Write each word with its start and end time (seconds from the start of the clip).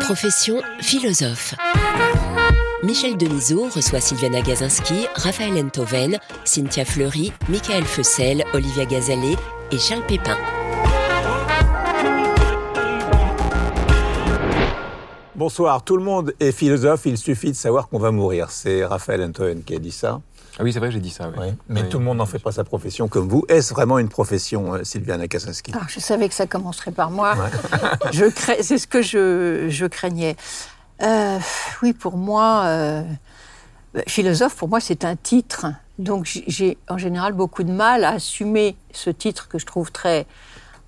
Profession 0.00 0.60
philosophe. 0.80 1.54
Michel 2.82 3.16
Denisot 3.16 3.68
reçoit 3.74 4.00
Sylviana 4.00 4.40
Gazinski, 4.40 5.06
Raphaël 5.14 5.56
Enthoven, 5.64 6.18
Cynthia 6.44 6.84
Fleury, 6.84 7.32
Michael 7.48 7.84
Fessel, 7.84 8.44
Olivia 8.52 8.84
Gazalet 8.86 9.36
et 9.70 9.78
Charles 9.78 10.04
Pépin. 10.06 10.36
Bonsoir, 15.36 15.82
tout 15.84 15.96
le 15.96 16.04
monde 16.04 16.34
est 16.40 16.52
philosophe, 16.52 17.06
il 17.06 17.18
suffit 17.18 17.50
de 17.50 17.56
savoir 17.56 17.88
qu'on 17.88 17.98
va 17.98 18.10
mourir. 18.10 18.50
C'est 18.50 18.84
Raphaël 18.84 19.22
Antoine 19.22 19.62
qui 19.62 19.76
a 19.76 19.78
dit 19.78 19.92
ça. 19.92 20.20
Ah 20.58 20.62
oui, 20.62 20.72
c'est 20.72 20.78
vrai, 20.78 20.90
j'ai 20.90 21.00
dit 21.00 21.10
ça. 21.10 21.30
Mais 21.68 21.82
Oui. 21.82 21.88
tout 21.88 21.98
le 21.98 22.04
monde 22.04 22.18
n'en 22.18 22.26
fait 22.26 22.38
pas 22.38 22.52
sa 22.52 22.62
profession 22.64 23.08
comme 23.08 23.28
vous. 23.28 23.44
Est-ce 23.48 23.72
vraiment 23.74 23.98
une 23.98 24.08
profession, 24.08 24.74
euh, 24.74 24.84
Sylviana 24.84 25.26
Kaczynski 25.26 25.72
Ah, 25.74 25.80
je 25.88 25.98
savais 26.00 26.28
que 26.28 26.34
ça 26.34 26.46
commencerait 26.46 26.92
par 26.92 27.10
moi. 27.10 27.34
Je 28.12 28.26
cra- 28.26 28.62
C'est 28.62 28.78
ce 28.78 28.86
que 28.86 29.02
je, 29.02 29.66
je 29.68 29.86
craignais. 29.86 30.36
Euh, 31.02 31.38
oui, 31.82 31.92
pour 31.92 32.16
moi, 32.16 32.62
euh, 32.66 33.02
philosophe, 34.06 34.54
pour 34.56 34.68
moi, 34.68 34.80
c'est 34.80 35.04
un 35.04 35.16
titre. 35.16 35.66
Donc 35.98 36.24
j'ai 36.48 36.76
en 36.88 36.98
général 36.98 37.32
beaucoup 37.34 37.62
de 37.62 37.70
mal 37.72 38.02
à 38.04 38.10
assumer 38.14 38.76
ce 38.92 39.10
titre 39.10 39.46
que 39.48 39.58
je 39.60 39.66
trouve 39.66 39.92
très 39.92 40.26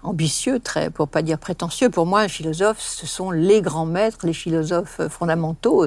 ambitieux, 0.07 0.61
très, 0.61 0.91
pour 0.91 1.09
pas 1.09 1.23
dire 1.23 1.39
prétentieux. 1.39 1.91
Pour 1.91 2.07
moi, 2.07 2.21
un 2.21 2.29
philosophe, 2.29 2.81
ce 2.81 3.07
sont 3.07 3.31
les 3.31 3.61
grands 3.61 3.87
maîtres, 3.87 4.27
les 4.27 4.33
philosophes 4.33 5.01
fondamentaux. 5.09 5.87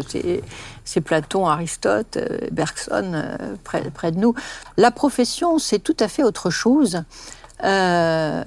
C'est 0.84 1.02
Platon, 1.02 1.48
Aristote, 1.48 2.18
euh, 2.18 2.40
Bergson, 2.52 3.12
euh, 3.14 3.56
près, 3.64 3.90
près 3.92 4.12
de 4.12 4.18
nous. 4.18 4.34
La 4.78 4.92
profession, 4.92 5.60
c'est 5.60 5.80
tout 5.80 5.98
à 6.00 6.08
fait 6.08 6.24
autre 6.24 6.50
chose. 6.50 7.04
Euh, 7.64 8.44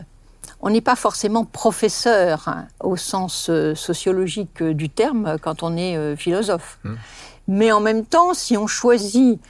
on 0.60 0.70
n'est 0.70 0.80
pas 0.80 0.96
forcément 0.96 1.44
professeur 1.44 2.48
hein, 2.48 2.66
au 2.80 2.96
sens 2.96 3.50
sociologique 3.74 4.62
du 4.62 4.88
terme 4.88 5.36
quand 5.42 5.64
on 5.64 5.76
est 5.76 6.14
philosophe. 6.14 6.78
Mais 7.48 7.72
en 7.72 7.80
même 7.80 8.04
temps, 8.04 8.32
si 8.32 8.56
on 8.56 8.68
choisit 8.68 9.40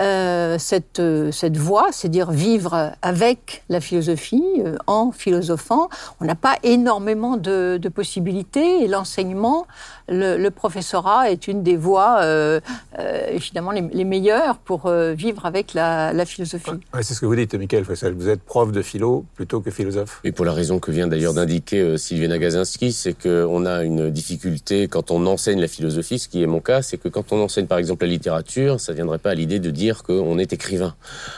euh, 0.00 0.58
cette, 0.58 1.00
euh, 1.00 1.30
cette 1.32 1.56
voie, 1.56 1.88
c'est-à-dire 1.92 2.30
vivre 2.30 2.92
avec 3.02 3.64
la 3.68 3.80
philosophie, 3.80 4.44
euh, 4.64 4.76
en 4.86 5.12
philosophant, 5.12 5.88
on 6.20 6.24
n'a 6.24 6.34
pas 6.34 6.56
énormément 6.62 7.36
de, 7.36 7.78
de 7.80 7.88
possibilités 7.88 8.82
et 8.84 8.88
l'enseignement, 8.88 9.66
le, 10.08 10.36
le 10.36 10.50
professorat 10.50 11.30
est 11.30 11.48
une 11.48 11.62
des 11.62 11.76
voies 11.76 12.18
euh, 12.20 12.60
euh, 12.98 13.26
évidemment 13.30 13.70
les, 13.72 13.82
les 13.92 14.04
meilleures 14.04 14.58
pour 14.58 14.86
euh, 14.86 15.12
vivre 15.12 15.46
avec 15.46 15.74
la, 15.74 16.12
la 16.12 16.24
philosophie. 16.26 16.70
Ouais, 16.94 17.02
C'est 17.02 17.14
ce 17.14 17.20
que 17.20 17.26
vous 17.26 17.36
dites, 17.36 17.54
Michael 17.54 17.84
Fessel. 17.84 18.12
Vous 18.14 18.28
êtes 18.28 18.42
prof 18.42 18.72
de 18.72 18.82
philo 18.82 19.24
plutôt 19.34 19.60
que 19.60 19.70
philosophe. 19.70 20.20
Et 20.24 20.32
pour 20.32 20.44
la 20.44 20.52
raison 20.52 20.78
que 20.78 20.90
vient 20.90 21.06
d'ailleurs 21.06 21.34
d'indiquer 21.34 21.80
euh, 21.80 21.96
Sylviana 21.96 22.38
Gazinski, 22.38 22.92
c'est 22.92 23.14
qu'on 23.14 23.64
a 23.66 23.82
une 23.84 24.10
difficulté 24.10 24.88
quand 24.88 25.10
on 25.10 25.24
enseigne 25.26 25.60
la 25.60 25.68
philosophie, 25.68 26.18
ce 26.18 26.28
qui 26.28 26.42
est 26.42 26.46
mon 26.46 26.60
cas, 26.60 26.82
c'est 26.82 26.98
que 26.98 27.08
quand 27.08 27.32
on 27.32 27.40
enseigne 27.42 27.66
par 27.66 27.78
exemple 27.78 28.04
la 28.04 28.10
littérature, 28.10 28.80
ça 28.80 28.92
ne 28.92 28.96
viendrait 28.96 29.18
pas 29.18 29.30
à 29.30 29.34
l'idée 29.34 29.58
de 29.60 29.70
dire 29.70 29.85
qu'on 29.94 30.38
est 30.38 30.52
écrivain. 30.52 30.94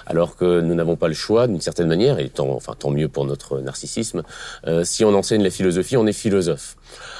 Alors 0.06 0.36
que 0.36 0.60
nous 0.60 0.74
n'avons 0.74 0.96
pas 0.96 1.08
le 1.08 1.14
choix, 1.14 1.46
d'une 1.46 1.60
certaine 1.60 1.88
manière, 1.88 2.18
et 2.18 2.28
tant, 2.28 2.48
enfin, 2.50 2.74
tant 2.78 2.90
mieux 2.90 3.08
pour 3.08 3.24
notre 3.24 3.60
narcissisme, 3.60 4.22
euh, 4.66 4.84
si 4.84 5.04
on 5.04 5.14
enseigne 5.14 5.42
la 5.42 5.50
philosophie, 5.50 5.96
on 5.96 6.06
est 6.06 6.12
philosophe. 6.12 6.76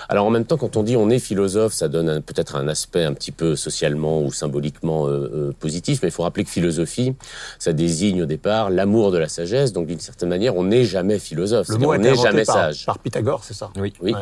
Alors 0.09 0.27
en 0.27 0.31
même 0.31 0.45
temps, 0.45 0.57
quand 0.57 0.77
on 0.77 0.83
dit 0.83 0.97
on 0.97 1.11
est 1.11 1.19
philosophe, 1.19 1.75
ça 1.75 1.89
donne 1.89 2.23
peut-être 2.23 2.57
un 2.57 2.67
aspect 2.69 3.05
un 3.05 3.13
petit 3.13 3.33
peu 3.33 3.57
socialement 3.57 4.23
ou 4.23 4.33
symboliquement 4.33 5.07
euh, 5.07 5.11
euh, 5.11 5.53
positif, 5.59 6.01
mais 6.03 6.09
il 6.09 6.13
faut 6.13 6.23
rappeler 6.23 6.45
que 6.45 6.51
philosophie, 6.51 7.15
ça 7.59 7.75
désigne 7.75 8.23
au 8.23 8.27
départ 8.27 8.71
l'amour 8.71 9.13
de 9.13 9.19
la 9.19 9.29
sagesse. 9.29 9.73
Donc 9.73 9.87
d'une 9.87 10.01
certaine 10.01 10.31
manière, 10.31 10.57
on 10.57 10.65
n'est 10.65 10.85
jamais 10.85 11.19
philosophe. 11.19 11.69
Le 11.69 11.77
mot 11.77 11.93
on 11.93 11.99
n'est 11.99 12.17
jamais 12.17 12.45
par, 12.45 12.55
sage. 12.55 12.87
par 12.87 12.99
Pythagore, 12.99 13.45
c'est 13.45 13.55
ça? 13.55 13.71
Oui. 13.79 13.93
Oui. 14.01 14.13
Ouais. 14.13 14.21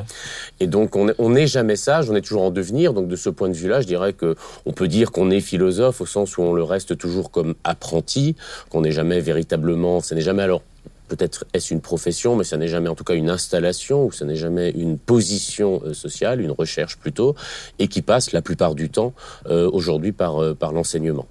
Et 0.59 0.67
donc 0.67 0.97
on 0.97 1.31
n'est 1.31 1.47
jamais 1.47 1.77
sage, 1.77 2.11
on 2.11 2.17
est 2.17 2.23
toujours 2.23 2.43
en 2.43 2.51
devenir. 2.51 2.93
Donc 2.93 3.07
de 3.07 3.17
ce 3.17 3.31
point 3.31 3.49
de 3.49 3.55
vue-là, 3.55 3.81
je 3.81 3.87
dirais 3.87 4.13
que 4.13 4.35
on 4.65 4.73
peut 4.73 4.89
dire 4.89 5.13
qu'on 5.13 5.31
est 5.31 5.41
philosophe 5.41 6.01
au 6.01 6.07
sens 6.07 6.37
où 6.37 6.43
on 6.43 6.53
le 6.53 6.65
reste 6.65 6.99
toujours 6.99 7.31
comme 7.31 7.55
apprenti, 7.63 8.35
qu'on 8.71 8.81
n'est 8.81 8.93
jamais 8.93 9.21
véritablement, 9.21 10.01
ce 10.01 10.15
n'est 10.15 10.21
jamais 10.21 10.43
alors 10.43 10.63
peut-être 11.09 11.45
est-ce 11.53 11.73
une 11.73 11.81
profession, 11.81 12.37
mais 12.37 12.45
ça 12.45 12.57
n'est 12.57 12.69
jamais 12.69 12.89
en 12.89 12.95
tout 12.95 13.05
cas 13.05 13.15
une 13.15 13.31
installation 13.31 14.05
ou 14.05 14.13
ça 14.13 14.25
n'est 14.25 14.37
jamais 14.37 14.71
une 14.71 14.99
position 14.99 15.81
euh, 15.85 15.95
sociale, 15.95 16.41
une 16.41 16.51
recherche 16.51 16.97
plutôt, 16.97 17.35
et 17.79 17.89
qui 17.89 18.03
passe 18.03 18.33
la 18.33 18.43
plupart 18.43 18.75
du 18.75 18.91
temps 18.91 19.13
euh, 19.47 19.71
aujourd'hui 19.73 20.13
par 20.13 20.43
euh, 20.43 20.55
par 20.55 20.73
l'enseignement. 20.73 21.27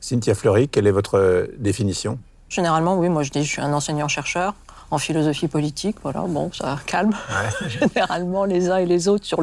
Cynthia 0.00 0.34
Fleury, 0.34 0.68
quelle 0.68 0.86
est 0.86 0.92
votre 0.92 1.48
définition? 1.58 2.18
Généralement, 2.48 2.96
oui, 2.98 3.08
moi 3.08 3.22
je 3.22 3.30
dis 3.30 3.42
je 3.44 3.50
suis 3.50 3.62
un 3.62 3.72
enseignant-chercheur 3.72 4.54
en 4.92 4.98
philosophie 4.98 5.48
politique, 5.48 5.96
voilà, 6.04 6.20
bon, 6.28 6.52
ça 6.52 6.78
calme 6.86 7.10
généralement 7.66 8.44
les 8.44 8.70
uns 8.70 8.76
et 8.76 8.86
les 8.86 9.08
autres 9.08 9.24
sur 9.24 9.42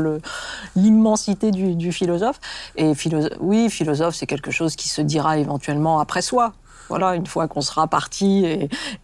l'immensité 0.76 1.52
du, 1.52 1.76
du 1.76 1.92
philosophe. 1.92 2.40
Et 2.78 2.94
philo- 2.94 3.30
oui, 3.42 3.70
philosophe, 3.70 4.16
c'est 4.16 4.26
quelque 4.26 4.52
chose 4.52 4.76
qui 4.78 4.88
se 4.88 5.02
dira 5.02 5.38
éventuellement 5.38 6.00
après 6.00 6.22
soi. 6.22 6.54
Voilà, 6.94 7.16
une 7.16 7.26
fois 7.26 7.48
qu'on 7.48 7.62
sera 7.62 7.88
parti, 7.88 8.46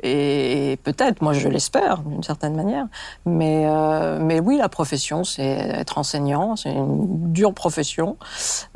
et, 0.03 0.77
peut-être, 0.83 1.23
moi 1.23 1.33
je 1.33 1.49
l'espère, 1.49 2.03
d'une 2.03 2.21
certaine 2.21 2.55
manière. 2.55 2.85
Mais, 3.25 3.63
euh, 3.65 4.19
mais 4.21 4.39
oui, 4.39 4.57
la 4.57 4.69
profession, 4.69 5.23
c'est 5.23 5.41
être 5.43 5.97
enseignant, 5.97 6.55
c'est 6.55 6.71
une 6.71 7.33
dure 7.33 7.55
profession 7.55 8.17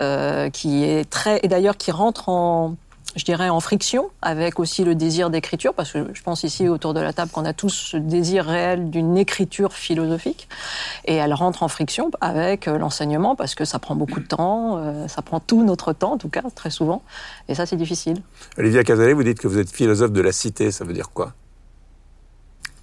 euh, 0.01 0.49
qui 0.49 0.83
est 0.83 1.07
très, 1.07 1.39
et 1.43 1.47
d'ailleurs 1.47 1.77
qui 1.77 1.91
rentre 1.91 2.27
en, 2.27 2.73
je 3.15 3.25
dirais, 3.25 3.49
en 3.49 3.59
friction 3.59 4.09
avec 4.21 4.59
aussi 4.59 4.83
le 4.83 4.95
désir 4.95 5.29
d'écriture, 5.29 5.73
parce 5.73 5.91
que 5.91 6.13
je 6.13 6.21
pense 6.23 6.43
ici 6.43 6.67
autour 6.67 6.93
de 6.93 6.99
la 6.99 7.13
table 7.13 7.31
qu'on 7.31 7.45
a 7.45 7.53
tous 7.53 7.69
ce 7.69 7.97
désir 7.97 8.45
réel 8.45 8.89
d'une 8.89 9.17
écriture 9.17 9.73
philosophique, 9.73 10.47
et 11.05 11.15
elle 11.15 11.33
rentre 11.33 11.63
en 11.63 11.67
friction 11.67 12.11
avec 12.21 12.67
euh, 12.67 12.77
l'enseignement, 12.77 13.35
parce 13.35 13.55
que 13.55 13.65
ça 13.65 13.79
prend 13.79 13.95
beaucoup 13.95 14.19
de 14.19 14.27
temps, 14.27 14.77
euh, 14.77 15.07
ça 15.07 15.21
prend 15.21 15.39
tout 15.39 15.63
notre 15.63 15.93
temps, 15.93 16.13
en 16.13 16.17
tout 16.17 16.29
cas, 16.29 16.43
très 16.55 16.69
souvent, 16.69 17.03
et 17.47 17.55
ça 17.55 17.65
c'est 17.65 17.77
difficile. 17.77 18.21
Olivia 18.57 18.83
Cazalet, 18.83 19.13
vous 19.13 19.23
dites 19.23 19.39
que 19.39 19.47
vous 19.47 19.59
êtes 19.59 19.71
philosophe 19.71 20.11
de 20.11 20.21
la 20.21 20.31
cité, 20.31 20.71
ça 20.71 20.85
veut 20.85 20.93
dire 20.93 21.09
quoi? 21.09 21.33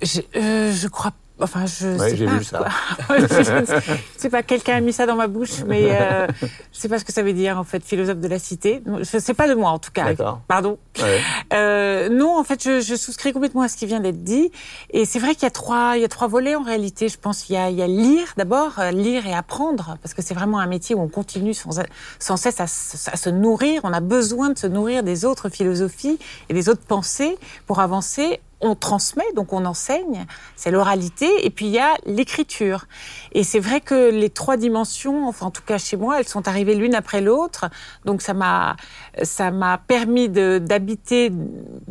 Je, 0.03 0.21
euh, 0.37 0.73
je 0.73 0.89
crois. 0.89 1.13
Enfin, 1.41 1.65
je 1.67 1.89
Ouais, 1.99 2.11
sais 2.11 2.17
j'ai 2.17 2.27
pas. 2.27 2.33
vu 2.33 2.45
ça. 2.45 2.65
je, 3.19 3.93
sais 4.17 4.29
pas, 4.31 4.43
quelqu'un 4.43 4.77
a 4.77 4.81
mis 4.81 4.93
ça 4.93 5.07
dans 5.07 5.17
ma 5.17 5.27
bouche, 5.27 5.63
mais 5.67 5.89
euh, 5.91 6.27
je 6.73 6.79
sais 6.79 6.89
pas 6.89 6.99
ce 6.99 7.05
que 7.05 7.13
ça 7.13 7.23
veut 7.23 7.33
dire, 7.33 7.59
en 7.59 7.65
fait, 7.65 7.83
philosophe 7.83 8.19
de 8.19 8.29
la 8.29 8.39
cité. 8.39 8.83
Je 8.99 9.19
sais 9.19 9.35
pas 9.35 9.49
de 9.49 9.55
moi, 9.55 9.71
en 9.71 9.79
tout 9.79 9.91
cas. 9.91 10.05
D'accord. 10.05 10.41
Pardon. 10.49 10.79
Ouais. 11.01 11.21
Euh, 11.55 12.09
non, 12.09 12.39
en 12.39 12.45
fait, 12.45 12.63
je, 12.63 12.81
je 12.81 12.95
souscris 12.95 13.33
complètement 13.33 13.63
à 13.63 13.69
ce 13.69 13.77
qui 13.77 13.87
vient 13.87 14.01
d'être 14.01 14.23
dit. 14.23 14.51
Et 14.91 15.05
c'est 15.05 15.19
vrai 15.19 15.35
qu'il 15.35 15.45
y 15.45 15.47
a 15.47 15.51
trois, 15.51 15.93
il 15.97 16.03
y 16.03 16.05
a 16.05 16.09
trois 16.09 16.29
volets 16.29 16.55
en 16.57 16.63
réalité. 16.63 17.09
Je 17.09 17.19
pense 17.19 17.43
qu'il 17.43 17.55
y 17.55 17.59
a, 17.59 17.71
il 17.71 17.77
y 17.77 17.83
a 17.83 17.87
lire 17.87 18.29
d'abord, 18.37 18.79
euh, 18.79 18.91
lire 18.91 19.27
et 19.27 19.35
apprendre, 19.35 19.97
parce 20.03 20.15
que 20.15 20.23
c'est 20.23 20.35
vraiment 20.35 20.59
un 20.59 20.67
métier 20.67 20.95
où 20.95 21.01
on 21.01 21.09
continue 21.09 21.55
sans, 21.55 21.81
sans 22.19 22.37
cesse 22.37 22.61
à, 22.61 22.67
se- 22.67 23.11
à 23.11 23.17
se 23.17 23.31
nourrir. 23.31 23.81
On 23.85 23.93
a 23.93 24.01
besoin 24.01 24.51
de 24.51 24.59
se 24.59 24.67
nourrir 24.67 25.03
des 25.03 25.25
autres 25.25 25.49
philosophies 25.49 26.19
et 26.49 26.55
des 26.55 26.69
autres 26.69 26.85
pensées 26.87 27.39
pour 27.67 27.81
avancer. 27.81 28.41
On 28.61 28.75
transmet, 28.75 29.25
donc 29.35 29.53
on 29.53 29.65
enseigne. 29.65 30.27
C'est 30.57 30.71
l'oralité. 30.71 31.47
Et 31.47 31.51
puis 31.51 31.67
il 31.67 31.73
y 31.73 31.79
a 31.79 31.97
l'écriture. 32.07 32.87
Et 33.33 33.45
c'est 33.45 33.61
vrai 33.61 33.81
que 33.81 34.11
les 34.11 34.31
trois 34.31 34.57
dimensions, 34.57 35.29
enfin 35.29 35.47
en 35.47 35.51
tout 35.51 35.63
cas 35.63 35.79
chez 35.79 35.97
moi, 35.97 36.19
elles 36.19 36.29
sont 36.29 36.47
arrivées 36.47 36.75
l'une 36.75 36.95
après 36.95 37.21
l'autre. 37.21 37.67
Donc 38.05 38.23
ça 38.23 38.35
m'a, 38.35 38.77
ça 39.23 39.51
m'a 39.51 39.79
permis 39.79 40.29
d'habiter 40.29 41.33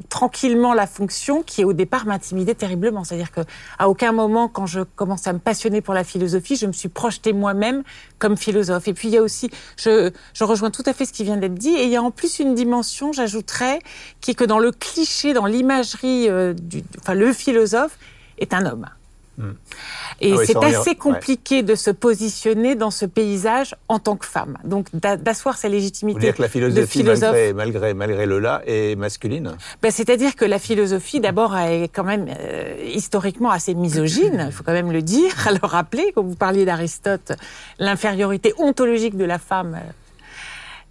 tranquillement 0.10 0.74
la 0.74 0.88
fonction 0.88 1.44
qui 1.44 1.63
au 1.63 1.74
départ 1.74 2.06
m'intimidait 2.06 2.56
terriblement. 2.56 3.04
C'est-à-dire 3.04 3.31
que 3.31 3.42
à 3.77 3.89
aucun 3.89 4.12
moment, 4.12 4.48
quand 4.48 4.66
je 4.66 4.81
commence 4.81 5.27
à 5.27 5.33
me 5.33 5.39
passionner 5.39 5.81
pour 5.81 5.94
la 5.94 6.04
philosophie, 6.04 6.56
je 6.56 6.66
me 6.66 6.71
suis 6.71 6.89
projetée 6.89 7.33
moi-même 7.33 7.83
comme 8.18 8.38
philosophe. 8.38 8.88
Et 8.88 8.94
puis 8.94 9.10
il 9.10 9.13
y 9.13 9.18
a 9.18 9.21
aussi, 9.21 9.50
je, 9.77 10.12
je 10.33 10.44
rejoins 10.44 10.71
tout 10.71 10.83
à 10.86 10.94
fait 10.94 11.06
ce 11.06 11.13
qui 11.13 11.24
vient 11.24 11.38
d'être 11.38 11.56
dit. 11.56 11.75
Et 11.75 11.83
il 11.83 11.89
y 11.89 11.95
a 11.95 12.04
en 12.04 12.12
plus 12.12 12.39
une 12.39 12.56
dimension, 12.56 13.12
j'ajouterais, 13.12 13.80
qui 14.21 14.31
est 14.31 14.36
que 14.36 14.44
dans 14.44 14.60
le 14.60 14.71
cliché, 14.71 15.33
dans 15.33 15.45
l'imagerie, 15.45 16.30
euh, 16.30 16.54
du, 16.54 16.83
enfin 17.00 17.13
le 17.13 17.33
philosophe 17.33 17.98
est 18.38 18.54
un 18.54 18.66
homme. 18.66 18.88
Et 20.21 20.33
Ah 20.33 20.36
oui, 20.38 20.45
c'est 20.45 20.57
assez 20.63 20.89
ouais. 20.89 20.95
compliqué 20.95 21.63
de 21.63 21.75
se 21.75 21.91
positionner 21.91 22.75
dans 22.75 22.91
ce 22.91 23.06
paysage 23.06 23.75
en 23.88 23.97
tant 24.00 24.18
que 24.18 24.25
femme. 24.25 24.57
Donc 24.65 24.88
d'a- 24.94 25.15
d'asseoir 25.15 25.57
sa 25.57 25.69
légitimité 25.69 26.19
dire 26.19 26.36
que 26.36 26.41
la 26.41 26.47
de 26.47 26.51
philosophie, 26.51 27.00
philosophe. 27.00 27.31
malgré, 27.31 27.53
malgré, 27.53 27.94
malgré 27.94 28.25
le 28.25 28.39
là, 28.39 28.62
est 28.65 28.97
masculine? 28.97 29.56
Ben, 29.81 29.91
C'est-à-dire 29.91 30.36
que 30.36 30.44
la 30.45 30.59
philosophie, 30.59 31.19
d'abord, 31.21 31.56
est 31.57 31.83
quand 31.94 32.03
même 32.03 32.27
euh, 32.38 32.75
historiquement 32.94 33.51
assez 33.51 33.74
misogyne, 33.75 34.44
il 34.47 34.51
faut 34.51 34.63
quand 34.63 34.74
même 34.74 34.91
le 34.91 35.01
dire, 35.01 35.31
le 35.62 35.65
rappeler, 35.65 36.12
quand 36.13 36.24
vous 36.24 36.35
parliez 36.35 36.65
d'Aristote, 36.65 37.31
l'infériorité 37.80 38.53
ontologique 38.57 39.15
de 39.15 39.25
la 39.25 39.39
femme 39.39 39.75
euh, 39.75 39.92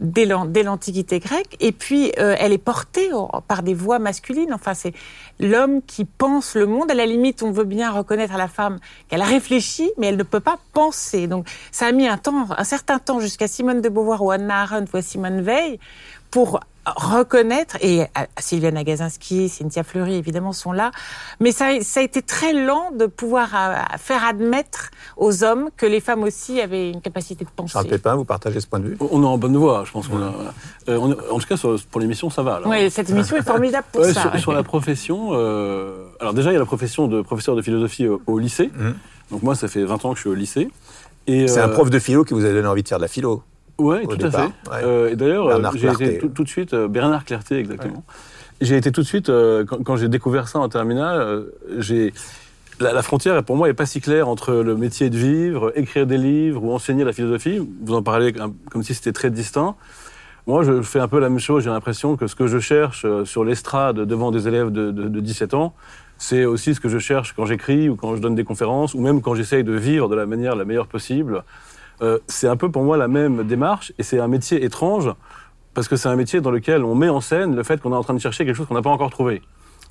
dès 0.01 0.27
l'an- 0.27 0.45
dès 0.45 0.63
l'Antiquité 0.63 1.19
grecque, 1.19 1.57
et 1.61 1.73
puis 1.73 2.13
euh, 2.19 2.37
elle 2.39 2.53
est 2.53 2.59
portée 2.59 3.11
par 3.49 3.63
des 3.63 3.75
voix 3.75 3.99
masculines, 3.99 4.53
enfin 4.53 4.75
c'est 4.75 4.93
l'homme 5.41 5.83
qui 5.83 6.05
pense 6.05 6.55
le 6.55 6.67
monde, 6.67 6.91
à 6.91 6.95
la 6.95 7.07
limite 7.07 7.43
on 7.43 7.51
veut 7.51 7.65
bien 7.65 7.91
reconnaître 7.91 8.35
à 8.35 8.39
la 8.39 8.49
femme 8.49 8.79
qu'elle 9.09 9.23
réfléchit, 9.23 9.91
mais 9.99 10.07
elle 10.07 10.17
ne 10.17 10.23
peut 10.23 10.41
pas 10.41 10.59
penser. 10.73 11.27
Donc 11.27 11.49
ça 11.73 11.87
a 11.87 11.93
mis 11.93 12.07
un 12.07 12.17
temps, 12.17 12.47
un 12.57 12.65
certain 12.65 12.99
temps 12.99 13.19
jusqu'à 13.19 13.49
Simone 13.49 13.81
de 13.81 13.89
Beauvoir 13.89 14.23
ou 14.23 14.31
Anna 14.31 14.63
Arendt 14.63 14.97
ou 14.97 15.03
Simone 15.03 15.41
Veil 15.41 15.81
pour 16.31 16.61
reconnaître, 16.97 17.77
et 17.81 18.03
euh, 18.03 18.05
Sylviane 18.39 18.77
Agazinski, 18.77 19.49
Cynthia 19.49 19.83
Fleury 19.85 20.15
évidemment 20.17 20.53
sont 20.53 20.73
là, 20.73 20.91
mais 21.41 21.53
ça, 21.53 21.67
a- 21.69 21.81
ça 21.83 22.01
a 22.01 22.03
été 22.03 22.23
très 22.23 22.53
lent 22.53 22.91
de 22.97 23.07
pouvoir 23.07 23.49
euh, 23.55 23.75
faire 23.99 24.25
admettre 24.25 24.91
aux 25.17 25.45
hommes 25.45 25.69
que 25.77 25.87
les 25.87 26.01
femmes 26.01 26.23
aussi 26.23 26.61
avaient 26.61 26.91
une 26.91 27.01
capacité 27.01 27.45
de 27.45 27.51
penser. 27.55 27.73
Charles 27.73 27.87
Pépin, 27.89 28.15
vous 28.15 28.25
partagez 28.25 28.61
ce 28.61 28.67
point 28.67 28.81
de 28.81 28.89
vue? 28.89 28.97
On 29.01 29.23
est 29.23 29.27
en 29.27 29.39
bonne 29.39 29.57
voie, 29.57 29.85
je 29.87 29.93
pense 29.93 30.09
qu'on 30.09 30.23
a. 30.23 30.33
euh, 30.89 30.97
on 30.99 31.13
en 31.13 31.39
tout 31.39 31.47
cas, 31.47 31.57
sur- 31.57 31.79
pour 31.91 32.01
l'émission, 32.01 32.31
ça 32.31 32.43
va. 32.43 32.61
Oui, 32.67 32.91
cette 32.91 33.11
émission 33.11 33.37
est 33.37 33.43
formidable 33.43 33.87
pour 33.93 34.03
Ouais, 34.03 34.13
ça. 34.13 34.23
sur, 34.23 34.39
sur 34.39 34.53
la 34.53 34.63
profession, 34.63 35.31
euh, 35.33 36.07
alors 36.21 36.35
déjà, 36.35 36.51
il 36.51 36.55
y 36.55 36.57
a 36.57 36.61
la 36.61 36.67
profession 36.67 37.09
de 37.09 37.23
professeur 37.23 37.57
de 37.57 37.63
philosophie 37.63 38.07
au, 38.07 38.21
au 38.27 38.39
lycée. 38.39 38.71
Donc 39.31 39.43
moi, 39.43 39.55
ça 39.55 39.69
fait 39.69 39.85
20 39.85 40.05
ans 40.05 40.11
que 40.11 40.17
je 40.17 40.21
suis 40.23 40.31
au 40.31 40.35
lycée. 40.35 40.69
Et, 41.27 41.47
C'est 41.49 41.61
un 41.61 41.69
prof 41.69 41.91
de 41.91 41.99
philo 41.99 42.25
qui 42.25 42.33
vous 42.33 42.45
a 42.47 42.49
donné 42.51 42.67
envie 42.67 42.83
de 42.83 42.89
faire 42.89 42.97
de 42.99 43.03
la 43.03 43.09
philo. 43.09 43.43
Ouais, 43.79 44.05
tout 44.07 44.17
départ, 44.17 44.41
à 44.41 44.43
fait. 44.43 44.49
ouais. 44.71 44.85
Euh, 44.85 45.11
et 45.11 45.17
d'ailleurs, 45.17 45.47
euh, 45.47 45.53
Bernard 45.55 45.77
j'ai 45.77 45.89
été 45.89 46.19
tout, 46.19 46.29
tout 46.29 46.45
de 46.45 46.49
suite 46.49 46.75
euh, 46.75 46.89
Bernard 46.89 47.25
Clerté, 47.25 47.59
exactement. 47.59 48.03
J'ai 48.61 48.77
été 48.77 48.91
tout 48.91 49.03
de 49.03 49.07
suite 49.07 49.29
euh, 49.29 49.65
quand, 49.65 49.83
quand 49.85 49.97
j'ai 49.97 50.09
découvert 50.09 50.49
ça 50.49 50.59
en 50.59 50.69
terminale, 50.69 51.21
euh, 51.21 51.43
j'ai 51.79 52.13
la, 52.81 52.93
la 52.93 53.03
frontière 53.03 53.43
pour 53.45 53.57
moi 53.57 53.69
est 53.69 53.75
pas 53.75 53.87
si 53.87 54.01
claire 54.01 54.29
entre 54.29 54.53
le 54.53 54.77
métier 54.77 55.11
de 55.11 55.17
vivre, 55.17 55.73
écrire 55.77 56.07
des 56.07 56.19
livres 56.19 56.65
ou 56.65 56.73
enseigner 56.73 57.05
la 57.05 57.13
philosophie. 57.13 57.61
Vous 57.85 57.95
en 57.95 58.03
parlez 58.03 58.33
comme, 58.33 58.83
si 58.83 58.95
c'était 58.95 59.13
très 59.13 59.31
distinct. 59.31 59.77
Moi, 60.49 60.63
je 60.65 60.81
fais 60.83 60.99
un 60.99 61.09
peu 61.09 61.21
la 61.21 61.29
même 61.29 61.39
chose. 61.39 61.65
J'ai 61.65 61.71
l'impression 61.71 62.17
que 62.17 62.27
ce 62.27 62.35
que 62.35 62.47
je 62.47 62.59
cherche 62.59 63.05
euh, 63.05 63.25
sur 63.25 63.45
l'estrade 63.45 63.97
devant 63.97 64.31
des 64.31 64.49
élèves 64.49 64.71
de, 64.71 64.91
de, 64.91 65.07
de 65.09 65.21
17 65.21 65.55
ans, 65.55 65.75
c'est 66.17 66.45
aussi 66.47 66.75
ce 66.75 66.81
que 66.81 66.89
je 66.89 66.99
cherche 66.99 67.35
quand 67.35 67.45
j'écris 67.47 67.89
ou 67.89 67.97
quand 67.97 68.17
je 68.17 68.21
donne 68.23 68.35
des 68.35 68.45
conférences 68.45 68.95
ou 68.95 69.01
même 69.01 69.21
quand 69.21 69.35
j'essaye 69.35 69.63
de 69.63 69.73
vivre 69.75 70.09
de 70.09 70.17
la 70.17 70.27
manière 70.27 70.57
la 70.57 70.65
meilleure 70.65 70.87
possible. 70.89 71.45
Euh, 72.03 72.19
c'est 72.27 72.49
un 72.49 72.57
peu 72.57 72.71
pour 72.71 72.83
moi 72.83 72.97
la 72.97 73.09
même 73.09 73.45
démarche 73.45 73.93
et 73.99 74.03
c'est 74.03 74.21
un 74.21 74.29
métier 74.29 74.65
étrange 74.65 75.13
parce 75.75 75.89
que 75.89 75.97
c'est 75.97 76.09
un 76.09 76.17
métier 76.17 76.41
dans 76.41 76.51
lequel 76.51 76.85
on 76.85 76.95
met 76.95 77.09
en 77.09 77.21
scène 77.21 77.57
le 77.57 77.63
fait 77.63 77.81
qu'on 77.81 77.93
est 77.93 77.97
en 77.97 78.03
train 78.03 78.15
de 78.15 78.21
chercher 78.21 78.45
quelque 78.45 78.55
chose 78.55 78.67
qu'on 78.67 78.75
n'a 78.75 78.83
pas 78.83 78.91
encore 78.91 79.11
trouvé. 79.11 79.43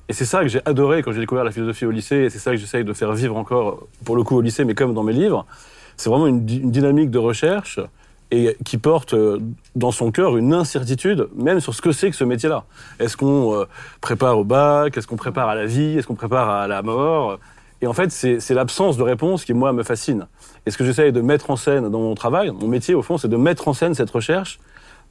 Et 0.08 0.14
c'est 0.14 0.24
ça 0.24 0.42
que 0.42 0.48
j'ai 0.48 0.60
adoré 0.64 1.02
quand 1.02 1.12
j'ai 1.12 1.20
découvert 1.20 1.44
la 1.44 1.50
philosophie 1.50 1.84
au 1.84 1.90
lycée 1.90 2.16
et 2.16 2.30
c'est 2.30 2.38
ça 2.38 2.52
que 2.52 2.56
j'essaye 2.56 2.84
de 2.84 2.92
faire 2.94 3.12
vivre 3.12 3.36
encore 3.36 3.86
pour 4.04 4.16
le 4.16 4.22
coup 4.22 4.36
au 4.36 4.40
lycée 4.40 4.64
mais 4.64 4.74
comme 4.74 4.94
dans 4.94 5.02
mes 5.02 5.12
livres. 5.12 5.44
C'est 5.96 6.08
vraiment 6.08 6.26
une, 6.26 6.48
une 6.48 6.70
dynamique 6.70 7.10
de 7.10 7.18
recherche 7.18 7.80
et 8.30 8.56
qui 8.64 8.78
porte 8.78 9.14
euh, 9.14 9.38
dans 9.74 9.90
son 9.90 10.10
cœur 10.10 10.36
une 10.36 10.52
incertitude 10.52 11.28
même 11.34 11.60
sur 11.60 11.74
ce 11.74 11.82
que 11.82 11.92
c'est 11.92 12.10
que 12.10 12.16
ce 12.16 12.24
métier-là. 12.24 12.64
Est-ce 12.98 13.16
qu'on 13.16 13.54
euh, 13.54 13.64
prépare 14.00 14.38
au 14.38 14.44
bac? 14.44 14.96
Est-ce 14.96 15.06
qu'on 15.06 15.16
prépare 15.16 15.48
à 15.48 15.54
la 15.54 15.66
vie? 15.66 15.98
Est-ce 15.98 16.06
qu'on 16.06 16.14
prépare 16.14 16.48
à 16.48 16.66
la 16.66 16.82
mort? 16.82 17.38
Et 17.80 17.86
en 17.86 17.92
fait, 17.92 18.10
c'est 18.10 18.54
l'absence 18.54 18.96
de 18.96 19.02
réponse 19.02 19.44
qui, 19.44 19.54
moi, 19.54 19.72
me 19.72 19.82
fascine. 19.82 20.26
Et 20.66 20.70
ce 20.70 20.78
que 20.78 20.84
j'essaye 20.84 21.12
de 21.12 21.20
mettre 21.20 21.50
en 21.50 21.56
scène 21.56 21.88
dans 21.90 22.00
mon 22.00 22.14
travail, 22.14 22.50
mon 22.50 22.66
métier, 22.66 22.94
au 22.94 23.02
fond, 23.02 23.18
c'est 23.18 23.28
de 23.28 23.36
mettre 23.36 23.68
en 23.68 23.72
scène 23.72 23.94
cette 23.94 24.10
recherche 24.10 24.58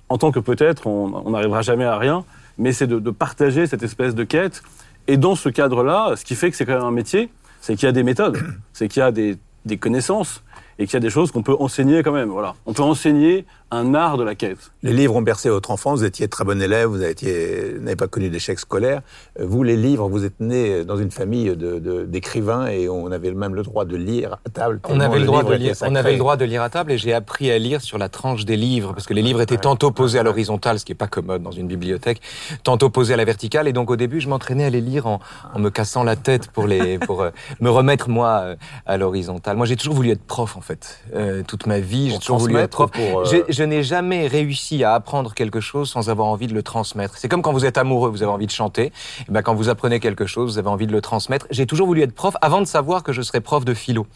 en 0.09 0.17
tant 0.17 0.31
que 0.31 0.39
peut-être 0.39 0.87
on 0.87 1.29
n'arrivera 1.29 1.61
jamais 1.61 1.83
à 1.83 1.97
rien, 1.97 2.23
mais 2.57 2.71
c'est 2.71 2.87
de, 2.87 3.11
partager 3.11 3.67
cette 3.67 3.83
espèce 3.83 4.15
de 4.15 4.23
quête. 4.23 4.63
Et 5.07 5.17
dans 5.17 5.35
ce 5.35 5.49
cadre-là, 5.49 6.15
ce 6.15 6.25
qui 6.25 6.35
fait 6.35 6.49
que 6.51 6.57
c'est 6.57 6.65
quand 6.65 6.75
même 6.75 6.83
un 6.83 6.91
métier, 6.91 7.29
c'est 7.61 7.75
qu'il 7.75 7.85
y 7.85 7.89
a 7.89 7.93
des 7.93 8.03
méthodes, 8.03 8.37
c'est 8.73 8.87
qu'il 8.87 9.01
y 9.01 9.03
a 9.03 9.11
des 9.11 9.77
connaissances 9.77 10.43
et 10.79 10.85
qu'il 10.85 10.93
y 10.93 10.97
a 10.97 10.99
des 10.99 11.09
choses 11.09 11.31
qu'on 11.31 11.43
peut 11.43 11.55
enseigner 11.59 12.03
quand 12.03 12.11
même. 12.11 12.29
Voilà, 12.29 12.55
on 12.65 12.73
peut 12.73 12.83
enseigner 12.83 13.45
un 13.71 13.93
art 13.95 14.17
de 14.17 14.23
la 14.23 14.35
quête. 14.35 14.71
Les 14.83 14.93
livres 14.93 15.15
ont 15.15 15.21
bercé 15.21 15.49
votre 15.49 15.71
enfance, 15.71 15.99
vous 15.99 16.05
étiez 16.05 16.27
très 16.29 16.45
bon 16.45 16.61
élève, 16.61 16.87
vous 16.87 16.99
n'avez 16.99 17.95
pas 17.97 18.07
connu 18.07 18.29
d'échec 18.29 18.59
scolaire. 18.59 19.01
Euh, 19.39 19.45
Vous, 19.45 19.63
les 19.63 19.75
livres, 19.75 20.07
vous 20.07 20.23
êtes 20.23 20.39
né 20.39 20.85
dans 20.85 20.95
une 20.97 21.11
famille 21.11 21.49
de- 21.55 21.79
de- 21.79 22.05
d'écrivains 22.05 22.67
et 22.67 22.87
on 22.89 23.11
avait 23.11 23.31
même 23.31 23.55
le 23.55 23.63
droit 23.63 23.85
de 23.85 23.95
lire 23.97 24.37
à 24.45 24.49
table. 24.49 24.79
On 24.87 24.99
avait, 24.99 25.19
le 25.19 25.25
droit 25.25 25.41
livre 25.41 25.51
de 25.53 25.57
lire, 25.57 25.73
on 25.81 25.95
avait 25.95 26.11
le 26.13 26.17
droit 26.17 26.37
de 26.37 26.45
lire 26.45 26.61
à 26.61 26.69
table 26.69 26.91
et 26.93 26.97
j'ai 26.97 27.13
appris 27.13 27.51
à 27.51 27.57
lire 27.59 27.81
sur 27.81 27.97
la 27.97 28.07
tranche 28.09 28.45
des 28.45 28.55
livres 28.57 28.93
parce 28.93 29.05
que 29.05 29.13
les 29.13 29.21
livres 29.21 29.41
étaient 29.41 29.57
tantôt 29.57 29.91
posés 29.91 30.19
à 30.19 30.23
l'horizontale, 30.23 30.79
ce 30.79 30.85
qui 30.85 30.91
est 30.93 30.95
pas 30.95 31.07
commode 31.07 31.43
dans 31.43 31.51
une 31.51 31.67
bibliothèque, 31.67 32.21
tantôt 32.63 32.89
posés 32.89 33.13
à 33.13 33.17
la 33.17 33.25
verticale 33.25 33.67
et 33.67 33.73
donc 33.73 33.89
au 33.89 33.95
début 33.95 34.21
je 34.21 34.29
m'entraînais 34.29 34.65
à 34.65 34.69
les 34.69 34.81
lire 34.81 35.07
en, 35.07 35.19
en 35.53 35.59
me 35.59 35.69
cassant 35.69 36.03
la 36.03 36.15
tête 36.15 36.47
pour 36.51 36.67
les 36.67 36.99
pour 36.99 37.21
euh, 37.21 37.29
me 37.59 37.69
remettre 37.69 38.09
moi 38.09 38.39
euh, 38.43 38.55
à 38.85 38.97
l'horizontale. 38.97 39.57
Moi 39.57 39.65
j'ai 39.65 39.75
toujours 39.75 39.95
voulu 39.95 40.11
être 40.11 40.23
prof 40.23 40.55
en 40.57 40.61
fait, 40.61 40.66
Euh, 41.13 41.43
toute 41.47 41.65
ma 41.65 41.79
vie 41.79 42.11
j'ai 42.11 42.19
toujours 42.19 42.39
voulu 42.39 42.57
être 42.57 42.69
prof. 42.69 42.91
pour, 42.91 43.21
euh, 43.21 43.43
Je 43.49 43.63
n'ai 43.63 43.83
jamais 43.83 44.27
réussi 44.27 44.83
à 44.83 44.93
apprendre 44.93 45.33
quelque 45.33 45.59
chose 45.59 45.89
sans 45.89 46.09
avoir 46.09 46.27
envie 46.27 46.47
de 46.47 46.53
le 46.53 46.63
transmettre. 46.63 47.17
C'est 47.17 47.29
comme 47.29 47.41
quand 47.41 47.53
vous 47.53 47.65
êtes 47.65 47.77
amoureux, 47.77 48.09
vous 48.09 48.23
avez 48.23 48.31
envie 48.31 48.45
de 48.45 48.51
chanter. 48.51 48.91
Et 49.27 49.31
ben 49.31 49.41
quand 49.41 49.55
vous 49.55 49.69
apprenez 49.69 49.99
quelque 49.99 50.25
chose, 50.25 50.53
vous 50.53 50.57
avez 50.57 50.69
envie 50.69 50.87
de 50.87 50.91
le 50.91 51.01
transmettre. 51.01 51.45
J'ai 51.51 51.65
toujours 51.65 51.87
voulu 51.87 52.01
être 52.01 52.13
prof 52.13 52.35
avant 52.41 52.61
de 52.61 52.65
savoir 52.65 53.03
que 53.03 53.13
je 53.13 53.21
serais 53.21 53.41
prof 53.41 53.65
de 53.65 53.73
philo. 53.73 54.07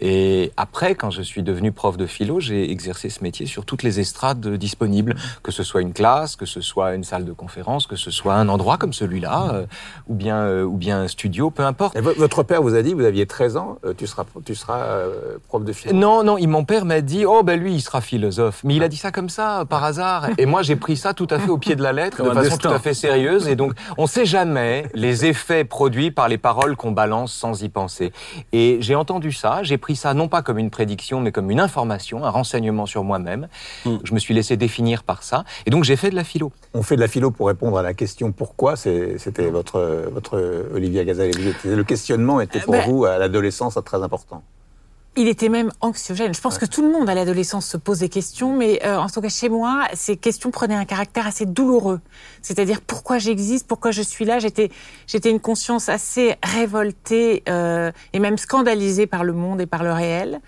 Et 0.00 0.52
après, 0.56 0.94
quand 0.94 1.10
je 1.10 1.22
suis 1.22 1.42
devenu 1.42 1.72
prof 1.72 1.96
de 1.96 2.06
philo, 2.06 2.40
j'ai 2.40 2.70
exercé 2.70 3.10
ce 3.10 3.22
métier 3.22 3.46
sur 3.46 3.64
toutes 3.64 3.82
les 3.82 4.00
estrades 4.00 4.46
disponibles, 4.56 5.14
que 5.42 5.52
ce 5.52 5.62
soit 5.62 5.80
une 5.82 5.92
classe, 5.92 6.36
que 6.36 6.46
ce 6.46 6.60
soit 6.60 6.94
une 6.94 7.04
salle 7.04 7.24
de 7.24 7.32
conférence, 7.32 7.86
que 7.86 7.96
ce 7.96 8.10
soit 8.10 8.34
un 8.34 8.48
endroit 8.48 8.78
comme 8.78 8.92
celui-là, 8.92 9.50
euh, 9.54 9.66
ou 10.08 10.14
bien 10.14 10.62
ou 10.62 10.76
bien 10.76 11.02
un 11.02 11.08
studio, 11.08 11.50
peu 11.50 11.64
importe. 11.64 11.96
Et 11.96 12.00
votre 12.00 12.42
père 12.42 12.62
vous 12.62 12.74
a 12.74 12.82
dit, 12.82 12.94
vous 12.94 13.04
aviez 13.04 13.26
13 13.26 13.56
ans, 13.56 13.78
tu 13.96 14.06
seras, 14.06 14.24
tu 14.44 14.54
seras 14.54 14.82
prof 15.48 15.64
de 15.64 15.72
philo. 15.72 15.81
Non, 15.92 16.22
non, 16.22 16.38
il- 16.38 16.46
mon 16.48 16.64
père 16.64 16.84
m'a 16.84 17.00
dit, 17.00 17.24
oh 17.26 17.42
ben 17.42 17.58
lui, 17.58 17.74
il 17.74 17.80
sera 17.80 18.00
philosophe. 18.00 18.60
Mais 18.64 18.74
il 18.76 18.82
a 18.82 18.88
dit 18.88 18.96
ça 18.96 19.10
comme 19.10 19.28
ça, 19.28 19.64
par 19.68 19.82
hasard. 19.84 20.28
Et 20.38 20.46
moi, 20.46 20.62
j'ai 20.62 20.76
pris 20.76 20.96
ça 20.96 21.14
tout 21.14 21.26
à 21.30 21.38
fait 21.38 21.50
au 21.50 21.58
pied 21.58 21.74
de 21.76 21.82
la 21.82 21.92
lettre, 21.92 22.18
Comme 22.18 22.28
de 22.28 22.32
façon 22.34 22.42
destin. 22.50 22.68
tout 22.68 22.74
à 22.74 22.78
fait 22.78 22.94
sérieuse. 22.94 23.48
Et 23.48 23.56
donc, 23.56 23.72
on 23.98 24.06
sait 24.06 24.24
jamais 24.26 24.86
les 24.94 25.24
effets 25.26 25.64
produits 25.64 26.10
par 26.10 26.28
les 26.28 26.38
paroles 26.38 26.76
qu'on 26.76 26.92
balance 26.92 27.32
sans 27.32 27.62
y 27.62 27.68
penser. 27.68 28.12
Et 28.52 28.78
j'ai 28.80 28.94
entendu 28.94 29.32
ça, 29.32 29.62
j'ai 29.62 29.78
pris 29.78 29.96
ça 29.96 30.14
non 30.14 30.28
pas 30.28 30.42
comme 30.42 30.58
une 30.58 30.70
prédiction, 30.70 31.20
mais 31.20 31.32
comme 31.32 31.50
une 31.50 31.60
information, 31.60 32.24
un 32.24 32.30
renseignement 32.30 32.86
sur 32.86 33.04
moi-même. 33.04 33.48
Hmm. 33.84 33.96
Je 34.04 34.14
me 34.14 34.18
suis 34.18 34.34
laissé 34.34 34.56
définir 34.56 35.02
par 35.02 35.22
ça. 35.22 35.44
Et 35.66 35.70
donc, 35.70 35.84
j'ai 35.84 35.96
fait 35.96 36.10
de 36.10 36.16
la 36.16 36.24
philo. 36.24 36.52
On 36.74 36.82
fait 36.82 36.96
de 36.96 37.00
la 37.00 37.08
philo 37.08 37.30
pour 37.30 37.48
répondre 37.48 37.78
à 37.78 37.82
la 37.82 37.94
question 37.94 38.32
pourquoi? 38.32 38.76
C'était 38.76 39.50
votre, 39.50 40.08
votre 40.12 40.66
Olivia 40.74 41.04
Gazelle. 41.04 41.32
Vous 41.36 41.48
étiez- 41.48 41.74
Le 41.74 41.84
questionnement 41.84 42.40
était 42.40 42.60
pour 42.60 42.72
ben- 42.72 42.84
vous 42.88 43.04
à 43.04 43.18
l'adolescence 43.18 43.78
très 43.84 44.02
important. 44.02 44.42
Il 45.14 45.28
était 45.28 45.50
même 45.50 45.70
anxiogène. 45.82 46.32
Je 46.32 46.40
pense 46.40 46.56
que 46.56 46.64
tout 46.64 46.80
le 46.80 46.90
monde 46.90 47.06
à 47.10 47.14
l'adolescence 47.14 47.66
se 47.66 47.76
pose 47.76 47.98
des 47.98 48.08
questions, 48.08 48.56
mais 48.56 48.80
euh, 48.86 48.96
en 48.96 49.08
tout 49.08 49.20
cas 49.20 49.28
chez 49.28 49.50
moi, 49.50 49.86
ces 49.92 50.16
questions 50.16 50.50
prenaient 50.50 50.74
un 50.74 50.86
caractère 50.86 51.26
assez 51.26 51.44
douloureux. 51.44 52.00
C'est-à-dire 52.40 52.80
pourquoi 52.80 53.18
j'existe, 53.18 53.66
pourquoi 53.66 53.90
je 53.90 54.00
suis 54.00 54.24
là? 54.24 54.38
J'étais, 54.38 54.70
j'étais 55.06 55.30
une 55.30 55.40
conscience 55.40 55.90
assez 55.90 56.36
révoltée 56.42 57.42
euh, 57.50 57.92
et 58.14 58.20
même 58.20 58.38
scandalisée 58.38 59.06
par 59.06 59.22
le 59.22 59.34
monde 59.34 59.60
et 59.60 59.66
par 59.66 59.82
le 59.82 59.92
réel 59.92 60.40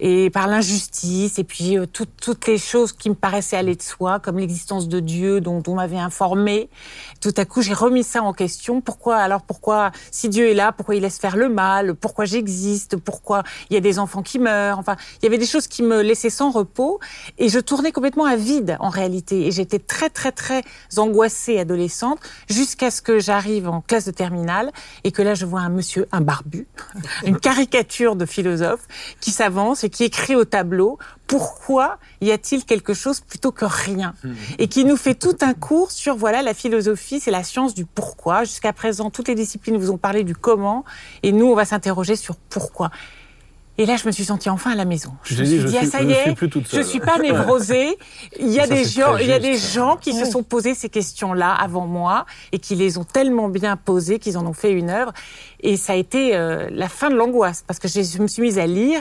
et 0.00 0.30
par 0.30 0.48
l'injustice 0.48 1.38
et 1.38 1.44
puis 1.44 1.78
euh, 1.78 1.86
toutes 1.86 2.16
toutes 2.20 2.46
les 2.46 2.58
choses 2.58 2.92
qui 2.92 3.10
me 3.10 3.14
paraissaient 3.14 3.56
aller 3.56 3.76
de 3.76 3.82
soi, 3.82 4.18
comme 4.18 4.38
l'existence 4.38 4.88
de 4.88 4.98
Dieu 5.00 5.40
dont 5.40 5.62
on 5.66 5.74
m'avait 5.74 5.98
informé. 5.98 6.70
Tout 7.20 7.34
à 7.36 7.44
coup, 7.44 7.62
j'ai 7.62 7.74
remis 7.74 8.02
ça 8.02 8.22
en 8.22 8.32
question. 8.32 8.80
Pourquoi 8.80 9.16
alors 9.16 9.42
Pourquoi 9.42 9.92
si 10.10 10.28
Dieu 10.28 10.48
est 10.48 10.54
là, 10.54 10.72
pourquoi 10.72 10.94
il 10.94 11.02
laisse 11.02 11.18
faire 11.18 11.36
le 11.36 11.48
mal? 11.48 11.94
Pourquoi 11.94 12.24
j'existe? 12.24 12.96
Pourquoi 12.96 13.42
il 13.68 13.74
y 13.74 13.76
a 13.76 13.80
des 13.80 13.98
enfants 13.98 14.22
qui 14.22 14.38
meurent? 14.38 14.78
Enfin, 14.78 14.96
il 15.20 15.24
y 15.24 15.28
avait 15.28 15.38
des 15.38 15.46
choses 15.46 15.66
qui 15.66 15.82
me 15.82 16.00
laissaient 16.00 16.30
sans 16.30 16.50
repos 16.50 16.98
et 17.38 17.48
je 17.48 17.58
tournais 17.58 17.92
complètement 17.92 18.24
à 18.24 18.36
vide 18.36 18.76
en 18.80 18.88
réalité. 18.88 19.46
Et 19.46 19.50
j'étais 19.50 19.78
très 19.78 20.08
très 20.08 20.32
très 20.32 20.62
angoissée 20.96 21.58
adolescente 21.58 22.20
jusqu'à 22.48 22.90
ce 22.90 23.02
que 23.02 23.18
j'arrive 23.18 23.68
en 23.68 23.82
classe 23.82 24.06
de 24.06 24.12
terminale 24.12 24.72
et 25.04 25.12
que 25.12 25.22
là 25.22 25.34
je 25.34 25.44
vois 25.44 25.60
un 25.60 25.68
monsieur, 25.68 26.06
un 26.12 26.22
barbu, 26.22 26.66
une 27.24 27.38
caricature 27.38 28.16
de 28.16 28.24
philosophe 28.24 28.86
qui 29.20 29.30
s'avance 29.30 29.84
qui 29.90 30.04
écrit 30.04 30.34
au 30.36 30.44
tableau 30.44 30.98
pourquoi 31.26 31.98
y 32.20 32.30
a-t-il 32.32 32.64
quelque 32.64 32.94
chose 32.94 33.20
plutôt 33.20 33.52
que 33.52 33.64
rien 33.64 34.14
et 34.58 34.66
qui 34.68 34.84
nous 34.84 34.96
fait 34.96 35.14
tout 35.14 35.36
un 35.42 35.54
cours 35.54 35.90
sur 35.90 36.16
voilà 36.16 36.42
la 36.42 36.54
philosophie 36.54 37.20
c'est 37.20 37.30
la 37.30 37.42
science 37.44 37.74
du 37.74 37.84
pourquoi 37.84 38.44
jusqu'à 38.44 38.72
présent 38.72 39.10
toutes 39.10 39.28
les 39.28 39.34
disciplines 39.34 39.76
vous 39.76 39.90
ont 39.90 39.98
parlé 39.98 40.24
du 40.24 40.34
comment 40.34 40.84
et 41.22 41.32
nous 41.32 41.46
on 41.46 41.54
va 41.54 41.64
s'interroger 41.64 42.16
sur 42.16 42.36
pourquoi 42.36 42.90
Et 43.78 43.86
là, 43.86 43.96
je 43.96 44.06
me 44.06 44.12
suis 44.12 44.26
sentie 44.26 44.50
enfin 44.50 44.72
à 44.72 44.74
la 44.74 44.84
maison. 44.84 45.12
Je 45.22 45.40
me 45.40 45.44
suis 45.46 45.56
dit, 45.56 45.60
je 45.62 45.68
ah, 45.68 45.80
suis- 45.80 45.86
ça 45.90 46.02
y 46.02 46.06
ne 46.06 46.12
est, 46.12 46.22
suis 46.22 46.34
plus 46.34 46.50
toute 46.50 46.66
je 46.66 46.70
seule. 46.72 46.84
suis 46.84 47.00
pas 47.00 47.16
névrosée. 47.18 47.96
Il 48.38 48.48
y 48.48 48.60
a 48.60 48.66
Ça, 48.66 48.74
des 48.74 48.84
gens, 48.84 49.16
il 49.16 49.26
y 49.26 49.32
a 49.32 49.38
des 49.38 49.56
gens 49.56 49.96
qui 49.96 50.12
se 50.12 50.26
sont 50.26 50.42
posés 50.42 50.74
ces 50.74 50.90
questions-là 50.90 51.50
avant 51.54 51.86
moi 51.86 52.26
et 52.52 52.58
qui 52.58 52.74
les 52.74 52.98
ont 52.98 53.04
tellement 53.04 53.48
bien 53.48 53.78
posées 53.78 54.18
qu'ils 54.18 54.36
en 54.36 54.44
ont 54.44 54.52
fait 54.52 54.72
une 54.72 54.90
œuvre. 54.90 55.12
Et 55.62 55.78
ça 55.78 55.94
a 55.94 55.96
été 55.96 56.36
euh, 56.36 56.68
la 56.70 56.90
fin 56.90 57.08
de 57.08 57.14
l'angoisse 57.16 57.64
parce 57.66 57.78
que 57.78 57.88
je 57.88 58.18
me 58.20 58.26
suis 58.28 58.42
mise 58.42 58.58
à 58.58 58.66
lire. 58.66 59.00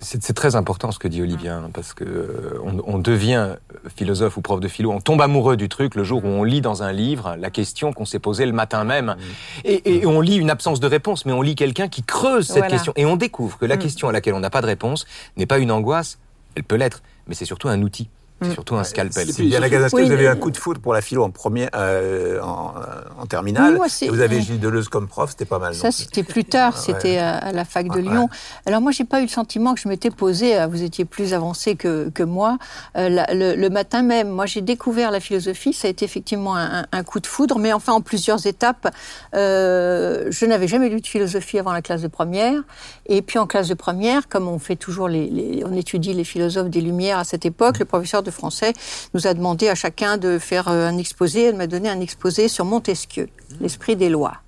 C'est 0.00 0.32
très 0.32 0.54
important 0.54 0.92
ce 0.92 0.98
que 1.00 1.08
dit 1.08 1.20
Olivia, 1.22 1.56
hein, 1.56 1.70
parce 1.74 1.92
que 1.92 2.04
euh, 2.04 2.60
on, 2.64 2.80
on 2.86 2.98
devient 2.98 3.56
philosophe 3.96 4.36
ou 4.36 4.42
prof 4.42 4.60
de 4.60 4.68
philo, 4.68 4.92
on 4.92 5.00
tombe 5.00 5.20
amoureux 5.20 5.56
du 5.56 5.68
truc 5.68 5.96
le 5.96 6.04
jour 6.04 6.24
où 6.24 6.28
on 6.28 6.44
lit 6.44 6.60
dans 6.60 6.84
un 6.84 6.92
livre 6.92 7.34
la 7.36 7.50
question 7.50 7.92
qu'on 7.92 8.04
s'est 8.04 8.20
posée 8.20 8.46
le 8.46 8.52
matin 8.52 8.84
même, 8.84 9.16
et, 9.64 9.96
et 9.96 10.06
on 10.06 10.20
lit 10.20 10.36
une 10.36 10.50
absence 10.50 10.78
de 10.78 10.86
réponse, 10.86 11.26
mais 11.26 11.32
on 11.32 11.42
lit 11.42 11.56
quelqu'un 11.56 11.88
qui 11.88 12.04
creuse 12.04 12.46
cette 12.46 12.58
Voilà. 12.58 12.68
question, 12.70 12.92
et 12.94 13.06
on 13.06 13.16
découvre 13.16 13.58
que 13.58 13.66
la 13.66 13.76
question 13.76 14.08
à 14.08 14.12
laquelle 14.12 14.34
on 14.34 14.40
n'a 14.40 14.50
pas 14.50 14.60
de 14.60 14.66
réponse 14.66 15.04
n'est 15.36 15.46
pas 15.46 15.58
une 15.58 15.72
angoisse, 15.72 16.18
elle 16.54 16.62
peut 16.64 16.76
l'être, 16.76 17.02
mais 17.26 17.34
c'est 17.34 17.44
surtout 17.44 17.68
un 17.68 17.82
outil, 17.82 18.08
c'est 18.42 18.52
surtout 18.52 18.76
un 18.76 18.84
scalpel. 18.84 19.32
Sylviana 19.32 19.68
Gazaski, 19.68 19.96
Oui, 19.96 20.04
vous 20.06 20.12
avez 20.12 20.24
eu 20.24 20.28
un 20.28 20.36
coup 20.36 20.50
de 20.50 20.56
foudre 20.56 20.80
pour 20.80 20.92
la 20.92 21.00
philo 21.00 21.24
en 21.24 21.30
premier, 21.30 21.68
euh, 21.74 22.40
en, 22.42 22.72
en 23.20 23.26
terminale. 23.26 23.72
Oui, 23.72 23.76
moi, 23.76 23.88
c'est- 23.88 24.06
et 24.06 24.08
vous 24.10 24.20
avez. 24.20 24.40
Gilles 24.40 24.60
Deleuze 24.60 24.88
comme 24.88 25.08
prof, 25.08 25.30
c'était 25.30 25.44
pas 25.44 25.58
mal. 25.58 25.74
Ça, 25.74 25.90
c'était 25.90 26.22
plus 26.22 26.44
tard, 26.44 26.76
c'était 26.78 27.16
ouais. 27.16 27.18
à, 27.18 27.52
la 27.52 27.64
fac 27.64 27.88
de 27.88 27.98
Lyon. 27.98 28.22
ouais. 28.24 28.38
Alors 28.66 28.80
moi, 28.80 28.92
j'ai 28.92 29.04
pas 29.04 29.18
eu 29.20 29.24
le 29.24 29.28
sentiment 29.28 29.74
que 29.74 29.80
je 29.80 29.88
m'étais 29.88 30.10
posé, 30.10 30.56
euh, 30.58 30.66
vous 30.66 30.82
étiez 30.82 31.04
plus 31.04 31.34
avancé 31.34 31.74
que, 31.76 32.08
que 32.10 32.22
moi, 32.22 32.58
euh, 32.96 33.08
la- 33.08 33.34
le, 33.34 33.54
le 33.56 33.70
matin 33.70 34.02
même. 34.02 34.28
Moi, 34.28 34.46
j'ai 34.46 34.60
découvert 34.60 35.10
la 35.10 35.20
philosophie, 35.20 35.72
ça 35.72 35.88
a 35.88 35.90
été 35.90 36.04
effectivement 36.04 36.56
un, 36.56 36.86
un 36.92 37.02
coup 37.02 37.20
de 37.20 37.26
foudre, 37.26 37.58
mais 37.58 37.72
enfin 37.72 37.92
en 37.92 38.00
plusieurs 38.00 38.46
étapes. 38.46 38.88
Euh, 39.34 40.26
je 40.30 40.44
n'avais 40.46 40.68
jamais 40.68 40.88
lu 40.88 41.00
de 41.00 41.06
philosophie 41.06 41.58
avant 41.58 41.72
la 41.72 41.82
classe 41.82 42.02
de 42.02 42.08
première, 42.08 42.60
et 43.06 43.22
puis 43.22 43.38
en 43.38 43.46
classe 43.46 43.68
de 43.68 43.74
première, 43.74 44.28
comme 44.28 44.48
on 44.48 44.58
fait 44.58 44.76
toujours 44.76 45.08
les, 45.08 45.28
les- 45.28 45.64
on 45.64 45.72
étudie 45.74 46.12
les 46.14 46.24
philosophes 46.24 46.68
des 46.70 46.80
Lumières 46.80 47.18
à 47.18 47.24
cette 47.24 47.44
époque, 47.46 47.78
le 47.78 47.84
professeur 47.84 48.22
de 48.22 48.27
français 48.30 48.72
nous 49.14 49.26
a 49.26 49.34
demandé 49.34 49.68
à 49.68 49.74
chacun 49.74 50.16
de 50.16 50.38
faire 50.38 50.68
euh, 50.68 50.88
un 50.88 50.98
exposé. 50.98 51.44
Elle 51.44 51.56
m'a 51.56 51.66
donné 51.66 51.88
un 51.88 52.00
exposé 52.00 52.48
sur 52.48 52.64
Montesquieu, 52.64 53.28
l'esprit 53.60 53.96
des 53.96 54.08
lois 54.08 54.38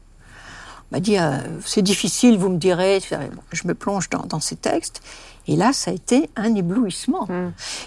m'a 0.91 1.01
dit 1.01 1.19
euh, 1.19 1.39
c'est 1.65 1.83
difficile, 1.83 2.39
vous 2.39 2.49
me 2.49 2.59
direz. 2.59 3.01
Je 3.53 3.67
me 3.67 3.75
plonge 3.75 4.09
dans, 4.11 4.25
dans 4.27 4.41
ces 4.41 4.57
textes. 4.57 5.03
Et 5.51 5.57
là, 5.57 5.73
ça 5.73 5.91
a 5.91 5.95
été 5.95 6.31
un 6.37 6.55
éblouissement. 6.55 7.27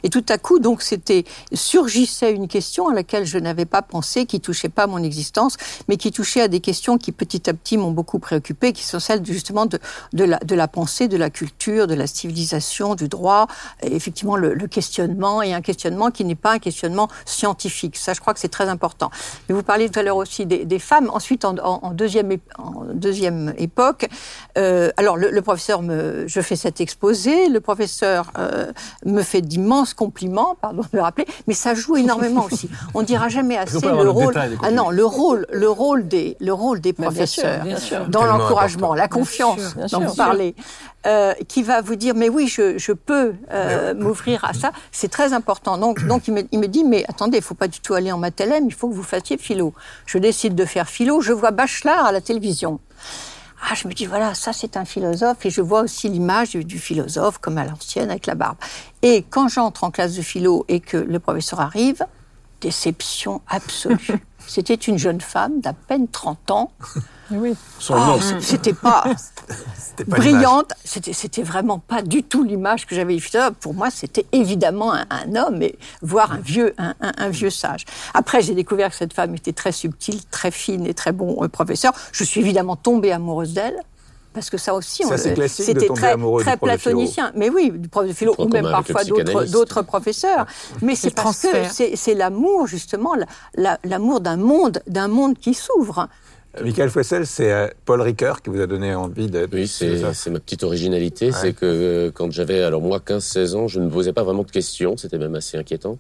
Et 0.04 0.10
tout 0.10 0.26
à 0.28 0.38
coup, 0.38 0.60
donc, 0.60 0.82
c'était 0.82 1.24
surgissait 1.54 2.34
une 2.34 2.50
question 2.50 2.90
à 2.90 2.94
laquelle 2.94 3.26
je 3.26 3.38
n'avais 3.38 3.64
pas 3.64 3.82
pensé, 3.82 4.26
qui 4.26 4.42
touchait 4.42 4.68
pas 4.68 4.86
mon 4.86 5.02
existence, 5.02 5.56
mais 5.88 5.96
qui 5.96 6.12
touchait 6.12 6.42
à 6.42 6.50
des 6.50 6.60
questions 6.60 6.98
qui 6.98 7.14
petit 7.14 7.50
à 7.50 7.54
petit 7.54 7.78
m'ont 7.78 7.92
beaucoup 7.92 8.20
préoccupé, 8.20 8.74
qui 8.74 8.84
sont 8.84 9.00
celles 9.00 9.26
justement 9.26 9.66
de, 9.66 9.80
de, 10.12 10.26
la, 10.26 10.40
de 10.40 10.56
la 10.56 10.68
pensée, 10.68 11.08
de 11.08 11.16
la 11.16 11.30
culture, 11.30 11.88
de 11.88 11.94
la 11.94 12.06
civilisation, 12.06 12.96
du 12.96 13.08
droit, 13.08 13.48
et 13.82 13.96
effectivement 13.96 14.36
le, 14.36 14.54
le 14.54 14.68
questionnement, 14.68 15.42
et 15.42 15.54
un 15.54 15.62
questionnement 15.62 16.12
qui 16.12 16.26
n'est 16.26 16.36
pas 16.36 16.52
un 16.56 16.60
questionnement 16.60 17.08
scientifique. 17.26 17.96
Ça, 17.96 18.14
je 18.14 18.20
crois 18.20 18.34
que 18.34 18.42
c'est 18.42 18.50
très 18.50 18.68
important. 18.68 19.10
Mais 19.48 19.56
vous 19.56 19.64
parliez 19.64 19.90
tout 19.90 20.00
à 20.00 20.04
l'heure 20.04 20.18
aussi 20.18 20.46
des, 20.46 20.66
des 20.66 20.80
femmes. 20.80 21.10
Ensuite, 21.14 21.46
en, 21.46 21.56
en, 21.60 21.80
en 21.82 21.92
deuxième, 21.92 22.30
en 22.58 22.84
deuxième 22.94 23.54
époque, 23.58 24.10
euh, 24.58 24.92
alors 24.98 25.16
le, 25.16 25.32
le 25.32 25.42
professeur 25.42 25.82
me, 25.82 26.28
je 26.28 26.42
fais 26.42 26.58
cet 26.58 26.82
exposé, 26.82 27.53
le 27.54 27.62
professeur 27.62 28.32
euh, 28.38 28.72
me 29.06 29.22
fait 29.22 29.42
d'immenses 29.42 29.94
compliments, 29.94 30.56
pardon 30.62 30.82
de 30.82 30.88
le 30.98 31.02
rappeler, 31.02 31.26
mais 31.48 31.54
ça 31.54 31.74
joue 31.74 31.96
énormément 31.96 32.46
aussi. 32.52 32.70
On 32.94 33.02
dira 33.04 33.30
jamais 33.30 33.58
assez 33.58 33.80
le 33.80 34.04
le 34.04 34.10
rôle. 34.10 34.34
Ah 34.62 34.72
non, 34.72 34.90
le 34.90 35.06
rôle, 35.06 35.46
le 35.52 35.70
rôle 35.70 36.08
des, 36.08 36.36
le 36.40 36.54
rôle 36.54 36.82
des 36.82 36.94
Mais 36.98 37.08
bien 37.10 37.26
sûr, 37.26 37.44
professeurs 37.44 37.64
bien 37.64 37.78
sûr. 37.78 38.08
dans 38.08 38.26
l'encouragement, 38.26 38.94
important. 38.94 39.02
la 39.02 39.08
confiance 39.08 39.62
sûr, 39.62 39.76
bien 39.76 39.88
dont 39.92 40.06
vous 40.06 40.16
parlez, 40.16 40.56
euh, 41.06 41.34
qui 41.48 41.64
va 41.64 41.82
vous 41.82 41.96
dire 41.96 42.16
mais 42.16 42.30
oui, 42.30 42.48
je, 42.48 42.78
je 42.78 42.92
peux 42.92 43.34
euh, 43.52 43.94
m'ouvrir 43.94 44.44
à 44.46 44.54
ça. 44.54 44.72
C'est 44.92 45.10
très 45.10 45.34
important. 45.34 45.78
Donc, 45.78 46.06
donc 46.08 46.28
il, 46.28 46.34
me, 46.34 46.42
il 46.52 46.60
me 46.60 46.68
dit 46.68 46.84
mais 46.84 47.06
attendez, 47.08 47.38
il 47.38 47.44
faut 47.44 47.56
pas 47.56 47.68
du 47.68 47.80
tout 47.80 47.94
aller 47.94 48.12
en 48.12 48.18
mathelem, 48.18 48.66
il 48.66 48.74
faut 48.74 48.90
que 48.90 48.96
vous 48.96 49.04
fassiez 49.04 49.38
philo. 49.38 49.74
Je 50.06 50.18
décide 50.18 50.56
de 50.56 50.66
faire 50.66 50.90
philo. 50.90 51.22
Je 51.22 51.34
vois 51.34 51.52
Bachelard 51.52 52.06
à 52.06 52.12
la 52.12 52.22
télévision. 52.22 52.80
Ah, 53.66 53.76
je 53.76 53.88
me 53.88 53.94
dis, 53.94 54.06
voilà, 54.06 54.34
ça 54.34 54.52
c'est 54.52 54.76
un 54.76 54.86
philosophe, 54.86 55.46
et 55.46 55.50
je 55.50 55.62
vois 55.62 55.82
aussi 55.82 56.10
l'image 56.10 56.52
du, 56.52 56.66
du 56.66 56.80
philosophe 56.80 57.38
comme 57.38 57.58
à 57.58 57.66
l'ancienne 57.66 58.10
avec 58.10 58.26
la 58.26 58.36
barbe. 58.36 58.58
Et 59.02 59.24
quand 59.30 59.48
j'entre 59.48 59.86
en 59.86 59.92
classe 59.92 60.16
de 60.16 60.22
philo 60.22 60.66
et 60.68 60.82
que 60.82 60.98
le 60.98 61.20
professeur 61.20 61.62
arrive, 61.62 62.06
déception 62.60 63.42
absolue. 63.48 64.26
C'était 64.48 64.74
une 64.76 64.98
jeune 64.98 65.22
femme 65.22 65.62
d'à 65.62 65.74
peine 65.74 66.08
30 66.08 66.52
ans. 66.52 66.72
Oui. 67.32 67.56
Son 67.80 67.96
Ah, 67.96 68.18
c'était 68.42 68.74
pas 68.74 69.06
brillante, 70.08 70.74
c'était 70.84 71.42
vraiment 71.44 71.80
pas 71.80 72.02
du 72.02 72.24
tout 72.24 72.44
l'image 72.44 72.86
que 72.86 72.96
j'avais. 72.96 73.18
Pour 73.60 73.74
moi, 73.74 73.90
c'était 73.90 74.26
évidemment 74.32 74.94
un, 74.94 75.06
un 75.10 75.36
homme, 75.36 75.62
et 75.62 75.78
voire 76.02 76.34
un 76.34 76.38
vieux, 76.40 76.74
un, 76.78 76.94
un- 77.02 77.14
un 77.18 77.30
vieux 77.30 77.50
sage. 77.50 77.86
Après, 78.14 78.42
j'ai 78.42 78.54
découvert 78.54 78.90
que 78.90 78.96
cette 78.96 79.14
femme 79.14 79.34
était 79.36 79.54
très 79.54 79.72
subtile, 79.72 80.20
très 80.30 80.52
fine 80.52 80.86
et 80.86 80.94
très 80.94 81.12
bon 81.12 81.44
euh, 81.44 81.48
professeur. 81.48 81.94
Je 82.12 82.24
suis 82.24 82.42
évidemment 82.42 82.76
tombée 82.76 83.12
amoureuse 83.12 83.54
d'elle. 83.54 83.78
Parce 84.34 84.50
que 84.50 84.58
ça 84.58 84.74
aussi, 84.74 85.04
c'était 85.64 85.86
très, 85.96 86.16
très 86.42 86.58
platonicien. 86.58 87.32
Mais 87.36 87.50
oui, 87.50 87.72
du 87.72 87.88
prof 87.88 88.08
de 88.08 88.14
philo, 88.14 88.34
ou 88.40 88.48
même 88.54 88.64
parfois 88.72 89.02
d'autres 89.52 89.82
professeurs. 89.84 90.46
Mais 90.82 90.96
c'est 90.96 91.14
parce 91.16 91.38
que 91.42 91.48
transfert. 91.48 91.72
c'est 91.72 91.96
c'est 91.96 92.14
l'amour, 92.16 92.68
justement, 92.68 93.14
la- 93.16 93.26
la- 93.56 93.80
l'amour 93.84 94.20
d'un 94.22 94.38
monde, 94.38 94.82
d'un 94.88 95.08
monde 95.08 95.38
qui 95.38 95.54
s'ouvre. 95.54 96.08
Michael 96.62 96.90
Fessel, 96.92 97.26
c'est 97.26 97.52
euh, 97.52 97.68
Paul 97.86 98.00
Ricoeur 98.02 98.42
qui 98.44 98.52
vous 98.52 98.62
a 98.62 98.68
donné 98.68 98.94
envie 98.94 99.26
de. 99.28 99.48
Oui, 99.52 99.68
c'est 100.14 100.30
ma 100.30 100.40
petite 100.40 100.64
originalité. 100.64 101.32
C'est 101.32 101.54
que 101.54 101.66
euh, 101.66 102.12
quand 102.14 102.32
j'avais, 102.32 102.62
alors 102.62 102.80
moi, 102.82 103.00
15-16 103.00 103.56
ans, 103.56 103.68
je 103.68 103.80
ne 103.80 103.90
posais 103.90 104.14
pas 104.14 104.22
vraiment 104.24 104.44
de 104.44 104.52
questions. 104.52 104.96
C'était 104.96 105.18
même 105.18 105.34
assez 105.34 105.58
inquiétant. 105.58 105.98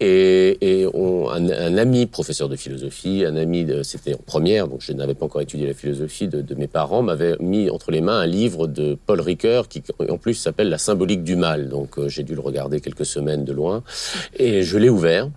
Et, 0.00 0.56
et 0.62 0.86
on, 0.94 1.28
un, 1.28 1.50
un 1.50 1.76
ami, 1.76 2.06
professeur 2.06 2.48
de 2.48 2.56
philosophie, 2.56 3.24
un 3.26 3.36
ami, 3.36 3.64
de- 3.66 3.82
c'était 3.82 4.14
en 4.14 4.20
première, 4.24 4.68
donc 4.68 4.80
je 4.80 4.92
n'avais 4.94 5.14
pas 5.14 5.26
encore 5.26 5.42
étudié 5.42 5.66
la 5.66 5.74
philosophie 5.74 6.28
de, 6.28 6.40
de 6.40 6.54
mes 6.54 6.66
parents, 6.66 7.02
m'avait 7.02 7.36
mis 7.38 7.68
entre 7.68 7.90
les 7.90 8.00
mains 8.00 8.20
un 8.20 8.26
livre 8.26 8.66
de 8.66 8.96
Paul 9.06 9.20
Ricoeur 9.20 9.68
qui, 9.68 9.82
en 10.08 10.16
plus, 10.16 10.32
s'appelle 10.34 10.70
La 10.70 10.78
symbolique 10.78 11.24
du 11.24 11.36
mal. 11.36 11.68
Donc 11.68 11.98
euh, 11.98 12.08
j'ai 12.08 12.22
dû 12.22 12.34
le 12.34 12.40
regarder 12.40 12.80
quelques 12.80 13.04
semaines 13.06 13.44
de 13.44 13.52
loin. 13.52 13.82
Et 14.38 14.62
je 14.62 14.78
l'ai 14.78 14.88
ouvert. 14.88 15.28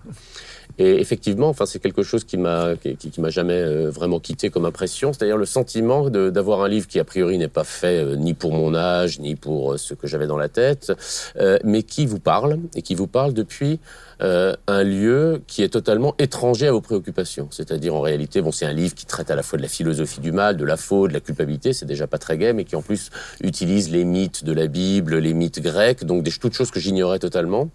Et 0.77 0.99
effectivement, 0.99 1.49
enfin, 1.49 1.65
c'est 1.65 1.79
quelque 1.79 2.03
chose 2.03 2.23
qui 2.23 2.37
m'a 2.37 2.75
qui, 2.75 2.95
qui 2.95 3.21
m'a 3.21 3.29
jamais 3.29 3.53
euh, 3.53 3.89
vraiment 3.89 4.19
quitté 4.19 4.49
comme 4.49 4.65
impression, 4.65 5.13
c'est-à-dire 5.13 5.37
le 5.37 5.45
sentiment 5.45 6.09
d'avoir 6.09 6.61
un 6.61 6.67
livre 6.67 6.87
qui 6.87 6.99
a 6.99 7.03
priori 7.03 7.37
n'est 7.37 7.47
pas 7.47 7.63
fait 7.63 8.03
euh, 8.03 8.15
ni 8.15 8.33
pour 8.33 8.53
mon 8.53 8.73
âge 8.73 9.19
ni 9.19 9.35
pour 9.35 9.73
euh, 9.73 9.77
ce 9.77 9.93
que 9.93 10.07
j'avais 10.07 10.27
dans 10.27 10.37
la 10.37 10.49
tête, 10.49 10.91
euh, 11.37 11.57
mais 11.63 11.83
qui 11.83 12.05
vous 12.05 12.19
parle 12.19 12.59
et 12.75 12.81
qui 12.81 12.95
vous 12.95 13.07
parle 13.07 13.33
depuis 13.33 13.79
euh, 14.21 14.53
un 14.67 14.83
lieu 14.83 15.41
qui 15.47 15.63
est 15.63 15.69
totalement 15.69 16.15
étranger 16.19 16.67
à 16.67 16.71
vos 16.71 16.81
préoccupations. 16.81 17.47
C'est-à-dire 17.51 17.95
en 17.95 18.01
réalité, 18.01 18.41
bon, 18.41 18.51
c'est 18.51 18.65
un 18.65 18.73
livre 18.73 18.95
qui 18.95 19.05
traite 19.05 19.31
à 19.31 19.35
la 19.35 19.43
fois 19.43 19.57
de 19.57 19.63
la 19.63 19.69
philosophie 19.69 20.21
du 20.21 20.31
mal, 20.31 20.55
de 20.57 20.65
la 20.65 20.77
faute, 20.77 21.09
de 21.09 21.13
la 21.13 21.19
culpabilité, 21.19 21.73
c'est 21.73 21.85
déjà 21.85 22.07
pas 22.07 22.17
très 22.17 22.37
gai, 22.37 22.53
mais 22.53 22.63
qui 22.63 22.75
en 22.75 22.81
plus 22.81 23.09
utilise 23.41 23.91
les 23.91 24.05
mythes 24.05 24.43
de 24.43 24.53
la 24.53 24.67
Bible, 24.67 25.17
les 25.17 25.33
mythes 25.33 25.61
grecs, 25.61 26.05
donc 26.05 26.23
des 26.23 26.31
toutes 26.31 26.53
choses 26.53 26.71
que 26.71 26.79
j'ignorais 26.79 27.19
totalement. 27.19 27.69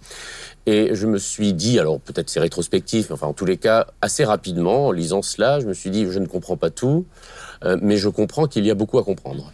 Et 0.69 0.95
je 0.95 1.07
me 1.07 1.17
suis 1.17 1.55
dit, 1.55 1.79
alors 1.79 1.99
peut-être 1.99 2.29
c'est 2.29 2.41
rétrospectif, 2.41 3.09
mais 3.09 3.15
enfin 3.15 3.27
en 3.27 3.33
tous 3.33 3.47
les 3.47 3.57
cas, 3.57 3.87
assez 4.03 4.23
rapidement, 4.23 4.89
en 4.89 4.93
lisant 4.93 5.23
cela, 5.23 5.61
je 5.61 5.67
me 5.67 5.73
suis 5.73 5.89
dit, 5.89 6.07
je 6.11 6.19
ne 6.19 6.27
comprends 6.27 6.59
pas 6.59 6.69
tout, 6.69 7.07
euh, 7.65 7.79
mais 7.81 7.97
je 7.97 8.11
comprends 8.11 8.47
qu'il 8.47 8.67
y 8.67 8.71
a 8.71 8.75
beaucoup 8.75 8.99
à 8.99 9.03
comprendre. 9.03 9.51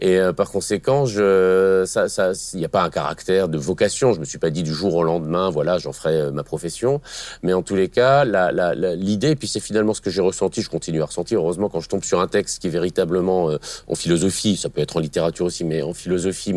Et 0.00 0.18
euh, 0.18 0.32
par 0.32 0.50
conséquent, 0.50 1.06
je, 1.06 1.84
ça, 1.86 2.08
ça, 2.08 2.32
il 2.54 2.58
n'y 2.58 2.64
a 2.64 2.68
pas 2.68 2.82
un 2.82 2.90
caractère 2.90 3.48
de 3.48 3.58
vocation. 3.58 4.12
Je 4.12 4.18
me 4.18 4.24
suis 4.24 4.38
pas 4.38 4.50
dit 4.50 4.64
du 4.64 4.74
jour 4.74 4.96
au 4.96 5.04
lendemain, 5.04 5.50
voilà, 5.50 5.78
j'en 5.78 5.92
ferai 5.92 6.16
euh, 6.16 6.30
ma 6.32 6.42
profession. 6.42 7.00
Mais 7.44 7.52
en 7.52 7.62
tous 7.62 7.76
les 7.76 7.88
cas, 7.88 8.24
l'idée, 8.96 9.36
puis 9.36 9.46
c'est 9.46 9.60
finalement 9.60 9.94
ce 9.94 10.00
que 10.00 10.10
j'ai 10.10 10.22
ressenti, 10.22 10.62
je 10.62 10.68
continue 10.68 11.00
à 11.00 11.06
ressentir. 11.06 11.38
Heureusement, 11.38 11.68
quand 11.68 11.80
je 11.80 11.88
tombe 11.88 12.02
sur 12.02 12.20
un 12.20 12.26
texte 12.26 12.60
qui 12.60 12.66
est 12.66 12.70
véritablement 12.70 13.50
euh, 13.50 13.58
en 13.86 13.94
philosophie, 13.94 14.56
ça 14.56 14.68
peut 14.68 14.80
être 14.80 14.96
en 14.96 15.00
littérature 15.00 15.46
aussi, 15.46 15.62
mais 15.62 15.82
en 15.82 15.94
philosophie 15.94 16.56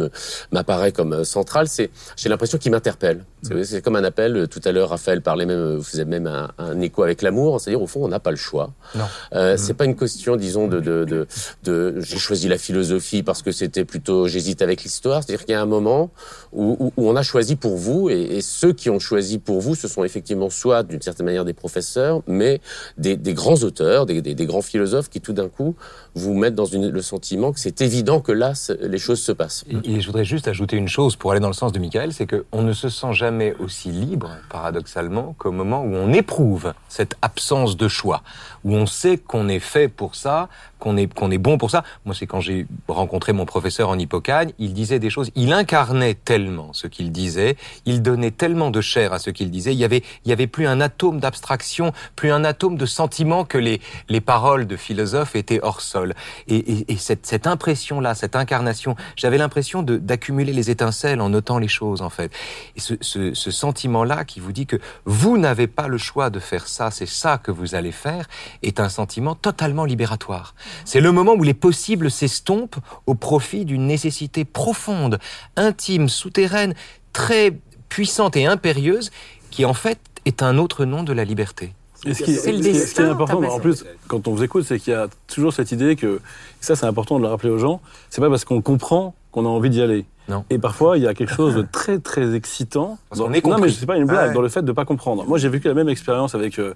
m'apparaît 0.51 0.91
comme 0.91 1.13
euh, 1.13 1.23
central. 1.23 1.67
C'est, 1.67 1.91
j'ai 2.15 2.29
l'impression 2.29 2.57
qu'il 2.57 2.71
m'interpelle. 2.71 3.23
C'est, 3.63 3.81
comme 3.81 3.95
un 3.95 4.03
appel. 4.03 4.35
Euh, 4.37 4.47
Tout 4.47 4.61
à 4.65 4.71
l'heure, 4.71 4.89
Raphaël 4.89 5.21
parlait 5.21 5.45
même, 5.45 5.57
euh, 5.59 5.77
vous 5.77 5.83
faisait 5.83 6.05
même 6.05 6.27
un, 6.27 6.51
un 6.57 6.79
écho 6.81 7.03
avec 7.03 7.21
l'amour. 7.21 7.59
C'est-à-dire 7.59 7.81
au 7.81 7.87
fond, 7.87 8.03
on 8.03 8.07
n'a 8.07 8.19
pas 8.19 8.31
le 8.31 8.37
choix. 8.37 8.71
Non. 8.95 9.03
Euh, 9.33 9.55
C'est 9.57 9.73
pas 9.73 9.85
une 9.85 9.95
question, 9.95 10.35
disons, 10.35 10.67
de, 10.67 10.79
de, 10.79 11.05
de, 11.05 11.27
de 11.63 11.95
j'ai 12.01 12.17
choisi 12.17 12.47
la 12.47 12.57
philosophie 12.57 13.23
parce 13.23 13.41
que 13.41 13.51
c'était 13.51 13.85
plutôt 13.85 14.27
j'hésite 14.27 14.61
avec 14.61 14.83
l'histoire. 14.83 15.23
C'est-à-dire 15.23 15.45
qu'il 15.45 15.53
y 15.53 15.57
a 15.57 15.61
un 15.61 15.65
moment 15.65 16.11
où, 16.51 16.75
où, 16.79 16.93
où 16.97 17.09
on 17.09 17.15
a 17.15 17.23
choisi 17.23 17.55
pour 17.55 17.77
vous 17.77 18.09
et, 18.09 18.21
et 18.37 18.41
ceux 18.41 18.73
qui 18.73 18.89
ont 18.89 18.99
choisi 18.99 19.39
pour 19.39 19.59
vous, 19.61 19.75
ce 19.75 19.87
sont 19.87 20.03
effectivement 20.03 20.49
soit 20.49 20.83
d'une 20.83 21.01
certaine 21.01 21.25
manière 21.25 21.45
des 21.45 21.53
professeurs, 21.53 22.21
mais 22.27 22.61
des, 22.97 23.17
des 23.17 23.33
grands 23.33 23.61
auteurs, 23.63 24.05
des, 24.05 24.21
des, 24.21 24.35
des 24.35 24.45
grands 24.45 24.61
philosophes 24.61 25.09
qui 25.09 25.21
tout 25.21 25.33
d'un 25.33 25.49
coup 25.49 25.75
vous 26.15 26.33
mettent 26.33 26.55
dans 26.55 26.65
une, 26.65 26.89
le 26.89 27.01
sentiment 27.01 27.51
que 27.51 27.59
c'est 27.59 27.81
évident 27.81 28.19
que 28.21 28.31
là 28.31 28.53
les 28.81 28.97
choses 28.99 29.19
se 29.21 29.31
passent. 29.31 29.63
Et, 29.69 29.95
et 29.95 30.01
je 30.01 30.05
voudrais 30.05 30.25
juste 30.25 30.47
ajouter 30.47 30.77
une 30.77 30.87
chose 30.87 31.15
pour 31.15 31.31
aller 31.31 31.39
dans 31.39 31.47
le 31.47 31.53
sens 31.53 31.71
de 31.71 31.79
Michael, 31.79 32.13
c'est 32.13 32.27
qu'on 32.27 32.61
ne 32.61 32.73
se 32.73 32.89
sent 32.89 33.13
jamais 33.13 33.32
jamais 33.33 33.55
aussi 33.57 33.89
libre, 33.91 34.29
paradoxalement, 34.47 35.33
qu'au 35.39 35.51
moment 35.51 35.81
où 35.81 35.95
on 35.95 36.13
éprouve 36.13 36.73
cette 36.87 37.15
absence 37.23 37.75
de 37.77 37.87
choix, 37.87 38.21
où 38.63 38.75
on 38.75 38.85
sait 38.85 39.17
qu'on 39.17 39.49
est 39.49 39.59
fait 39.59 39.87
pour 39.87 40.13
ça, 40.13 40.49
qu'on 40.83 40.97
est, 40.97 41.11
qu'on 41.11 41.31
est 41.31 41.37
bon 41.37 41.57
pour 41.57 41.71
ça. 41.71 41.83
Moi, 42.03 42.13
c'est 42.13 42.27
quand 42.27 42.41
j'ai 42.41 42.67
rencontré 42.89 43.31
mon 43.31 43.45
professeur 43.45 43.87
en 43.87 43.97
Hippocagne, 43.97 44.51
il 44.59 44.73
disait 44.73 44.99
des 44.99 45.09
choses, 45.09 45.31
il 45.35 45.53
incarnait 45.53 46.13
tellement 46.13 46.73
ce 46.73 46.87
qu'il 46.87 47.13
disait, 47.13 47.55
il 47.85 48.01
donnait 48.01 48.31
tellement 48.31 48.69
de 48.69 48.81
chair 48.81 49.13
à 49.13 49.19
ce 49.19 49.29
qu'il 49.29 49.49
disait, 49.49 49.71
il 49.71 49.79
y 49.79 49.85
avait, 49.85 50.03
il 50.25 50.29
y 50.29 50.33
avait 50.33 50.47
plus 50.47 50.67
un 50.67 50.81
atome 50.81 51.21
d'abstraction, 51.21 51.93
plus 52.17 52.31
un 52.31 52.43
atome 52.43 52.77
de 52.77 52.85
sentiment 52.85 53.45
que 53.45 53.57
les, 53.57 53.79
les 54.09 54.19
paroles 54.19 54.67
de 54.67 54.75
philosophes 54.75 55.37
étaient 55.37 55.61
hors 55.63 55.79
sol. 55.79 56.15
Et, 56.47 56.57
et, 56.57 56.91
et 56.91 56.97
cette, 56.97 57.25
cette 57.25 57.47
impression-là, 57.47 58.13
cette 58.13 58.35
incarnation, 58.35 58.97
j'avais 59.15 59.37
l'impression 59.37 59.83
d'accumuler 59.83 60.51
les 60.51 60.69
étincelles 60.69 61.21
en 61.21 61.29
notant 61.29 61.59
les 61.59 61.69
choses, 61.69 62.01
en 62.01 62.09
fait. 62.09 62.29
Et 62.75 62.81
ce, 62.81 62.95
ce, 62.99 63.33
ce 63.33 63.51
sentiment-là 63.51 64.25
qui 64.25 64.41
vous 64.41 64.51
dit 64.51 64.65
que 64.65 64.77
vous 65.05 65.37
n'avez 65.37 65.67
pas 65.67 65.87
le 65.87 65.97
choix 65.97 66.29
de 66.29 66.39
faire 66.39 66.67
ça, 66.67 66.91
c'est 66.91 67.07
ça 67.07 67.37
que 67.37 67.51
vous 67.51 67.73
allez 67.73 67.93
faire, 67.93 68.27
est 68.63 68.81
un 68.81 68.89
sentiment 68.89 69.35
totalement 69.35 69.85
libératoire. 69.85 70.55
C'est 70.85 71.01
le 71.01 71.11
moment 71.11 71.33
où 71.33 71.43
les 71.43 71.53
possibles 71.53 72.09
s'estompent 72.11 72.77
au 73.05 73.15
profit 73.15 73.65
d'une 73.65 73.87
nécessité 73.87 74.45
profonde, 74.45 75.19
intime, 75.55 76.09
souterraine, 76.09 76.73
très 77.13 77.57
puissante 77.89 78.35
et 78.37 78.45
impérieuse, 78.45 79.11
qui 79.51 79.65
en 79.65 79.73
fait 79.73 79.99
est 80.25 80.41
un 80.41 80.57
autre 80.57 80.85
nom 80.85 81.03
de 81.03 81.13
la 81.13 81.23
liberté. 81.25 81.73
Et 82.05 82.13
ce 82.13 82.23
qui, 82.23 82.33
C'est 82.35 82.51
le 82.51 82.57
ce 82.57 82.63
qui- 82.63 82.63
ce 82.63 82.71
qui 82.71 82.77
est 82.77 82.79
destin, 82.81 83.09
important, 83.11 83.39
t'as 83.41 83.47
en 83.47 83.59
plus, 83.59 83.85
quand 84.07 84.27
on 84.27 84.33
vous 84.33 84.43
écoute, 84.43 84.65
c'est 84.65 84.77
qu'il 84.77 84.91
y 84.91 84.95
a 84.95 85.07
toujours 85.27 85.53
cette 85.53 85.71
idée 85.71 85.95
que, 85.95 86.19
ça 86.59 86.75
c'est 86.75 86.85
important 86.85 87.17
de 87.17 87.23
le 87.23 87.29
rappeler 87.29 87.49
aux 87.49 87.59
gens, 87.59 87.79
c'est 88.09 88.19
pas 88.19 88.29
parce 88.29 88.43
qu'on 88.43 88.61
comprend 88.61 89.15
qu'on 89.31 89.45
a 89.45 89.49
envie 89.49 89.69
d'y 89.69 89.81
aller. 89.81 90.05
Non. 90.27 90.43
Et 90.49 90.57
parfois, 90.59 90.97
il 90.97 91.03
y 91.03 91.07
a 91.07 91.13
quelque 91.13 91.33
chose 91.33 91.55
de 91.55 91.65
très 91.69 91.99
très 91.99 92.33
excitant. 92.35 92.97
Parce 93.09 93.19
dans- 93.19 93.27
qu'on 93.27 93.33
est 93.33 93.45
non, 93.45 93.57
mais 93.57 93.69
c'est 93.69 93.85
pas 93.85 93.97
une 93.97 94.05
blague, 94.05 94.29
Ouais. 94.29 94.33
dans 94.33 94.41
le 94.41 94.49
fait 94.49 94.63
de 94.63 94.71
pas 94.71 94.85
comprendre. 94.85 95.25
Moi, 95.25 95.37
j'ai 95.37 95.49
vécu 95.49 95.67
la 95.67 95.73
même 95.73 95.89
expérience 95.89 96.35
avec 96.35 96.59
euh, 96.59 96.73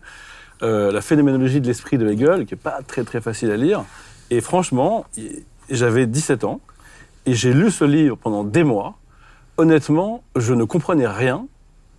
euh, 0.63 0.91
la 0.91 1.01
phénoménologie 1.01 1.61
de 1.61 1.67
l'esprit 1.67 1.97
de 1.97 2.07
Hegel, 2.09 2.45
qui 2.45 2.53
est 2.53 2.57
pas 2.57 2.79
très 2.85 3.03
très 3.03 3.21
facile 3.21 3.51
à 3.51 3.57
lire. 3.57 3.83
Et 4.29 4.41
franchement, 4.41 5.05
j'avais 5.69 6.05
17 6.07 6.43
ans 6.43 6.59
et 7.25 7.33
j'ai 7.33 7.53
lu 7.53 7.71
ce 7.71 7.83
livre 7.85 8.17
pendant 8.17 8.43
des 8.43 8.63
mois. 8.63 8.97
Honnêtement, 9.57 10.23
je 10.35 10.53
ne 10.53 10.63
comprenais 10.63 11.07
rien, 11.07 11.47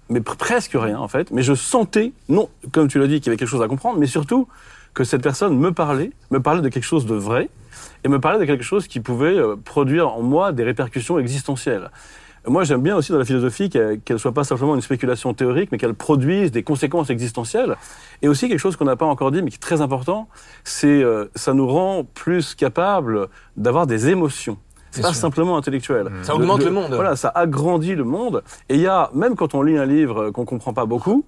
mais 0.08 0.20
pr- 0.20 0.36
presque 0.36 0.72
rien 0.74 0.98
en 0.98 1.08
fait. 1.08 1.30
Mais 1.30 1.42
je 1.42 1.54
sentais, 1.54 2.12
non, 2.28 2.48
comme 2.72 2.88
tu 2.88 2.98
l'as 2.98 3.06
dit, 3.06 3.20
qu'il 3.20 3.26
y 3.26 3.30
avait 3.30 3.36
quelque 3.36 3.48
chose 3.48 3.62
à 3.62 3.68
comprendre, 3.68 3.98
mais 3.98 4.06
surtout 4.06 4.48
que 4.94 5.04
cette 5.04 5.22
personne 5.22 5.58
me 5.58 5.72
parlait, 5.72 6.12
me 6.30 6.40
parlait 6.40 6.62
de 6.62 6.68
quelque 6.68 6.84
chose 6.84 7.06
de 7.06 7.14
vrai, 7.14 7.50
et 8.04 8.08
me 8.08 8.18
parlait 8.20 8.38
de 8.38 8.44
quelque 8.44 8.64
chose 8.64 8.88
qui 8.88 9.00
pouvait 9.00 9.36
euh, 9.38 9.56
produire 9.56 10.08
en 10.08 10.22
moi 10.22 10.52
des 10.52 10.64
répercussions 10.64 11.18
existentielles. 11.18 11.90
Moi, 12.48 12.64
j'aime 12.64 12.82
bien 12.82 12.96
aussi 12.96 13.12
dans 13.12 13.18
la 13.18 13.24
philosophie 13.24 13.68
qu'elle 13.68 14.00
ne 14.08 14.16
soit 14.16 14.32
pas 14.32 14.44
simplement 14.44 14.74
une 14.74 14.80
spéculation 14.80 15.34
théorique, 15.34 15.70
mais 15.70 15.78
qu'elle 15.78 15.94
produise 15.94 16.50
des 16.50 16.62
conséquences 16.62 17.10
existentielles. 17.10 17.76
Et 18.22 18.28
aussi 18.28 18.48
quelque 18.48 18.58
chose 18.58 18.76
qu'on 18.76 18.84
n'a 18.84 18.96
pas 18.96 19.06
encore 19.06 19.30
dit, 19.30 19.42
mais 19.42 19.50
qui 19.50 19.56
est 19.56 19.60
très 19.60 19.80
important, 19.80 20.28
c'est 20.64 21.02
euh, 21.02 21.26
ça 21.34 21.54
nous 21.54 21.66
rend 21.66 22.04
plus 22.04 22.54
capables 22.54 23.28
d'avoir 23.56 23.86
des 23.86 24.08
émotions. 24.08 24.58
C'est 24.90 25.02
pas 25.02 25.08
sûr. 25.08 25.16
simplement 25.16 25.56
intellectuel. 25.58 26.10
Ça 26.22 26.34
augmente 26.34 26.64
le 26.64 26.70
monde. 26.70 26.92
Voilà, 26.94 27.14
ça 27.14 27.30
agrandit 27.34 27.94
le 27.94 28.04
monde. 28.04 28.42
Et 28.68 28.76
il 28.76 28.80
y 28.80 28.86
a, 28.86 29.10
même 29.14 29.36
quand 29.36 29.54
on 29.54 29.62
lit 29.62 29.76
un 29.76 29.84
livre 29.84 30.24
euh, 30.24 30.32
qu'on 30.32 30.46
comprend 30.46 30.72
pas 30.72 30.86
beaucoup, 30.86 31.26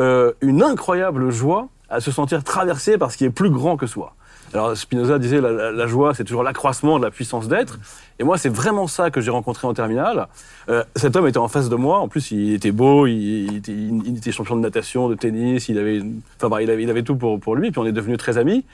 euh, 0.00 0.32
une 0.40 0.62
incroyable 0.62 1.30
joie 1.30 1.68
à 1.90 2.00
se 2.00 2.10
sentir 2.10 2.42
traversé 2.42 2.96
par 2.96 3.12
ce 3.12 3.18
qui 3.18 3.24
est 3.26 3.30
plus 3.30 3.50
grand 3.50 3.76
que 3.76 3.86
soi. 3.86 4.14
Alors 4.54 4.76
Spinoza 4.76 5.18
disait 5.18 5.40
la, 5.40 5.50
la- 5.50 5.72
la 5.72 5.86
joie, 5.86 6.14
c'est 6.14 6.24
toujours 6.24 6.42
l'accroissement 6.42 6.98
de 6.98 7.04
la 7.04 7.10
puissance 7.10 7.48
d'être. 7.48 7.78
Et 8.18 8.24
moi, 8.24 8.36
c'est 8.38 8.48
vraiment 8.50 8.86
ça 8.86 9.10
que 9.10 9.20
j'ai 9.20 9.30
rencontré 9.30 9.66
en 9.66 9.74
terminale. 9.74 10.28
Euh, 10.68 10.84
cet 10.96 11.16
homme 11.16 11.26
était 11.26 11.38
en 11.38 11.48
face 11.48 11.68
de 11.68 11.76
moi. 11.76 11.98
En 12.00 12.08
plus, 12.08 12.30
il 12.32 12.52
était 12.54 12.70
beau. 12.72 13.06
Il, 13.06 13.12
il 13.14 13.56
était, 13.56 13.72
il- 13.72 14.02
il 14.06 14.16
était 14.18 14.32
champion 14.32 14.56
de 14.56 14.60
natation, 14.60 15.08
de 15.08 15.14
tennis. 15.14 15.68
Il 15.68 15.78
avait, 15.78 16.02
enfin, 16.36 16.48
bah, 16.48 16.62
il 16.62 16.70
avait, 16.70 16.82
il 16.82 16.90
avait 16.90 17.02
tout 17.02 17.16
pour, 17.16 17.40
pour 17.40 17.56
lui. 17.56 17.70
Puis 17.70 17.78
on 17.80 17.86
est 17.86 17.92
devenus 17.92 18.18
très 18.18 18.36
amis. 18.38 18.64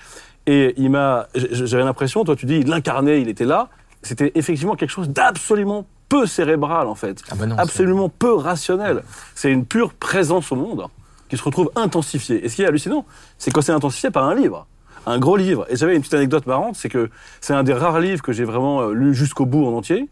Et 0.47 0.75
il 0.78 0.90
m'a, 0.90 1.28
j'avais 1.35 1.85
l'impression, 1.85 2.25
toi 2.25 2.35
tu 2.35 2.47
dis, 2.47 2.56
il 2.58 2.68
l'incarnait, 2.68 3.20
il 3.20 3.28
était 3.28 3.44
là. 3.44 3.68
C'était 4.02 4.32
effectivement 4.35 4.76
quelque 4.76 4.90
chose 4.90 5.11
d'absolument 5.11 5.85
peu 6.08 6.25
cérébral 6.26 6.87
en 6.87 6.94
fait, 6.94 7.20
Ah 7.30 7.35
bah 7.35 7.44
non, 7.44 7.58
absolument 7.58 8.08
peu 8.08 8.32
rationnel. 8.32 9.02
C'est 9.35 9.50
une 9.52 9.66
pure 9.66 9.92
présence 9.92 10.50
au 10.50 10.56
monde 10.56 10.87
qui 11.28 11.37
se 11.37 11.42
retrouve 11.42 11.70
intensifiée. 11.76 12.42
Et 12.42 12.49
ce 12.49 12.56
qui 12.56 12.62
est 12.62 12.66
hallucinant, 12.66 13.04
c'est 13.37 13.50
que 13.52 13.61
c'est 13.61 13.73
intensifié 13.73 14.11
par 14.11 14.25
un 14.25 14.35
livre, 14.35 14.66
un 15.07 15.19
gros 15.19 15.37
livre. 15.37 15.67
Et 15.69 15.76
j'avais 15.76 15.95
une 15.95 16.00
petite 16.00 16.14
anecdote 16.14 16.47
marrante, 16.47 16.76
c'est 16.76 16.88
que 16.88 17.11
c'est 17.40 17.55
un 17.55 17.62
des 17.62 17.73
rares 17.73 18.00
livres 18.00 18.23
que 18.23 18.33
j'ai 18.33 18.45
vraiment 18.45 18.83
euh, 18.83 18.93
lu 18.93 19.14
jusqu'au 19.14 19.47
bout 19.47 19.67
en 19.67 19.76
entier. 19.76 20.09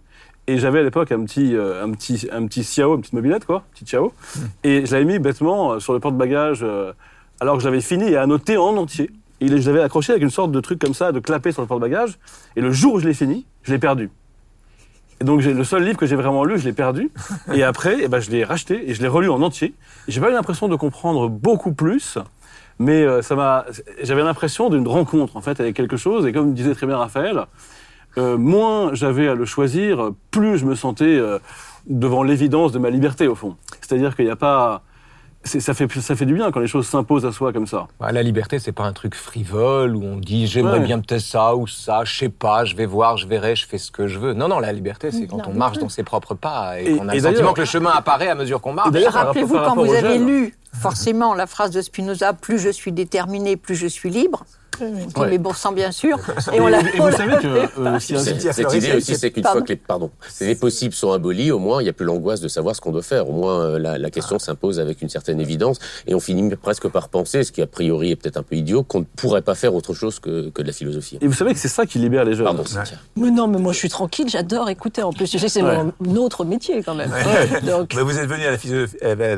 Et 0.49 0.59
j'avais 0.59 0.81
à 0.81 0.83
l'époque 0.83 1.11
un 1.11 1.25
petit, 1.25 1.57
euh, 1.57 1.85
un 1.85 1.91
petit, 1.91 2.29
un 2.33 2.47
petit 2.47 2.61
Xiao, 2.61 2.95
une 2.95 3.01
petite 3.01 3.15
mobilette 3.15 3.45
quoi, 3.45 3.65
petit 3.75 3.85
Xiao. 3.85 4.13
Et 4.65 4.87
je 4.87 4.93
l'avais 4.93 5.05
mis 5.05 5.19
bêtement 5.19 5.73
euh, 5.73 5.81
sur 5.81 5.93
le 5.93 6.01
porte-bagages 6.01 6.65
alors 7.41 7.57
que 7.57 7.63
je 7.63 7.69
l'avais 7.69 7.81
fini 7.81 8.05
et 8.11 8.17
annoté 8.17 8.57
en 8.57 8.77
entier. 8.77 9.11
Et 9.41 9.49
je 9.49 9.71
l'avais 9.71 9.83
accroché 9.83 10.13
avec 10.13 10.23
une 10.23 10.31
sorte 10.31 10.53
de 10.53 10.61
truc 10.61 10.79
comme 10.79 10.95
ça, 10.95 11.13
de 11.13 11.21
clapper 11.21 11.53
sur 11.53 11.63
le 11.63 11.69
porte-bagages. 11.69 12.19
Et 12.57 12.61
le 12.61 12.73
jour 12.73 12.95
où 12.95 13.01
je 13.01 13.07
l'ai 13.07 13.15
fini, 13.15 13.45
je 13.63 13.73
l'ai 13.73 13.79
perdu. 13.79 14.11
Et 15.21 15.25
donc 15.25 15.43
le 15.43 15.65
seul 15.65 15.85
livre 15.85 15.99
que 15.99 16.07
j'ai 16.07 16.17
vraiment 16.17 16.45
lu, 16.45 16.59
je 16.59 16.65
l'ai 16.65 16.73
perdu. 16.73 17.11
Et 17.55 17.63
après, 17.63 17.97
eh 18.03 18.09
ben, 18.09 18.21
je 18.21 18.31
l'ai 18.31 18.45
racheté 18.45 18.91
et 18.91 18.95
je 18.95 19.01
l'ai 19.01 19.09
relu 19.09 19.31
en 19.31 19.41
entier. 19.43 19.75
J'ai 20.09 20.21
pas 20.21 20.31
eu 20.31 20.33
l'impression 20.33 20.69
de 20.69 20.77
comprendre 20.77 21.29
beaucoup 21.29 21.73
plus, 21.73 22.19
mais 22.79 23.05
euh, 23.05 23.23
ça 23.23 23.35
m'a. 23.35 23.65
J'avais 24.03 24.23
l'impression 24.23 24.69
d'une 24.69 24.87
rencontre 24.87 25.37
en 25.37 25.41
fait 25.41 25.61
avec 25.61 25.75
quelque 25.77 25.97
chose. 25.97 26.27
Et 26.27 26.33
comme 26.33 26.55
disait 26.55 26.75
très 26.75 26.87
bien 26.87 26.99
Raphaël, 26.99 27.47
euh, 28.19 28.37
moins 28.37 28.95
j'avais 28.95 29.29
à 29.29 29.35
le 29.35 29.45
choisir, 29.45 30.11
plus 30.31 30.59
je 30.59 30.67
me 30.67 30.75
sentais 30.75 31.05
euh, 31.05 31.39
devant 31.87 32.23
l'évidence 32.23 32.73
de 32.73 32.79
ma 32.79 32.91
liberté 32.91 33.27
au 33.29 33.35
fond. 33.35 33.57
C'est-à-dire 33.81 34.17
qu'il 34.17 34.25
n'y 34.25 34.31
a 34.31 34.37
pas. 34.37 34.83
C'est- 35.47 35.61
Ça 35.61 35.73
fait, 35.75 35.89
ça 36.01 36.15
fait 36.17 36.27
du 36.27 36.35
bien 36.35 36.51
quand 36.51 36.61
les 36.61 36.67
choses 36.67 36.87
s'imposent 36.87 37.25
à 37.25 37.33
soi 37.33 37.53
comme 37.53 37.67
ça. 37.67 37.87
Bah, 38.01 38.13
la 38.13 38.23
liberté, 38.23 38.59
c'est 38.59 38.73
pas 38.73 38.85
un 38.85 38.93
truc 38.93 39.15
frivole 39.15 39.97
où 39.97 40.03
on 40.05 40.17
dit 40.17 40.47
j'aimerais 40.47 40.79
Ouais. 40.81 40.85
bien 40.85 40.99
peut-être 41.01 41.21
ça 41.23 41.55
ou 41.57 41.67
ça, 41.67 42.03
je 42.05 42.17
sais 42.17 42.29
pas, 42.29 42.65
je 42.65 42.77
vais 42.77 42.87
voir, 42.87 43.17
je 43.17 43.27
verrai, 43.27 43.57
je 43.57 43.67
fais 43.67 43.79
ce 43.79 43.91
que 43.91 44.07
je 44.07 44.19
veux. 44.19 44.33
Non, 44.35 44.49
non, 44.49 44.59
la 44.59 44.73
liberté, 44.73 45.11
c'est 45.11 45.27
quand 45.27 45.43
on 45.49 45.55
marche 45.55 45.79
dans 45.79 45.89
ses 45.89 46.03
propres 46.03 46.35
pas 46.35 46.81
et, 46.81 46.85
Et- 46.93 46.97
qu'on 46.97 47.09
a 47.09 47.15
et 47.15 47.19
le 47.19 47.23
sentiment 47.23 47.53
que 47.53 47.61
le 47.61 47.67
chemin 47.67 47.91
apparaît 47.91 48.29
à 48.29 48.35
mesure 48.35 48.61
qu'on 48.61 48.73
marche. 48.73 48.91
D'ailleurs, 48.91 49.13
Rappelez-vous, 49.15 49.55
quand 49.55 49.75
vous 49.77 49.93
avez 49.93 50.19
jeunes. 50.19 50.27
lu 50.27 50.55
forcément 50.81 51.35
la 51.35 51.47
phrase 51.47 51.71
de 51.71 51.81
Spinoza, 51.81 52.33
plus 52.35 52.59
je 52.59 52.69
suis 52.71 52.93
déterminé, 52.93 53.57
plus 53.57 53.75
je 53.77 53.87
suis 53.87 54.11
libre, 54.11 54.45
qui 54.79 55.21
Ouais. 55.21 55.39
sang 55.55 55.73
bien 55.73 55.91
sûr, 55.93 56.19
et 56.53 56.61
on 56.61 56.67
l'a 56.69 56.81
Et 56.81 56.99
vous 56.99 57.11
savez 57.17 57.37
que 57.43 57.47
euh, 57.81 57.99
Cette, 57.99 58.75
idée 58.75 58.93
aussi, 58.95 59.17
c'est 59.17 59.31
qu'une 59.31 59.45
fois 59.45 59.63
que 59.63 59.69
les, 59.69 59.77
pardon, 59.77 60.11
les 60.41 60.55
possibles 60.55 60.95
sont 60.95 61.13
abolis, 61.13 61.51
au 61.51 61.59
moins, 61.59 61.81
il 61.81 61.85
n'y 61.85 61.91
a 61.91 61.93
plus 61.93 62.05
l'angoisse 62.05 62.41
de 62.41 62.49
savoir 62.49 62.75
ce 62.77 62.81
qu'on 62.81 62.93
doit 62.93 63.03
faire. 63.03 63.29
Au 63.29 63.33
moins, 63.33 63.61
euh, 63.61 63.79
la, 63.79 63.99
la 63.99 64.11
question 64.11 64.39
s'impose 64.39 64.79
avec 64.81 65.03
une 65.03 65.09
certaine 65.09 65.41
évidence. 65.41 65.79
Et 66.07 66.15
on 66.15 66.21
finit 66.21 66.55
presque 66.57 66.89
par 66.89 67.09
penser, 67.09 67.45
ce 67.45 67.53
qui 67.53 67.63
a 67.63 67.67
priori 67.67 68.11
est 68.13 68.17
peut-être 68.17 68.37
un 68.37 68.43
peu 68.43 68.57
idiot, 68.57 68.83
qu'on 68.83 69.01
ne 69.01 69.05
pourrait 69.05 69.43
pas 69.43 69.55
faire 69.55 69.75
autre 69.75 69.95
chose 69.95 70.19
que, 70.21 70.51
que 70.51 70.63
de 70.63 70.67
la 70.67 70.73
philosophie. 70.73 71.19
Et 71.21 71.27
vous 71.27 71.33
savez 71.33 71.53
que 71.53 71.59
c'est 71.59 71.69
ça 71.69 71.87
qui 71.87 71.99
libère 71.99 72.25
les 72.25 72.35
jeunes. 72.35 72.45
Pardon, 72.47 72.65
Cynthia. 72.65 72.99
Mais 73.17 73.31
non, 73.31 73.47
mais 73.49 73.59
moi 73.59 73.73
je 73.73 73.79
suis 73.79 73.89
tranquille, 73.89 74.29
j'adore 74.29 74.69
écouter. 74.71 75.03
En 75.03 75.13
plus, 75.13 75.27
sais, 75.39 75.49
c'est 75.49 75.63
Ouais. 75.63 75.79
mon 76.01 76.17
autre 76.17 76.45
métier 76.45 76.83
quand 76.83 76.95
même. 76.95 77.11
Donc, 77.65 77.95
Mais 77.97 78.03
vous 78.03 78.19
êtes 78.19 78.29
venu 78.29 78.45
à 78.45 78.51
la 78.53 78.59
philosophie, 78.59 78.97
à 79.03 79.15
la, 79.15 79.37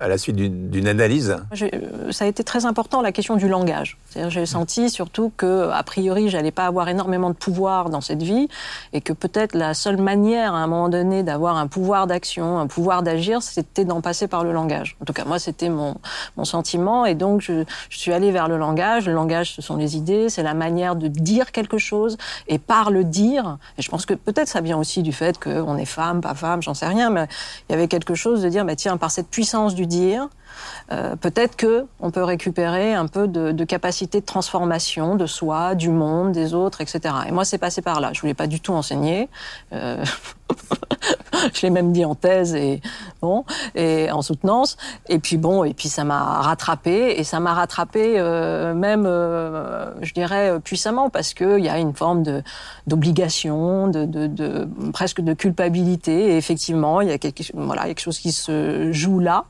à- 0.00 0.08
la 0.08 0.18
suite 0.18 0.36
d'une 0.36 0.86
analyse. 0.88 1.36
euh, 1.60 2.12
ça 2.12 2.24
a 2.24 2.28
été 2.28 2.44
très 2.44 2.64
important 2.64 3.02
la 3.02 3.12
question 3.12 3.36
du 3.36 3.48
langage. 3.48 3.98
J'ai 4.28 4.46
senti 4.46 4.90
surtout 4.90 5.32
que, 5.36 5.70
a 5.70 5.82
priori, 5.82 6.28
j'allais 6.28 6.52
pas 6.52 6.66
avoir 6.66 6.88
énormément 6.88 7.30
de 7.30 7.34
pouvoir 7.34 7.90
dans 7.90 8.00
cette 8.00 8.22
vie, 8.22 8.48
et 8.92 9.00
que 9.00 9.12
peut-être 9.12 9.56
la 9.56 9.74
seule 9.74 9.96
manière, 9.96 10.54
à 10.54 10.58
un 10.58 10.68
moment 10.68 10.88
donné, 10.88 11.24
d'avoir 11.24 11.56
un 11.56 11.66
pouvoir 11.66 12.06
d'action, 12.06 12.58
un 12.60 12.68
pouvoir 12.68 13.02
d'agir, 13.02 13.42
c'était 13.42 13.84
d'en 13.84 14.00
passer 14.00 14.28
par 14.28 14.44
le 14.44 14.52
langage. 14.52 14.96
En 15.02 15.04
tout 15.04 15.12
cas, 15.12 15.24
moi, 15.24 15.40
c'était 15.40 15.68
mon, 15.68 15.96
mon 16.36 16.44
sentiment, 16.44 17.04
et 17.06 17.16
donc 17.16 17.40
je, 17.40 17.64
je 17.88 17.98
suis 17.98 18.12
allée 18.12 18.30
vers 18.30 18.46
le 18.46 18.56
langage. 18.56 19.06
Le 19.06 19.14
langage, 19.14 19.52
ce 19.54 19.62
sont 19.62 19.76
les 19.76 19.96
idées, 19.96 20.28
c'est 20.28 20.44
la 20.44 20.54
manière 20.54 20.94
de 20.94 21.08
dire 21.08 21.50
quelque 21.50 21.78
chose, 21.78 22.16
et 22.46 22.60
par 22.60 22.92
le 22.92 23.02
dire, 23.02 23.58
et 23.78 23.82
je 23.82 23.90
pense 23.90 24.06
que 24.06 24.14
peut-être 24.14 24.48
ça 24.48 24.60
vient 24.60 24.78
aussi 24.78 25.02
du 25.02 25.12
fait 25.12 25.42
qu'on 25.42 25.76
est 25.76 25.84
femme, 25.84 26.20
pas 26.20 26.34
femme, 26.34 26.62
j'en 26.62 26.74
sais 26.74 26.86
rien, 26.86 27.10
mais 27.10 27.26
il 27.68 27.72
y 27.72 27.74
avait 27.74 27.88
quelque 27.88 28.14
chose 28.14 28.42
de 28.42 28.48
dire, 28.48 28.64
bah, 28.64 28.76
tiens, 28.76 28.96
par 28.96 29.10
cette 29.10 29.28
puissance 29.28 29.74
du 29.74 29.86
dire, 29.86 30.28
euh, 30.92 31.16
peut-être 31.16 31.56
que 31.56 31.86
on 32.00 32.10
peut 32.10 32.22
récupérer 32.22 32.94
un 32.94 33.06
peu 33.06 33.28
de, 33.28 33.52
de 33.52 33.64
capacité 33.64 34.20
de 34.20 34.26
transformation 34.26 35.16
de 35.16 35.26
soi, 35.26 35.74
du 35.74 35.90
monde, 35.90 36.32
des 36.32 36.54
autres, 36.54 36.80
etc. 36.80 37.14
Et 37.28 37.32
moi, 37.32 37.44
c'est 37.44 37.58
passé 37.58 37.82
par 37.82 38.00
là. 38.00 38.10
Je 38.12 38.20
voulais 38.20 38.34
pas 38.34 38.46
du 38.46 38.60
tout 38.60 38.72
enseigner. 38.72 39.28
Euh, 39.72 40.04
je 41.54 41.62
l'ai 41.62 41.70
même 41.70 41.92
dit 41.92 42.04
en 42.04 42.14
thèse 42.14 42.54
et 42.54 42.80
bon 43.20 43.44
et 43.74 44.10
en 44.10 44.22
soutenance. 44.22 44.76
Et 45.08 45.18
puis 45.18 45.36
bon, 45.36 45.64
et 45.64 45.74
puis 45.74 45.88
ça 45.88 46.04
m'a 46.04 46.40
rattrapé 46.40 47.18
et 47.18 47.24
ça 47.24 47.40
m'a 47.40 47.54
rattrapé 47.54 48.14
euh, 48.18 48.74
même, 48.74 49.04
euh, 49.06 49.90
je 50.02 50.12
dirais 50.12 50.58
puissamment 50.60 51.10
parce 51.10 51.34
que 51.34 51.58
il 51.58 51.64
y 51.64 51.68
a 51.68 51.78
une 51.78 51.94
forme 51.94 52.22
de 52.22 52.42
d'obligation, 52.86 53.88
de, 53.88 54.04
de, 54.04 54.26
de 54.26 54.68
presque 54.92 55.20
de 55.20 55.32
culpabilité. 55.34 56.32
Et 56.32 56.36
effectivement, 56.36 57.00
il 57.00 57.08
y 57.08 57.12
a 57.12 57.18
quelque 57.18 57.42
voilà 57.54 57.84
quelque 57.84 58.00
chose 58.00 58.18
qui 58.18 58.32
se 58.32 58.92
joue 58.92 59.20
là. 59.20 59.44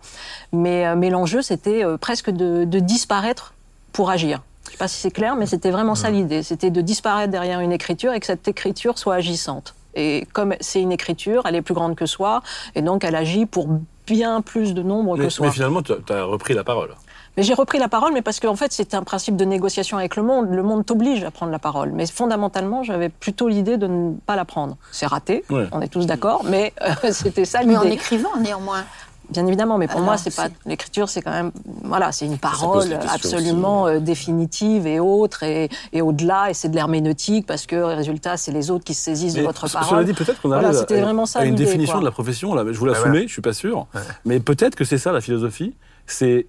Mais 0.53 0.87
euh, 0.87 0.97
mais 0.97 1.11
l'enjeu 1.11 1.43
c'était 1.43 1.85
presque 2.01 2.31
de, 2.31 2.65
de 2.65 2.79
disparaître 2.79 3.55
pour 3.93 4.11
agir. 4.11 4.43
Je 4.67 4.73
sais 4.73 4.79
pas 4.79 4.89
si 4.89 4.99
c'est 4.99 5.11
clair, 5.11 5.37
mais 5.37 5.47
c'était 5.47 5.71
vraiment 5.71 5.95
ça 5.95 6.11
l'idée. 6.11 6.43
C'était 6.43 6.71
de 6.71 6.81
disparaître 6.81 7.31
derrière 7.31 7.61
une 7.61 7.73
écriture 7.73 8.13
et 8.13 8.21
que 8.21 8.27
cette 8.27 8.49
écriture 8.49 8.99
soit 8.99 9.15
agissante. 9.15 9.75
Et 9.97 10.27
comme 10.33 10.55
c'est 10.61 10.81
une 10.81 10.93
écriture, 10.93 11.43
elle 11.47 11.55
est 11.57 11.63
plus 11.63 11.75
grande 11.75 11.95
que 11.97 12.07
soi, 12.07 12.43
et 12.75 12.83
donc 12.83 13.05
elle 13.05 13.17
agit 13.17 13.47
pour 13.47 13.69
bien 14.07 14.41
plus 14.43 14.75
de 14.75 14.83
nombre 14.83 15.17
Mais, 15.17 15.25
que 15.25 15.31
soi. 15.31 15.47
mais 15.47 15.53
finalement, 15.53 15.83
tu 15.83 15.93
as 16.13 16.25
repris 16.25 16.55
la 16.55 16.65
parole. 16.65 16.91
Mais 17.37 17.43
j'ai 17.43 17.55
repris 17.55 17.79
la 17.81 17.89
parole, 17.89 18.13
mais 18.13 18.23
parce 18.23 18.39
qu'en 18.39 18.55
fait, 18.55 18.71
c'est 18.73 18.95
un 18.95 19.03
principe 19.03 19.35
de 19.37 19.45
négociation 19.45 19.99
avec 19.99 20.15
le 20.15 20.23
monde. 20.23 20.47
Le 20.51 20.63
monde 20.63 20.87
t'oblige 20.87 21.25
à 21.25 21.33
prendre 21.33 21.51
la 21.51 21.59
parole. 21.59 21.91
Mais 21.93 22.07
fondamentalement, 22.07 22.85
j'avais 22.85 23.09
plutôt 23.09 23.49
l'idée 23.49 23.77
de 23.77 23.89
ne 23.89 24.13
pas 24.27 24.37
la 24.37 24.45
prendre. 24.45 24.77
C'est 24.93 25.07
raté, 25.07 25.43
Ouais. 25.51 25.67
on 25.73 25.81
est 25.81 25.89
tous 25.89 26.07
d'accord, 26.07 26.45
mais 26.45 26.73
euh, 26.83 26.93
c'était 27.13 27.45
ça 27.45 27.65
Mais 27.65 27.77
en 27.77 27.83
l'idée. 27.83 27.97
écrivant, 27.97 28.37
néanmoins. 28.39 28.85
Bien 29.31 29.47
évidemment, 29.47 29.79
mais 29.79 29.87
pour 29.87 29.97
Alors, 29.97 30.07
moi, 30.07 30.17
c'est 30.17 30.35
pas 30.35 30.49
l'écriture, 30.67 31.09
c'est 31.09 31.23
quand 31.23 31.31
même 31.31 31.51
voilà, 31.83 32.13
c'est 32.13 32.27
une 32.27 32.39
parole 32.39 32.89
la 32.89 33.13
absolument 33.13 33.87
euh, 33.87 33.99
définitive 33.99 34.87
et 34.87 35.01
autre 35.01 35.43
et, 35.43 35.71
et 35.93 36.03
au-delà, 36.03 36.51
et 36.51 36.55
c'est 36.55 36.69
de 36.69 36.75
l'herméneutique 36.75 37.47
parce 37.47 37.67
que 37.67 37.77
résultat, 37.77 38.37
c'est 38.37 38.53
les 38.53 38.71
autres 38.71 38.85
qui 38.85 38.95
se 38.95 39.03
saisissent 39.03 39.35
de 39.35 39.41
Mais 39.41 39.47
votre 39.47 39.71
parole. 39.71 39.89
Cela 39.89 40.05
dit, 40.05 40.13
peut-être 40.13 40.41
qu'on 40.41 40.53
arrive 40.53 40.67
à, 40.67 41.01
vraiment 41.01 41.27
ça 41.27 41.41
à 41.41 41.45
une 41.45 41.55
définition 41.55 41.95
quoi. 41.95 42.01
de 42.01 42.05
la 42.07 42.11
profession. 42.11 42.55
Là, 42.55 42.65
je 42.71 42.79
vous 42.79 42.87
Ah, 42.87 42.91
l'assumez, 42.91 43.11
voilà. 43.11 43.27
je 43.27 43.33
suis 43.33 43.43
pas 43.43 43.53
sûr. 43.53 43.87
Mais 44.25 44.41
peut-être 44.41 44.77
que 44.77 44.85
c'est 44.85 44.99
ça 44.99 45.13
la 45.13 45.21
philosophie. 45.21 45.75
C'est 46.07 46.47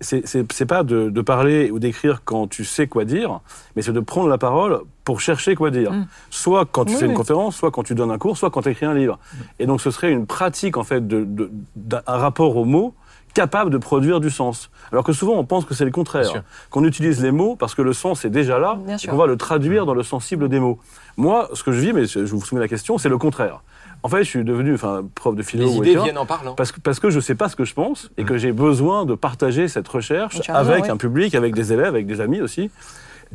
pas 0.67 0.83
de, 0.83 1.09
de 1.09 1.21
parler 1.21 1.71
ou 1.71 1.79
d'écrire 1.79 2.21
quand 2.25 2.47
tu 2.47 2.65
sais 2.65 2.87
quoi 2.87 3.05
dire, 3.05 3.39
mais 3.75 3.81
c'est 3.81 3.93
de 3.93 3.99
prendre 3.99 4.27
la 4.27 4.37
parole 4.37 4.81
pour 5.03 5.21
chercher 5.21 5.55
quoi 5.55 5.71
dire. 5.71 5.93
Soit 6.29 6.65
quand 6.65 6.85
tu 6.85 6.93
Oui, 6.93 6.99
fais 6.99 7.05
une 7.05 7.13
conférence, 7.13 7.55
soit 7.55 7.71
quand 7.71 7.83
tu 7.83 7.95
donnes 7.95 8.11
un 8.11 8.17
cours, 8.17 8.37
soit 8.37 8.49
quand 8.49 8.61
tu 8.63 8.69
écris 8.69 8.85
un 8.85 8.93
livre. 8.93 9.19
Et 9.59 9.65
donc 9.65 9.81
ce 9.81 9.91
serait 9.91 10.11
une 10.11 10.25
pratique 10.25 10.77
en 10.77 10.83
fait 10.83 11.07
de, 11.07 11.23
de- 11.23 11.51
d'un 11.75 12.01
rapport 12.05 12.55
aux 12.57 12.65
mots 12.65 12.93
capable 13.33 13.69
de 13.69 13.77
produire 13.77 14.21
du 14.21 14.29
sens. 14.29 14.69
Alors 14.93 15.03
que 15.03 15.11
souvent 15.11 15.33
on 15.33 15.43
pense 15.43 15.65
que 15.65 15.73
c'est 15.73 15.83
le 15.85 15.91
contraire, 15.91 16.23
qu'on 16.69 16.85
utilise 16.85 17.21
les 17.21 17.31
mots 17.31 17.55
parce 17.57 17.75
que 17.75 17.81
le 17.81 17.91
sens 17.91 18.23
est 18.23 18.29
déjà 18.29 18.59
là 18.59 18.77
et 19.03 19.07
qu'on 19.11 19.17
va 19.17 19.27
le 19.27 19.35
traduire 19.37 19.85
dans 19.85 19.93
le 19.93 20.03
sensible 20.03 20.47
des 20.47 20.59
mots. 20.61 20.79
Moi, 21.17 21.49
ce 21.53 21.61
que 21.63 21.71
je 21.73 21.79
vis, 21.81 21.91
mais 21.93 22.05
je 22.05 22.19
vous 22.19 22.41
soumets 22.43 22.61
la 22.61 22.67
question, 22.69 22.97
c'est 22.97 23.09
le 23.09 23.17
contraire. 23.17 23.61
En 24.03 24.09
fait, 24.09 24.23
je 24.23 24.29
suis 24.29 24.43
devenu 24.43 24.75
enfin, 24.75 25.03
prof 25.15 25.35
de 25.35 25.43
philo 25.43 25.65
Les 25.65 25.75
idées 25.77 25.95
viennent 25.97 26.17
en 26.17 26.25
parlant. 26.25 26.53
parce 26.53 26.71
que, 26.71 26.79
parce 26.79 26.99
que 26.99 27.09
je 27.09 27.19
sais 27.19 27.35
pas 27.35 27.49
ce 27.49 27.55
que 27.55 27.65
je 27.65 27.73
pense 27.73 28.11
et 28.17 28.23
que 28.23 28.37
j'ai 28.37 28.51
besoin 28.51 29.05
de 29.05 29.15
partager 29.15 29.67
cette 29.67 29.87
recherche 29.87 30.37
raison, 30.37 30.53
avec 30.53 30.83
oui. 30.83 30.89
un 30.89 30.97
public, 30.97 31.33
avec 31.35 31.55
des 31.55 31.73
élèves, 31.73 31.87
avec 31.87 32.05
des 32.05 32.21
amis 32.21 32.41
aussi. 32.41 32.69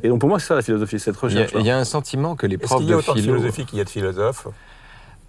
Et 0.03 0.09
donc 0.09 0.21
pour 0.21 0.29
moi, 0.29 0.39
c'est 0.39 0.47
ça 0.47 0.55
la 0.55 0.63
philosophie, 0.63 1.01
cette 1.01 1.17
recherche. 1.17 1.53
il 1.59 1.67
y 1.67 1.71
a 1.71 1.79
un 1.79 1.85
sentiment 1.85 2.37
que 2.37 2.47
les 2.47 2.55
Est-ce 2.55 2.65
profs 2.65 2.79
qu'il 2.79 2.89
y 2.89 2.93
a 2.93 2.95
de 2.95 3.01
autant 3.01 3.15
de 3.15 3.21
philo... 3.21 3.35
philosophie 3.35 3.67
qu'il 3.67 3.79
y 3.79 3.81
a 3.81 3.85
de 3.85 3.91
philosophes? 3.91 4.47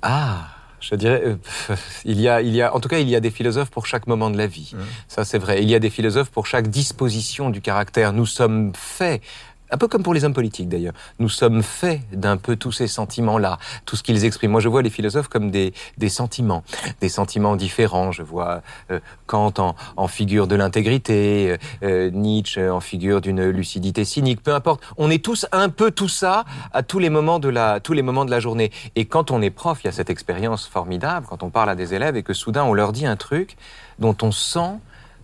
Ah, 0.04 0.48
je 0.80 0.96
dirais, 0.96 1.22
euh, 1.26 1.76
il 2.06 2.20
y 2.20 2.28
a, 2.28 2.41
il 2.41 2.54
y 2.56 2.62
a, 2.62 2.76
en 2.76 2.80
tout 2.80 2.89
cas, 2.89 3.00
il 3.00 3.10
y 3.10 3.15
a 3.15 3.20
des 3.20 3.32
philosophes 3.32 3.70
pour 3.70 3.86
chaque 3.86 4.08
moment 4.08 4.30
de 4.30 4.38
la 4.38 4.48
vie. 4.48 4.74
Ça, 5.08 5.26
c'est 5.26 5.38
vrai. 5.38 5.62
Il 5.62 5.70
y 5.70 5.76
a 5.76 5.80
des 5.80 5.89
philosophes 5.91 6.32
pour 6.32 6.48
chaque 6.48 6.67
disposition 6.70 7.50
du 7.50 7.62
caractère. 7.62 8.13
Nous 8.13 8.26
sommes 8.26 8.72
faits. 8.76 9.22
Un 9.71 9.77
peu 9.77 9.88
comme 9.88 10.03
pour 10.03 10.13
les 10.13 10.25
hommes 10.25 10.34
politiques 10.34 10.67
d'ailleurs. 10.67 10.93
Nous 11.19 11.29
sommes 11.29 11.63
faits 11.63 12.01
d'un 12.12 12.38
peu 12.38 12.57
tous 12.57 12.73
ces 12.73 12.88
sentiments-là, 12.88 13.57
tout 13.86 13.95
ce 13.95 14.03
qu'ils 14.03 14.25
expriment. 14.25 14.51
Moi, 14.51 14.62
je 14.62 14.67
vois 14.67 14.81
les 14.81 14.89
philosophes 14.89 15.29
comme 15.29 15.49
des, 15.49 15.73
des 15.97 16.10
sentiments, 16.10 16.63
des 16.99 17.07
sentiments 17.07 17.55
différents. 17.55 18.12
Je 18.12 18.21
vois 18.21 18.62
euh, 18.91 18.99
Kant 19.27 19.53
en, 19.57 19.75
en 19.95 20.07
figure 20.07 20.47
de 20.47 20.55
l'intégrité, 20.55 21.51
euh, 21.51 21.57
euh, 21.84 22.10
Nietzsche 22.12 22.69
en 22.69 22.81
figure 22.81 23.21
d'une 23.21 23.49
lucidité 23.49 24.03
cynique. 24.03 24.43
Peu 24.43 24.53
importe. 24.53 24.84
On 24.97 25.10
est 25.10 25.23
tous 25.23 25.45
un 25.53 25.69
peu 25.69 25.91
tout 25.91 26.10
ça 26.10 26.43
à 26.73 26.84
tous 26.84 26.99
les 26.99 27.10
moments 27.10 27.39
de 27.39 27.47
la, 27.47 27.79
tous 27.79 27.93
les 27.93 28.01
moments 28.01 28.25
de 28.25 28.31
la 28.31 28.41
journée. 28.41 28.71
Et 28.95 29.05
quand 29.05 29.31
on 29.31 29.41
est 29.41 29.51
prof, 29.51 29.79
il 29.84 29.88
y 29.88 29.89
a 29.89 29.93
cette 29.93 30.10
expérience 30.10 30.67
formidable 30.67 31.25
quand 31.29 31.43
on 31.43 31.49
parle 31.49 31.69
à 31.69 31.75
des 31.75 31.93
élèves 31.93 32.17
et 32.17 32.23
que 32.23 32.34
soudain 32.34 32.65
on 32.65 32.73
leur 32.73 32.91
dit 32.91 33.05
un 33.05 33.15
truc 33.15 33.55
dont 33.99 34.17
on 34.21 34.31
sent 34.31 34.79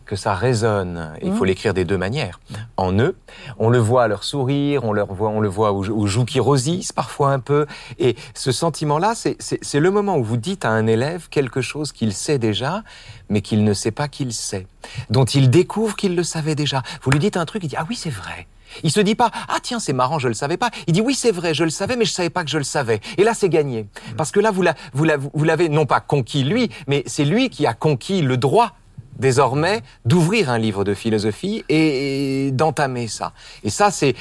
que 0.08 0.16
ça 0.16 0.34
résonne. 0.34 1.14
Il 1.22 1.34
faut 1.34 1.44
l'écrire 1.46 1.74
des 1.74 1.86
deux 1.86 1.98
manières. 1.98 2.40
En 2.78 2.94
eux, 2.98 3.16
on 3.60 3.70
le 3.70 3.78
voit 3.78 4.04
à 4.04 4.08
leur 4.08 4.24
sourire, 4.24 4.84
on, 4.86 4.94
leur 4.94 5.14
voit, 5.14 5.30
on 5.30 5.40
le 5.40 5.50
voit 5.50 5.74
aux, 5.74 5.88
aux 5.90 6.08
joues 6.08 6.26
qui 6.26 6.40
rosissent 6.40 6.94
parfois 6.94 7.32
un 7.32 7.40
peu. 7.40 7.68
Et 8.00 8.16
ce 8.34 8.52
sentiment-là, 8.52 9.14
c'est- 9.16 9.38
le 9.78 9.92
moment 9.92 10.18
où 10.18 10.24
vous 10.24 10.38
dites 10.38 10.66
à 10.66 10.70
un 10.70 10.88
élève 10.88 11.28
quelque 11.30 11.62
chose 11.62 11.92
qu'il 11.92 12.14
sait 12.14 12.40
déjà, 12.40 12.84
mais 13.30 13.42
qu'il 13.42 13.64
ne 13.64 13.74
sait 13.74 13.92
pas 13.92 14.08
qu'il 14.08 14.34
sait, 14.34 14.66
dont 15.10 15.26
il 15.26 15.50
découvre 15.50 15.96
qu'il 15.96 16.16
le 16.16 16.24
savait 16.24 16.56
déjà. 16.56 16.82
Vous 17.04 17.12
lui 17.12 17.20
dites 17.20 17.38
un 17.38 17.46
truc, 17.46 17.64
il 17.64 17.68
dit 17.70 17.76
ah 17.78 17.86
oui 17.90 17.96
c'est 17.96 18.10
vrai. 18.10 18.48
Il 18.84 18.92
se 18.92 19.00
dit 19.00 19.16
pas 19.16 19.32
ah 19.48 19.58
tiens 19.62 19.80
c'est 19.80 19.94
marrant 19.94 20.20
je 20.20 20.28
le 20.28 20.34
savais 20.34 20.58
pas. 20.58 20.70
Il 20.88 20.94
dit 20.94 21.02
oui 21.02 21.16
c'est 21.16 21.32
vrai 21.32 21.54
je 21.54 21.64
le 21.64 21.70
savais 21.70 21.96
mais 21.96 22.06
je 22.06 22.12
savais 22.12 22.30
pas 22.30 22.44
que 22.44 22.50
je 22.50 22.58
le 22.58 22.64
savais. 22.64 23.00
Et 23.18 23.24
là 23.24 23.34
c'est 23.34 23.50
gagné 23.50 23.88
parce 24.18 24.32
que 24.32 24.40
là 24.40 24.52
vous 24.52 24.62
la- 24.62 24.76
vous 24.94 25.04
la- 25.06 25.18
vous 25.18 25.44
l'avez 25.44 25.70
non 25.70 25.86
pas 25.86 26.00
conquis 26.02 26.44
lui 26.44 26.70
mais 26.88 27.04
c'est 27.06 27.24
lui 27.26 27.50
qui 27.50 27.66
a 27.66 27.74
conquis 27.74 28.22
le 28.22 28.36
droit 28.38 28.74
désormais 29.20 29.82
d'ouvrir 30.06 30.50
un 30.50 30.58
livre 30.58 30.84
de 30.84 30.94
philosophie 30.94 31.64
et, 31.70 32.48
et 32.48 32.52
d'entamer 32.52 33.08
ça. 33.08 33.34
Et 33.64 33.70
ça, 33.70 33.92
c'est 33.92 34.16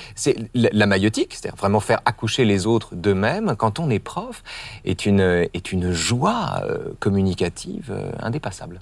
la 0.54 0.87
maïotique, 0.87 1.35
c'est-à-dire 1.35 1.56
vraiment 1.56 1.80
faire 1.80 2.00
accoucher 2.04 2.44
les 2.44 2.66
autres 2.66 2.94
d'eux-mêmes 2.94 3.54
quand 3.56 3.78
on 3.78 3.90
est 3.90 3.98
prof, 3.98 4.42
est 4.85 5.06
une 5.06 5.46
est 5.54 5.72
une 5.72 5.92
joie 5.92 6.62
euh, 6.64 6.92
communicative 7.00 7.90
euh, 7.90 8.11
indépassable. 8.20 8.80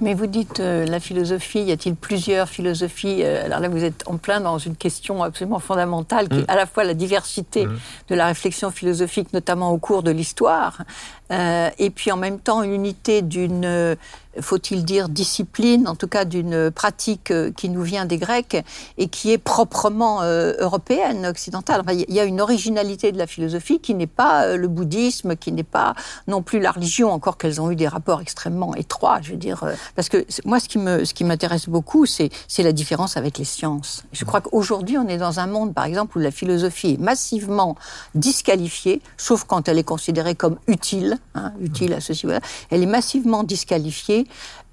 Mais 0.00 0.14
vous 0.14 0.28
dites 0.28 0.60
euh, 0.60 0.86
la 0.86 1.00
philosophie, 1.00 1.62
y 1.62 1.72
a-t-il 1.72 1.96
plusieurs 1.96 2.48
philosophies 2.48 3.24
Alors 3.24 3.58
là, 3.58 3.68
vous 3.68 3.82
êtes 3.82 4.04
en 4.06 4.18
plein 4.18 4.40
dans 4.40 4.58
une 4.58 4.76
question 4.76 5.22
absolument 5.22 5.58
fondamentale, 5.58 6.28
qui 6.28 6.38
est 6.38 6.50
à 6.50 6.54
la 6.54 6.66
fois 6.66 6.84
la 6.84 6.94
diversité 6.94 7.66
de 8.08 8.14
la 8.14 8.26
réflexion 8.26 8.70
philosophique, 8.70 9.32
notamment 9.32 9.72
au 9.72 9.78
cours 9.78 10.04
de 10.04 10.12
l'histoire, 10.12 10.82
euh, 11.30 11.70
et 11.78 11.90
puis 11.90 12.10
en 12.12 12.16
même 12.16 12.40
temps 12.40 12.62
une 12.62 12.72
unité 12.72 13.22
d'une, 13.22 13.64
euh, 13.64 13.94
faut-il 14.40 14.84
dire, 14.84 15.08
discipline, 15.08 15.88
en 15.88 15.94
tout 15.94 16.06
cas 16.06 16.24
d'une 16.24 16.70
pratique 16.70 17.30
euh, 17.30 17.50
qui 17.50 17.68
nous 17.68 17.82
vient 17.82 18.04
des 18.04 18.18
Grecs 18.18 18.56
et 18.98 19.08
qui 19.08 19.32
est 19.32 19.38
proprement 19.38 20.22
euh, 20.22 20.52
européenne, 20.58 21.26
occidentale. 21.26 21.82
Il 22.08 22.14
y 22.14 22.20
a 22.20 22.24
une 22.24 22.40
originalité 22.40 23.12
de 23.12 23.18
la 23.18 23.26
philosophie 23.26 23.80
qui 23.80 23.94
n'est 23.94 24.06
pas 24.06 24.56
le 24.56 24.68
bouddhisme, 24.68 25.36
qui 25.36 25.52
n'est 25.52 25.62
pas 25.62 25.94
non 26.28 26.42
plus 26.42 26.60
la 26.60 26.72
religion, 26.72 27.10
encore 27.12 27.38
qu'elles 27.38 27.60
ont 27.60 27.70
eu 27.70 27.76
des 27.76 27.88
rapports 27.88 28.20
extrêmement 28.20 28.74
étroits, 28.74 29.20
je 29.22 29.32
veux 29.32 29.36
dire. 29.36 29.64
Parce 29.96 30.08
que 30.08 30.24
moi, 30.44 30.60
ce 30.60 30.68
qui 30.68 30.78
me, 30.78 31.04
ce 31.04 31.14
qui 31.14 31.24
m'intéresse 31.24 31.68
beaucoup, 31.68 32.06
c'est, 32.06 32.30
c'est 32.48 32.62
la 32.62 32.72
différence 32.72 33.16
avec 33.16 33.38
les 33.38 33.44
sciences. 33.44 34.04
Je 34.12 34.24
crois 34.24 34.40
qu'aujourd'hui, 34.40 34.98
on 34.98 35.08
est 35.08 35.18
dans 35.18 35.40
un 35.40 35.46
monde, 35.46 35.74
par 35.74 35.84
exemple, 35.84 36.18
où 36.18 36.20
la 36.20 36.30
philosophie 36.30 36.94
est 36.94 37.00
massivement 37.00 37.76
disqualifiée, 38.14 39.00
sauf 39.16 39.44
quand 39.44 39.68
elle 39.68 39.78
est 39.78 39.84
considérée 39.84 40.34
comme 40.34 40.58
utile, 40.66 41.18
hein, 41.34 41.52
utile 41.60 41.92
à 41.92 42.00
ceci, 42.00 42.26
voilà. 42.26 42.40
Elle 42.70 42.82
est 42.82 42.86
massivement 42.86 43.44
disqualifiée, 43.44 44.26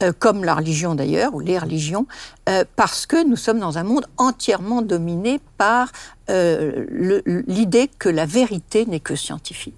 euh, 0.04 0.12
comme 0.18 0.44
la 0.44 0.56
religion 0.56 0.96
d'ailleurs, 0.96 1.34
ou 1.36 1.40
les 1.40 1.58
religions, 1.60 2.06
euh, 2.50 2.64
parce 2.76 3.06
que 3.06 3.28
nous 3.28 3.36
sommes 3.36 3.60
dans 3.60 3.78
un 3.78 3.84
monde 3.84 4.06
entièrement 4.18 4.82
dominé 4.82 5.40
par 5.58 5.92
euh, 6.30 6.86
l'idée 7.48 7.90
que 8.00 8.10
la 8.10 8.26
vérité 8.26 8.86
n'est 8.86 9.00
que 9.00 9.16
scientifique. 9.16 9.76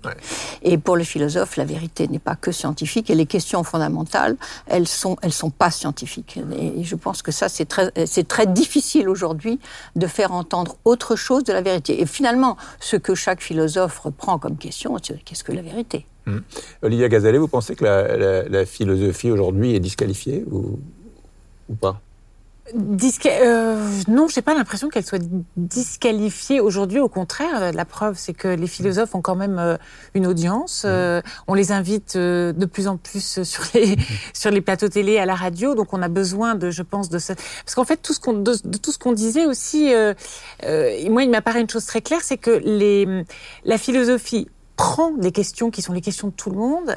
Et 0.63 0.77
pour 0.77 0.97
le 0.97 1.03
philosophe, 1.03 1.57
la 1.57 1.65
vérité 1.65 2.07
n'est 2.07 2.19
pas 2.19 2.35
que 2.35 2.51
scientifique 2.51 3.09
et 3.11 3.15
les 3.15 3.27
questions 3.27 3.63
fondamentales, 3.63 4.35
elles 4.65 4.87
sont, 4.87 5.15
elles 5.21 5.31
sont 5.33 5.51
pas 5.51 5.69
scientifiques. 5.71 6.39
Et 6.57 6.83
je 6.83 6.95
pense 6.95 7.21
que 7.21 7.31
ça, 7.31 7.49
c'est 7.49 7.65
très, 7.65 7.91
c'est 8.05 8.27
très 8.27 8.47
difficile 8.47 9.07
aujourd'hui 9.09 9.59
de 9.95 10.07
faire 10.07 10.31
entendre 10.33 10.77
autre 10.85 11.15
chose 11.15 11.43
de 11.43 11.53
la 11.53 11.61
vérité. 11.61 12.01
Et 12.01 12.05
finalement, 12.07 12.57
ce 12.79 12.95
que 12.97 13.13
chaque 13.15 13.41
philosophe 13.41 13.99
reprend 13.99 14.39
comme 14.39 14.57
question, 14.57 14.97
c'est 15.01 15.23
qu'est-ce 15.23 15.43
que 15.43 15.51
la 15.51 15.61
vérité? 15.61 16.05
Olivia 16.83 17.09
Gazalet, 17.09 17.39
vous 17.39 17.47
pensez 17.47 17.75
que 17.75 17.83
la, 17.83 18.15
la- 18.15 18.43
la 18.47 18.65
philosophie 18.65 19.31
aujourd'hui 19.31 19.73
est 19.75 19.79
disqualifiée? 19.79 20.08
Ou, 20.51 20.79
ou 21.69 21.75
pas 21.75 22.01
Disque- 22.75 23.25
euh, 23.25 23.83
non, 24.07 24.27
j'ai 24.27 24.43
pas 24.43 24.53
l'impression 24.53 24.89
qu'elle 24.89 25.03
soit 25.05 25.23
disqualifiée 25.57 26.59
aujourd'hui. 26.59 26.99
Au 26.99 27.09
contraire, 27.09 27.63
euh, 27.63 27.71
la 27.71 27.83
preuve, 27.83 28.15
c'est 28.15 28.33
que 28.33 28.47
les 28.47 28.67
philosophes 28.67 29.15
ont 29.15 29.21
quand 29.21 29.35
même 29.35 29.57
euh, 29.57 29.75
une 30.13 30.27
audience. 30.27 30.83
euh, 30.85 31.19
on 31.47 31.55
les 31.55 31.71
invite 31.71 32.15
de 32.15 32.65
plus 32.71 32.87
en 32.87 32.97
plus 32.97 33.41
sur 33.41 33.63
les 33.73 33.95
sur 34.33 34.51
les 34.51 34.61
plateaux 34.61 34.87
télé, 34.87 35.17
à 35.17 35.25
la 35.25 35.33
radio. 35.33 35.73
Donc, 35.73 35.93
on 35.93 36.01
a 36.03 36.09
besoin 36.09 36.53
de, 36.53 36.69
je 36.69 36.83
pense, 36.83 37.09
de 37.09 37.17
ce... 37.17 37.33
parce 37.33 37.73
qu'en 37.73 37.85
fait, 37.85 37.97
tout 37.97 38.13
ce 38.13 38.19
qu'on 38.19 38.33
de, 38.33 38.53
de 38.63 38.77
tout 38.77 38.91
ce 38.91 38.99
qu'on 38.99 39.13
disait 39.13 39.47
aussi, 39.47 39.91
euh, 39.91 40.13
moi, 41.09 41.23
il 41.23 41.31
m'apparaît 41.31 41.61
une 41.61 41.69
chose 41.69 41.87
très 41.87 42.01
claire, 42.01 42.21
c'est 42.21 42.37
que 42.37 42.51
les 42.51 43.07
la 43.65 43.79
philosophie 43.79 44.47
prend 44.75 45.11
les 45.19 45.31
questions 45.31 45.71
qui 45.71 45.81
sont 45.81 45.91
les 45.91 46.01
questions 46.01 46.27
de 46.27 46.33
tout 46.33 46.51
le 46.51 46.55
monde 46.57 46.95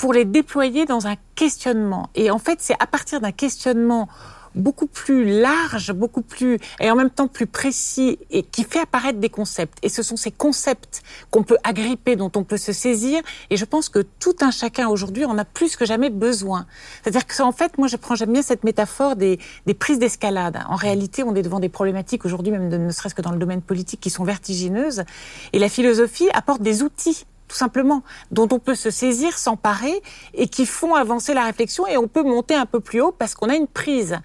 pour 0.00 0.14
les 0.14 0.24
déployer 0.24 0.86
dans 0.86 1.06
un 1.06 1.16
questionnement. 1.34 2.08
Et 2.14 2.30
en 2.30 2.38
fait, 2.38 2.56
c'est 2.60 2.74
à 2.80 2.86
partir 2.86 3.20
d'un 3.20 3.32
questionnement 3.32 4.08
beaucoup 4.54 4.86
plus 4.86 5.40
large, 5.40 5.92
beaucoup 5.92 6.22
plus 6.22 6.58
et 6.80 6.90
en 6.90 6.96
même 6.96 7.10
temps 7.10 7.28
plus 7.28 7.46
précis 7.46 8.18
et 8.30 8.42
qui 8.42 8.64
fait 8.64 8.80
apparaître 8.80 9.18
des 9.18 9.28
concepts. 9.28 9.76
Et 9.82 9.90
ce 9.90 10.02
sont 10.02 10.16
ces 10.16 10.30
concepts 10.30 11.02
qu'on 11.30 11.42
peut 11.42 11.58
agripper, 11.64 12.16
dont 12.16 12.32
on 12.34 12.44
peut 12.44 12.56
se 12.56 12.72
saisir. 12.72 13.20
Et 13.50 13.58
je 13.58 13.64
pense 13.66 13.90
que 13.90 13.98
tout 13.98 14.36
un 14.40 14.50
chacun 14.50 14.88
aujourd'hui 14.88 15.26
en 15.26 15.36
a 15.36 15.44
plus 15.44 15.76
que 15.76 15.84
jamais 15.84 16.08
besoin. 16.08 16.64
C'est-à-dire 17.02 17.26
que 17.26 17.42
en 17.42 17.52
fait, 17.52 17.76
moi, 17.76 17.86
je 17.86 17.96
prends 17.96 18.14
j'aime 18.14 18.32
bien 18.32 18.42
cette 18.42 18.64
métaphore 18.64 19.16
des, 19.16 19.38
des 19.66 19.74
prises 19.74 19.98
d'escalade. 19.98 20.60
En 20.66 20.76
réalité, 20.76 21.22
on 21.24 21.34
est 21.34 21.42
devant 21.42 21.60
des 21.60 21.68
problématiques 21.68 22.24
aujourd'hui, 22.24 22.52
même 22.52 22.70
de, 22.70 22.78
ne 22.78 22.90
serait-ce 22.90 23.14
que 23.14 23.22
dans 23.22 23.32
le 23.32 23.38
domaine 23.38 23.60
politique, 23.60 24.00
qui 24.00 24.10
sont 24.10 24.24
vertigineuses. 24.24 25.04
Et 25.52 25.58
la 25.58 25.68
philosophie 25.68 26.28
apporte 26.32 26.62
des 26.62 26.82
outils 26.82 27.26
tout 27.50 27.56
simplement, 27.56 28.04
dont 28.30 28.46
on 28.52 28.60
peut 28.60 28.76
se 28.76 28.90
saisir, 28.90 29.36
s'emparer, 29.36 30.00
et 30.34 30.46
qui 30.46 30.66
font 30.66 30.94
avancer 30.94 31.34
la 31.34 31.42
réflexion, 31.42 31.84
et 31.88 31.96
on 31.96 32.06
peut 32.06 32.22
monter 32.22 32.54
un 32.54 32.64
peu 32.64 32.78
plus 32.78 33.00
haut 33.00 33.10
parce 33.10 33.34
qu'on 33.34 33.48
a 33.48 33.56
une 33.56 33.66
prise. 33.66 34.18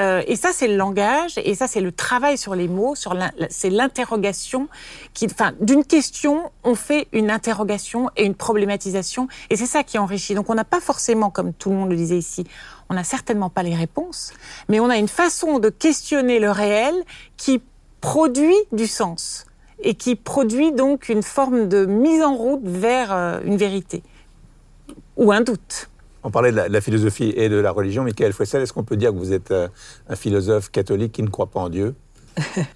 Euh, 0.00 0.20
et 0.26 0.34
ça, 0.34 0.48
c'est 0.52 0.66
le 0.66 0.74
langage, 0.74 1.34
et 1.36 1.54
ça, 1.54 1.68
c'est 1.68 1.80
le 1.80 1.92
travail 1.92 2.36
sur 2.36 2.56
les 2.56 2.66
mots, 2.66 2.96
sur 2.96 3.16
c'est 3.50 3.70
l'interrogation, 3.70 4.68
qui, 5.14 5.26
enfin, 5.26 5.52
d'une 5.60 5.84
question, 5.84 6.50
on 6.64 6.74
fait 6.74 7.06
une 7.12 7.30
interrogation 7.30 8.10
et 8.16 8.24
une 8.24 8.34
problématisation, 8.34 9.28
et 9.48 9.54
c'est 9.54 9.66
ça 9.66 9.84
qui 9.84 9.96
enrichit. 9.98 10.34
Donc, 10.34 10.50
on 10.50 10.54
n'a 10.56 10.64
pas 10.64 10.80
forcément, 10.80 11.30
comme 11.30 11.52
tout 11.52 11.70
le 11.70 11.76
monde 11.76 11.90
le 11.90 11.96
disait 11.96 12.18
ici, 12.18 12.44
on 12.88 12.94
n'a 12.94 13.04
certainement 13.04 13.48
pas 13.48 13.62
les 13.62 13.76
réponses, 13.76 14.32
mais 14.68 14.80
on 14.80 14.90
a 14.90 14.96
une 14.96 15.06
façon 15.06 15.60
de 15.60 15.68
questionner 15.68 16.40
le 16.40 16.50
réel 16.50 16.96
qui 17.36 17.62
produit 18.00 18.56
du 18.72 18.88
sens 18.88 19.46
et 19.82 19.94
qui 19.94 20.16
produit 20.16 20.72
donc 20.72 21.08
une 21.08 21.22
forme 21.22 21.68
de 21.68 21.84
mise 21.84 22.22
en 22.22 22.34
route 22.34 22.62
vers 22.64 23.12
euh, 23.12 23.40
une 23.44 23.56
vérité 23.56 24.02
ou 25.16 25.32
un 25.32 25.40
doute. 25.40 25.90
On 26.24 26.30
parlait 26.30 26.52
de 26.52 26.56
la, 26.56 26.80
philosophie 26.80 27.32
et 27.36 27.48
de 27.48 27.56
la 27.56 27.72
religion. 27.72 28.04
Michael 28.04 28.32
Fouessel, 28.32 28.62
est-ce 28.62 28.72
qu'on 28.72 28.84
peut 28.84 28.96
dire 28.96 29.10
que 29.10 29.16
vous 29.16 29.32
êtes 29.32 29.50
euh, 29.50 29.68
un 30.08 30.14
philosophe 30.14 30.70
catholique 30.70 31.12
qui 31.12 31.22
ne 31.22 31.28
croit 31.28 31.48
pas 31.48 31.60
en 31.60 31.68
Dieu? 31.68 31.94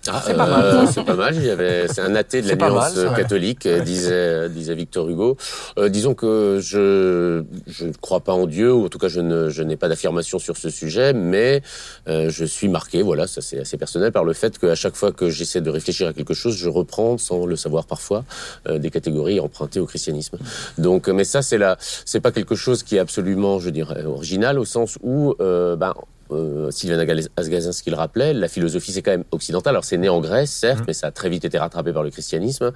Ah, 0.09 0.23
c'est 0.25 0.35
pas, 0.35 0.47
mal. 0.47 0.89
c'est 0.93 1.05
pas 1.05 1.15
mal. 1.15 1.35
C'est 1.91 2.01
un 2.01 2.15
athée 2.15 2.43
de 2.43 2.49
la 2.49 2.57
nuance 2.57 2.99
catholique, 3.17 3.67
disait, 3.67 4.49
disait 4.49 4.75
Victor 4.75 5.09
Hugo. 5.09 5.37
Euh, 5.79 5.89
disons 5.89 6.15
que 6.15 6.59
je 6.63 7.45
je 7.67 7.85
ne 7.87 7.93
crois 7.93 8.21
pas 8.21 8.33
en 8.33 8.47
Dieu, 8.47 8.73
ou 8.73 8.87
en 8.87 8.89
tout 8.89 8.99
cas 8.99 9.09
je 9.09 9.21
ne 9.21 9.49
je 9.51 9.63
n'ai 9.63 9.77
pas 9.77 9.89
d'affirmation 9.89 10.39
sur 10.39 10.57
ce 10.57 10.71
sujet, 10.71 11.13
mais 11.13 11.63
euh, 12.09 12.31
je 12.31 12.45
suis 12.45 12.69
marqué, 12.69 13.03
voilà, 13.03 13.27
ça 13.27 13.41
c'est 13.41 13.61
assez 13.61 13.77
personnel, 13.77 14.13
par 14.13 14.25
le 14.25 14.33
fait 14.33 14.59
qu'à 14.59 14.75
chaque 14.75 14.97
fois 14.97 15.13
que 15.13 15.31
j'essaie 15.31 15.61
de 15.61 15.71
réfléchir 15.71 16.09
à 16.09 16.13
quelque 16.13 16.35
chose, 16.35 16.57
je 16.57 16.69
reprends, 16.69 17.19
sans 17.19 17.47
le 17.47 17.57
savoir 17.57 17.87
parfois, 17.87 18.25
euh, 18.69 18.79
des 18.79 18.91
catégories 18.91 19.41
empruntées 19.41 19.81
au 19.81 19.87
christianisme. 19.87 20.39
Donc, 20.79 21.09
mais 21.09 21.25
ça 21.25 21.43
c'est 21.43 21.59
là, 21.59 21.77
c'est 21.81 22.21
pas 22.21 22.33
quelque 22.33 22.55
chose 22.55 22.83
qui 22.83 22.97
est 22.97 23.01
absolument, 23.01 23.59
je 23.59 23.71
dirais, 23.71 24.05
original 24.05 24.59
au 24.59 24.65
sens 24.65 24.99
où, 25.03 25.35
ben, 25.39 25.95
euh, 26.31 26.71
Sylvain 26.71 26.99
Agazinski 27.37 27.91
le 27.91 27.97
rappelait, 27.97 28.33
la 28.33 28.49
philosophie 28.49 28.93
c'est 28.93 29.03
quand 29.03 29.11
même 29.11 29.25
occidental. 29.31 29.75
Alors 29.75 29.85
c'est 29.85 29.99
né 29.99 30.09
en 30.09 30.21
Grèce, 30.21 30.51
certes, 30.51 30.81
mmh. 30.81 30.85
mais 30.89 30.93
ça 30.93 31.09
a 31.09 31.11
très 31.11 31.29
vite 31.29 31.45
été 31.45 31.59
rattrapé 31.59 31.93
par 31.93 32.03
le 32.03 32.11
christianisme. 32.11 32.73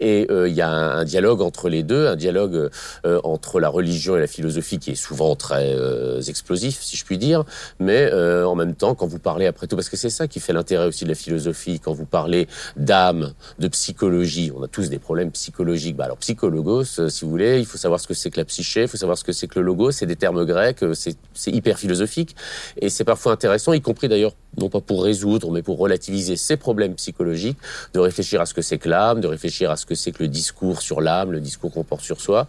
Et 0.00 0.26
euh, 0.30 0.48
il 0.48 0.54
y 0.54 0.62
a 0.62 0.70
un, 0.70 1.04
dialogue 1.04 1.40
entre 1.40 1.68
les 1.68 1.82
deux, 1.82 2.06
un 2.06 2.16
dialogue 2.16 2.70
euh, 3.06 3.20
entre 3.24 3.60
la 3.60 3.68
religion 3.68 4.16
et 4.16 4.20
la 4.20 4.26
philosophie 4.26 4.78
qui 4.78 4.90
est 4.90 4.94
souvent 4.94 5.34
très 5.36 5.74
euh, 5.74 6.20
explosif, 6.22 6.80
si 6.82 6.96
je 6.96 7.04
puis 7.04 7.18
dire. 7.18 7.44
Mais 7.78 8.12
en 8.12 8.54
même 8.54 8.74
temps, 8.74 8.94
quand 8.94 9.06
vous 9.06 9.18
parlez 9.18 9.46
après 9.46 9.66
tout, 9.66 9.76
parce 9.76 9.88
que 9.88 9.96
c'est 9.96 10.10
ça 10.10 10.26
qui 10.26 10.40
fait 10.40 10.52
l'intérêt 10.52 10.86
aussi 10.86 11.04
de 11.04 11.08
la 11.08 11.14
philosophie, 11.14 11.80
quand 11.80 11.92
vous 11.92 12.06
parlez 12.06 12.48
d'âme, 12.76 13.32
de 13.58 13.68
psychologie, 13.68 14.52
on 14.54 14.62
a 14.62 14.68
tous 14.68 14.88
des 14.88 14.98
problèmes 14.98 15.30
psychologiques. 15.30 15.96
Bah, 15.96 16.04
alors 16.04 16.18
psychologos, 16.18 16.84
si 16.84 17.24
vous 17.24 17.30
voulez, 17.30 17.58
il 17.58 17.66
faut 17.66 17.78
savoir 17.78 18.00
ce 18.00 18.06
que 18.06 18.14
c'est 18.14 18.30
que 18.30 18.38
la 18.38 18.44
psyché, 18.44 18.82
il 18.82 18.88
faut 18.88 18.96
savoir 18.96 19.18
ce 19.18 19.24
que 19.24 19.32
c'est 19.32 19.46
que 19.46 19.58
le 19.58 19.66
logo, 19.66 19.90
c'est 19.90 20.06
des 20.06 20.16
termes 20.16 20.44
grecs, 20.44 20.84
c'est 20.94 21.16
hyper 21.50 21.78
philosophique. 21.78 22.34
Et 22.80 22.87
et 22.88 22.90
c'est 22.90 23.04
parfois 23.04 23.32
intéressant, 23.32 23.74
y 23.74 23.82
compris 23.82 24.08
d'ailleurs, 24.08 24.32
non 24.56 24.70
pas 24.70 24.80
pour 24.80 25.04
résoudre, 25.04 25.50
mais 25.50 25.60
pour 25.60 25.76
relativiser 25.76 26.36
ces 26.36 26.56
problèmes 26.56 26.94
psychologiques, 26.94 27.58
de 27.92 28.00
réfléchir 28.00 28.40
à 28.40 28.46
ce 28.46 28.54
que 28.54 28.62
c'est 28.62 28.78
que 28.78 28.88
l'âme, 28.88 29.20
de 29.20 29.26
réfléchir 29.26 29.70
à 29.70 29.76
ce 29.76 29.84
que 29.84 29.94
c'est 29.94 30.10
que 30.10 30.22
le 30.22 30.28
discours 30.30 30.80
sur 30.80 31.02
l'âme, 31.02 31.30
le 31.32 31.40
discours 31.40 31.70
qu'on 31.70 31.84
porte 31.84 32.00
sur 32.00 32.18
soi. 32.18 32.46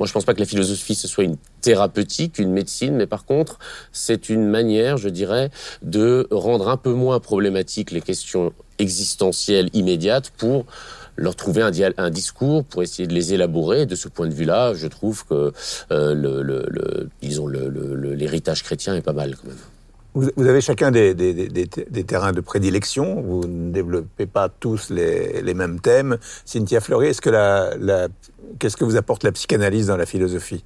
Moi, 0.00 0.08
je 0.08 0.12
pense 0.12 0.24
pas 0.24 0.34
que 0.34 0.40
la 0.40 0.44
philosophie, 0.44 0.96
ce 0.96 1.06
soit 1.06 1.22
une 1.22 1.36
thérapeutique, 1.60 2.40
une 2.40 2.50
médecine, 2.50 2.96
mais 2.96 3.06
par 3.06 3.24
contre, 3.24 3.60
c'est 3.92 4.28
une 4.28 4.48
manière, 4.48 4.96
je 4.96 5.08
dirais, 5.08 5.50
de 5.82 6.26
rendre 6.32 6.68
un 6.68 6.76
peu 6.76 6.92
moins 6.92 7.20
problématiques 7.20 7.92
les 7.92 8.00
questions 8.00 8.52
existentielles 8.80 9.70
immédiates 9.72 10.32
pour 10.36 10.66
leur 11.14 11.36
trouver 11.36 11.62
un, 11.62 11.70
un, 11.96 12.10
discours 12.10 12.64
pour 12.64 12.82
essayer 12.82 13.06
de 13.06 13.14
les 13.14 13.34
élaborer. 13.34 13.86
de 13.86 13.94
ce 13.94 14.08
point 14.08 14.26
de 14.26 14.34
vue-là, 14.34 14.74
je 14.74 14.88
trouve 14.88 15.24
que 15.26 15.52
euh, 15.92 16.12
le, 16.12 16.42
le, 16.42 16.66
le, 16.68 17.08
disons 17.22 17.46
l'héritage 17.46 18.64
chrétien 18.64 18.96
est 18.96 19.00
pas 19.00 19.12
mal 19.12 19.36
quand 19.36 19.46
même. 19.46 19.75
Vous, 20.16 20.46
avez 20.46 20.62
chacun 20.62 20.90
des, 20.90 21.14
des, 21.14 21.34
des, 21.34 22.04
terrains 22.04 22.32
de 22.32 22.40
prédilection. 22.40 23.20
Vous 23.20 23.46
ne 23.46 23.70
développez 23.70 24.24
pas 24.24 24.48
tous 24.48 24.88
les, 24.88 25.42
les 25.42 25.52
mêmes 25.52 25.78
thèmes. 25.78 26.16
Cynthia 26.46 26.80
Fleury, 26.80 27.08
qu'est-ce 27.08 28.76
que 28.78 28.84
vous 28.84 28.96
apporte 28.96 29.24
la 29.24 29.32
psychanalyse 29.32 29.88
dans 29.88 29.98
la 29.98 30.06
philosophie? 30.06 30.64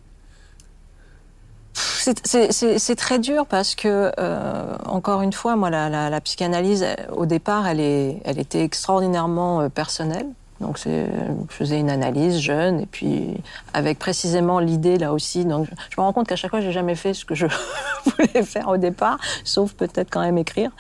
C'est 1.75 2.97
très 2.97 3.19
dur 3.19 3.45
parce 3.47 3.75
que, 3.75 4.13
euh, 4.19 4.77
encore 4.87 5.21
une 5.23 5.33
fois, 5.33 5.57
moi, 5.57 5.69
la, 5.69 5.89
la, 5.89 6.11
la, 6.11 6.21
psychanalyse, 6.21 6.87
au 7.13 7.27
départ, 7.27 7.67
elle, 7.67 7.81
est, 7.81 8.21
elle 8.25 8.39
était 8.39 8.63
extraordinairement 8.63 9.63
euh, 9.63 9.69
personnelle. 9.69 10.29
Donc 10.61 10.79
je 10.79 11.07
faisais 11.49 11.79
une 11.79 11.91
analyse 11.91 12.39
jeune 12.39 12.81
et 12.81 12.87
puis 12.87 13.35
avec 13.73 13.99
précisément 13.99 14.59
l'idée 14.59 14.99
là 14.99 15.13
aussi. 15.13 15.45
Donc 15.45 15.69
je 15.91 16.01
me 16.01 16.05
rends 16.05 16.13
compte 16.13 16.29
qu'à 16.29 16.37
chaque 16.37 16.51
fois 16.51 16.61
j'ai 16.61 16.73
jamais 16.73 16.95
fait 16.95 17.15
ce 17.15 17.25
que 17.25 17.35
je 17.35 17.47
voulais 18.05 18.43
faire 18.43 18.69
au 18.69 18.77
départ, 18.77 19.19
sauf 19.45 19.73
peut-être 19.73 20.11
quand 20.11 20.21
même 20.21 20.39
écrire. 20.39 20.71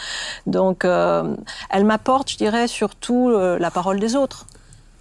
Donc 0.46 0.84
euh, 0.84 1.34
elle 1.70 1.84
m'apporte, 1.84 2.30
je 2.30 2.36
dirais, 2.36 2.68
surtout 2.68 3.30
euh, 3.30 3.58
la 3.58 3.70
parole 3.70 4.00
des 4.00 4.16
autres. 4.16 4.46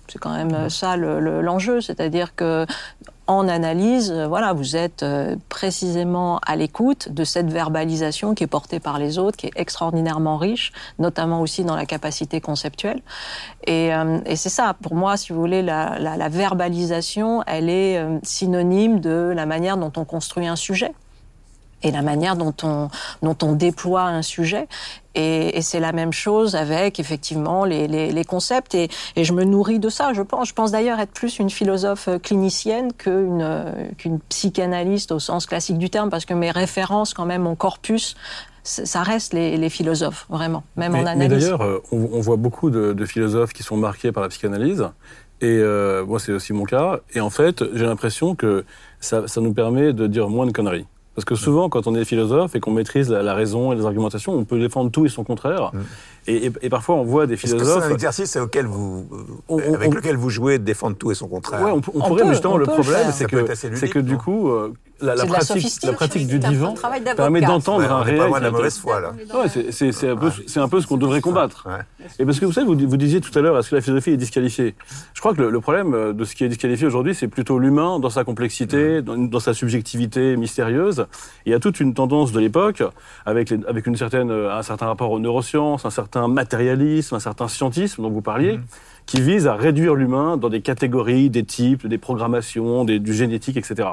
C'est 0.07 0.17
quand 0.17 0.33
même 0.33 0.69
ça 0.69 0.97
l'enjeu, 0.97 1.81
c'est-à-dire 1.81 2.35
que 2.35 2.65
en 3.29 3.47
analyse, 3.47 4.11
euh, 4.11 4.27
voilà, 4.27 4.53
vous 4.53 4.75
êtes 4.75 5.03
euh, 5.03 5.35
précisément 5.49 6.39
à 6.47 6.55
l'écoute 6.55 7.09
de 7.09 7.23
cette 7.23 7.51
verbalisation 7.51 8.33
qui 8.33 8.43
est 8.43 8.47
portée 8.47 8.79
par 8.79 8.97
les 8.97 9.19
autres, 9.19 9.37
qui 9.37 9.45
est 9.45 9.51
extraordinairement 9.55 10.37
riche, 10.37 10.73
notamment 10.97 11.39
aussi 11.39 11.63
dans 11.63 11.75
la 11.75 11.85
capacité 11.85 12.41
conceptuelle. 12.41 13.03
Et, 13.67 13.93
euh, 13.93 14.17
c'est 14.35 14.49
ça, 14.49 14.75
pour 14.81 14.95
moi, 14.95 15.15
si 15.15 15.31
vous 15.31 15.39
voulez, 15.39 15.61
la 15.61 16.29
verbalisation, 16.29 17.43
elle 17.45 17.69
est 17.69 18.03
synonyme 18.23 18.99
de 18.99 19.31
la 19.35 19.45
manière 19.45 19.77
dont 19.77 19.91
on 19.97 20.05
construit 20.05 20.47
un 20.47 20.55
sujet 20.55 20.93
et 21.83 21.91
la 21.91 22.01
manière 22.01 22.35
dont 22.35 22.53
on, 22.63 22.89
dont 23.21 23.37
on 23.41 23.53
déploie 23.53 24.03
un 24.03 24.21
sujet. 24.21 24.67
Et, 25.15 25.57
et 25.57 25.61
c'est 25.61 25.79
la 25.79 25.91
même 25.91 26.13
chose 26.13 26.55
avec 26.55 26.99
effectivement 26.99 27.65
les, 27.65 27.87
les, 27.87 28.11
les 28.11 28.23
concepts. 28.23 28.75
Et, 28.75 28.89
et, 29.15 29.23
je 29.23 29.33
me 29.33 29.43
nourris 29.43 29.79
de 29.79 29.89
ça. 29.89 30.13
Je 30.13 30.21
pense, 30.21 30.49
je 30.49 30.53
pense 30.53 30.71
d'ailleurs 30.71 30.99
être 30.99 31.11
plus 31.11 31.39
une 31.39 31.49
philosophe 31.49 32.09
clinicienne 32.21 32.93
qu'une 32.93 33.65
qu'une 33.97 34.19
psychanalyste 34.29 35.11
au 35.11 35.19
sens 35.19 35.45
classique 35.45 35.77
du 35.77 35.89
terme, 35.89 36.09
parce 36.09 36.25
que 36.25 36.33
mes 36.33 36.51
références, 36.51 37.13
quand 37.13 37.25
même, 37.25 37.41
mon 37.41 37.55
corpus, 37.55 38.15
ça 38.63 39.03
reste 39.03 39.33
les, 39.33 39.57
les 39.57 39.69
philosophes, 39.69 40.25
vraiment, 40.29 40.63
même 40.75 40.93
en 40.95 40.99
analyse. 40.99 41.17
Mais 41.17 41.27
d'ailleurs, 41.27 41.61
euh, 41.61 41.81
on, 41.91 42.09
on, 42.13 42.21
voit 42.21 42.35
beaucoup 42.35 42.69
de, 42.69 42.93
de, 42.93 43.05
philosophes 43.05 43.53
qui 43.53 43.63
sont 43.63 43.77
marqués 43.77 44.11
par 44.11 44.21
la 44.21 44.29
psychanalyse. 44.29 44.87
Et 45.41 45.47
euh, 45.47 46.05
moi, 46.05 46.19
c'est 46.19 46.33
aussi 46.33 46.53
mon 46.53 46.65
cas. 46.65 46.99
Et 47.13 47.21
en 47.21 47.29
fait, 47.29 47.63
j'ai 47.73 47.85
l'impression 47.85 48.35
que 48.35 48.65
ça, 48.99 49.27
ça 49.27 49.41
nous 49.41 49.53
permet 49.53 49.93
de 49.93 50.07
dire 50.07 50.29
moins 50.29 50.45
de 50.45 50.51
conneries. 50.51 50.85
Parce 51.19 51.25
que 51.25 51.35
souvent, 51.35 51.67
quand 51.67 51.85
on 51.85 51.95
est 51.95 52.05
philosophe 52.05 52.55
et 52.55 52.61
qu'on 52.61 52.71
maîtrise 52.71 53.11
la, 53.11 53.33
raison 53.33 53.73
et 53.73 53.75
les 53.75 53.85
argumentations, 53.85 54.33
on 54.33 54.45
peut 54.45 54.57
défendre 54.57 54.89
tout 54.89 55.05
et 55.05 55.09
son 55.09 55.25
contraire. 55.25 55.73
Et, 56.29 56.51
et, 56.61 56.69
parfois, 56.69 56.95
on 56.95 57.03
voit 57.03 57.25
des 57.25 57.37
philosophes. 57.37 57.83
C'est 57.83 57.89
un 57.89 57.93
exercice 57.93 58.35
auquel 58.35 58.67
vous, 58.67 59.07
avec 59.73 59.93
lequel 59.93 60.15
vous 60.15 60.29
jouez 60.29 60.59
défendre 60.59 60.95
tout 60.95 61.11
et 61.11 61.15
son 61.15 61.27
contraire. 61.27 61.61
Ouais, 61.61 61.71
on, 61.71 61.81
pourrait, 61.81 62.23
mais 62.23 62.31
justement, 62.31 62.57
le 62.57 62.65
problème, 62.65 63.11
c'est 63.11 63.25
que, 63.25 63.45
c'est 63.55 63.89
que 63.89 63.99
du 63.99 64.17
coup, 64.17 64.49
euh, 64.49 64.73
la, 65.01 65.15
la 65.15 65.25
pratique, 65.25 65.83
la, 65.83 65.93
pratique 65.93 66.27
du 66.27 66.39
divan 66.39 66.75
permet 67.15 67.41
d'entendre 67.41 67.89
un 67.91 68.01
réel. 68.01 68.29
Pas 68.29 68.39
de 68.39 68.43
la 68.45 68.51
mauvaise 68.51 68.77
foi, 68.77 68.99
là. 68.99 69.13
Ouais, 69.33 69.47
c'est 69.71 70.09
un, 70.09 70.15
peu, 70.15 70.29
un 70.55 70.67
peu 70.67 70.81
ce 70.81 70.87
qu'on 70.87 70.97
devrait 70.97 71.21
combattre. 71.21 71.67
Et 72.19 72.25
parce 72.25 72.39
que 72.39 72.45
vous 72.45 72.51
savez, 72.51 72.67
vous, 72.67 72.77
vous 72.77 72.97
disiez 72.97 73.21
tout 73.21 73.37
à 73.37 73.41
l'heure, 73.41 73.57
est-ce 73.57 73.69
que 73.69 73.75
la 73.75 73.81
philosophie 73.81 74.11
est 74.11 74.17
disqualifiée? 74.17 74.75
Je 75.13 75.19
crois 75.19 75.33
que 75.33 75.41
le, 75.41 75.59
problème 75.61 75.93
euh, 75.93 76.13
de 76.13 76.25
ce 76.25 76.35
qui 76.35 76.43
est 76.43 76.49
disqualifié 76.49 76.87
aujourd'hui, 76.87 77.15
c'est 77.15 77.27
plutôt 77.27 77.59
l'humain 77.59 77.99
dans 77.99 78.09
sa 78.09 78.23
complexité, 78.23 79.01
dans, 79.01 79.17
dans, 79.17 79.39
sa 79.39 79.53
subjectivité 79.53 80.37
mystérieuse. 80.37 81.05
Il 81.45 81.51
y 81.51 81.55
a 81.55 81.59
toute 81.59 81.79
une 81.79 81.93
tendance 81.93 82.31
de 82.31 82.39
l'époque, 82.39 82.83
avec, 83.25 83.53
avec 83.67 83.87
une 83.87 83.95
certaine, 83.95 84.31
euh, 84.31 84.53
un 84.53 84.63
certain 84.63 84.87
rapport 84.87 85.11
aux 85.11 85.19
neurosciences, 85.19 85.85
un 85.85 85.89
certain 85.89 86.18
matérialisme, 86.27 87.15
un 87.15 87.19
certain 87.19 87.47
scientisme 87.47 88.01
dont 88.01 88.09
vous 88.09 88.21
parliez. 88.21 88.57
Mmh 88.57 88.63
qui 89.09 89.21
vise 89.21 89.47
à 89.47 89.55
réduire 89.55 89.95
l'humain 89.95 90.37
dans 90.37 90.49
des 90.49 90.61
catégories, 90.61 91.31
des 91.31 91.43
types, 91.43 91.87
des 91.87 91.97
programmations, 91.97 92.85
des, 92.85 92.99
du 92.99 93.11
génétique, 93.11 93.57
etc. 93.57 93.89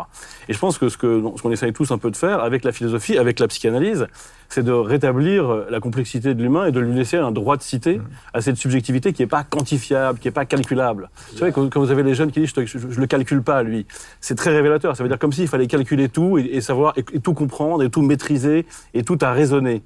Et 0.46 0.52
je 0.52 0.58
pense 0.58 0.76
que 0.76 0.90
ce 0.90 0.98
qu'on 0.98 1.34
ce 1.38 1.42
qu'on 1.42 1.50
essaye 1.50 1.72
tous 1.72 1.90
un 1.90 1.96
peu 1.96 2.10
de 2.10 2.16
faire 2.16 2.40
avec 2.40 2.64
la 2.64 2.72
philosophie, 2.72 3.16
avec 3.16 3.40
la 3.40 3.48
psychanalyse, 3.48 4.08
c'est 4.48 4.62
de 4.62 4.72
rétablir 4.72 5.64
la 5.70 5.80
complexité 5.80 6.34
de 6.34 6.42
l'humain 6.42 6.66
et 6.66 6.72
de 6.72 6.80
lui 6.80 6.94
laisser 6.94 7.16
un 7.16 7.30
droit 7.30 7.56
de 7.56 7.62
citer 7.62 8.00
à 8.32 8.40
cette 8.40 8.56
subjectivité 8.56 9.12
qui 9.12 9.22
n'est 9.22 9.28
pas 9.28 9.44
quantifiable, 9.44 10.18
qui 10.18 10.28
n'est 10.28 10.32
pas 10.32 10.44
calculable. 10.44 11.10
Vous 11.32 11.38
savez, 11.38 11.52
quand, 11.52 11.76
vous 11.76 11.90
avez 11.90 12.02
les 12.02 12.14
jeunes 12.14 12.30
qui 12.30 12.40
disent 12.40 12.52
je, 12.54 12.78
ne 12.78 12.94
le 12.94 13.06
calcule 13.06 13.42
pas, 13.42 13.62
lui, 13.62 13.86
c'est 14.20 14.34
très 14.34 14.50
révélateur. 14.50 14.96
Ça 14.96 15.02
veut 15.02 15.08
dire 15.08 15.18
comme 15.18 15.32
s'il 15.32 15.48
fallait 15.48 15.66
calculer 15.66 16.08
tout 16.08 16.38
et, 16.38 16.60
savoir 16.60 16.94
et, 16.96 17.20
tout 17.20 17.34
comprendre 17.34 17.82
et 17.82 17.90
tout 17.90 18.02
maîtriser 18.02 18.66
et 18.94 19.02
tout 19.02 19.18
à 19.20 19.32
raisonner. 19.32 19.82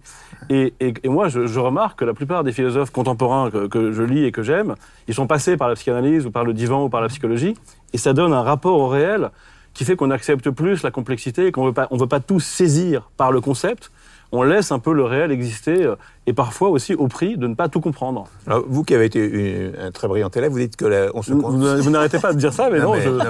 Et, 0.49 0.75
et 0.81 1.09
moi, 1.09 1.29
je, 1.29 1.47
je, 1.47 1.61
remarque 1.61 1.99
que 1.99 2.05
la 2.05 2.15
plupart 2.15 2.45
des 2.45 2.53
philosophes 2.53 2.91
contemporains 2.91 3.51
que, 3.51 3.67
que 3.67 3.93
je 3.93 4.03
lis 4.03 4.25
et 4.25 4.33
que 4.33 4.43
j'aime, 4.43 4.75
ils 5.09 5.15
sont 5.15 5.27
passés 5.27 5.57
par 5.57 5.69
la 5.69 5.75
psychanalyse 5.75 6.27
ou 6.27 6.31
par 6.31 6.45
le 6.45 6.55
divan 6.55 6.85
ou 6.85 6.89
par 6.89 7.01
la 7.01 7.09
psychologie, 7.09 7.55
et 7.93 7.99
ça 7.99 8.13
donne 8.13 8.33
un 8.33 8.43
rapport 8.43 8.79
au 8.79 8.89
réel 8.89 9.31
qui 9.75 9.85
fait 9.85 9.97
qu'on 9.97 10.11
accepte 10.11 10.51
plus 10.51 10.83
la 10.83 10.91
complexité 10.91 11.47
et 11.47 11.53
qu'on 11.53 11.67
veut 11.67 11.73
pas, 11.73 11.89
on 11.91 11.97
veut 11.97 12.07
pas 12.07 12.21
tout 12.21 12.41
saisir 12.41 13.11
par 13.17 13.33
le 13.33 13.41
concept, 13.41 13.91
on 14.33 14.43
laisse 14.43 14.71
un 14.73 14.79
peu 14.79 14.93
le 14.93 15.05
réel 15.05 15.31
exister, 15.33 15.85
euh, 15.85 15.97
et 16.27 16.33
parfois 16.33 16.69
aussi 16.69 16.95
au 16.95 17.09
prix 17.09 17.37
de 17.37 17.47
ne 17.47 17.55
pas 17.55 17.69
tout 17.69 17.81
comprendre. 17.81 18.27
Alors, 18.47 18.65
vous 18.69 18.85
qui 18.85 18.95
avez 18.95 19.07
été 19.07 19.19
une- 19.25 19.73
un 19.81 19.91
très 19.91 20.07
brillant 20.09 20.31
élève, 20.31 20.53
vous 20.53 20.59
dites 20.59 20.77
que 20.77 20.85
la- 20.87 21.11
on 21.15 21.23
se 21.23 21.33
construit. 21.33 21.57
vous- 21.77 21.83
vous 21.83 21.91
n'arrêtez 21.91 22.19
pas 22.19 22.33
de 22.33 22.39
dire 22.39 22.53
ça, 22.53 22.71
mais 22.71 22.79
non, 22.81 22.93
mais- 22.95 23.03
je... 23.03 23.09
non, 23.09 23.21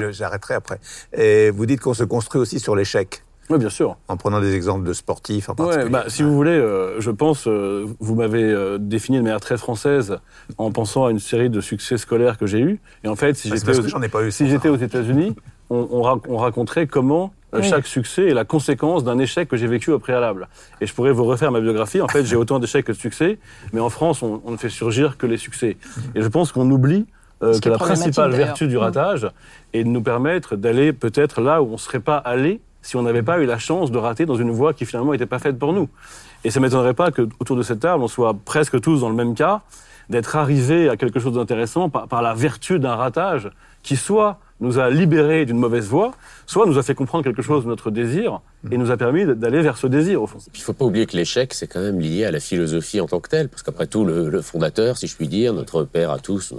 mais 0.00 0.12
j'arrêterai 0.12 0.54
après. 0.54 0.78
Et 1.12 1.50
vous 1.50 1.66
dites 1.66 1.80
qu'on 1.80 1.94
se 1.94 2.04
construit 2.04 2.40
aussi 2.40 2.58
sur 2.60 2.74
l'échec, 2.74 3.22
Oui, 3.50 3.58
bien 3.58 3.68
sûr. 3.68 3.96
en 4.08 4.16
prenant 4.16 4.40
des 4.40 4.54
exemples 4.54 4.86
de 4.86 4.92
sportifs 4.92 5.48
en 5.48 5.52
Ouais, 5.52 5.56
particulier. 5.66 5.90
bah, 5.90 6.04
si 6.08 6.22
vous 6.22 6.34
voulez, 6.34 6.52
euh, 6.52 7.00
je 7.00 7.10
pense, 7.10 7.46
euh, 7.46 7.86
vous 7.98 8.14
m'avez 8.14 8.44
euh, 8.44 8.78
défini 8.80 9.18
de 9.18 9.22
manière 9.24 9.40
très 9.40 9.58
française 9.58 10.16
en 10.56 10.70
pensant 10.70 11.04
à 11.06 11.10
une 11.10 11.18
série 11.18 11.50
de 11.50 11.60
succès 11.60 11.98
scolaires 11.98 12.38
que 12.38 12.46
j'ai 12.46 12.60
eus. 12.60 12.80
Et 13.04 13.08
en 13.08 13.16
fait, 13.16 13.34
si 13.34 13.48
j'étais 13.48 13.66
parce 13.66 13.78
aux, 13.78 13.82
que 13.82 13.88
j'en 13.88 14.00
ai 14.02 14.08
pas 14.08 14.22
eu. 14.22 14.30
si 14.30 14.48
j'étais 14.48 14.68
aux 14.68 14.76
États-Unis, 14.76 15.34
on, 15.70 15.88
on, 15.90 16.02
ra- 16.02 16.20
on 16.28 16.36
raconterait 16.36 16.86
comment 16.86 17.32
euh, 17.54 17.60
Oui. 17.60 17.68
chaque 17.68 17.86
succès 17.86 18.26
est 18.28 18.34
la 18.34 18.44
conséquence 18.44 19.02
d'un 19.04 19.18
échec 19.18 19.48
que 19.48 19.56
j'ai 19.56 19.66
vécu 19.66 19.90
au 19.90 19.98
préalable. 19.98 20.48
Et 20.80 20.86
je 20.86 20.94
pourrais 20.94 21.12
vous 21.12 21.24
refaire 21.24 21.50
ma 21.50 21.60
biographie. 21.60 22.00
En 22.00 22.08
fait, 22.08 22.24
j'ai 22.24 22.36
autant 22.36 22.58
d'échecs 22.58 22.84
que 22.86 22.92
de 22.92 22.96
succès, 22.96 23.38
mais 23.72 23.80
en 23.80 23.90
France, 23.90 24.22
on, 24.22 24.40
on 24.44 24.50
ne 24.52 24.56
fait 24.56 24.68
surgir 24.68 25.16
que 25.16 25.26
les 25.26 25.36
succès. 25.36 25.76
Et 26.14 26.22
je 26.22 26.28
pense 26.28 26.52
qu'on 26.52 26.70
oublie 26.70 27.06
euh, 27.42 27.58
que 27.58 27.68
la 27.68 27.78
principale 27.78 28.32
vertu 28.32 28.68
du 28.68 28.76
ratage 28.76 29.28
est 29.72 29.82
de 29.84 29.88
nous 29.88 30.02
permettre 30.02 30.56
d'aller 30.56 30.92
peut-être 30.92 31.40
là 31.40 31.62
où 31.62 31.68
on 31.68 31.72
ne 31.72 31.76
serait 31.78 32.00
pas 32.00 32.16
allé 32.18 32.60
si 32.82 32.96
on 32.96 33.02
n'avait 33.02 33.22
pas 33.22 33.38
eu 33.40 33.46
la 33.46 33.58
chance 33.58 33.90
de 33.90 33.98
rater 33.98 34.26
dans 34.26 34.36
une 34.36 34.50
voie 34.50 34.72
qui 34.72 34.86
finalement 34.86 35.12
n'était 35.12 35.26
pas 35.26 35.38
faite 35.38 35.58
pour 35.58 35.72
nous. 35.72 35.88
Et 36.44 36.50
ça 36.50 36.60
m'étonnerait 36.60 36.94
pas 36.94 37.10
que 37.10 37.28
autour 37.38 37.56
de 37.56 37.62
cette 37.62 37.80
table, 37.80 38.02
on 38.02 38.08
soit 38.08 38.34
presque 38.44 38.80
tous 38.80 39.00
dans 39.00 39.08
le 39.10 39.14
même 39.14 39.34
cas, 39.34 39.60
d'être 40.08 40.36
arrivé 40.36 40.88
à 40.88 40.96
quelque 40.96 41.20
chose 41.20 41.34
d'intéressant 41.34 41.88
par, 41.90 42.08
par 42.08 42.22
la 42.22 42.32
vertu 42.34 42.78
d'un 42.78 42.94
ratage 42.96 43.50
qui 43.82 43.96
soit 43.96 44.38
nous 44.60 44.78
a 44.78 44.90
libérés 44.90 45.46
d'une 45.46 45.58
mauvaise 45.58 45.88
voie, 45.88 46.12
soit 46.50 46.66
nous 46.66 46.78
a 46.78 46.82
fait 46.82 46.96
comprendre 46.96 47.22
quelque 47.22 47.42
chose 47.42 47.62
de 47.62 47.68
notre 47.68 47.92
désir 47.92 48.40
et 48.72 48.76
nous 48.76 48.90
a 48.90 48.96
permis 48.96 49.24
d'aller 49.24 49.62
vers 49.62 49.78
ce 49.78 49.86
désir 49.86 50.20
au 50.20 50.26
fond. 50.26 50.38
Puis 50.52 50.60
il 50.60 50.64
faut 50.64 50.72
pas 50.72 50.84
oublier 50.84 51.06
que 51.06 51.16
l'échec, 51.16 51.54
c'est 51.54 51.68
quand 51.68 51.80
même 51.80 52.00
lié 52.00 52.24
à 52.24 52.32
la 52.32 52.40
philosophie 52.40 53.00
en 53.00 53.06
tant 53.06 53.20
que 53.20 53.28
telle, 53.28 53.48
parce 53.48 53.62
qu'après 53.62 53.86
tout, 53.86 54.04
le, 54.04 54.28
le 54.28 54.42
fondateur, 54.42 54.98
si 54.98 55.06
je 55.06 55.14
puis 55.14 55.28
dire, 55.28 55.54
notre 55.54 55.84
père 55.84 56.10
à 56.10 56.18
tous, 56.18 56.52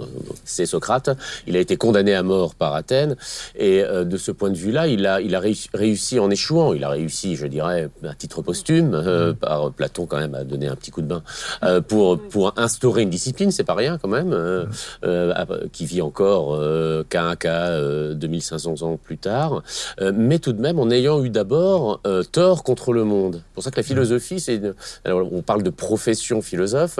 c'est 0.44 0.64
Socrate. 0.64 1.10
Il 1.46 1.56
a 1.56 1.60
été 1.60 1.76
condamné 1.76 2.14
à 2.14 2.22
mort 2.22 2.54
par 2.54 2.74
Athènes, 2.74 3.16
et 3.54 3.82
euh, 3.84 4.04
de 4.04 4.16
ce 4.16 4.32
point 4.32 4.48
de 4.48 4.56
vue-là, 4.56 4.88
il 4.88 5.06
a, 5.06 5.20
il 5.20 5.34
a 5.34 5.40
réussi, 5.40 5.68
réussi 5.74 6.18
en 6.18 6.30
échouant. 6.30 6.72
Il 6.72 6.84
a 6.84 6.88
réussi, 6.88 7.36
je 7.36 7.46
dirais, 7.46 7.90
à 8.02 8.14
titre 8.14 8.40
posthume, 8.40 8.94
euh, 8.94 9.34
par 9.34 9.70
Platon 9.72 10.06
quand 10.06 10.18
même 10.18 10.34
a 10.34 10.44
donné 10.44 10.68
un 10.68 10.74
petit 10.74 10.90
coup 10.90 11.02
de 11.02 11.06
bain. 11.06 11.22
Euh, 11.64 11.82
pour 11.82 12.18
pour 12.18 12.54
instaurer 12.56 13.02
une 13.02 13.10
discipline, 13.10 13.50
c'est 13.50 13.64
pas 13.64 13.74
rien 13.74 13.98
quand 13.98 14.08
même, 14.08 14.32
euh, 14.32 14.64
euh, 15.04 15.68
qui 15.70 15.84
vit 15.84 16.00
encore 16.00 16.54
euh, 16.54 17.04
qu'un 17.08 17.36
cas 17.36 17.68
euh, 17.68 18.14
2500 18.14 18.82
ans 18.82 18.96
plus 18.96 19.18
tard, 19.18 19.62
euh, 20.00 20.12
mais 20.14 20.38
tout 20.38 20.52
de 20.52 20.60
même 20.60 20.78
en 20.78 20.90
ayant 20.90 21.22
eu 21.24 21.30
d'abord 21.30 22.00
euh, 22.06 22.22
tort 22.22 22.62
contre 22.64 22.92
le 22.92 23.04
monde. 23.04 23.36
C'est 23.44 23.54
pour 23.54 23.62
ça 23.64 23.70
que 23.70 23.76
la 23.76 23.82
philosophie, 23.82 24.40
c'est 24.40 24.56
une- 24.56 24.74
alors 25.04 25.32
on 25.32 25.42
parle 25.42 25.62
de 25.62 25.70
profession 25.70 26.42
philosophe. 26.42 26.98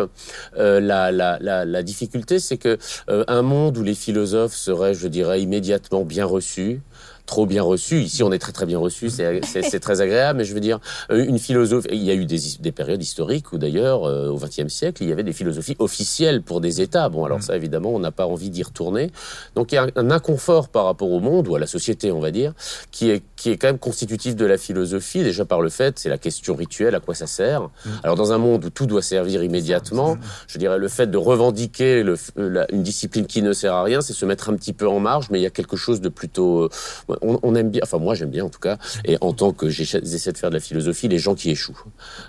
Euh, 0.59 0.81
la, 0.81 1.11
la, 1.13 1.39
la, 1.41 1.65
la 1.65 1.83
difficulté, 1.83 2.39
c'est 2.39 2.57
que 2.59 2.79
euh, 3.11 3.25
un 3.29 3.43
monde 3.43 3.79
où 3.79 3.83
les 3.83 3.95
philosophes 3.95 4.55
seraient, 4.55 4.95
je 4.95 5.09
dirais, 5.09 5.41
immédiatement 5.43 6.05
bien 6.05 6.25
reçus. 6.25 6.81
Trop 7.25 7.47
bien 7.47 7.63
reçus. 7.63 8.01
Ici, 8.03 8.23
on 8.25 8.33
est 8.33 8.39
très 8.39 8.53
très 8.53 8.67
bien 8.67 8.79
reçus. 8.79 9.09
C'est 9.09 9.41
c'est- 9.45 9.63
c'est 9.63 9.81
très 9.81 10.01
agréable. 10.01 10.39
Mais 10.39 10.45
je 10.45 10.53
veux 10.53 10.61
dire, 10.61 10.81
euh, 11.11 11.25
une 11.25 11.39
philosophe. 11.39 11.87
Il 11.91 12.03
y 12.03 12.11
a 12.11 12.15
eu 12.15 12.27
des, 12.27 12.39
des 12.61 12.73
périodes 12.73 13.01
historiques 13.03 13.53
où 13.53 13.59
d'ailleurs, 13.59 14.05
euh, 14.05 14.29
au 14.29 14.37
XXe 14.37 14.69
siècle, 14.69 15.03
il 15.05 15.09
y 15.09 15.13
avait 15.13 15.23
des 15.23 15.33
philosophies 15.33 15.77
officielles 15.79 16.43
pour 16.43 16.61
des 16.61 16.81
États. 16.81 17.09
Bon, 17.09 17.25
alors 17.25 17.41
ça, 17.43 17.57
évidemment, 17.57 17.91
on 17.95 18.01
n'a 18.01 18.11
pas 18.11 18.27
envie 18.27 18.51
d'y 18.51 18.63
retourner. 18.63 19.11
Donc 19.55 19.73
il 19.73 19.77
y 19.77 19.79
a 19.79 19.85
un, 19.85 19.89
un 19.97 20.11
inconfort 20.11 20.69
par 20.69 20.85
rapport 20.85 21.11
au 21.11 21.21
monde 21.21 21.47
ou 21.49 21.55
à 21.55 21.59
la 21.61 21.67
société, 21.69 22.11
on 22.13 22.21
va 22.21 22.33
dire, 22.33 22.53
qui 22.91 23.09
est 23.11 23.23
qui 23.37 23.51
est 23.51 23.57
quand 23.57 23.69
même 23.69 23.79
constitutif 23.79 24.37
de 24.37 24.45
la 24.45 24.59
philosophie. 24.59 25.23
Déjà 25.23 25.45
par 25.45 25.61
le 25.63 25.69
fait, 25.71 25.99
c'est 26.01 26.09
la 26.09 26.19
question 26.19 26.55
rituelle, 26.55 26.95
à 26.97 27.01
quoi 27.01 27.15
ça 27.15 27.27
sert. 27.29 27.71
Alors 28.03 28.17
dans 28.17 28.33
un 28.33 28.39
monde 28.39 28.65
où 28.65 28.71
tout 28.71 28.87
doit 28.87 29.01
servir 29.03 29.43
immédiatement, 29.43 30.17
je 30.49 30.59
dirais 30.59 30.79
le 30.79 30.89
fait 30.89 31.07
de 31.11 31.17
revendiquer 31.17 32.03
le, 32.03 32.17
la- 32.37 32.71
une 32.73 32.83
discipline 32.83 33.27
qui 33.27 33.43
ne 33.43 33.53
sert 33.53 33.75
à 33.75 33.83
rien, 33.85 34.01
c'est 34.01 34.13
se 34.13 34.27
mettre 34.27 34.51
un 34.51 34.55
petit 34.57 34.73
peu 34.73 34.87
en 34.89 35.01
marge, 35.01 35.29
mais 35.31 35.39
il 35.39 35.43
y 35.43 35.47
a 35.47 35.51
quelque 35.51 35.77
chose 35.77 36.01
de 36.01 36.09
plutôt. 36.09 36.69
Euh, 37.13 37.17
on, 37.23 37.39
on 37.43 37.55
aime 37.55 37.71
bien, 37.71 37.81
enfin 37.85 37.99
moi 37.99 38.15
j'aime 38.15 38.31
bien 38.31 38.45
en 38.45 38.49
tout 38.49 38.59
cas, 38.61 38.79
et 39.05 39.17
en 39.21 39.33
tant 39.33 39.53
que 39.53 39.69
j'essaie 39.69 40.01
de 40.33 40.39
faire 40.39 40.51
de 40.51 40.55
la 40.55 40.61
philosophie, 40.61 41.09
les 41.09 41.19
gens 41.19 41.35
qui 41.35 41.51
échouent. 41.51 41.73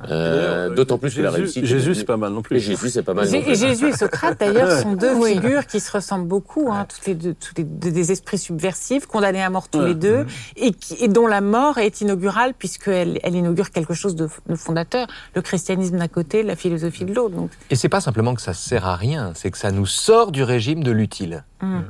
Euh, 0.10 0.64
D'ailleurs, 0.68 0.76
D'autant 0.76 0.98
plus 0.98 1.16
que 1.16 1.22
la 1.22 1.30
Jésus- 1.30 1.42
réussite. 1.42 1.66
Jésus, 1.66 1.96
c'est 1.96 2.04
pas 2.06 2.18
mal 2.18 2.32
non 2.34 2.42
plus. 2.42 2.58
Et 2.58 2.60
Jésus, 2.60 2.90
c'est 2.90 3.04
pas 3.04 3.14
mal. 3.14 3.28
Jé- 3.28 3.38
non 3.38 3.44
plus. 3.44 3.52
Et 3.52 3.56
Jésus 3.56 3.88
et 3.90 3.92
Socrate, 3.94 4.40
d'ailleurs, 4.40 4.80
sont 4.82 4.94
deux 4.94 5.14
Oui. 5.16 5.34
figures 5.34 5.66
qui 5.68 5.80
se 5.80 5.92
ressemblent 5.92 6.28
beaucoup, 6.28 6.70
hein, 6.72 6.86
toutes 6.88 7.06
les 7.06 7.16
deux, 7.16 7.34
tous 7.34 7.54
les 7.58 7.64
deux 7.64 7.92
des 7.92 8.12
esprits 8.12 8.38
subversifs, 8.38 9.06
condamnés 9.06 9.42
à 9.44 9.50
mort 9.50 9.70
tous 9.70 9.80
Ouais. 9.80 9.90
les 9.90 9.96
deux, 9.96 10.26
et, 10.56 10.72
qui, 10.72 10.96
et 10.96 11.08
dont 11.08 11.28
la 11.28 11.42
mort 11.42 11.78
est 11.78 12.02
inaugurale 12.02 12.54
puisqu'elle 12.58 13.20
elle 13.24 13.36
inaugure 13.36 13.72
quelque 13.72 13.94
chose 13.94 14.16
de, 14.16 14.28
de 14.48 14.56
fondateur. 14.56 15.08
Le 15.36 15.42
christianisme 15.42 15.98
d'un 15.98 16.08
côté, 16.08 16.44
la 16.44 16.56
philosophie 16.56 17.06
de 17.06 17.14
l'autre. 17.14 17.36
Donc, 17.36 17.52
Et 17.70 17.76
c'est 17.76 17.90
pas 17.90 18.02
simplement 18.02 18.34
que 18.36 18.42
ça 18.42 18.54
sert 18.54 18.86
à 18.86 18.96
rien, 18.96 19.32
c'est 19.36 19.52
que 19.52 19.58
ça 19.58 19.72
nous 19.72 19.86
sort 19.86 20.32
du 20.32 20.44
régime 20.44 20.84
de 20.84 20.92
l'utile. 20.92 21.44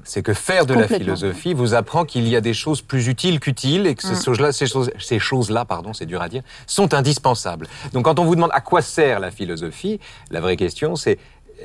C'est 0.04 0.22
que 0.22 0.36
faire 0.36 0.68
de 0.68 0.76
la 0.76 0.88
philosophie 0.88 1.56
vous 1.56 1.74
apprend 1.74 2.06
qu'il 2.06 2.28
y 2.28 2.36
a 2.36 2.42
des 2.42 2.54
choses 2.54 2.83
plus 2.88 3.08
utiles 3.08 3.40
qu'utiles 3.40 3.88
et 3.88 3.96
que 3.96 4.04
ces 4.04 4.22
choses-là, 4.22 4.52
ces 4.52 4.68
choses, 4.68 4.92
ces 5.00 5.20
choses-là, 5.20 5.66
pardon, 5.66 5.94
c'est 5.94 6.06
dur 6.06 6.22
à 6.22 6.30
dire, 6.30 6.44
sont 6.68 6.94
indispensables. 6.94 7.68
Donc 7.94 8.06
quand 8.06 8.20
on 8.20 8.26
vous 8.26 8.36
demande 8.36 8.52
à 8.54 8.62
quoi 8.62 8.82
sert 8.82 9.20
la 9.20 9.32
philosophie, 9.32 10.00
la 10.32 10.42
vraie 10.42 10.58
question 10.58 10.96
c'est 10.96 11.18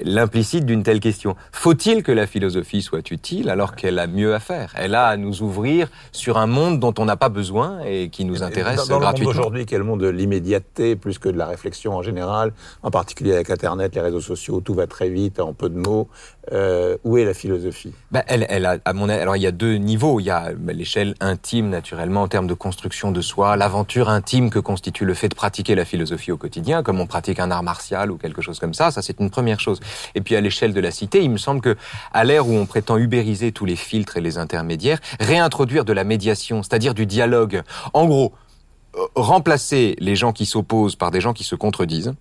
l'implicite 0.02 0.64
d'une 0.64 0.82
telle 0.82 1.00
question. 1.00 1.34
Faut-il 1.50 2.02
que 2.02 2.12
la 2.12 2.26
philosophie 2.26 2.82
soit 2.82 3.10
utile 3.10 3.50
alors 3.50 3.74
qu'elle 3.74 3.98
a 3.98 4.06
mieux 4.06 4.34
à 4.34 4.38
faire? 4.38 4.72
Elle 4.76 4.94
a 4.94 5.06
à 5.06 5.16
nous 5.16 5.42
ouvrir 5.42 5.88
sur 6.12 6.38
un 6.38 6.46
monde 6.46 6.78
dont 6.78 6.94
on 6.98 7.04
n'a 7.04 7.16
pas 7.16 7.28
besoin 7.28 7.80
et 7.84 8.08
qui 8.10 8.24
nous 8.24 8.42
intéresse 8.42 8.76
Dans, 8.76 8.82
dans 8.86 8.88
le 8.88 8.94
monde 8.94 9.02
gratuitement. 9.02 9.32
d'aujourd'hui, 9.32 9.66
qui 9.66 9.74
est 9.74 9.78
le 9.78 9.84
monde 9.84 10.00
de 10.00 10.08
l'immédiateté 10.08 10.94
plus 10.94 11.18
que 11.18 11.28
de 11.28 11.38
la 11.38 11.46
réflexion 11.46 11.96
en 11.96 12.02
général, 12.02 12.52
en 12.82 12.90
particulier 12.90 13.32
avec 13.32 13.50
Internet, 13.50 13.94
les 13.94 14.00
réseaux 14.00 14.20
sociaux, 14.20 14.60
tout 14.60 14.74
va 14.74 14.86
très 14.86 15.08
vite, 15.08 15.40
en 15.40 15.52
peu 15.52 15.68
de 15.68 15.78
mots. 15.78 16.08
Euh, 16.52 16.96
où 17.04 17.18
est 17.18 17.24
la 17.24 17.34
philosophie? 17.34 17.92
Bah, 18.10 18.24
elle, 18.26 18.46
elle 18.48 18.64
a, 18.64 18.78
à 18.84 18.92
mon 18.92 19.08
alors 19.08 19.36
il 19.36 19.42
y 19.42 19.46
a 19.46 19.52
deux 19.52 19.74
niveaux. 19.74 20.20
Il 20.20 20.24
y 20.24 20.30
a 20.30 20.52
l'échelle 20.68 21.14
intime, 21.20 21.68
naturellement, 21.68 22.22
en 22.22 22.28
termes 22.28 22.46
de 22.46 22.54
construction 22.54 23.12
de 23.12 23.20
soi, 23.20 23.56
l'aventure 23.56 24.08
intime 24.08 24.50
que 24.50 24.58
constitue 24.58 25.04
le 25.04 25.14
fait 25.14 25.28
de 25.28 25.34
pratiquer 25.34 25.74
la 25.74 25.84
philosophie 25.84 26.32
au 26.32 26.36
quotidien, 26.36 26.82
comme 26.82 27.00
on 27.00 27.06
pratique 27.06 27.40
un 27.40 27.50
art 27.50 27.62
martial 27.62 28.10
ou 28.10 28.16
quelque 28.16 28.42
chose 28.42 28.58
comme 28.58 28.74
ça. 28.74 28.90
Ça, 28.90 29.02
c'est 29.02 29.20
une 29.20 29.30
première 29.30 29.60
chose. 29.60 29.80
Et 30.14 30.20
puis 30.20 30.36
à 30.36 30.40
l'échelle 30.40 30.72
de 30.72 30.80
la 30.80 30.90
cité, 30.90 31.22
il 31.22 31.30
me 31.30 31.38
semble 31.38 31.60
que, 31.60 31.76
à 32.12 32.24
l'ère 32.24 32.48
où 32.48 32.52
on 32.52 32.66
prétend 32.66 32.96
ubériser 32.96 33.52
tous 33.52 33.64
les 33.64 33.76
filtres 33.76 34.16
et 34.16 34.20
les 34.20 34.38
intermédiaires, 34.38 35.00
réintroduire 35.20 35.84
de 35.84 35.92
la 35.92 36.04
médiation, 36.04 36.62
c'est-à-dire 36.62 36.94
du 36.94 37.06
dialogue. 37.06 37.62
En 37.92 38.06
gros, 38.06 38.32
remplacer 39.14 39.96
les 39.98 40.16
gens 40.16 40.32
qui 40.32 40.46
s'opposent 40.46 40.96
par 40.96 41.10
des 41.10 41.20
gens 41.20 41.32
qui 41.32 41.44
se 41.44 41.54
contredisent 41.54 42.14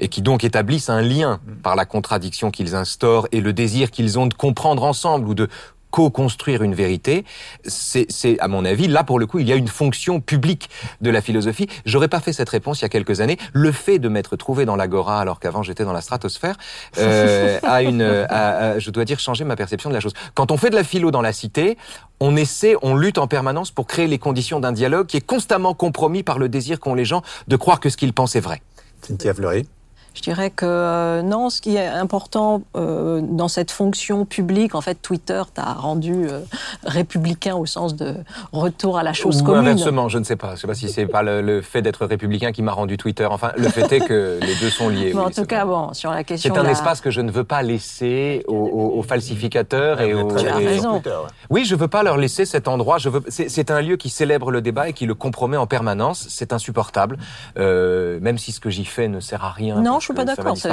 et 0.00 0.08
qui 0.08 0.22
donc 0.22 0.44
établissent 0.44 0.90
un 0.90 1.00
lien 1.00 1.40
par 1.62 1.76
la 1.76 1.84
contradiction 1.84 2.50
qu'ils 2.50 2.74
instaurent 2.74 3.26
et 3.32 3.40
le 3.40 3.52
désir 3.52 3.90
qu'ils 3.90 4.18
ont 4.18 4.26
de 4.26 4.34
comprendre 4.34 4.82
ensemble 4.84 5.28
ou 5.28 5.34
de 5.34 5.48
co-construire 5.92 6.64
une 6.64 6.74
vérité, 6.74 7.24
c'est, 7.64 8.08
à 8.40 8.48
mon 8.48 8.64
avis, 8.64 8.88
là 8.88 9.04
pour 9.04 9.20
le 9.20 9.26
coup, 9.26 9.38
il 9.38 9.48
y 9.48 9.52
a 9.52 9.56
une 9.56 9.68
fonction 9.68 10.20
publique 10.20 10.68
de 11.00 11.10
la 11.10 11.20
philosophie. 11.20 11.68
J'aurais 11.86 12.08
pas 12.08 12.18
fait 12.18 12.32
cette 12.32 12.48
réponse 12.48 12.80
il 12.80 12.82
y 12.82 12.86
a 12.86 12.88
quelques 12.88 13.20
années. 13.20 13.38
Le 13.52 13.70
fait 13.70 14.00
de 14.00 14.08
m'être 14.08 14.34
trouvé 14.36 14.64
dans 14.64 14.74
l'agora 14.74 15.20
alors 15.20 15.38
qu'avant 15.38 15.62
j'étais 15.62 15.84
dans 15.84 15.92
la 15.92 16.00
stratosphère 16.00 16.56
euh, 16.98 17.60
a 17.62 17.82
une, 17.82 18.02
je 18.02 18.90
dois 18.90 19.04
dire, 19.04 19.20
changé 19.20 19.44
ma 19.44 19.54
perception 19.54 19.90
de 19.90 19.94
la 19.94 20.00
chose. 20.00 20.14
Quand 20.34 20.50
on 20.50 20.56
fait 20.56 20.70
de 20.70 20.74
la 20.74 20.84
philo 20.84 21.10
dans 21.12 21.22
la 21.22 21.32
cité, 21.32 21.76
on 22.20 22.36
essaie, 22.36 22.74
on 22.82 22.96
lutte 22.96 23.18
en 23.18 23.26
permanence 23.26 23.70
pour 23.70 23.86
créer 23.86 24.06
les 24.06 24.18
conditions 24.18 24.60
d'un 24.60 24.72
dialogue 24.72 25.06
qui 25.06 25.18
est 25.18 25.26
constamment 25.26 25.74
compromis 25.74 26.22
par 26.22 26.38
le 26.38 26.48
désir 26.48 26.80
qu'ont 26.80 26.94
les 26.94 27.04
gens 27.04 27.22
de 27.48 27.56
croire 27.56 27.80
que 27.80 27.90
ce 27.90 27.96
qu'ils 27.96 28.14
pensent 28.14 28.34
est 28.34 28.40
vrai. 28.40 28.62
Cynthia 29.02 29.34
Fleury 29.34 29.66
Je 30.14 30.20
dirais 30.22 30.50
que 30.50 30.66
euh, 30.66 31.22
non, 31.22 31.48
ce 31.50 31.60
qui 31.60 31.76
est 31.76 31.86
important 31.86 32.62
euh, 32.76 33.20
dans 33.22 33.48
cette 33.48 33.70
fonction 33.70 34.24
publique, 34.24 34.74
en 34.74 34.80
fait, 34.80 34.96
Twitter 35.00 35.42
t'a 35.54 35.72
rendu 35.72 36.26
euh, 36.28 36.40
républicain 36.84 37.54
au 37.54 37.66
sens 37.66 37.94
de 37.96 38.14
retour 38.52 38.98
à 38.98 39.02
la 39.02 39.12
chose 39.12 39.40
Ou 39.40 39.44
commune. 39.44 39.68
inversement, 39.68 40.08
je 40.08 40.18
ne 40.18 40.24
sais 40.24 40.36
pas. 40.36 40.54
Je 40.54 40.60
sais 40.60 40.66
pas 40.66 40.74
si 40.74 40.88
c'est 40.90 41.06
pas 41.06 41.22
le, 41.22 41.40
le 41.40 41.62
fait 41.62 41.80
d'être 41.82 42.04
républicain 42.04 42.52
qui 42.52 42.62
m'a 42.62 42.72
rendu 42.72 42.96
Twitter. 42.96 43.26
Enfin, 43.30 43.52
le 43.56 43.68
fait 43.68 43.90
est 43.92 44.00
que 44.00 44.38
les 44.42 44.54
deux 44.56 44.70
sont 44.70 44.88
liés. 44.88 45.12
Mais 45.14 45.20
en 45.20 45.24
oui, 45.26 45.32
tout 45.32 45.40
c'est 45.40 45.46
cas, 45.46 45.64
vrai. 45.64 45.74
bon, 45.74 45.92
sur 45.94 46.10
la 46.10 46.24
question 46.24 46.52
C'est 46.52 46.60
un 46.60 46.64
la- 46.64 46.70
espace 46.72 47.00
que 47.00 47.10
je 47.10 47.20
ne 47.20 47.30
veux 47.30 47.44
pas 47.44 47.62
laisser 47.62 48.44
aux, 48.48 48.54
aux- 48.54 48.98
aux 48.98 49.02
falsificateurs 49.02 50.00
et 50.00 50.14
aux. 50.14 50.36
Tu 50.36 50.46
as 50.46 50.56
raison. 50.56 50.92
Twitter, 51.00 51.10
ouais. 51.10 51.30
Oui, 51.50 51.64
je 51.64 51.74
veux 51.74 51.88
pas 51.88 52.02
leur 52.02 52.16
laisser 52.18 52.44
cet 52.44 52.68
endroit. 52.68 52.98
Je 52.98 53.08
veux. 53.08 53.22
C'est 53.28 53.48
c'est 53.48 53.70
un 53.70 53.80
lieu 53.80 53.96
qui 53.96 54.10
célèbre 54.10 54.50
le 54.50 54.60
débat 54.60 54.88
et 54.88 54.92
qui 54.92 55.06
le 55.06 55.14
compromet 55.14 55.56
en 55.56 55.66
permanence. 55.66 56.26
C'est 56.28 56.52
insupportable. 56.52 57.16
Euh, 57.58 58.18
même 58.20 58.38
si 58.38 58.52
ce 58.52 58.60
que 58.60 58.70
j'y 58.70 58.84
fais 58.84 59.08
ne 59.08 59.20
sert 59.20 59.44
à 59.44 59.50
rien. 59.50 59.80
Non, 59.80 60.00
je 60.02 60.06
suis 60.06 60.14
pas 60.14 60.24
va 60.24 60.34
d'accord. 60.36 60.56
C'est- 60.56 60.68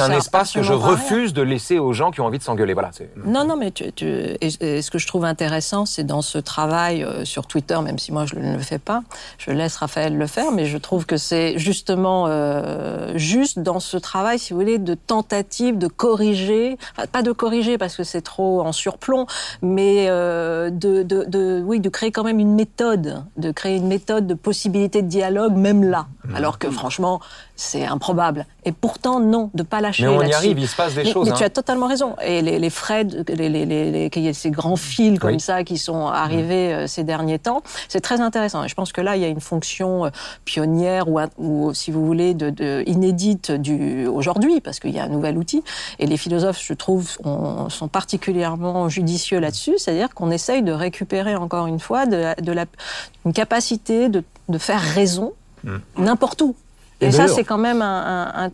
un 0.00 0.10
espace 0.16 0.52
que 0.52 0.62
je 0.62 0.72
refuse 0.72 1.32
de 1.32 1.42
laisser 1.42 1.78
aux 1.78 1.92
gens 1.92 2.10
qui 2.10 2.20
ont 2.20 2.26
envie 2.26 2.38
de 2.38 2.42
s'engueuler. 2.42 2.72
Voilà. 2.72 2.90
Non, 3.24 3.44
non, 3.44 3.56
mais 3.56 3.70
tu, 3.70 3.92
tu- 3.92 4.06
et, 4.06 4.48
et 4.60 4.82
ce 4.82 4.90
que 4.90 4.98
je 4.98 5.06
trouve 5.06 5.24
intéressant, 5.24 5.84
c'est 5.86 6.04
dans 6.04 6.22
ce 6.22 6.38
travail 6.38 7.02
euh, 7.04 7.24
sur 7.24 7.46
Twitter, 7.46 7.78
même 7.82 7.98
si 7.98 8.12
moi 8.12 8.24
je 8.26 8.36
ne 8.36 8.52
le 8.56 8.62
fais 8.62 8.78
pas, 8.78 9.02
je 9.38 9.50
laisse 9.50 9.76
Raphaël 9.76 10.16
le 10.16 10.26
faire, 10.26 10.52
mais 10.52 10.66
je 10.66 10.78
trouve 10.78 11.04
que 11.06 11.16
c'est 11.16 11.58
justement 11.58 12.26
euh, 12.28 13.12
juste 13.16 13.58
dans 13.58 13.80
ce 13.80 13.96
travail, 13.96 14.38
si 14.38 14.52
vous 14.52 14.60
voulez, 14.60 14.78
de 14.78 14.94
tentative 14.94 15.76
de 15.78 15.86
corriger, 15.86 16.78
enfin, 16.96 17.06
pas 17.10 17.22
de 17.22 17.32
corriger 17.32 17.76
parce 17.78 17.96
que 17.96 18.04
c'est 18.04 18.22
trop 18.22 18.60
en 18.62 18.72
surplomb, 18.72 19.26
mais 19.62 20.06
euh, 20.08 20.70
de, 20.70 21.02
de, 21.02 21.24
de, 21.24 21.62
oui, 21.64 21.80
de 21.80 21.88
créer 21.88 22.10
quand 22.12 22.24
même 22.24 22.38
une 22.38 22.54
méthode, 22.54 23.24
de 23.36 23.50
créer 23.50 23.76
une 23.76 23.88
méthode 23.88 24.26
de 24.26 24.34
possibilité 24.34 25.02
de 25.02 25.08
dialogue, 25.08 25.54
même 25.56 25.82
là, 25.84 26.06
alors 26.34 26.58
que 26.58 26.70
franchement, 26.70 27.20
c'est 27.60 27.84
improbable. 27.84 28.46
Et 28.64 28.72
pourtant, 28.72 29.20
non, 29.20 29.50
de 29.54 29.62
pas 29.62 29.80
lâcher 29.82 30.04
Mais 30.04 30.08
on 30.08 30.22
y 30.22 30.32
arrive, 30.32 30.58
il 30.58 30.66
se 30.66 30.74
passe 30.76 30.94
des 30.94 31.04
Mais- 31.04 31.12
choses. 31.12 31.26
mais 31.26 31.32
hein. 31.32 31.36
tu 31.38 31.44
as 31.44 31.50
totalement 31.50 31.86
raison. 31.88 32.16
Et 32.24 32.40
les, 32.40 32.58
les 32.58 32.70
Fred, 32.70 33.28
les, 33.28 34.32
ces 34.32 34.50
grands 34.50 34.76
fils 34.76 35.18
comme 35.18 35.32
Oui. 35.32 35.40
ça 35.40 35.62
qui 35.64 35.76
sont 35.76 36.06
arrivés 36.06 36.72
euh, 36.72 36.86
ces 36.86 37.04
derniers 37.04 37.38
temps, 37.38 37.62
c'est 37.88 38.00
très 38.00 38.20
intéressant. 38.20 38.64
Et 38.64 38.68
je 38.68 38.74
pense 38.74 38.92
que 38.92 39.00
là, 39.02 39.16
il 39.16 39.22
y 39.22 39.24
a 39.24 39.28
une 39.28 39.40
fonction 39.40 40.06
euh, 40.06 40.10
pionnière 40.44 41.08
ou, 41.08 41.20
ou 41.38 41.74
si 41.74 41.90
vous 41.90 42.04
voulez, 42.06 42.32
de, 42.34 42.48
de 42.50 42.82
inédite 42.86 43.52
du 43.52 44.06
aujourd'hui, 44.06 44.60
parce 44.60 44.80
qu'il 44.80 44.92
y 44.94 44.98
a 44.98 45.04
un 45.04 45.08
nouvel 45.08 45.36
outil. 45.36 45.62
Et 45.98 46.06
les 46.06 46.16
philosophes, 46.16 46.62
je 46.64 46.72
trouve, 46.74 47.10
ont- 47.24 47.68
sont 47.68 47.88
particulièrement 47.88 48.88
judicieux 48.88 49.38
là-dessus. 49.38 49.74
C'est-à-dire 49.78 50.14
qu'on 50.14 50.30
essaye 50.30 50.62
de 50.62 50.72
récupérer 50.72 51.36
encore 51.36 51.66
une 51.66 51.80
fois 51.80 52.06
de, 52.06 52.16
la- 52.16 52.34
de 52.36 52.52
la, 52.52 52.64
une 53.26 53.32
capacité 53.34 54.08
de, 54.08 54.24
de 54.48 54.58
faire 54.58 54.80
raison 54.80 55.32
n'importe 55.98 56.40
où. 56.40 56.54
Et 57.00 57.06
Et, 57.06 57.12
ça, 57.12 57.28
c'est 57.28 57.44
quand 57.44 57.58
même 57.58 57.82
un, 57.82 58.30
un- 58.34 58.46
un- 58.46 58.50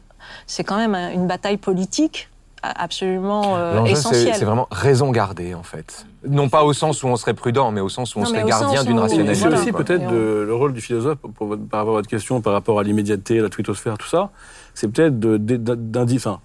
c'est 0.46 0.64
quand 0.64 0.76
même 0.76 0.94
un- 0.94 1.10
une 1.10 1.26
bataille 1.26 1.56
politique 1.56 2.28
a- 2.62 2.82
absolument 2.82 3.56
euh, 3.56 3.84
essentielle. 3.84 4.34
c'est 4.34 4.44
vraiment 4.44 4.68
raison 4.70 5.10
gardée, 5.10 5.54
en 5.54 5.62
fait. 5.62 6.06
Non 6.28 6.48
pas 6.48 6.64
au 6.64 6.72
sens 6.72 7.02
où 7.02 7.06
on 7.08 7.16
serait 7.16 7.34
prudent, 7.34 7.70
mais 7.70 7.80
au 7.80 7.88
sens 7.88 8.14
où 8.14 8.18
on 8.18 8.22
Non, 8.22 8.28
serait 8.28 8.44
gardien 8.44 8.82
d'une 8.84 8.98
rationalité. 8.98 9.34
c'est 9.34 9.40
Voilà, 9.48 9.60
aussi 9.60 9.72
peut-être 9.72 10.10
le 10.10 10.54
rôle 10.54 10.72
du 10.72 10.80
philosophe 10.80 11.18
pour 11.18 11.46
votre- 11.46 11.62
par 11.68 11.80
rapport 11.80 11.94
à 11.94 11.98
votre 11.98 12.08
question, 12.08 12.40
par 12.40 12.52
rapport 12.52 12.78
à 12.80 12.82
l'immédiateté, 12.82 13.40
la 13.40 13.48
twittosphère, 13.48 13.98
tout 13.98 14.08
ça, 14.08 14.30
c'est 14.74 14.88
peut-être 14.88 15.18
de- 15.20 15.36
de- 15.36 15.56
d'indi- 15.74 16.16
enfin, 16.16 16.40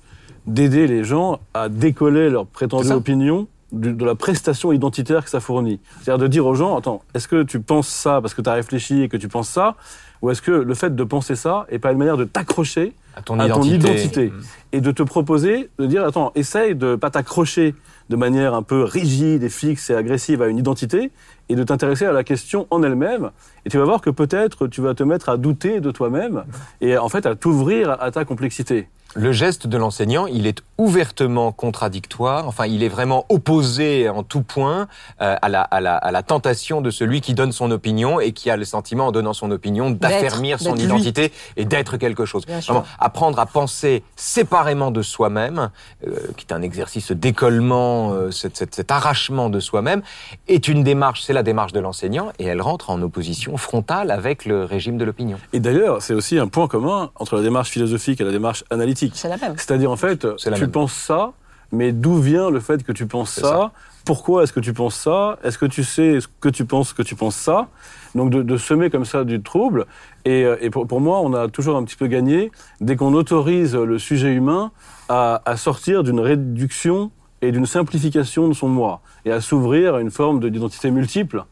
d'aider 0.48 0.88
les 0.88 1.04
gens 1.04 1.40
à 1.54 1.70
décoller 1.70 2.30
leur 2.30 2.46
prétendue 2.48 2.92
opinion 2.92 3.48
de 3.72 4.04
la 4.06 4.16
prestation 4.16 4.72
identitaire 4.74 5.24
que 5.24 5.30
ça 5.30 5.40
fournit. 5.40 5.80
C'est-à-dire 6.02 6.18
de 6.22 6.28
dire 6.28 6.46
aux 6.46 6.56
gens, 6.56 6.78
attends, 6.78 7.02
est-ce 7.14 7.28
que 7.30 7.42
tu 7.44 7.62
penses 7.62 7.88
ça 7.88 8.20
parce 8.22 8.34
que 8.34 8.42
tu 8.42 8.50
as 8.50 8.54
réfléchi 8.54 9.02
et 9.04 9.08
que 9.08 9.16
tu 9.18 9.30
penses 9.30 9.48
ça 9.50 9.76
ou 10.22 10.30
est-ce 10.30 10.42
que 10.42 10.52
le 10.52 10.74
fait 10.74 10.96
de 10.96 11.04
penser 11.04 11.36
ça 11.36 11.66
est 11.70 11.80
pas 11.80 11.92
une 11.92 11.98
manière 11.98 12.18
de 12.18 12.26
t'accrocher 12.26 12.94
À 13.16 13.22
ton 13.22 13.40
à 13.40 13.50
ton 13.50 13.64
identité. 13.64 13.92
identité 14.26 14.34
et 14.72 14.82
de 14.82 14.92
te 14.92 15.04
proposer 15.04 15.70
de 15.80 15.86
dire 15.86 16.04
attends 16.06 16.32
essaye 16.36 16.76
de 16.76 16.96
pas 16.96 17.10
t'accrocher 17.10 17.76
de 18.10 18.16
manière 18.16 18.54
un 18.54 18.62
peu 18.64 18.84
rigide 18.84 19.44
et 19.44 19.50
fixe 19.50 19.90
et 19.90 19.96
agressive 19.96 20.42
à 20.42 20.48
une 20.48 20.58
identité 20.58 21.12
et 21.50 21.56
de 21.56 21.64
t'intéresser 21.64 22.06
à 22.06 22.12
la 22.12 22.24
question 22.24 22.68
en 22.70 22.84
elle-même 22.84 23.32
et 23.66 23.70
tu 23.70 23.78
vas 23.78 23.86
voir 23.86 24.02
que 24.02 24.10
peut-être 24.10 24.68
tu 24.68 24.82
vas 24.82 24.94
te 24.94 25.04
mettre 25.04 25.30
à 25.30 25.38
douter 25.38 25.80
de 25.80 25.92
toi-même 25.92 26.44
et 26.82 26.98
en 26.98 27.10
fait 27.10 27.26
à 27.26 27.36
t'ouvrir 27.36 27.90
à 28.02 28.12
ta 28.12 28.26
complexité. 28.26 28.88
Le 29.14 29.32
geste 29.34 29.68
de 29.68 29.78
l'enseignant, 29.78 30.26
il 30.28 30.48
est 30.48 30.62
ouvertement 30.78 31.52
contradictoire, 31.52 32.48
enfin 32.48 32.66
il 32.66 32.82
est 32.82 32.88
vraiment 32.90 33.26
opposé 33.30 34.08
en 34.10 34.24
tout 34.24 34.42
point 34.42 34.88
euh, 35.22 35.36
à, 35.42 35.50
la, 35.50 35.62
à, 35.62 35.82
la, 35.82 35.96
à 35.98 36.12
la 36.12 36.24
tentation 36.24 36.80
de 36.82 36.90
celui 36.92 37.20
qui 37.22 37.34
donne 37.34 37.52
son 37.52 37.70
opinion 37.72 38.20
et 38.22 38.32
qui 38.32 38.50
a 38.50 38.56
le 38.58 38.64
sentiment 38.66 39.08
en 39.08 39.12
donnant 39.12 39.34
son 39.34 39.52
opinion 39.52 39.92
d'affermir 39.92 40.60
son 40.60 40.74
lui. 40.76 40.84
identité 40.84 41.32
et 41.58 41.66
d'être 41.66 41.98
quelque 41.98 42.26
chose. 42.26 42.46
Bien 42.46 42.62
sûr. 42.62 42.74
Vraiment, 42.74 42.88
apprendre 43.00 43.38
à 43.40 43.46
penser 43.46 44.04
séparément 44.16 44.92
de 44.92 45.02
soi-même, 45.02 45.70
euh, 46.08 46.16
qui 46.38 46.46
est 46.50 46.54
un 46.54 46.62
exercice 46.62 47.12
d'écollement, 47.12 48.14
euh, 48.14 48.32
cet, 48.32 48.56
cet- 48.58 48.76
cet 48.76 48.92
arrachement 48.92 49.50
de 49.50 49.60
soi-même, 49.60 50.02
est 50.48 50.68
une 50.70 50.84
démarche, 50.84 51.22
c'est 51.24 51.34
la 51.34 51.44
démarche 51.44 51.74
de 51.74 51.80
l'enseignant 51.82 52.32
et 52.40 52.46
elle 52.46 52.62
rentre 52.62 52.90
en 52.90 53.02
opposition 53.02 53.58
frontale 53.58 54.10
avec 54.10 54.46
le 54.46 54.64
régime 54.64 54.98
de 54.98 55.04
l'opinion. 55.04 55.38
Et 55.54 55.60
d'ailleurs, 55.60 56.02
c'est 56.02 56.14
aussi 56.14 56.40
un 56.40 56.48
point 56.48 56.68
commun 56.70 57.12
entre 57.18 57.36
la 57.36 57.42
démarche 57.42 57.70
philosophique 57.70 58.22
et 58.22 58.24
la 58.24 58.32
démarche 58.32 58.64
analytique. 58.72 59.01
C'est 59.14 59.30
la 59.30 59.38
même. 59.38 59.54
C'est-à-dire, 59.58 59.90
en 59.92 59.96
fait, 59.98 60.28
tu 60.38 60.50
même. 60.50 60.72
penses 60.72 60.94
ça, 60.94 61.32
mais 61.72 61.92
d'où 61.92 62.16
vient 62.20 62.50
le 62.50 62.60
fait 62.60 62.84
que 62.84 62.92
tu 62.92 63.06
penses 63.08 63.32
ça, 63.32 63.42
ça. 63.42 63.72
Pourquoi 64.06 64.44
est-ce 64.44 64.52
que 64.54 64.60
tu 64.60 64.74
penses 64.74 64.96
ça? 64.96 65.38
Est-ce 65.44 65.58
que 65.58 65.66
tu 65.66 65.84
sais 65.84 66.20
ce 66.20 66.28
que 66.40 66.50
tu 66.50 66.66
penses 66.66 66.92
que 66.94 67.02
tu 67.04 67.16
penses 67.16 67.36
ça? 67.36 67.68
Donc, 68.16 68.30
de, 68.30 68.42
de 68.42 68.58
semer 68.58 68.90
comme 68.90 69.06
ça 69.06 69.24
du 69.24 69.42
trouble. 69.42 69.86
Et, 70.26 70.44
euh, 70.44 70.58
et 70.60 70.70
pour, 70.70 70.86
pour 70.88 71.00
moi, 71.00 71.22
on 71.22 71.34
a 71.34 71.48
toujours 71.48 71.78
un 71.78 71.84
petit 71.84 71.96
peu 71.96 72.08
gagné 72.08 72.52
dès 72.82 72.96
qu'on 72.96 73.14
autorise 73.14 73.76
le 73.76 73.98
sujet 74.00 74.34
humain 74.34 74.72
à, 75.08 75.42
à 75.46 75.56
sortir 75.56 76.04
d'une 76.04 76.20
réduction 76.20 77.12
et 77.42 77.52
d'une 77.52 77.66
simplification 77.66 78.48
de 78.50 78.54
son 78.54 78.68
moi 78.68 79.02
et 79.26 79.32
à 79.32 79.40
s'ouvrir 79.40 79.96
à 79.96 80.02
une 80.02 80.12
forme 80.12 80.40
de- 80.40 80.50
d'identité 80.50 80.92
multiple. 80.92 81.46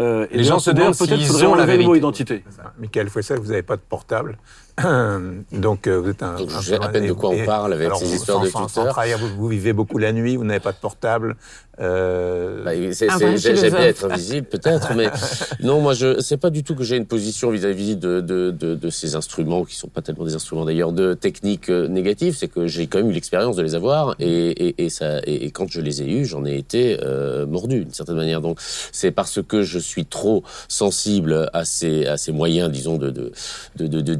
Euh, 0.00 0.26
et 0.30 0.38
Les 0.38 0.44
gens 0.44 0.58
se 0.58 0.70
demandent 0.72 0.96
peut-être 0.98 1.22
faudrait 1.24 1.46
enlever 1.46 1.76
le 1.78 1.84
mot 1.84 1.94
identité. 1.94 2.44
Michael 2.80 3.08
Fouessel, 3.08 3.38
vous 3.38 3.48
n'avez 3.50 3.62
pas 3.62 3.76
de 3.76 3.82
portable. 3.88 4.36
Donc, 5.52 5.86
euh, 5.86 6.00
vous 6.00 6.10
êtes 6.10 6.22
un. 6.22 6.36
Donc, 6.36 6.50
je 6.50 6.58
sais 6.60 6.74
à 6.82 6.88
peine 6.88 7.06
de 7.06 7.12
quoi 7.12 7.30
on 7.30 7.34
et- 7.34 7.44
parle 7.44 7.72
avec 7.74 7.86
alors, 7.86 7.98
ces 7.98 8.06
sans- 8.06 8.14
histoires 8.14 8.40
de 8.40 8.48
sans- 8.48 8.68
sans 8.68 8.84
vous, 9.18 9.28
vous 9.36 9.48
vivez 9.48 9.72
beaucoup 9.72 9.98
la 9.98 10.12
nuit, 10.12 10.36
vous 10.36 10.44
n'avez 10.44 10.60
pas 10.60 10.72
de 10.72 10.76
portable. 10.78 11.36
euh, 11.80 12.62
Bah, 12.64 12.72
j'ai- 12.74 12.92
J'aime 13.38 13.70
bien 13.70 13.78
être 13.80 14.04
invisible, 14.10 14.46
peut-être, 14.46 14.94
mais 14.94 15.06
non, 15.60 15.80
moi, 15.80 15.92
je 15.94 16.20
c'est 16.20 16.36
pas 16.36 16.50
du 16.50 16.62
tout 16.62 16.74
que 16.76 16.84
j'ai 16.84 16.96
une 16.96 17.06
position 17.06 17.50
vis-à-vis 17.50 17.96
de, 17.96 18.20
de, 18.20 18.50
de, 18.52 18.74
de 18.76 18.90
ces 18.90 19.16
instruments 19.16 19.64
qui 19.64 19.74
sont 19.76 19.88
pas 19.88 20.00
tellement 20.02 20.24
des 20.24 20.34
instruments 20.34 20.64
d'ailleurs 20.64 20.92
de 20.92 21.14
techniques 21.14 21.70
euh, 21.70 21.88
négatives. 21.88 22.36
C'est 22.36 22.48
que 22.48 22.66
j'ai 22.68 22.86
quand 22.86 22.98
même 22.98 23.10
eu 23.10 23.12
l'expérience 23.12 23.56
de 23.56 23.62
les 23.62 23.74
avoir 23.74 24.14
et, 24.20 24.50
et, 24.68 24.84
et 24.84 24.88
ça 24.90 25.18
et, 25.24 25.46
et 25.46 25.50
quand 25.50 25.68
je 25.70 25.80
les 25.80 26.02
ai 26.02 26.08
eus, 26.10 26.24
j'en 26.26 26.44
ai 26.44 26.56
été 26.56 26.98
euh, 27.02 27.44
mordu 27.46 27.80
d'une 27.84 27.92
certaine 27.94 28.16
manière. 28.16 28.40
Donc 28.40 28.58
c'est 28.92 29.10
parce 29.10 29.40
que 29.42 29.62
je 29.62 29.78
suis 29.78 30.06
trop 30.06 30.42
sensible 30.68 31.48
à 31.52 31.64
ces 31.64 32.06
à 32.06 32.16
ces 32.16 32.30
moyens, 32.32 32.70
disons, 32.70 32.98
de 32.98 33.10
de, 33.10 33.32
de, 33.76 33.86
de, 33.88 34.00
de 34.00 34.14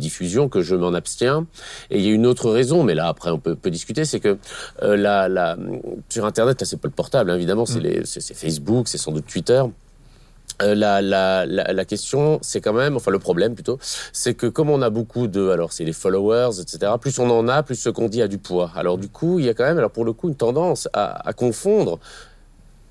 que 0.49 0.63
je 0.63 0.75
m'en 0.75 0.95
abstiens. 0.95 1.47
Et 1.91 1.99
il 1.99 2.05
y 2.05 2.11
a 2.11 2.13
une 2.13 2.27
autre 2.27 2.51
raison, 2.51 2.83
mais 2.85 2.95
là 2.95 3.09
après 3.09 3.31
on 3.31 3.39
peut, 3.39 3.55
peut 3.57 3.71
discuter, 3.71 4.05
c'est 4.05 4.21
que 4.21 4.39
euh, 4.83 4.97
la, 4.97 5.29
la, 5.29 5.57
sur 6.09 6.25
Internet, 6.25 6.61
là 6.61 6.67
c'est 6.67 6.77
pas 6.81 6.89
le 6.89 6.95
portable, 6.95 7.31
hein, 7.31 7.37
évidemment, 7.37 7.67
c'est 7.67 7.81
les- 7.81 8.03
c'est 8.05 8.35
Facebook, 8.35 8.89
c'est 8.89 8.99
sans 8.99 9.13
doute 9.13 9.27
Twitter. 9.27 9.63
Euh, 10.63 10.77
la, 10.77 11.03
la, 11.03 11.47
la, 11.47 11.73
la 11.73 11.85
question, 11.85 12.39
c'est 12.41 12.61
quand 12.61 12.73
même, 12.75 12.95
enfin 12.95 13.11
le 13.11 13.19
problème 13.19 13.55
plutôt, 13.55 13.79
c'est 14.13 14.35
que 14.35 14.47
comme 14.47 14.71
on 14.71 14.83
a 14.83 14.91
beaucoup 14.91 15.27
de, 15.27 15.49
alors 15.49 15.73
c'est 15.73 15.85
les 15.85 15.93
followers, 15.93 16.61
etc. 16.61 16.93
Plus 17.01 17.19
on 17.19 17.29
en 17.29 17.49
a, 17.49 17.65
plus 17.65 17.75
ce 17.75 17.89
qu'on 17.91 18.09
dit 18.09 18.23
a 18.23 18.29
du 18.29 18.39
poids. 18.39 18.71
Alors 18.77 18.97
du 18.97 19.09
coup, 19.09 19.41
il 19.41 19.47
y 19.47 19.49
a 19.49 19.55
quand 19.55 19.65
même, 19.65 19.79
alors 19.79 19.91
pour 19.91 20.05
le 20.05 20.13
coup, 20.13 20.29
une 20.29 20.37
tendance 20.37 20.89
à, 20.93 21.27
à 21.29 21.33
confondre 21.33 21.99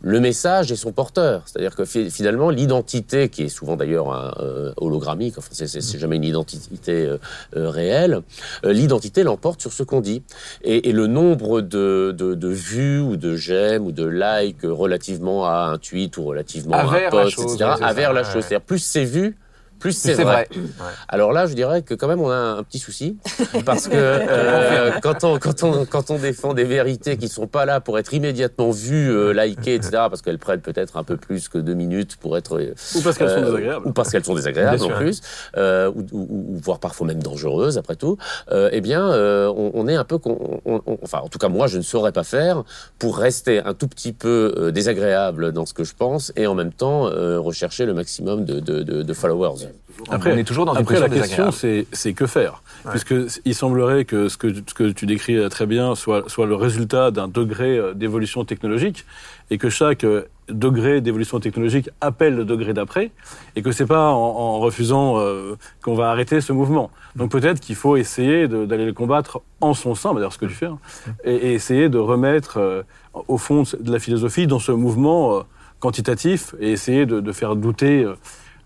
le 0.06 0.20
message 0.20 0.70
et 0.72 0.76
son 0.76 0.92
porteur. 0.92 1.44
C'est-à-dire 1.46 1.76
que 1.76 1.86
fi- 1.86 2.12
finalement, 2.12 2.50
l'identité, 2.50 3.30
qui 3.30 3.44
est 3.44 3.50
souvent 3.50 3.78
d'ailleurs 3.78 4.12
euh, 4.40 4.74
hologrammique, 4.78 5.38
enfin, 5.38 5.48
c'est- 5.54 5.98
jamais 5.98 6.18
une 6.18 6.26
identité 6.26 7.06
euh, 7.06 7.18
euh, 7.56 7.70
réelle, 7.70 8.20
euh, 8.66 8.74
l'identité 8.74 9.24
l'emporte 9.24 9.62
sur 9.62 9.72
ce 9.72 9.82
qu'on 9.84 10.02
dit. 10.02 10.22
Et, 10.64 10.90
et 10.90 10.92
le 10.92 11.08
nombre 11.08 11.62
de, 11.62 12.14
de, 12.18 12.36
de 12.36 12.48
vues 12.50 13.00
ou 13.00 13.16
de 13.16 13.36
j'aime 13.38 13.86
ou 13.86 13.92
de 13.94 14.06
likes 14.06 14.64
relativement 14.64 15.46
à 15.46 15.70
un 15.74 15.78
tweet 15.78 16.18
ou 16.18 16.26
relativement 16.26 16.74
Avère 16.76 17.16
à 17.16 17.20
un 17.20 17.24
post, 17.24 17.36
chose, 17.36 17.54
etc., 17.56 17.72
avère 17.82 18.12
la 18.14 18.22
ouais. 18.22 18.26
chose. 18.26 18.44
C'est-à-dire 18.44 18.62
plus 18.66 18.80
c'est 18.80 19.06
vu, 19.06 19.38
plus 19.84 19.92
c'est 19.92 20.16
C'est 20.16 20.24
vrai. 20.24 20.48
vrai. 20.80 20.92
Alors 21.10 21.34
là, 21.34 21.46
je 21.46 21.54
dirais 21.56 21.82
que 21.82 21.94
quand 21.94 22.08
même 22.08 22.22
on 22.22 22.30
a 22.30 22.36
un 22.36 22.64
petit 22.64 22.80
souci 22.80 23.18
parce 23.66 23.88
que 23.90 23.96
euh, 23.96 24.92
quand 25.02 25.24
on 25.26 25.38
quand 25.40 25.62
on 25.64 25.86
quand 25.86 26.10
on 26.10 26.18
défend 26.18 26.54
des 26.54 26.64
vérités 26.64 27.18
qui 27.18 27.28
sont 27.28 27.48
pas 27.48 27.66
là 27.66 27.82
pour 27.82 28.00
être 28.00 28.14
immédiatement 28.14 28.72
vues, 28.72 29.12
euh, 29.12 29.34
likées, 29.34 29.76
etc. 29.76 29.92
parce 30.10 30.22
qu'elles 30.22 30.40
prennent 30.40 30.62
peut-être 30.62 30.96
un 30.96 31.04
peu 31.04 31.18
plus 31.18 31.50
que 31.50 31.58
deux 31.58 31.74
minutes 31.74 32.16
pour 32.16 32.38
être 32.38 32.60
euh, 32.60 32.74
Ou 32.96 33.02
parce 33.02 33.18
qu'elles 33.18 33.30
sont 33.30 33.36
euh, 33.44 33.46
désagréables. 33.46 33.88
ou 33.88 33.92
parce 33.92 34.10
qu'elles 34.10 34.24
sont 34.24 34.36
désagréables 34.36 34.78
Bien 34.78 34.86
en 34.86 34.90
sûr. 34.90 34.98
plus, 34.98 35.22
euh, 35.58 35.92
ou, 35.94 36.06
ou- 36.14 36.28
ou 36.54 36.58
voire 36.64 36.80
parfois 36.80 37.06
même 37.08 37.22
dangereuses 37.22 37.78
après 37.78 37.98
tout. 37.98 38.18
Euh, 38.52 38.70
eh 38.72 38.80
bien, 38.80 39.12
euh, 39.12 39.52
on, 39.56 39.72
on 39.74 39.88
est 39.90 39.96
un 39.96 40.06
peu, 40.06 40.18
on- 40.26 40.62
on- 40.66 40.98
enfin, 41.04 41.20
en 41.22 41.28
tout 41.28 41.40
cas 41.40 41.50
moi, 41.50 41.68
je 41.68 41.78
ne 41.78 41.84
saurais 41.84 42.14
pas 42.14 42.24
faire 42.24 42.64
pour 43.00 43.18
rester 43.18 43.60
un 43.60 43.74
tout 43.74 43.88
petit 43.90 44.14
peu 44.14 44.54
euh, 44.58 44.72
désagréable 44.72 45.52
dans 45.52 45.66
ce 45.66 45.74
que 45.74 45.84
je 45.84 45.94
pense 45.94 46.32
et 46.38 46.48
en 46.48 46.56
même 46.56 46.72
temps 46.72 47.08
euh, 47.08 47.40
rechercher 47.40 47.86
le 47.86 47.94
maximum 47.94 48.46
de, 48.46 48.60
de, 48.60 48.84
de, 48.84 49.02
de 49.04 49.14
followers. 49.14 49.68
On 50.10 50.26
est 50.26 50.44
toujours 50.44 50.66
dans 50.66 50.74
une 50.74 50.82
Après, 50.82 51.00
la 51.00 51.10
question, 51.10 51.52
c'est 51.52 51.86
c'est 51.92 52.14
que 52.14 52.26
faire. 52.28 52.62
Puisque 52.90 53.16
il 53.46 53.56
semblerait 53.56 54.04
que 54.04 54.28
ce, 54.28 54.38
que 54.38 54.54
ce 54.54 54.74
que 54.74 54.92
tu 54.92 55.06
décris 55.06 55.38
euh, 55.38 55.48
très 55.48 55.66
bien 55.66 55.96
soit, 55.96 56.30
soit 56.30 56.46
le 56.46 56.56
résultat 56.56 57.12
d'un 57.12 57.30
degré 57.30 57.78
euh, 57.78 57.94
d'évolution 57.94 58.44
technologique 58.44 59.06
et 59.50 59.58
que 59.58 59.70
chaque 59.70 60.04
euh, 60.04 60.24
degré 60.50 61.00
d'évolution 61.00 61.40
technologique 61.40 61.90
appelle 62.02 62.36
le 62.36 62.44
degré 62.44 62.74
d'après 62.74 63.12
et 63.56 63.62
que 63.62 63.72
c'est 63.72 63.86
pas 63.86 64.10
en, 64.12 64.18
en 64.18 64.60
refusant 64.60 65.18
euh, 65.18 65.56
qu'on 65.82 65.96
va 65.96 66.10
arrêter 66.10 66.42
ce 66.42 66.52
mouvement. 66.52 66.92
Donc 67.16 67.32
peut-être 67.32 67.62
qu'il 67.62 67.76
faut 67.76 67.96
essayer 67.96 68.50
d'aller 68.50 68.86
le 68.86 68.94
combattre 68.94 69.42
en 69.62 69.74
son 69.74 69.96
sein, 69.96 70.14
d'ailleurs 70.14 70.34
ce 70.34 70.38
que 70.38 70.46
tu 70.46 70.54
fais, 70.56 70.66
hein, 70.66 70.80
et, 71.24 71.36
et 71.36 71.54
essayer 71.54 71.88
de 71.88 71.98
remettre 71.98 72.58
euh, 72.58 72.84
au 73.30 73.38
fond 73.38 73.64
de 73.80 73.92
la 73.92 74.00
philosophie 74.00 74.46
dans 74.48 74.60
ce 74.60 74.74
mouvement 74.74 75.38
euh, 75.38 75.42
quantitatif 75.80 76.54
et 76.60 76.72
essayer 76.72 77.06
de, 77.06 77.22
de 77.22 77.32
faire 77.32 77.56
douter 77.56 78.06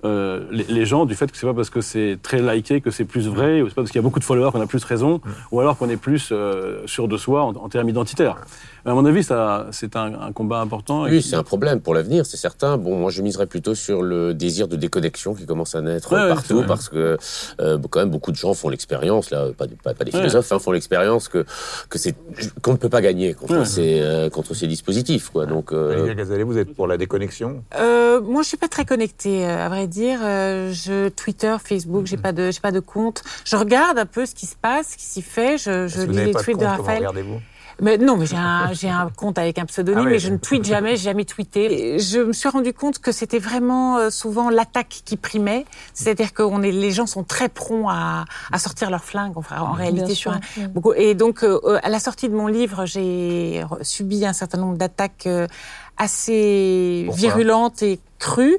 euh, 0.08 0.46
les, 0.52 0.64
les 0.64 0.86
gens 0.86 1.06
du 1.06 1.16
fait 1.16 1.30
que 1.32 1.38
c'est 1.38 1.46
pas 1.48 1.54
parce 1.54 1.70
que 1.70 1.82
c'est 1.82 2.18
très 2.22 2.42
liké 2.42 2.82
que 2.82 2.92
c'est 2.92 3.06
plus 3.06 3.28
vrai, 3.28 3.62
ou 3.62 3.68
c'est 3.68 3.76
pas 3.76 3.82
parce 3.82 3.92
qu'il 3.92 4.00
y 4.00 4.04
a 4.04 4.08
beaucoup 4.08 4.20
de 4.20 4.24
followers 4.24 4.52
qu'on 4.52 4.62
a 4.62 4.68
plus 4.68 4.84
raison, 4.84 5.22
ou 5.52 5.60
alors 5.60 5.78
qu'on 5.78 5.90
est 5.90 5.98
plus 5.98 6.30
euh, 6.32 6.86
sûr 6.88 7.08
de 7.08 7.18
soi 7.18 7.44
en, 7.44 7.50
en 7.56 7.70
termes 7.70 7.90
identitaires. 7.90 8.38
À 8.86 8.94
mon 8.94 9.06
avis, 9.06 9.22
ça, 9.24 9.68
c'est 9.72 9.98
un, 9.98 10.14
un 10.28 10.32
combat 10.32 10.62
important. 10.62 11.04
Oui, 11.04 11.22
qui- 11.22 11.28
c'est 11.30 11.36
un 11.36 11.44
problème 11.44 11.82
pour 11.82 11.94
l'avenir, 11.94 12.26
c'est 12.26 12.38
certain. 12.38 12.78
Bon, 12.78 12.96
moi, 12.98 13.12
je 13.12 13.22
miserais 13.22 13.46
plutôt 13.46 13.76
sur 13.76 14.02
le 14.02 14.34
désir 14.34 14.70
de 14.70 14.78
déconnexion 14.78 15.34
qui 15.34 15.46
commence 15.46 15.76
à 15.76 15.82
naître 15.82 16.14
Ouais, 16.14 16.22
ouais, 16.22 16.30
partout, 16.30 16.64
parce 16.66 16.88
que 16.88 17.18
euh, 17.60 17.78
quand 17.90 18.00
même 18.00 18.10
beaucoup 18.10 18.32
de 18.32 18.38
gens 18.38 18.54
font 18.54 18.70
l'expérience, 18.70 19.30
là, 19.30 19.48
pas, 19.58 19.66
pas, 19.84 19.94
pas 19.94 20.04
des 20.06 20.12
Ouais. 20.14 20.20
philosophes, 20.20 20.50
hein, 20.54 20.60
font 20.60 20.72
l'expérience 20.72 21.28
que 21.28 21.44
que 21.90 21.98
c'est 21.98 22.16
qu'on 22.62 22.72
ne 22.74 22.78
peut 22.78 22.88
pas 22.90 23.02
gagner 23.02 23.34
contre 23.34 23.58
Ouais. 23.60 23.66
ces 23.66 24.00
euh, 24.00 24.30
contre 24.30 24.54
ces 24.54 24.68
dispositifs, 24.68 25.30
quoi. 25.32 25.46
Donc, 25.46 25.74
euh, 25.74 26.14
Gazalet, 26.16 26.44
vous 26.44 26.58
êtes 26.58 26.74
pour 26.74 26.88
la 26.88 26.96
déconnexion? 26.98 27.64
Euh, 27.78 28.22
moi, 28.22 28.42
je 28.44 28.48
suis 28.48 28.58
pas 28.58 28.70
très 28.70 28.86
connectée, 28.86 29.46
euh, 29.46 29.66
à 29.66 29.70
vrai 29.70 29.88
dire. 29.88 29.97
Euh, 30.06 30.72
je 30.74 31.10
Twitter, 31.10 31.56
Facebook, 31.64 32.06
j'ai 32.06 32.18
pas 32.18 32.32
de, 32.32 32.52
j'ai 32.52 32.60
pas 32.60 32.72
de 32.72 32.80
compte. 32.80 33.24
Je 33.46 33.56
regarde 33.56 33.98
un 33.98 34.06
peu 34.06 34.26
ce 34.26 34.36
qui 34.36 34.46
se 34.46 34.56
passe, 34.56 34.90
ce 34.92 34.98
qui 34.98 35.06
s'y 35.06 35.22
fait. 35.22 35.58
Je, 35.58 35.88
lis 36.06 36.18
les 36.18 36.34
de 36.34 36.40
tweets 36.40 36.58
compte, 36.58 36.66
de 36.72 36.76
comment 36.78 36.88
Raphaël. 36.88 37.08
Mais 37.80 38.00
non, 38.00 38.18
mais 38.18 38.26
j'ai 38.26 38.36
un, 38.36 38.74
j'ai 38.74 38.90
un 38.90 39.08
compte 39.16 39.38
avec 39.38 39.60
un 39.60 39.66
pseudonyme, 39.66 40.06
Ah 40.08 40.10
mais 40.10 40.18
je 40.18 40.30
ne 40.32 40.38
tweete 40.38 40.66
jamais, 40.66 40.96
j'ai 40.96 41.04
jamais 41.04 41.26
tweeté. 41.26 41.94
Et 41.96 42.00
je 42.00 42.20
me 42.22 42.34
suis 42.34 42.50
rendu 42.50 42.74
compte 42.74 42.98
que 42.98 43.12
c'était 43.12 43.38
vraiment 43.38 43.98
euh, 44.00 44.10
souvent 44.10 44.50
l'attaque 44.50 45.02
qui 45.06 45.16
primait. 45.16 45.64
C'est-à-dire 45.94 46.34
que 46.34 46.42
on 46.42 46.64
est, 46.64 46.72
les 46.72 46.90
gens 46.90 47.06
sont 47.06 47.24
très 47.24 47.50
prompts 47.50 47.86
à, 47.88 48.26
à 48.52 48.58
sortir 48.58 48.90
leur 48.90 49.04
flingue, 49.04 49.34
enfin, 49.36 49.60
en 49.60 49.74
réalité. 49.74 50.06
Bien 50.08 50.16
sur 50.16 50.32
un- 50.32 50.40
beaucoup. 50.74 50.94
Et 50.94 51.14
donc, 51.14 51.44
euh, 51.44 51.60
à 51.84 51.90
la 51.90 52.00
sortie 52.00 52.30
de 52.30 52.36
mon 52.36 52.48
livre, 52.48 52.86
j'ai 52.88 53.64
subi 53.84 54.26
un 54.26 54.34
certain 54.34 54.58
nombre 54.58 54.78
d'attaques 54.78 55.28
euh, 55.28 55.46
assez 55.98 57.04
Pourquoi? 57.06 57.22
virulentes 57.30 57.84
et 57.84 58.00
crues. 58.18 58.58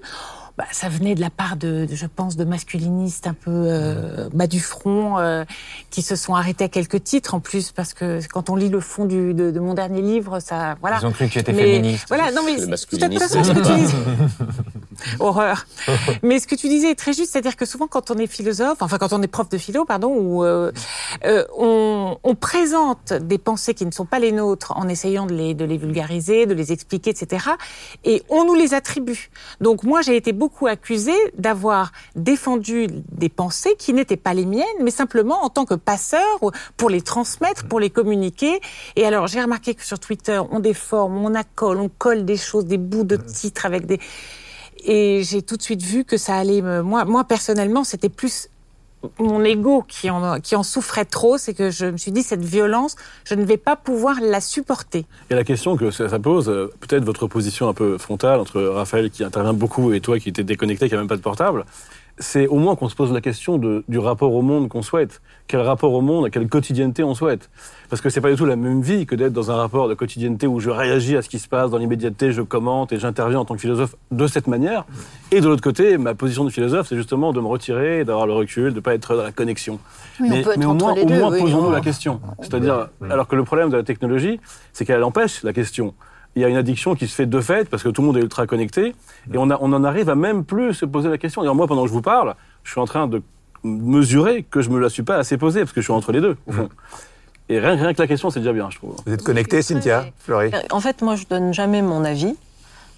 Bah, 0.59 0.64
ça 0.72 0.88
venait 0.88 1.14
de 1.14 1.20
la 1.20 1.30
part 1.30 1.56
de, 1.56 1.86
de, 1.88 1.94
je 1.94 2.06
pense, 2.06 2.36
de 2.36 2.42
masculinistes 2.44 3.28
un 3.28 3.32
peu 3.32 3.52
euh, 3.52 4.28
bas 4.34 4.48
du 4.48 4.59
front 4.59 5.16
euh, 5.16 5.44
qui 5.88 6.02
se 6.02 6.16
sont 6.16 6.34
arrêtés 6.34 6.64
à 6.64 6.68
quelques 6.68 7.04
titres 7.04 7.34
en 7.34 7.38
plus 7.38 7.70
parce 7.70 7.94
que 7.94 8.18
quand 8.32 8.50
on 8.50 8.56
lit 8.56 8.68
le 8.68 8.80
fond 8.80 9.04
du, 9.04 9.34
de, 9.34 9.52
de 9.52 9.61
mon 9.61 9.74
dernier 9.74 10.02
livre, 10.02 10.40
ça 10.40 10.74
voilà. 10.80 10.98
Ils 11.00 11.06
ont 11.06 11.12
cru 11.12 11.28
que 11.28 11.32
tu 11.34 11.38
étais 11.38 11.52
Mais 11.52 11.76
féministe. 11.76 12.06
voilà, 12.09 12.32
non 12.32 12.42
mais 12.44 12.56
tout 12.56 12.64
à 12.64 12.76
fait 12.76 12.76
ce 12.76 12.86
que 12.88 12.96
tu 13.54 13.86
dis. 13.86 13.94
Horreur. 15.20 15.64
Mais 16.24 16.40
ce 16.40 16.48
que 16.48 16.56
tu 16.56 16.68
disais 16.68 16.90
est 16.90 16.96
très 16.96 17.12
juste, 17.12 17.30
c'est-à-dire 17.30 17.54
que 17.54 17.64
souvent 17.64 17.86
quand 17.86 18.11
on 18.11 18.16
est 18.16 18.26
philosophe, 18.26 18.78
enfin 18.80 18.98
quand 18.98 19.12
on 19.12 19.22
est 19.22 19.28
prof 19.28 19.48
de 19.48 19.59
philo, 19.59 19.84
pardon, 19.84 20.09
ou 20.12 20.44
euh, 20.44 20.72
euh, 21.24 21.44
on, 21.56 22.18
on 22.24 22.34
présente 22.34 23.12
des 23.12 23.38
pensées 23.38 23.74
qui 23.74 23.86
ne 23.86 23.92
sont 23.92 24.06
pas 24.06 24.18
les 24.18 24.32
nôtres 24.32 24.72
en 24.76 24.88
essayant 24.88 25.26
de 25.26 25.34
les, 25.34 25.54
de 25.54 25.64
les 25.64 25.76
vulgariser, 25.78 26.46
de 26.46 26.54
les 26.54 26.72
expliquer, 26.72 27.11
etc. 27.11 27.46
Et 28.04 28.24
on 28.28 28.44
nous 28.44 28.54
les 28.56 28.74
attribue. 28.74 29.30
Donc 29.61 29.84
moi 29.84 30.02
j'ai 30.02 30.16
été 30.16 30.32
beaucoup 30.32 30.47
accusée 30.66 31.18
d'avoir 31.36 31.92
défendu 32.16 32.88
des 33.12 33.28
pensées 33.28 33.74
qui 33.78 33.92
n'étaient 33.92 34.16
pas 34.16 34.34
les 34.34 34.46
miennes, 34.46 34.64
mais 34.80 34.90
simplement 34.90 35.44
en 35.44 35.49
tant 35.49 35.64
que 35.64 35.74
passeur 35.74 36.42
ou 36.42 36.51
pour 36.76 36.90
les 36.90 37.03
transmettre, 37.03 37.66
pour 37.66 37.80
les 37.80 37.90
communiquer. 37.90 38.61
Et 38.96 39.05
alors 39.05 39.26
j'ai 39.26 39.40
remarqué 39.40 39.74
que 39.74 39.84
sur 39.84 39.99
Twitter 39.99 40.40
on 40.51 40.61
déforme, 40.61 41.24
on 41.24 41.34
accole, 41.34 41.78
on 41.78 41.88
colle 41.88 42.24
des 42.24 42.36
choses, 42.36 42.66
des 42.66 42.78
bouts 42.78 43.05
de 43.05 43.16
titres 43.16 43.66
avec 43.66 43.86
des 43.86 44.01
et 44.84 45.22
j'ai 45.24 45.42
tout 45.42 45.57
de 45.57 45.62
suite 45.62 45.82
vu 45.82 46.05
que 46.05 46.16
ça 46.16 46.36
allait 46.36 46.62
me. 46.62 46.82
Moi, 46.82 47.05
moi 47.05 47.24
personnellement, 47.24 47.84
c'était 47.84 48.09
plus 48.09 48.49
mon 49.18 49.44
ego 49.44 49.84
qui 49.86 50.11
en, 50.11 50.40
qui 50.40 50.57
en 50.57 50.62
souffrait 50.62 51.05
trop. 51.05 51.38
C'est 51.38 51.55
que 51.55 51.70
je 51.70 51.86
me 51.86 51.96
suis 51.96 52.12
dit, 52.12 52.22
cette 52.22 52.44
violence, 52.44 52.96
je 53.24 53.34
ne 53.34 53.44
vais 53.44 53.57
pas 53.57 53.76
pouvoir 53.76 54.16
la 54.20 54.40
supporter. 54.40 55.07
Et 55.30 55.34
la 55.34 55.44
question 55.44 55.76
que 55.76 55.90
ça, 55.90 56.18
pose, 56.18 56.49
euh, 56.49 56.72
peut-être 56.80 57.05
votre 57.05 57.26
position 57.26 57.68
un 57.68 57.74
peu 57.74 57.99
frontale 57.99 58.40
entre 58.40 58.61
Raphaël 58.62 59.11
qui 59.11 59.24
intervient 59.24 59.55
beaucoup 59.55 59.92
et 59.92 60.01
toi 60.01 60.18
qui 60.18 60.28
était 60.28 60.44
déconnecté, 60.44 60.88
qui 60.88 60.94
a 60.94 60.99
même 60.99 61.09
pas 61.09 61.16
de 61.16 61.22
portable, 61.22 61.64
c'est 62.20 62.46
au 62.46 62.56
moins 62.56 62.76
qu'on 62.76 62.88
se 62.88 62.94
pose 62.94 63.12
la 63.12 63.20
question 63.20 63.58
de, 63.58 63.84
du 63.88 63.98
rapport 63.98 64.32
au 64.34 64.42
monde 64.42 64.68
qu'on 64.68 64.82
souhaite. 64.82 65.20
Quel 65.46 65.60
rapport 65.60 65.92
au 65.92 66.00
monde, 66.00 66.30
quelle 66.30 66.48
quotidienneté 66.48 67.02
on 67.04 67.14
souhaite? 67.14 67.48
Parce 67.88 68.02
que 68.02 68.10
c'est 68.10 68.20
pas 68.20 68.30
du 68.30 68.36
tout 68.36 68.44
la 68.44 68.56
même 68.56 68.82
vie 68.82 69.06
que 69.06 69.14
d'être 69.14 69.32
dans 69.32 69.50
un 69.50 69.56
rapport 69.56 69.88
de 69.88 69.94
quotidienneté 69.94 70.46
où 70.46 70.60
je 70.60 70.70
réagis 70.70 71.16
à 71.16 71.22
ce 71.22 71.28
qui 71.28 71.38
se 71.38 71.48
passe 71.48 71.70
dans 71.70 71.78
l'immédiateté, 71.78 72.32
je 72.32 72.42
commente 72.42 72.92
et 72.92 72.98
j'interviens 72.98 73.40
en 73.40 73.44
tant 73.44 73.54
que 73.54 73.60
philosophe 73.60 73.94
de 74.10 74.26
cette 74.26 74.46
manière. 74.46 74.84
Et 75.32 75.40
de 75.40 75.48
l'autre 75.48 75.62
côté, 75.62 75.96
ma 75.96 76.14
position 76.14 76.44
de 76.44 76.50
philosophe, 76.50 76.88
c'est 76.88 76.96
justement 76.96 77.32
de 77.32 77.40
me 77.40 77.46
retirer, 77.46 78.04
d'avoir 78.04 78.26
le 78.26 78.32
recul, 78.32 78.74
de 78.74 78.80
pas 78.80 78.94
être 78.94 79.16
dans 79.16 79.22
la 79.22 79.32
connexion. 79.32 79.78
Oui, 80.20 80.28
on 80.28 80.30
mais 80.30 80.42
peut 80.42 80.50
être 80.50 80.58
mais 80.58 80.66
au 80.66 80.74
moins, 80.74 80.94
au 80.94 81.06
moins 81.06 81.30
oui. 81.30 81.40
posons-nous 81.40 81.70
la 81.70 81.80
question. 81.80 82.20
C'est-à-dire, 82.40 82.88
alors 83.08 83.28
que 83.28 83.36
le 83.36 83.44
problème 83.44 83.70
de 83.70 83.76
la 83.76 83.84
technologie, 83.84 84.40
c'est 84.72 84.84
qu'elle 84.84 85.04
empêche 85.04 85.42
la 85.42 85.52
question. 85.52 85.94
Il 86.37 86.43
y 86.43 86.45
a 86.45 86.49
une 86.49 86.57
addiction 86.57 86.95
qui 86.95 87.09
se 87.09 87.14
fait 87.14 87.26
de 87.26 87.41
fait 87.41 87.68
parce 87.68 87.83
que 87.83 87.89
tout 87.89 88.01
le 88.03 88.07
monde 88.09 88.16
est 88.16 88.20
ultra 88.20 88.47
connecté 88.47 88.95
et 89.33 89.39
on, 89.39 89.51
a- 89.51 89.59
on 89.61 89.72
en 89.72 89.83
arrive 89.83 90.09
à 90.09 90.14
même 90.14 90.45
plus 90.45 90.72
se 90.74 90.85
poser 90.85 91.09
la 91.09 91.18
question. 91.18 91.43
Alors 91.43 91.55
moi, 91.57 91.66
pendant 91.66 91.83
que 91.83 91.89
je 91.89 91.93
vous 91.93 92.03
parle, 92.03 92.35
je 92.62 92.70
suis 92.70 92.81
en 92.81 92.85
train 92.87 93.07
de 93.09 93.22
mesurer 93.64 94.45
que 94.45 94.61
je 94.61 94.70
me 94.70 94.79
la 94.79 94.89
suis 94.89 95.03
pas 95.03 95.16
assez 95.16 95.37
posée 95.37 95.61
parce 95.61 95.72
que 95.72 95.81
je 95.81 95.87
suis 95.87 95.93
entre 95.93 96.12
les 96.12 96.20
deux, 96.20 96.37
au 96.47 96.53
fond. 96.53 96.68
Et 97.49 97.59
rien, 97.59 97.74
rien 97.76 97.95
que 97.95 98.01
la 98.01 98.07
question, 98.07 98.31
c'est 98.31 98.41
déjà 98.41 98.53
bien, 98.53 98.68
je 98.70 98.76
trouve. 98.76 98.95
Vous 99.07 99.12
êtes 99.12 99.22
connecté, 99.24 99.62
Cynthia 99.62 100.07
Fleury 100.18 100.51
Euh, 100.55 100.61
En 100.70 100.81
fait, 100.81 101.03
moi, 101.03 101.16
je 101.16 101.24
donne 101.29 101.53
jamais 101.55 101.81
mon 101.83 102.05
avis, 102.05 102.37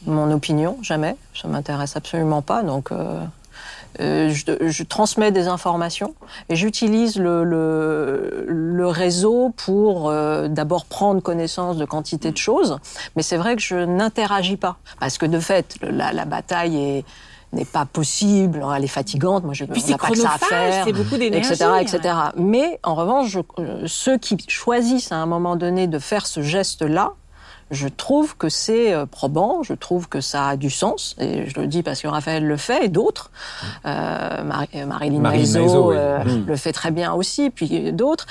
mon 0.06 0.30
opinion, 0.32 0.76
jamais. 0.82 1.14
Ça 1.40 1.46
m'intéresse 1.48 1.96
absolument 1.96 2.42
pas. 2.42 2.62
Donc, 2.62 2.90
euh, 2.92 3.20
euh, 3.98 4.30
je, 4.30 4.68
je 4.68 4.82
transmets 4.84 5.32
des 5.32 5.48
informations 5.48 6.14
et 6.48 6.56
j'utilise 6.56 7.16
le, 7.16 7.42
le, 7.44 8.44
le 8.46 8.86
réseau 8.86 9.52
pour 9.56 10.08
euh, 10.10 10.48
d'abord 10.48 10.84
prendre 10.84 11.20
connaissance 11.22 11.76
de 11.76 11.84
quantité 11.84 12.30
de 12.30 12.36
choses. 12.36 12.78
Mais 13.16 13.22
c'est 13.22 13.36
vrai 13.36 13.56
que 13.56 13.62
je 13.62 13.76
n'interagis 13.76 14.56
pas 14.56 14.76
parce 15.00 15.18
que 15.18 15.26
de 15.26 15.40
fait, 15.40 15.76
la, 15.82 16.12
la 16.12 16.24
bataille 16.24 16.76
est 16.76 17.04
n'est 17.52 17.64
pas 17.64 17.84
possible, 17.84 18.64
elle 18.76 18.84
est 18.84 18.86
fatigante. 18.86 19.42
Moi, 19.42 19.54
je 19.54 19.64
Puis 19.64 19.82
on 19.82 19.86
c'est 19.86 19.90
n'a 19.90 19.98
pas 19.98 20.10
que 20.10 20.16
ça 20.16 20.34
à 20.34 20.38
faire 20.38 20.84
beaucoup 20.92 21.16
etc., 21.16 21.64
etc. 21.80 22.14
Mais 22.36 22.78
en 22.84 22.94
revanche, 22.94 23.26
je- 23.30 23.40
euh, 23.58 23.82
ceux 23.88 24.18
qui 24.18 24.36
choisissent 24.46 25.10
à 25.10 25.16
un 25.16 25.26
moment 25.26 25.56
donné 25.56 25.88
de 25.88 25.98
faire 25.98 26.28
ce 26.28 26.42
geste-là, 26.42 27.14
je 27.70 27.88
trouve 27.88 28.36
que 28.36 28.48
c'est 28.48 28.92
euh, 28.92 29.06
probant, 29.06 29.62
je 29.62 29.74
trouve 29.74 30.08
que 30.08 30.20
ça 30.20 30.48
a 30.48 30.56
du 30.56 30.70
sens, 30.70 31.14
et 31.20 31.48
je 31.48 31.60
le 31.60 31.66
dis 31.66 31.82
parce 31.82 32.00
que 32.02 32.08
Raphaël 32.08 32.44
le 32.46 32.56
fait, 32.56 32.84
et 32.84 32.88
d'autres. 32.88 33.30
Euh, 33.86 34.42
Mar- 34.44 34.64
euh, 34.74 34.86
Marilyn 34.86 35.18
oui. 35.86 35.96
euh, 35.96 36.24
Mm. 36.24 36.46
le 36.46 36.56
fait 36.56 36.72
très 36.72 36.90
bien 36.90 37.12
aussi, 37.12 37.50
puis 37.50 37.92
d'autres. 37.92 38.26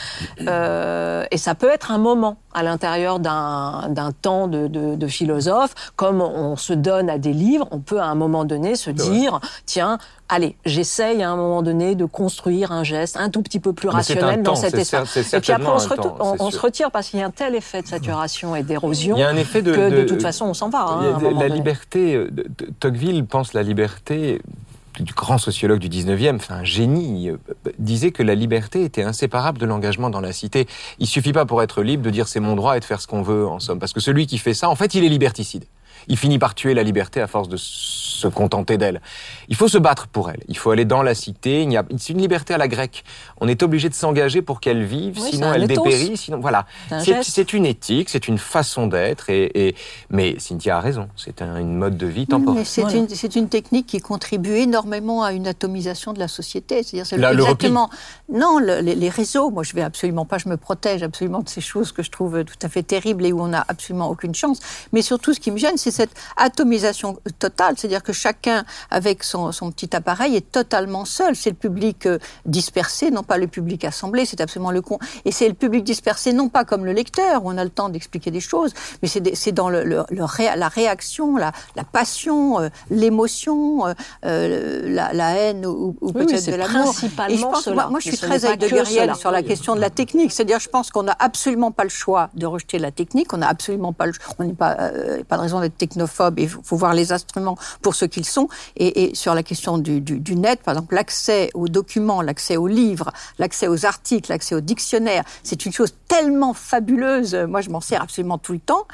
Euh, 0.48 1.26
et 1.32 1.38
ça 1.38 1.56
peut 1.56 1.70
être 1.70 1.92
un 1.92 1.98
moment 1.98 2.38
à 2.54 2.64
l'intérieur 2.64 3.20
d'un 3.20 3.88
d'un 3.90 4.12
temps 4.12 4.48
de, 4.48 4.68
de, 4.68 4.96
de 4.96 5.08
philosophe, 5.08 5.74
comme 5.96 6.22
on 6.22 6.56
se 6.56 6.74
donne 6.74 7.10
à 7.10 7.18
des 7.18 7.34
livres, 7.34 7.68
on 7.72 7.80
peut 7.80 8.00
à 8.00 8.06
un 8.06 8.16
moment 8.16 8.46
donné 8.46 8.76
se 8.76 8.90
dire, 8.90 9.40
tiens, 9.66 9.98
allez, 10.30 10.56
j'essaye 10.66 11.22
à 11.24 11.30
un 11.32 11.36
moment 11.36 11.62
donné 11.62 11.96
de 11.96 12.06
construire 12.06 12.72
un 12.72 12.84
geste 12.84 13.18
un 13.18 13.30
tout 13.30 13.42
petit 13.42 13.60
peu 13.60 13.74
plus 13.74 13.90
rationnel 13.90 14.42
dans 14.44 14.54
temps, 14.54 14.56
cet 14.56 14.76
espace. 14.76 15.18
Et 15.34 15.40
puis 15.42 15.52
après, 15.52 15.68
on 15.68 15.80
se, 15.80 15.90
temps, 15.90 16.16
on, 16.20 16.36
on 16.40 16.52
retire 16.60 16.92
parce 16.92 17.10
qu'il 17.10 17.20
y 17.20 17.24
a 17.24 17.26
un 17.26 17.32
tel 17.32 17.56
effet 17.56 17.82
de 17.82 17.88
saturation 17.88 18.56
et 18.56 18.64
d'érosion 18.64 19.16
de... 19.62 19.74
que 19.76 19.90
de, 19.90 19.98
de- 20.02 20.04
toute 20.04 20.22
façon, 20.22 20.46
on 20.46 20.54
s'en 20.54 20.70
va. 20.70 20.84
hein, 20.84 21.18
a 21.18 21.22
la 21.22 21.30
donné. 21.32 21.50
liberté, 21.50 22.16
euh, 22.16 22.30
Tocqueville 22.80 23.26
pense 23.26 23.54
la 23.54 23.64
liberté, 23.64 24.42
du 25.00 25.14
grand 25.14 25.38
sociologue 25.38 25.80
du 25.80 25.88
19e, 25.90 26.36
enfin 26.36 26.56
un 26.56 26.64
génie, 26.64 27.30
euh, 27.30 27.38
disait 27.78 28.12
que 28.12 28.22
la 28.22 28.36
liberté 28.36 28.84
était 28.84 29.04
inséparable 29.04 29.58
de 29.58 29.66
l'engagement 29.66 30.10
dans 30.10 30.22
la 30.22 30.34
cité. 30.34 30.68
Il 31.00 31.08
suffit 31.08 31.32
pas 31.34 31.46
pour 31.46 31.64
être 31.64 31.82
libre 31.84 32.04
de 32.04 32.10
dire 32.10 32.28
c'est 32.28 32.40
mon 32.42 32.56
droit 32.56 32.76
et 32.76 32.80
de 32.80 32.86
faire 32.86 33.00
ce 33.02 33.08
qu'on 33.08 33.22
veut, 33.22 33.48
en 33.48 33.60
somme. 33.60 33.80
Parce 33.80 33.94
que 33.94 34.00
celui 34.02 34.28
qui 34.28 34.38
fait 34.38 34.54
ça, 34.54 34.70
en 34.70 34.76
fait, 34.76 34.94
il 34.96 35.04
est 35.04 35.10
liberticide. 35.10 35.66
Il 36.08 36.18
finit 36.18 36.40
par 36.40 36.54
tuer 36.56 36.74
la 36.74 36.84
liberté 36.84 37.22
à 37.22 37.28
force 37.28 37.50
de 37.50 37.58
se 38.20 38.28
contenter 38.28 38.78
d'elle. 38.78 39.02
Il 39.48 39.56
faut 39.56 39.68
se 39.68 39.78
battre 39.78 40.08
pour 40.08 40.30
elle. 40.30 40.42
Il 40.48 40.58
faut 40.58 40.72
aller 40.72 40.86
dans 40.86 41.02
la 41.02 41.16
cité. 41.16 41.64
Il 41.64 41.72
y 41.72 41.78
a, 41.78 41.84
c'est 41.98 42.14
une 42.14 42.20
liberté 42.22 42.54
à 42.54 42.58
la 42.58 42.68
grecque. 42.68 43.04
On 43.42 43.48
est 43.48 43.64
obligé 43.64 43.90
de 43.90 43.94
s'engager 43.96 44.42
pour 44.42 44.60
qu'elle 44.60 44.84
vive, 44.84 45.18
Oui, 45.20 45.30
sinon 45.32 45.54
elle 45.54 45.68
dépérit. 45.68 46.18
Sinon, 46.18 46.40
voilà. 46.40 46.66
C'est 46.90 46.96
un 46.96 47.00
C'est 47.00 47.14
geste. 47.16 47.30
c'est 47.34 47.54
une 47.54 47.66
éthique, 47.66 48.10
c'est 48.10 48.28
une 48.28 48.38
façon 48.38 48.88
d'être. 48.88 49.30
Et, 49.30 49.70
et- 49.70 49.76
mais 50.10 50.38
Cynthia 50.40 50.78
a 50.78 50.80
raison. 50.82 51.08
C'est 51.16 51.42
un- 51.42 51.58
une 51.58 51.76
mode 51.76 51.98
de 51.98 52.06
vie 52.08 52.28
temporaire. 52.28 52.60
Mais 52.60 52.66
c'est 52.66 52.82
Voilà. 52.82 52.98
une, 52.98 53.10
c'est 53.10 53.36
une 53.36 53.50
technique 53.50 53.88
qui 53.88 54.00
contribue 54.00 54.56
énormément 54.58 55.24
à 55.24 55.32
une 55.34 55.48
atomisation 55.48 56.14
de 56.14 56.20
la 56.20 56.28
société. 56.28 56.84
C'est-à-dire, 56.84 57.06
c'est 57.06 57.18
Là, 57.18 57.34
le 57.34 57.42
exactement. 57.44 57.90
Non, 58.32 58.60
le- 58.60 58.82
les, 58.82 58.96
les 58.96 59.10
réseaux. 59.10 59.50
Moi, 59.50 59.64
je 59.64 59.74
vais 59.74 59.82
absolument 59.82 60.26
pas. 60.26 60.38
Je 60.38 60.50
me 60.50 60.58
protège 60.58 61.02
absolument 61.04 61.40
de 61.42 61.50
ces 61.50 61.62
choses 61.62 61.92
que 61.92 62.04
je 62.04 62.12
trouve 62.12 62.44
tout 62.44 62.56
à 62.62 62.70
fait 62.70 62.84
terribles 62.84 63.26
et 63.26 63.32
où 63.32 63.42
on 63.42 63.48
n'a 63.48 63.64
absolument 63.68 64.10
aucune 64.10 64.36
chance. 64.36 64.60
Mais 64.94 65.02
surtout, 65.02 65.34
ce 65.34 65.40
qui 65.40 65.52
me 65.52 65.58
gêne, 65.58 65.78
c'est 65.78 65.92
cette 65.92 66.12
atomisation 66.38 67.18
totale. 67.40 67.76
C'est-à-dire 67.78 68.04
que 68.04 68.09
chacun, 68.14 68.64
avec 68.92 69.24
son, 69.24 69.52
son 69.52 69.72
petit 69.72 69.96
appareil, 69.96 70.36
est 70.36 70.52
totalement 70.52 71.06
seul. 71.06 71.36
C'est 71.36 71.50
le 71.52 71.56
public 71.56 72.06
euh, 72.06 72.18
dispersé, 72.46 73.12
non 73.12 73.24
pas 73.24 73.38
le 73.38 73.48
public 73.48 73.86
assemblé. 73.86 74.26
C'est 74.26 74.42
absolument 74.42 74.72
le 74.72 74.82
con. 74.82 75.00
Et 75.26 75.32
c'est 75.32 75.48
le 75.48 75.54
public 75.54 75.84
dispersé, 75.84 76.34
non 76.34 76.50
pas 76.50 76.66
comme 76.66 76.86
le 76.86 76.94
lecteur, 76.94 77.46
où 77.46 77.52
on 77.52 77.58
a 77.58 77.64
le 77.64 77.70
temps 77.70 77.90
d'expliquer 77.90 78.32
des 78.32 78.40
choses, 78.40 78.74
mais 79.02 79.08
c'est 79.08 79.52
dans 79.52 79.70
le, 79.70 79.84
le- 79.84 80.04
le 80.10 80.24
ré- 80.24 80.56
la 80.56 80.68
réaction, 80.68 81.38
la, 81.38 81.52
la 81.76 81.84
passion, 81.84 82.60
euh, 82.60 82.70
l'émotion, 82.90 83.86
euh, 84.26 84.90
la, 84.90 85.14
la 85.14 85.36
haine 85.36 85.66
ou, 85.66 85.96
ou 86.02 86.08
Oui, 86.08 86.26
peut-être 86.26 86.40
c'est 86.40 86.52
de 86.52 86.58
l'amour. 86.58 86.84
principalement 86.94 87.34
Et 87.36 87.38
je 87.38 87.44
pense, 87.46 87.64
cela. 87.64 87.76
moi, 87.76 87.88
moi, 87.90 88.00
je 88.00 88.10
suis 88.10 88.18
très 88.18 88.46
avec 88.46 88.60
de 88.60 88.68
que 88.68 88.84
cela. 88.86 89.14
sur 89.16 89.32
la 89.32 89.44
question 89.44 89.76
de 89.76 89.82
la 89.82 89.90
technique. 89.90 90.32
C'est-à-dire, 90.32 90.60
je 90.60 90.70
pense 90.70 90.90
qu'on 90.92 91.04
n'a 91.04 91.16
absolument 91.20 91.72
pas 91.72 91.84
le 91.84 91.90
choix 91.90 92.30
de 92.36 92.46
rejeter 92.46 92.80
la 92.80 92.92
technique. 92.92 93.34
On 93.34 93.38
n'a 93.38 93.48
absolument 93.50 93.94
pas 93.94 94.06
le, 94.06 94.14
on 94.38 94.44
n'est 94.44 94.54
pas, 94.54 94.76
pas 95.28 95.38
de 95.38 95.42
raison 95.42 95.60
d'être 95.60 95.78
technophobe. 95.78 96.40
Il 96.40 96.50
faut 96.50 96.76
voir 96.76 96.94
les 96.94 97.12
instruments 97.12 97.58
pour 97.82 97.96
ce 98.00 98.06
qu'ils 98.06 98.26
sont. 98.26 98.48
Et, 98.78 99.04
et, 99.04 99.16
sur 99.16 99.34
la 99.36 99.44
question 99.44 99.78
du, 99.78 100.02
du, 100.02 100.20
du 100.20 100.36
net, 100.36 100.62
par 100.64 100.74
exemple, 100.74 100.96
l'accès 100.96 101.50
aux 101.54 101.68
documents, 101.68 102.22
l'accès 102.22 102.58
aux 102.58 102.68
livres, 102.68 103.12
l'accès 103.38 103.68
aux 103.68 103.86
articles, 103.86 104.32
l'accès 104.32 104.56
aux 104.56 104.62
dictionnaires, 104.62 105.24
c'est 105.44 105.66
une 105.66 105.74
chose 105.74 105.94
tellement 106.08 106.54
fabuleuse. 106.54 107.36
Moi, 107.36 107.62
je 107.62 107.70
m'en 107.70 107.82
sers 107.82 108.02
absolument 108.02 108.38
tout 108.38 108.54
le 108.54 108.60
temps. 108.60 108.86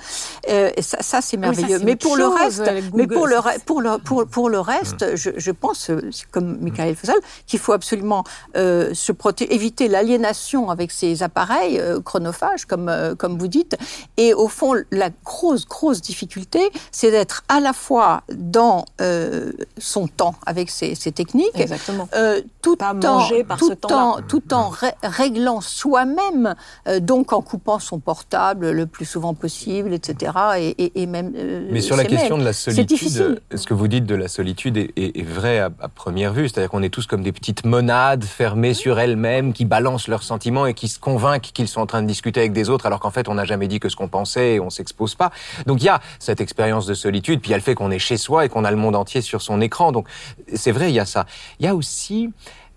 Euh, 0.49 0.71
et 0.75 0.81
ça, 0.81 0.97
ça 1.01 1.21
c'est 1.21 1.37
merveilleux. 1.37 1.79
mais 1.83 1.95
pour 1.95 2.17
le 2.17 2.27
reste, 2.27 2.63
mais 2.93 3.07
pour 3.07 3.27
le, 3.27 3.37
pour 3.65 3.81
le, 3.81 3.97
pour, 3.97 4.25
pour 4.27 4.49
le 4.49 4.59
reste, 4.59 5.15
je, 5.15 5.31
je 5.37 5.51
pense, 5.51 5.89
euh, 5.89 6.09
comme 6.31 6.57
Michael 6.59 6.95
Faisal, 6.95 7.17
qu'il 7.47 7.59
faut 7.59 7.73
absolument 7.73 8.23
euh, 8.55 8.93
se 8.93 9.11
protéger, 9.11 9.53
éviter 9.53 9.87
l'aliénation 9.87 10.69
avec 10.69 10.91
ces 10.91 11.23
appareils 11.23 11.79
euh, 11.79 11.99
chronophages, 12.01 12.65
comme, 12.65 12.89
euh, 12.89 13.15
comme 13.15 13.37
vous 13.37 13.47
dites. 13.47 13.77
Et 14.17 14.33
au 14.33 14.47
fond, 14.47 14.73
la 14.91 15.09
grosse, 15.23 15.65
grosse 15.65 16.01
difficulté, 16.01 16.59
c'est 16.91 17.11
d'être 17.11 17.43
à 17.49 17.59
la 17.59 17.73
fois 17.73 18.23
dans 18.33 18.85
euh, 19.01 19.51
son 19.77 20.07
temps 20.07 20.35
avec 20.45 20.69
ces, 20.69 20.95
ces 20.95 21.11
techniques, 21.11 21.51
Exactement. 21.55 22.07
euh, 22.15 22.41
tout, 22.61 22.75
Pas 22.77 22.91
en, 22.91 22.95
manger 22.95 23.43
par 23.43 23.57
tout, 23.57 23.69
ce 23.69 23.73
temps-là. 23.73 24.03
en, 24.05 24.21
tout 24.21 24.53
en 24.53 24.69
ré- 24.69 24.93
réglant 25.03 25.59
soi-même, 25.61 26.55
euh, 26.87 26.99
donc 26.99 27.33
en 27.33 27.41
coupant 27.41 27.79
son 27.79 27.99
portable 27.99 28.71
le 28.71 28.85
plus 28.85 29.05
souvent 29.05 29.33
possible, 29.33 29.93
etc. 29.93 30.31
Et, 30.57 30.69
et, 30.83 31.01
et 31.01 31.05
même. 31.07 31.33
euh, 31.35 31.67
Mais 31.71 31.81
sur 31.81 31.95
la 31.95 32.03
ses 32.03 32.09
question 32.09 32.35
mails. 32.35 32.43
de 32.43 32.49
la 32.49 32.53
solitude, 32.53 33.41
ce 33.53 33.65
que 33.67 33.73
vous 33.73 33.87
dites 33.87 34.05
de 34.05 34.15
la 34.15 34.27
solitude 34.27 34.77
est, 34.77 34.91
est- 34.97 35.17
est 35.17 35.23
vrai 35.27 35.59
à, 35.59 35.69
à 35.79 35.87
première 35.89 36.33
vue. 36.33 36.47
C'est-à-dire 36.49 36.69
qu'on 36.69 36.83
est 36.83 36.89
tous 36.89 37.07
comme 37.07 37.23
des 37.23 37.31
petites 37.31 37.65
monades 37.65 38.23
fermées 38.23 38.73
sur 38.73 38.99
elles-mêmes 38.99 39.53
qui 39.53 39.65
balancent 39.65 40.07
leurs 40.07 40.23
sentiments 40.23 40.65
et 40.65 40.73
qui 40.73 40.87
se 40.87 40.99
convainquent 40.99 41.51
qu'ils 41.53 41.67
sont 41.67 41.81
en 41.81 41.85
train 41.85 42.01
de 42.01 42.07
discuter 42.07 42.39
avec 42.41 42.53
des 42.53 42.69
autres 42.69 42.85
alors 42.85 42.99
qu'en 42.99 43.11
fait 43.11 43.27
on 43.29 43.33
n'a 43.35 43.45
jamais 43.45 43.67
dit 43.67 43.79
que 43.79 43.89
ce 43.89 43.95
qu'on 43.95 44.07
pensait 44.07 44.53
et 44.55 44.59
on 44.59 44.69
s'expose 44.69 45.15
pas. 45.15 45.31
Donc 45.65 45.81
il 45.81 45.85
y 45.85 45.89
a 45.89 46.01
cette 46.19 46.41
expérience 46.41 46.85
de 46.85 46.93
solitude, 46.93 47.41
puis 47.41 47.49
il 47.49 47.51
y 47.51 47.55
a 47.55 47.57
le 47.57 47.63
fait 47.63 47.73
qu'on 47.75 47.89
est 47.91 47.99
chez 47.99 48.17
soi 48.17 48.45
et 48.45 48.49
qu'on 48.49 48.63
a 48.65 48.69
le 48.71 48.77
monde 48.77 48.84
entier 48.93 49.21
sur 49.21 49.41
son 49.41 49.61
écran. 49.61 49.91
Donc 49.91 50.07
c'est 50.53 50.71
vrai, 50.71 50.91
il 50.91 50.95
y 50.95 50.99
a 50.99 51.05
ça. 51.05 51.25
Il 51.59 51.65
y 51.65 51.69
a 51.69 51.75
aussi 51.75 52.29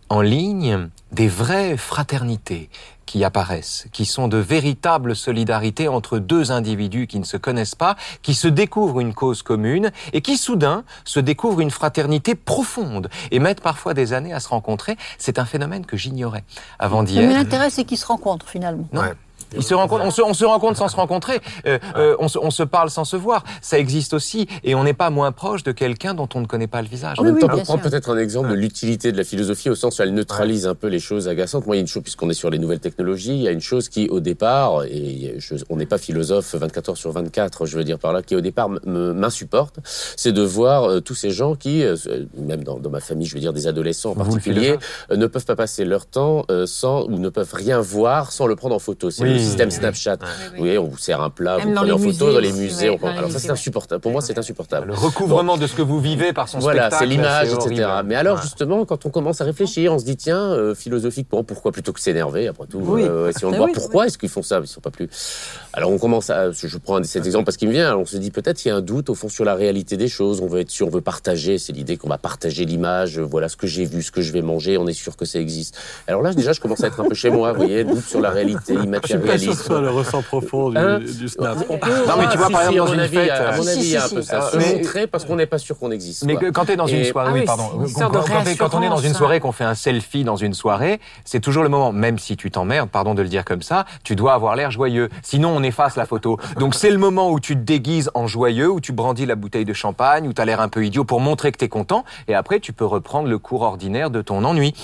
en 0.08 0.20
ligne 0.20 0.88
des 1.12 1.28
vraies 1.28 1.76
fraternités 1.76 2.70
qui 3.08 3.24
apparaissent, 3.24 3.86
qui 3.92 4.04
sont 4.04 4.28
de 4.28 4.36
véritables 4.36 5.16
solidarités 5.16 5.88
entre 5.88 6.18
deux 6.18 6.52
individus 6.52 7.06
qui 7.06 7.18
ne 7.18 7.24
se 7.24 7.38
connaissent 7.38 7.74
pas, 7.74 7.96
qui 8.22 8.34
se 8.34 8.48
découvrent 8.48 9.00
une 9.00 9.14
cause 9.14 9.42
commune 9.42 9.92
et 10.12 10.20
qui 10.20 10.36
soudain 10.36 10.84
se 11.04 11.18
découvrent 11.18 11.60
une 11.60 11.70
fraternité 11.70 12.34
profonde 12.34 13.08
et 13.30 13.38
mettent 13.38 13.62
parfois 13.62 13.94
des 13.94 14.12
années 14.12 14.34
à 14.34 14.40
se 14.40 14.48
rencontrer. 14.48 14.96
C'est 15.16 15.38
un 15.38 15.46
phénomène 15.46 15.86
que 15.86 15.96
j'ignorais 15.96 16.44
avant 16.78 17.02
d'y 17.02 17.18
Mais 17.18 17.32
l'intérêt, 17.32 17.70
c'est 17.70 17.84
qu'ils 17.84 17.98
se 17.98 18.06
rencontrent 18.06 18.48
finalement. 18.48 18.88
Non. 18.92 19.02
Ouais. 19.02 19.14
Ils 19.56 19.62
se 19.62 19.74
rencontrent, 19.74 20.04
on, 20.04 20.10
se, 20.10 20.22
on 20.22 20.34
se 20.34 20.44
rencontre 20.44 20.76
sans 20.78 20.88
se 20.88 20.96
rencontrer, 20.96 21.40
euh, 21.66 21.78
euh, 21.96 22.16
on, 22.18 22.28
se, 22.28 22.38
on 22.38 22.50
se 22.50 22.62
parle 22.62 22.90
sans 22.90 23.04
se 23.04 23.16
voir. 23.16 23.44
Ça 23.62 23.78
existe 23.78 24.14
aussi, 24.14 24.46
et 24.64 24.74
on 24.74 24.84
n'est 24.84 24.92
pas 24.94 25.10
moins 25.10 25.32
proche 25.32 25.62
de 25.62 25.72
quelqu'un 25.72 26.14
dont 26.14 26.28
on 26.34 26.40
ne 26.40 26.46
connaît 26.46 26.66
pas 26.66 26.82
le 26.82 26.88
visage. 26.88 27.18
En 27.18 27.22
Oui, 27.22 27.26
même 27.28 27.34
oui, 27.36 27.40
temps, 27.40 27.48
pour 27.48 27.62
prendre 27.62 27.80
sûr. 27.82 27.90
peut-être 27.90 28.10
un 28.10 28.18
exemple 28.18 28.50
de 28.50 28.54
l'utilité 28.54 29.12
de 29.12 29.16
la 29.16 29.24
philosophie 29.24 29.70
au 29.70 29.74
sens 29.74 29.98
où 29.98 30.02
elle 30.02 30.14
neutralise 30.14 30.66
un 30.66 30.74
peu 30.74 30.86
les 30.88 31.00
choses 31.00 31.28
agaçantes. 31.28 31.66
Moi, 31.66 31.76
il 31.76 31.78
y 31.78 31.80
a 31.80 31.82
une 31.82 31.86
chose, 31.88 32.02
puisqu'on 32.02 32.28
est 32.30 32.34
sur 32.34 32.50
les 32.50 32.58
nouvelles 32.58 32.80
technologies, 32.80 33.34
il 33.34 33.42
y 33.42 33.48
a 33.48 33.50
une 33.52 33.60
chose 33.60 33.88
qui, 33.88 34.08
au 34.08 34.20
départ, 34.20 34.84
et 34.84 35.34
je- 35.38 35.54
on 35.70 35.76
n'est 35.76 35.86
pas 35.86 35.98
philosophe 35.98 36.54
24 36.54 36.90
heures 36.90 36.96
sur 36.96 37.12
24, 37.12 37.66
je 37.66 37.76
veux 37.78 37.84
dire 37.84 37.98
par 37.98 38.12
là, 38.12 38.22
qui 38.22 38.36
au 38.36 38.40
départ 38.40 38.68
m'insupporte, 38.84 39.76
c'est 40.16 40.32
de 40.32 40.42
voir 40.42 40.84
euh, 40.84 41.00
tous 41.00 41.14
ces 41.14 41.30
gens 41.30 41.54
qui, 41.54 41.82
euh, 41.82 41.96
même 42.36 42.64
dans, 42.64 42.78
dans 42.78 42.90
ma 42.90 43.00
famille, 43.00 43.26
je 43.26 43.34
veux 43.34 43.40
dire 43.40 43.52
des 43.52 43.66
adolescents 43.66 44.10
en 44.10 44.14
particulier, 44.14 44.76
euh, 45.10 45.16
ne 45.16 45.26
peuvent 45.26 45.44
pas 45.44 45.56
passer 45.56 45.84
leur 45.84 46.06
temps 46.06 46.44
euh, 46.50 46.66
sans 46.66 47.04
ou 47.04 47.18
ne 47.18 47.28
peuvent 47.28 47.52
rien 47.54 47.80
voir 47.80 48.32
sans 48.32 48.46
le 48.46 48.56
prendre 48.56 48.74
en 48.74 48.78
photo. 48.78 49.10
C'est 49.10 49.22
Oui. 49.24 49.37
Le 49.38 49.44
système 49.44 49.70
Snapchat. 49.70 50.16
Vous 50.52 50.58
voyez, 50.58 50.78
on 50.78 50.86
vous 50.88 50.98
sert 50.98 51.20
un 51.20 51.30
plat, 51.30 51.58
vous 51.58 51.72
prenez 51.72 51.92
en 51.92 51.98
photo 51.98 52.06
musées 52.08 52.32
dans 52.32 52.38
les 52.40 52.52
musées. 52.52 52.88
Alors 52.88 53.00
ça, 53.00 53.22
musées, 53.26 53.38
c'est 53.38 53.46
ouais. 53.46 53.50
insupportable. 53.52 54.00
Pour 54.00 54.12
moi, 54.12 54.20
c'est 54.20 54.38
insupportable. 54.38 54.88
Le 54.88 54.94
recouvrement 54.94 55.56
de 55.56 55.66
ce 55.66 55.74
que 55.74 55.82
vous 55.82 56.00
vivez 56.00 56.32
par 56.32 56.48
son 56.48 56.58
Voilà, 56.58 56.82
spectacle. 56.90 57.04
c'est 57.04 57.06
l'image, 57.16 57.52
etc. 57.52 57.88
Mais 58.04 58.14
alors, 58.14 58.36
Ouais. 58.36 58.42
justement, 58.42 58.84
quand 58.84 59.06
on 59.06 59.10
commence 59.10 59.40
à 59.40 59.44
réfléchir, 59.44 59.92
on 59.92 59.98
se 59.98 60.04
dit, 60.04 60.16
tiens, 60.16 60.38
euh, 60.52 60.74
philosophiquement, 60.74 61.44
pourquoi 61.44 61.72
plutôt 61.72 61.92
que 61.92 62.00
s'énerver, 62.00 62.48
après 62.48 62.66
tout 62.66 62.78
Oui. 62.82 63.02
euh, 63.04 63.32
Si 63.36 63.44
on 63.44 63.50
Mais 63.50 63.56
voit 63.58 63.66
oui. 63.66 63.72
pourquoi 63.74 64.06
est-ce 64.06 64.18
qu'ils 64.18 64.28
font 64.28 64.42
ça, 64.42 64.60
ils 64.62 64.66
sont 64.66 64.80
pas 64.80 64.90
plus. 64.90 65.08
Alors, 65.72 65.90
on 65.90 65.98
commence 65.98 66.30
à. 66.30 66.50
Je 66.52 66.78
prends 66.78 66.96
un- 66.96 67.02
cet 67.04 67.24
exemple 67.26 67.44
parce 67.44 67.56
qu'il 67.56 67.68
me 67.68 67.72
vient. 67.72 67.96
On 67.96 68.04
se 68.04 68.16
dit 68.16 68.30
peut-être 68.30 68.56
qu'il 68.58 68.68
y 68.70 68.72
a 68.72 68.76
un 68.76 68.80
doute 68.80 69.10
au 69.10 69.14
fond 69.14 69.28
sur 69.28 69.44
la 69.44 69.54
réalité 69.54 69.96
des 69.96 70.08
choses. 70.08 70.40
On 70.40 70.46
veut 70.46 70.60
être 70.60 70.70
sûr, 70.70 70.86
on 70.86 70.90
veut 70.90 71.00
partager. 71.00 71.58
C'est 71.58 71.72
l'idée 71.72 71.96
qu'on 71.96 72.08
va 72.08 72.18
partager 72.18 72.64
l'image. 72.64 73.18
Voilà 73.18 73.48
ce 73.48 73.56
que 73.56 73.66
j'ai 73.66 73.84
vu, 73.84 74.02
ce 74.02 74.10
que 74.10 74.20
je 74.22 74.32
vais 74.32 74.42
manger. 74.42 74.76
On 74.78 74.86
est 74.86 74.92
sûr 74.92 75.16
que 75.16 75.24
ça 75.24 75.38
existe. 75.38 75.76
Alors 76.06 76.22
là, 76.22 76.32
déjà, 76.34 76.52
je 76.52 76.60
commence 76.60 76.82
à 76.82 76.88
être 76.88 77.00
un 77.00 77.08
peu 77.08 77.14
chez 77.14 77.30
moi. 77.30 77.52
Vous 77.52 77.58
voyez, 77.58 77.84
doute 77.84 78.04
sur 78.04 78.20
la 78.20 78.30
réalité, 78.30 78.74
suis 79.04 79.18
pas 79.32 79.38
sûr 79.38 79.52
que 79.52 79.58
ce 79.58 79.64
soit 79.64 79.80
le 79.80 79.90
ressent 79.90 80.22
profond 80.22 80.70
du, 80.70 80.76
Hein 80.78 80.98
du 81.00 81.28
snap. 81.28 81.58
On 81.68 81.78
peut- 81.78 81.88
Non, 82.06 82.14
mais 82.18 82.28
tu 82.28 82.38
vois, 82.38 82.50
par 82.50 82.62
si, 82.62 82.68
exemple, 82.68 82.76
à 82.76 82.78
dans 82.78 82.86
mon 82.86 82.94
une 82.94 83.00
avis, 83.00 83.16
fête, 83.16 83.30
à 83.30 83.56
mon 83.56 83.62
si, 83.62 83.68
avis, 83.70 83.80
il 83.80 83.90
y 83.90 83.96
a 83.96 84.04
un 84.04 84.08
peu 84.08 84.22
ça. 84.22 84.50
Euh, 84.54 84.60
Se 84.60 84.74
montrer 84.76 85.06
parce 85.06 85.24
qu'on 85.24 85.36
n'est 85.36 85.46
pas 85.46 85.58
sûr 85.58 85.78
qu'on 85.78 85.90
existe. 85.90 86.24
Mais 86.24 86.36
quand 86.36 86.64
tu 86.66 86.72
es 86.72 86.76
dans 86.76 86.86
une 86.86 87.04
soirée, 87.04 87.30
Ah 87.30 87.34
oui, 87.34 87.44
pardon. 87.44 87.64
Quand, 88.58 88.74
on 88.74 88.82
est 88.82 88.88
dans 88.88 88.96
une 88.98 89.14
soirée, 89.14 89.40
qu'on 89.40 89.52
fait 89.52 89.64
un 89.64 89.74
selfie 89.74 90.24
dans 90.24 90.36
une 90.36 90.54
soirée, 90.54 91.00
c'est 91.24 91.40
toujours 91.40 91.62
le 91.62 91.68
moment, 91.68 91.92
même 91.92 92.18
si 92.18 92.36
tu 92.36 92.50
t'emmerdes, 92.50 92.88
pardon 92.90 93.14
de 93.14 93.22
le 93.22 93.28
dire 93.28 93.44
comme 93.44 93.62
ça, 93.62 93.84
tu 94.04 94.16
dois 94.16 94.34
avoir 94.34 94.56
l'air 94.56 94.70
joyeux. 94.70 95.08
Sinon, 95.22 95.50
on 95.56 95.62
efface 95.62 95.96
la 95.96 96.06
photo. 96.06 96.38
Donc, 96.58 96.74
c'est 96.74 96.90
le 96.90 96.98
moment 96.98 97.30
où 97.30 97.40
tu 97.40 97.54
te 97.54 97.60
déguises 97.62 98.10
en 98.14 98.26
joyeux, 98.26 98.70
où 98.70 98.80
tu 98.80 98.92
brandis 98.92 99.26
la 99.26 99.34
bouteille 99.34 99.64
de 99.64 99.72
champagne, 99.72 100.26
où 100.28 100.32
tu 100.32 100.40
as 100.40 100.44
l'air 100.44 100.60
un 100.60 100.68
peu 100.68 100.84
idiot 100.84 101.04
pour 101.04 101.20
montrer 101.20 101.52
que 101.52 101.58
tu 101.58 101.64
es 101.64 101.68
content. 101.68 102.04
Et 102.28 102.34
après, 102.34 102.60
tu 102.60 102.72
peux 102.72 102.84
reprendre 102.84 103.28
le 103.28 103.38
cours 103.38 103.62
ordinaire 103.62 104.10
de 104.10 104.22
ton 104.22 104.44
ennui. 104.44 104.74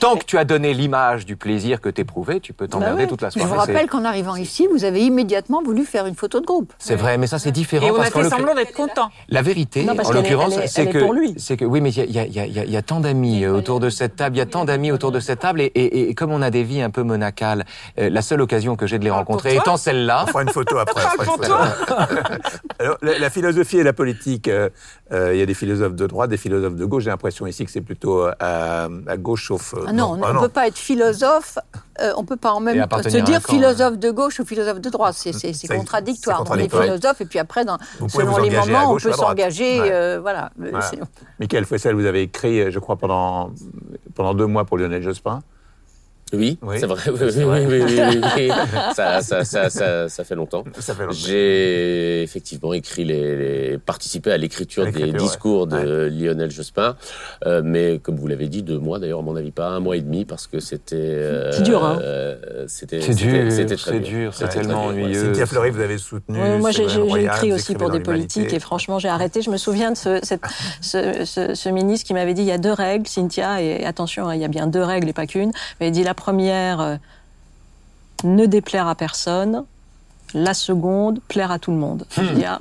Tant 0.00 0.16
que 0.16 0.24
tu 0.24 0.38
as 0.38 0.44
donné 0.44 0.74
l'image 0.74 1.26
du 1.26 1.36
plaisir 1.36 1.80
que 1.80 1.88
t'éprouvais, 1.88 2.40
tu 2.40 2.52
peux 2.52 2.68
t'emmerder 2.68 2.96
Bah 2.96 3.02
ouais. 3.02 3.06
toute 3.08 3.22
la 3.22 3.30
soirée. 3.30 3.65
Rappelle 3.66 3.88
qu'en 3.88 4.04
arrivant 4.04 4.36
ici, 4.36 4.66
vous 4.72 4.84
avez 4.84 5.00
immédiatement 5.00 5.62
voulu 5.62 5.84
faire 5.84 6.06
une 6.06 6.14
photo 6.14 6.40
de 6.40 6.46
groupe. 6.46 6.72
C'est 6.78 6.96
vrai, 6.96 7.18
mais 7.18 7.26
ça, 7.26 7.38
c'est 7.38 7.52
différent. 7.52 7.86
Et 7.86 7.90
on 7.90 7.96
parce 7.96 8.08
a 8.14 8.22
fait 8.22 8.28
semblant 8.30 8.54
d'être 8.54 8.72
content. 8.72 9.10
La 9.28 9.42
vérité, 9.42 9.84
Non, 9.84 9.94
en 9.98 10.10
l'occurrence, 10.12 10.54
c'est 10.66 10.86
que, 10.88 11.00
c'est 11.36 11.64
oui, 11.64 11.80
mais 11.80 11.90
il 11.90 12.10
y 12.12 12.18
a, 12.18 12.24
il 12.26 12.32
y, 12.34 12.40
a, 12.40 12.46
il 12.46 12.52
y, 12.52 12.58
a, 12.60 12.64
il 12.64 12.70
y 12.70 12.76
a 12.76 12.82
tant 12.82 13.00
d'amis 13.00 13.44
euh, 13.44 13.52
autour 13.52 13.80
de 13.80 13.90
cette 13.90 14.16
table, 14.16 14.36
il 14.36 14.38
y 14.38 14.42
a 14.42 14.46
tant 14.46 14.64
d'amis 14.64 14.92
autour 14.92 15.12
de 15.12 15.20
cette 15.20 15.40
table, 15.40 15.60
et, 15.60 15.66
et, 15.66 16.10
et 16.10 16.14
comme 16.14 16.32
on 16.32 16.42
a 16.42 16.50
des 16.50 16.62
vies 16.62 16.82
un 16.82 16.90
peu 16.90 17.02
monacales, 17.02 17.64
euh, 17.98 18.08
la 18.10 18.22
seule 18.22 18.40
occasion 18.40 18.76
que 18.76 18.86
j'ai 18.86 18.98
de 18.98 19.04
les 19.04 19.10
Ah, 19.10 19.14
rencontrer 19.14 19.52
toi 19.54 19.60
étant 19.62 19.76
celle-là, 19.76 20.24
On 20.24 20.26
fera 20.28 20.42
une 20.42 20.48
photo 20.50 20.78
après. 20.78 21.02
on 21.04 21.08
fera 21.08 21.24
une 21.24 21.24
pour 21.24 21.36
photo. 21.36 21.54
Alors, 22.78 22.96
la, 23.02 23.18
la 23.18 23.30
philosophie 23.30 23.78
et 23.78 23.82
la 23.82 23.92
politique, 23.92 24.48
euh, 24.48 24.68
euh, 25.12 25.34
il 25.34 25.38
y 25.38 25.42
a 25.42 25.46
des 25.46 25.54
philosophes 25.54 25.94
de 25.94 26.06
droite, 26.06 26.30
des 26.30 26.36
philosophes 26.36 26.74
de 26.76 26.84
gauche. 26.84 27.04
J'ai 27.04 27.10
l'impression 27.10 27.46
ici 27.46 27.64
que 27.64 27.70
c'est 27.70 27.80
plutôt 27.80 28.26
à, 28.40 28.88
à 29.06 29.16
gauche, 29.16 29.48
sauf. 29.48 29.74
euh, 29.74 29.84
Ah 29.88 29.92
non, 29.92 30.18
on 30.22 30.32
ne 30.34 30.40
peut 30.40 30.48
pas 30.48 30.66
être 30.68 30.78
philosophe, 30.78 31.58
euh, 32.00 32.12
on 32.16 32.22
ne 32.22 32.26
peut 32.26 32.36
pas 32.36 32.52
en 32.52 32.60
même 32.60 32.86
temps 32.88 33.02
se 33.02 33.08
dire 33.08 33.42
camp, 33.42 33.52
philosophe 33.52 33.98
de 33.98 34.10
gauche 34.10 34.40
ou 34.40 34.44
philosophe 34.44 34.80
de 34.80 34.90
droite. 34.90 35.14
C'est 35.14 35.68
contradictoire. 35.68 36.44
On 36.48 36.54
est 36.56 36.68
philosophe 36.68 37.20
et 37.20 37.26
puis 37.26 37.38
après, 37.38 37.64
dans, 37.64 37.78
selon 38.08 38.38
les 38.38 38.50
moments, 38.50 38.90
on 38.90 38.92
gauche 38.92 39.04
peut 39.04 39.12
s'engager. 39.12 39.80
Ouais. 39.80 39.90
euh, 39.90 40.18
voilà. 40.20 40.50
Michael 41.38 41.64
Fessel, 41.64 41.94
vous 41.94 42.06
avez 42.06 42.22
écrit, 42.22 42.70
je 42.70 42.78
crois, 42.78 42.96
pendant, 42.96 43.50
pendant 44.14 44.34
deux 44.34 44.46
mois 44.46 44.64
pour 44.64 44.78
Lionel 44.78 45.02
Jospin. 45.02 45.42
Oui, 46.32 46.58
Oui. 46.62 46.76
c'est 46.80 46.86
vrai. 46.86 47.02
Oui, 47.06 47.18
oui, 47.22 47.42
vrai. 47.44 47.66
oui, 47.66 47.82
oui, 47.86 48.00
oui, 48.10 48.20
oui. 48.36 48.50
Ça, 48.96 49.20
ça, 49.20 49.44
ça, 49.44 49.70
ça, 49.70 50.08
ça 50.08 50.24
fait 50.24 50.34
longtemps. 50.34 50.64
J'ai 51.12 52.22
effectivement 52.22 52.72
écrit 52.72 53.04
les, 53.04 53.36
les 53.70 53.78
participé 53.78 54.32
à 54.32 54.36
l'écriture 54.36 54.90
des 54.90 55.12
discours 55.12 55.68
ouais. 55.70 55.84
de 55.84 56.10
Lionel 56.12 56.50
Jospin, 56.50 56.96
euh, 57.46 57.62
mais 57.64 57.98
comme 58.02 58.16
vous 58.16 58.26
l'avez 58.26 58.48
dit, 58.48 58.62
deux 58.62 58.78
mois 58.78 58.98
d'ailleurs 58.98 59.20
à 59.20 59.22
mon 59.22 59.36
avis 59.36 59.52
pas 59.52 59.68
un 59.68 59.80
mois 59.80 59.96
et 59.96 60.00
demi 60.00 60.24
parce 60.24 60.46
que 60.48 60.58
c'était. 60.58 60.96
euh, 60.96 61.52
C'est 61.52 61.62
dur, 61.62 61.84
hein. 61.84 61.98
euh, 62.02 62.64
C'était. 62.66 62.98
dur, 62.98 63.52
C'était 63.52 63.76
très 63.76 63.90
c'est 63.92 64.00
dur. 64.00 64.34
c'est 64.34 64.48
tellement 64.48 64.86
ennuyeux. 64.86 65.26
Cynthia 65.26 65.46
Fleury, 65.46 65.70
vous 65.70 65.80
avez 65.80 65.98
soutenu. 65.98 66.38
Ouais, 66.40 66.58
moi, 66.58 66.70
j'ai 66.72 66.84
écrit 66.84 67.52
aussi 67.52 67.74
pour 67.74 67.90
des 67.90 68.00
politiques 68.00 68.52
et 68.52 68.58
franchement, 68.58 68.98
j'ai 68.98 69.08
arrêté. 69.08 69.42
Je 69.42 69.50
me 69.50 69.56
souviens 69.58 69.92
de 69.92 69.96
ce, 69.96 70.18
cette- 70.24 70.40
ce, 70.80 71.24
ce- 71.24 71.54
ce 71.54 71.68
ministre 71.68 72.06
qui 72.06 72.14
m'avait 72.14 72.34
dit 72.34 72.42
il 72.42 72.48
y 72.48 72.52
a 72.52 72.58
deux 72.58 72.72
règles, 72.72 73.06
Cynthia, 73.06 73.62
et 73.62 73.84
attention, 73.84 74.28
hein, 74.28 74.34
il 74.34 74.40
y 74.40 74.44
a 74.44 74.48
bien 74.48 74.66
deux 74.66 74.82
règles 74.82 75.08
et 75.08 75.12
pas 75.12 75.26
qu'une. 75.26 75.52
Mais 75.80 75.88
il 75.88 75.92
dit 75.92 76.02
première, 76.16 76.80
euh, 76.80 76.96
ne 78.24 78.46
déplaire 78.46 78.88
à 78.88 78.94
personne. 78.94 79.64
La 80.34 80.54
seconde, 80.54 81.20
plaire 81.28 81.50
à 81.50 81.58
tout 81.58 81.70
le 81.70 81.76
monde. 81.76 82.04
Je 82.10 82.22
dis, 82.22 82.44
ah, 82.44 82.58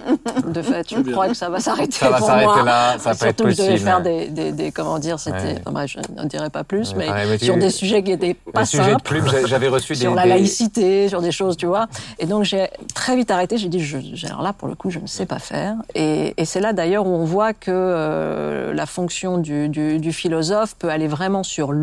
de 0.48 0.62
fait, 0.62 0.88
je 0.90 1.12
crois 1.12 1.28
que 1.28 1.34
ça 1.34 1.50
va 1.50 1.60
s'arrêter 1.60 1.92
Ça 1.98 2.10
va 2.10 2.18
pour 2.18 2.28
s'arrêter 2.28 2.46
moi. 2.46 2.64
là, 2.64 2.96
ça 3.00 3.12
va 3.12 3.16
pas 3.16 3.28
être 3.28 3.38
Surtout 3.38 3.44
que 3.44 3.50
je 3.52 3.58
devais 3.70 3.78
faire 3.78 4.02
des, 4.02 4.28
des, 4.28 4.52
des- 4.52 4.72
comment 4.72 5.00
dire, 5.00 5.20
c'était, 5.20 5.38
Ouais. 5.38 5.56
enfin, 5.62 5.72
bref, 5.72 5.92
je 5.92 6.14
n'en 6.16 6.26
dirai 6.26 6.50
pas 6.50 6.64
plus, 6.64 6.96
mais, 6.96 7.08
tu- 7.38 7.46
sur 7.46 7.58
des 7.58 7.70
sujets 7.70 8.04
qui 8.04 8.12
étaient 8.12 8.34
pas 8.54 8.62
le 8.62 8.66
sujet 8.66 8.84
de 8.86 8.90
simples 8.92 9.04
plume, 9.04 9.28
j'a- 9.28 9.46
j'avais 9.46 9.68
reçu 9.68 9.94
des. 9.96 10.00
sur 10.02 10.16
la 10.16 10.26
laïcité, 10.26 11.10
sur 11.10 11.22
des 11.22 11.32
choses, 11.32 11.58
tu 11.58 11.66
vois. 11.66 11.88
Et 12.20 12.26
donc 12.26 12.44
j'ai 12.44 12.68
très 12.94 13.16
vite 13.16 13.32
arrêté. 13.32 13.58
J'ai 13.58 13.70
dit, 13.70 13.80
je, 13.84 13.98
alors 14.28 14.42
là 14.42 14.54
pour 14.54 14.68
le 14.68 14.76
coup, 14.76 14.90
je 14.90 15.00
ne 15.00 15.08
sais 15.08 15.26
pas 15.26 15.40
faire. 15.40 15.76
Et, 15.96 16.34
et 16.38 16.46
c'est 16.46 16.62
là 16.62 16.72
d'ailleurs 16.74 17.06
où 17.08 17.10
on 17.12 17.26
voit 17.26 17.54
que 17.54 17.72
euh, 17.72 18.74
la 18.74 18.86
fonction 18.86 19.38
du, 19.38 19.70
du- 19.70 20.00
du 20.00 20.14
philosophe 20.14 20.76
peut 20.78 20.90
aller 20.90 21.08
vraiment 21.08 21.44
sur 21.44 21.74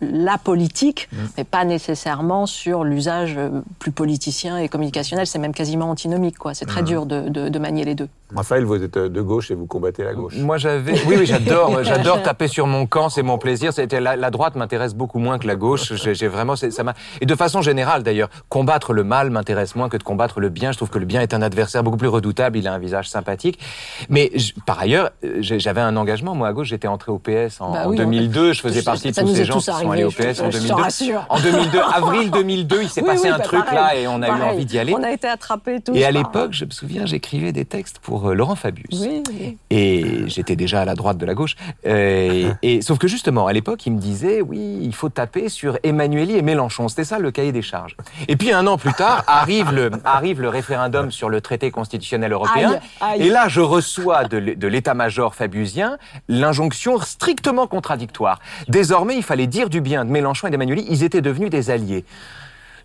la 0.00 0.38
politique, 0.38 1.08
Mmh. 1.12 1.16
mais 1.36 1.44
pas 1.44 1.64
nécessairement 1.64 2.46
sur 2.46 2.84
l'usage 2.84 3.34
euh, 3.36 3.60
plus 3.78 3.90
politicien 3.92 4.58
et 4.58 4.68
communicationnel. 4.68 5.17
C'est 5.26 5.38
même 5.38 5.54
quasiment 5.54 5.90
antinomique, 5.90 6.38
quoi. 6.38 6.54
C'est 6.54 6.66
très 6.66 6.82
dur 6.82 7.06
de, 7.06 7.28
de, 7.28 7.48
de 7.48 7.58
manier 7.58 7.84
les 7.84 7.94
deux. 7.94 8.08
Raphaël, 8.34 8.64
vous 8.64 8.82
êtes 8.82 8.98
de 8.98 9.20
gauche 9.22 9.50
et 9.50 9.54
vous 9.54 9.66
combattez 9.66 10.04
la 10.04 10.12
gauche. 10.14 10.34
Moi, 10.36 10.58
j'avais. 10.58 10.92
Oui, 11.06 11.16
oui, 11.18 11.26
j'adore, 11.26 11.82
j'adore 11.82 12.22
taper 12.22 12.46
sur 12.48 12.66
mon 12.66 12.86
camp, 12.86 13.08
c'est 13.08 13.22
mon 13.22 13.38
plaisir. 13.38 13.72
C'était 13.72 14.00
la, 14.00 14.16
la 14.16 14.30
droite 14.30 14.54
m'intéresse 14.54 14.94
beaucoup 14.94 15.18
moins 15.18 15.38
que 15.38 15.46
la 15.46 15.56
gauche. 15.56 15.94
J'ai 15.94 16.28
vraiment, 16.28 16.54
ça 16.56 16.82
m'a. 16.82 16.94
Et 17.20 17.26
de 17.26 17.34
façon 17.34 17.62
générale, 17.62 18.02
d'ailleurs, 18.02 18.28
combattre 18.48 18.92
le 18.92 19.04
mal 19.04 19.30
m'intéresse 19.30 19.74
moins 19.76 19.88
que 19.88 19.96
de 19.96 20.02
combattre 20.02 20.40
le 20.40 20.48
bien. 20.50 20.72
Je 20.72 20.76
trouve 20.76 20.90
que 20.90 20.98
le 20.98 21.06
bien 21.06 21.20
est 21.22 21.32
un 21.34 21.42
adversaire 21.42 21.82
beaucoup 21.82 21.96
plus 21.96 22.08
redoutable. 22.08 22.58
Il 22.58 22.68
a 22.68 22.74
un 22.74 22.78
visage 22.78 23.08
sympathique. 23.08 23.58
Mais 24.10 24.30
par 24.66 24.78
ailleurs, 24.78 25.10
j'avais 25.40 25.80
un 25.80 25.96
engagement. 25.96 26.34
Moi, 26.34 26.48
à 26.48 26.52
gauche, 26.52 26.68
j'étais 26.68 26.88
entré 26.88 27.10
au 27.12 27.18
PS 27.18 27.60
en, 27.60 27.72
Bah 27.72 27.82
en 27.86 27.90
oui, 27.90 27.96
2002. 27.96 28.52
Je 28.52 28.60
faisais 28.60 28.82
partie 28.82 29.10
de 29.12 29.20
tous 29.20 29.34
ces 29.34 29.44
gens 29.44 29.54
tous 29.54 29.70
qui 29.70 29.76
sont 29.80 29.90
allés 29.90 30.04
au 30.04 30.10
PS 30.10 30.40
en 30.40 30.50
je 30.50 30.58
te 30.58 30.62
2002. 30.64 30.74
rassure. 30.74 31.26
En 31.30 31.40
2002, 31.40 31.78
avril 31.94 32.30
2002, 32.30 32.82
il 32.82 32.88
s'est 32.88 33.00
Oui, 33.00 33.06
passé 33.06 33.22
oui, 33.24 33.28
un 33.30 33.38
bah, 33.38 33.44
truc 33.44 33.64
pareil, 33.64 33.78
là 33.78 33.96
et 33.96 34.08
on 34.08 34.20
a 34.22 34.28
eu 34.28 34.42
envie 34.42 34.64
d'y 34.66 34.78
aller. 34.78 34.94
On 34.94 35.02
a 35.02 35.07
été 35.12 35.28
attrapés 35.28 35.80
tous. 35.80 35.94
Et 35.94 36.04
à 36.04 36.10
l'époque, 36.10 36.52
je 36.52 36.64
me 36.64 36.70
souviens, 36.70 37.06
j'écrivais 37.06 37.52
des 37.52 37.64
textes 37.64 37.98
pour 37.98 38.28
euh, 38.28 38.34
Laurent 38.34 38.56
Fabius. 38.56 39.00
Oui, 39.00 39.22
oui. 39.28 39.58
Et 39.70 40.26
j'étais 40.26 40.56
déjà 40.56 40.80
à 40.80 40.84
la 40.84 40.94
droite 40.94 41.18
de 41.18 41.26
la 41.26 41.34
gauche. 41.34 41.56
Euh, 41.86 42.52
et, 42.62 42.80
sauf 42.82 42.98
que 42.98 43.08
justement, 43.08 43.46
à 43.46 43.52
l'époque, 43.52 43.86
il 43.86 43.92
me 43.92 43.98
disait, 43.98 44.40
oui, 44.40 44.78
il 44.82 44.94
faut 44.94 45.08
taper 45.08 45.48
sur 45.48 45.78
Emmanueli 45.82 46.36
et 46.36 46.42
Mélenchon. 46.42 46.88
C'était 46.88 47.04
ça 47.04 47.18
le 47.18 47.30
cahier 47.30 47.52
des 47.52 47.62
charges. 47.62 47.96
Et 48.28 48.36
puis 48.36 48.52
un 48.52 48.66
an 48.66 48.78
plus 48.78 48.92
tard, 48.92 49.24
arrive 49.26 49.72
le, 49.72 49.90
arrive 50.04 50.40
le 50.40 50.48
référendum 50.48 51.10
sur 51.10 51.28
le 51.28 51.40
traité 51.40 51.70
constitutionnel 51.70 52.32
européen. 52.32 52.78
Aïe, 53.00 53.20
aïe. 53.20 53.26
Et 53.26 53.30
là, 53.30 53.48
je 53.48 53.60
reçois 53.60 54.24
de 54.24 54.66
l'état-major 54.66 55.34
fabusien 55.34 55.98
l'injonction 56.28 56.98
strictement 57.00 57.66
contradictoire. 57.66 58.40
Désormais, 58.68 59.16
il 59.16 59.22
fallait 59.22 59.46
dire 59.46 59.70
du 59.70 59.80
bien 59.80 60.04
de 60.04 60.10
Mélenchon 60.10 60.48
et 60.48 60.50
d'Emmanueli. 60.50 60.86
Ils 60.88 61.04
étaient 61.04 61.20
devenus 61.20 61.50
des 61.50 61.70
alliés. 61.70 62.04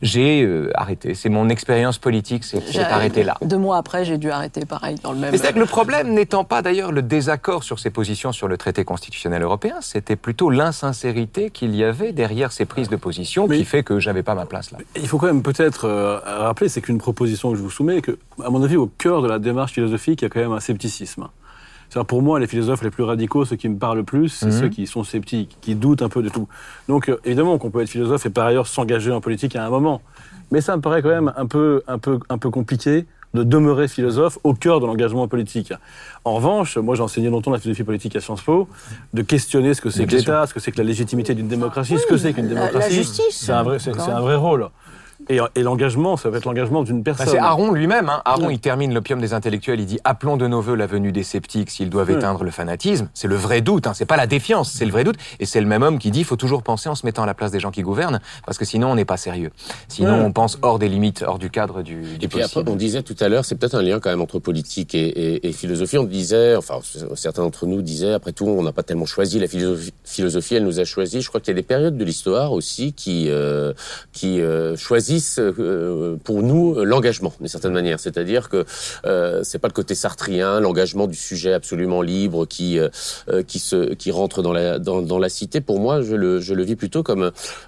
J'ai 0.04 0.43
euh, 0.43 0.70
arrêté. 0.76 1.14
C'est 1.16 1.30
mon 1.30 1.47
expérience 1.47 1.97
politique, 1.97 2.43
c'est 2.43 2.80
arrêté 2.80 3.24
là. 3.24 3.38
Deux 3.41 3.58
mois 3.58 3.78
après, 3.78 4.04
j'ai 4.04 4.18
dû 4.18 4.30
arrêter 4.30 4.66
pareil 4.66 4.97
dans 5.01 5.14
le 5.14 5.18
même. 5.18 5.32
Mais 5.32 5.38
c'est 5.38 5.54
que 5.54 5.60
le 5.60 5.66
problème 5.66 6.14
n'étant 6.14 6.43
pas 6.43 6.62
d'ailleurs 6.62 6.91
le 6.91 7.01
désaccord 7.01 7.64
sur 7.64 7.80
ses 7.80 7.89
positions 7.89 8.34
sur 8.34 8.49
le 8.49 8.58
traité 8.58 8.84
constitutionnel 8.84 9.41
européen, 9.41 9.76
c'était 9.80 10.18
plutôt 10.18 10.49
l'insincérité 10.49 11.49
qu'il 11.49 11.74
y 11.74 11.86
avait 11.86 12.12
derrière 12.12 12.51
ces 12.51 12.66
prises 12.66 12.89
de 12.89 12.97
position 12.97 13.47
Mais- 13.47 13.58
qui 13.58 13.66
fait 13.66 13.84
que 13.84 13.99
j'avais 13.99 14.24
pas 14.24 14.36
ma 14.36 14.45
place 14.45 14.72
là. 14.72 14.78
Il 14.97 15.08
faut 15.08 15.18
quand 15.18 15.28
même 15.28 15.41
peut-être 15.41 15.86
euh, 15.86 16.20
rappeler, 16.26 16.68
c'est 16.68 16.82
qu'une 16.82 16.97
proposition 16.97 17.51
que 17.51 17.58
je 17.58 17.62
vous 17.62 17.72
soumets, 17.72 18.01
que, 18.01 18.18
à 18.43 18.49
mon 18.49 18.62
avis, 18.62 18.76
au 18.76 18.88
cœur 18.88 19.22
de 19.22 19.30
la 19.30 19.39
démarche 19.39 19.72
philosophique, 19.72 20.22
il 20.22 20.26
y 20.26 20.28
a 20.28 20.30
quand 20.30 20.41
même 20.41 20.51
un 20.51 20.60
scepticisme. 20.60 21.30
C'est-à-dire, 21.94 22.08
pour 22.08 22.24
moi, 22.24 22.39
les 22.39 22.48
philosophes 22.48 22.82
les 22.82 22.89
plus 22.89 23.04
radicaux, 23.04 23.46
ceux 23.46 23.56
qui 23.56 23.70
me 23.70 23.78
parlent 23.78 24.00
le 24.00 24.04
plus, 24.04 24.30
c'est 24.30 24.48
Mhm. 24.48 24.52
ceux 24.52 24.68
qui 24.70 24.88
sont 24.88 25.04
sceptiques, 25.04 25.58
qui 25.62 25.76
doutent 25.76 26.02
un 26.02 26.10
peu 26.10 26.24
de 26.24 26.30
tout. 26.30 26.48
Donc, 26.89 27.08
euh, 27.08 27.18
évidemment 27.24 27.60
qu'on 27.60 27.70
peut 27.70 27.82
être 27.84 27.89
philosophe 27.89 28.26
et 28.26 28.32
par 28.32 28.48
ailleurs 28.48 28.66
s'engager 28.66 29.12
en 29.12 29.22
politique 29.22 29.56
à 29.56 29.64
un 29.64 29.70
moment. 29.70 30.02
Mais 30.52 30.60
ça 30.60 30.76
me 30.76 30.82
paraît 30.82 31.04
quand 31.04 31.10
même 31.10 31.32
un 31.38 31.46
peu, 31.46 31.84
un 31.88 32.00
peu, 32.00 32.18
un 32.30 32.39
peu 32.39 32.50
compliqué 32.50 33.06
de 33.36 33.44
demeurer 33.44 33.88
philosophe 33.88 34.39
au 34.44 34.56
cœur 34.56 34.80
de 34.80 34.88
l'engagement 34.88 35.28
politique. 35.28 35.72
En 36.26 36.34
revanche, 36.36 36.78
moi 36.78 36.96
j'ai 36.96 37.02
enseigné 37.04 37.30
longtemps 37.30 37.52
la 37.52 37.60
philosophie 37.60 37.84
politique 37.84 38.16
à 38.16 38.22
Sciences 38.22 38.41
Po, 38.41 38.68
de 39.14 39.22
questionner 39.22 39.74
ce 39.76 39.82
que 39.82 39.89
c'est 39.91 40.06
que 40.08 40.16
l'État, 40.16 40.46
ce 40.48 40.54
que 40.56 40.60
c'est 40.60 40.72
que 40.72 40.78
la 40.78 40.84
légitimité 40.84 41.34
d'une 41.36 41.48
démocratie, 41.48 41.98
ce 42.00 42.06
que 42.08 42.18
c'est 42.18 42.34
qu'une 42.34 42.48
la- 42.50 42.54
la 42.56 42.68
démocratie. 42.70 42.96
justice. 42.96 43.26
C'est 43.32 43.52
un 43.52 43.62
vrai, 43.64 43.78
c'est- 43.80 43.94
c'est 43.94 44.12
un 44.12 44.20
vrai 44.22 44.36
rôle. 44.36 44.70
Et, 45.30 45.39
et 45.55 45.61
l'engagement, 45.63 46.17
ça 46.17 46.30
va 46.30 46.38
être 46.38 46.45
l'engagement 46.45 46.84
d'une 46.84 47.01
Bah, 47.01 47.13
personne. 47.15 47.28
c'est 47.34 47.38
Aaron 47.38 47.71
lui-même. 47.71 48.09
Hein. 48.09 48.21
Aaron, 48.26 48.47
Ouais. 48.47 48.53
il 48.55 48.59
termine 48.59 48.93
l'opium 48.93 49.19
des 49.21 49.34
intellectuels. 49.34 49.80
Il 49.80 49.86
dit 49.86 49.99
appelons 50.03 50.38
de 50.38 50.47
nos 50.47 50.61
voeux 50.61 50.76
la 50.76 50.86
venue 50.88 51.11
des 51.11 51.24
sceptiques 51.24 51.69
s'ils 51.69 51.89
doivent 51.89 52.09
Ouais. 52.09 52.15
éteindre 52.15 52.43
le 52.43 52.51
fanatisme. 52.51 53.09
C'est 53.13 53.28
le 53.28 53.36
vrai 53.36 53.61
doute. 53.61 53.88
Hein. 53.88 53.93
C'est 53.93 54.05
pas 54.05 54.17
la 54.17 54.28
défiance, 54.28 54.71
c'est 54.71 54.86
le 54.86 54.91
vrai 54.91 55.03
doute. 55.03 55.15
Et 55.39 55.45
c'est 55.45 55.61
le 55.61 55.67
même 55.67 55.84
homme 55.84 55.99
qui 55.99 56.11
dit 56.11 56.19
il 56.19 56.26
faut 56.26 56.36
toujours 56.36 56.63
penser 56.63 56.89
en 56.89 56.95
se 56.95 57.05
mettant 57.05 57.24
à 57.24 57.26
la 57.26 57.34
place 57.34 57.51
des 57.51 57.59
gens 57.59 57.71
qui 57.71 57.82
gouvernent, 57.82 58.19
parce 58.45 58.57
que 58.57 58.65
sinon 58.65 58.91
on 58.91 58.95
n'est 58.95 59.05
pas 59.05 59.17
sérieux. 59.17 59.51
Sinon 59.88 60.13
Ouais. 60.19 60.26
on 60.26 60.32
pense 60.32 60.57
hors 60.61 60.80
des 60.80 60.89
limites, 60.89 61.24
hors 61.26 61.39
du 61.39 61.49
cadre 61.49 61.82
du, 61.84 62.01
du 62.01 62.01
Et 62.15 62.17
puis 62.19 62.28
possible. 62.39 62.59
après, 62.61 62.71
on 62.71 62.76
disait 62.76 63.03
tout 63.03 63.15
à 63.19 63.30
l'heure, 63.30 63.45
c'est 63.45 63.55
peut-être 63.55 63.76
un 63.76 63.82
lien 63.82 63.99
quand 63.99 64.09
même 64.09 64.21
entre 64.21 64.39
politique 64.39 64.93
et, 64.95 65.07
et- 65.07 65.47
et 65.47 65.51
philosophie. 65.53 65.97
On 65.97 66.03
disait, 66.03 66.55
enfin, 66.55 66.80
certains 67.15 67.43
d'entre 67.43 67.65
nous 67.65 67.82
disaient, 67.82 68.13
après 68.13 68.32
tout, 68.34 68.45
on 68.45 68.61
n'a 68.63 68.71
pas 68.74 68.84
tellement 68.84 69.05
choisi 69.05 69.39
la 69.39 69.47
philosophie, 69.47 69.93
philosophie, 70.03 70.55
elle 70.55 70.63
nous 70.65 70.80
a 70.80 70.86
choisi. 70.86 71.21
Je 71.21 71.28
crois 71.30 71.39
qu'il 71.39 71.49
y 71.49 71.57
a 71.57 71.61
des 71.61 71.65
périodes 71.67 71.97
de 71.97 72.03
l'histoire 72.03 72.51
aussi 72.51 72.93
qui 72.93 73.28
euh, 73.30 73.74
qui 74.11 74.41
euh, 74.41 74.76
choisissent 74.76 75.12
euh, 75.39 76.16
pour 76.24 76.41
nous 76.43 76.76
euh, 76.76 76.84
l'engagement 76.84 77.34
d'une 77.39 77.47
certaine 77.47 77.74
manière. 77.74 77.99
C'est-à-dire 77.99 78.49
que 78.49 78.66
euh, 79.05 79.41
c'est 79.43 79.59
pas 79.59 79.68
le 79.68 79.74
côté 79.74 79.95
sartrien, 79.95 80.59
l'engagement 80.59 81.07
du 81.07 81.16
sujet 81.18 81.53
absolument 81.53 82.01
libre 82.01 82.45
qui 82.45 82.80
euh, 82.80 82.89
euh, 83.30 83.43
qui 83.43 83.59
se 83.59 83.93
qui 83.93 84.11
rentre 84.11 84.41
dans 84.41 84.53
la 84.53 84.80
dans, 84.80 85.01
dans 85.01 85.20
la 85.20 85.30
cité. 85.30 85.61
Pour 85.61 85.80
moi, 85.80 86.01
je 86.01 86.16
le 86.16 86.39
je 86.39 86.53
le 86.53 86.64
vis 86.64 86.76
plutôt 86.76 87.03
comme 87.03 87.24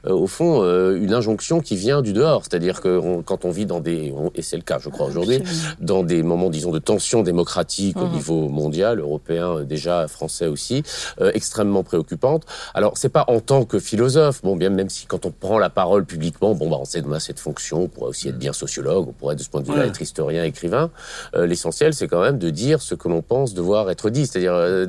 euh, 0.06 0.12
au 0.12 0.28
fond 0.28 0.62
euh, 0.64 0.96
une 0.98 1.14
injonction 1.14 1.60
qui 1.60 1.76
vient 1.76 2.02
du 2.02 2.14
dehors. 2.14 2.43
C'est-à-dire 2.43 2.82
que 2.82 2.98
on- 2.98 3.22
quand 3.24 3.46
on 3.46 3.52
vit 3.52 3.66
dans 3.66 3.80
des 3.80 4.14
on- 4.16 4.32
et 4.36 4.41
c'est 4.41 4.58
le 4.58 4.64
cas, 4.64 4.80
je 4.80 4.89
crois 4.89 5.08
aujourd'hui, 5.08 5.41
dans 5.80 6.04
des 6.04 6.24
moments 6.24 6.50
disons 6.50 6.72
de 6.72 6.80
tension 6.80 7.24
démocratique 7.24 7.98
au 7.98 8.08
niveau 8.08 8.50
mondial, 8.50 9.00
européen 9.00 9.58
euh, 9.58 9.64
déjà, 9.64 10.08
français 10.08 10.48
aussi, 10.48 10.84
euh, 11.22 11.32
extrêmement 11.34 11.84
préoccupante. 11.84 12.43
Alors 12.74 12.98
c'est 12.98 13.10
pas 13.10 13.26
en 13.28 13.39
tant 13.39 13.66
que 13.66 13.80
philosophe, 13.80 14.41
bon 14.43 14.56
bien 14.56 14.70
même 14.70 14.89
si 14.89 15.06
quand 15.06 15.26
on 15.26 15.32
prend 15.32 15.60
la 15.60 15.70
parole 15.70 16.06
publiquement, 16.06 16.54
bon 16.56 16.70
bah 16.70 16.78
on 16.80 16.86
sait 16.86 17.04
a 17.14 17.20
cette 17.36 17.44
fonction, 17.44 17.84
on 17.84 17.88
pourrait 17.90 18.10
aussi 18.10 18.30
être 18.30 18.38
bien 18.38 18.54
sociologue, 18.54 19.08
on 19.10 19.12
pourrait 19.12 19.36
de 19.36 19.42
ce 19.44 19.50
point 19.50 19.60
de 19.62 19.66
vue-là 19.68 19.82
Ouais. 19.82 19.88
être 19.90 20.02
historien, 20.02 20.44
écrivain. 20.46 20.90
Euh, 21.36 21.46
L'essentiel 21.46 21.94
c'est 21.94 22.08
quand 22.08 22.22
même 22.22 22.38
de 22.38 22.50
dire 22.50 22.82
ce 22.82 22.96
que 22.96 23.10
l'on 23.10 23.22
pense 23.22 23.54
devoir 23.54 23.90
être 23.90 24.10
dit, 24.10 24.26
c'est-à-dire 24.26 24.54
euh, 24.54 24.86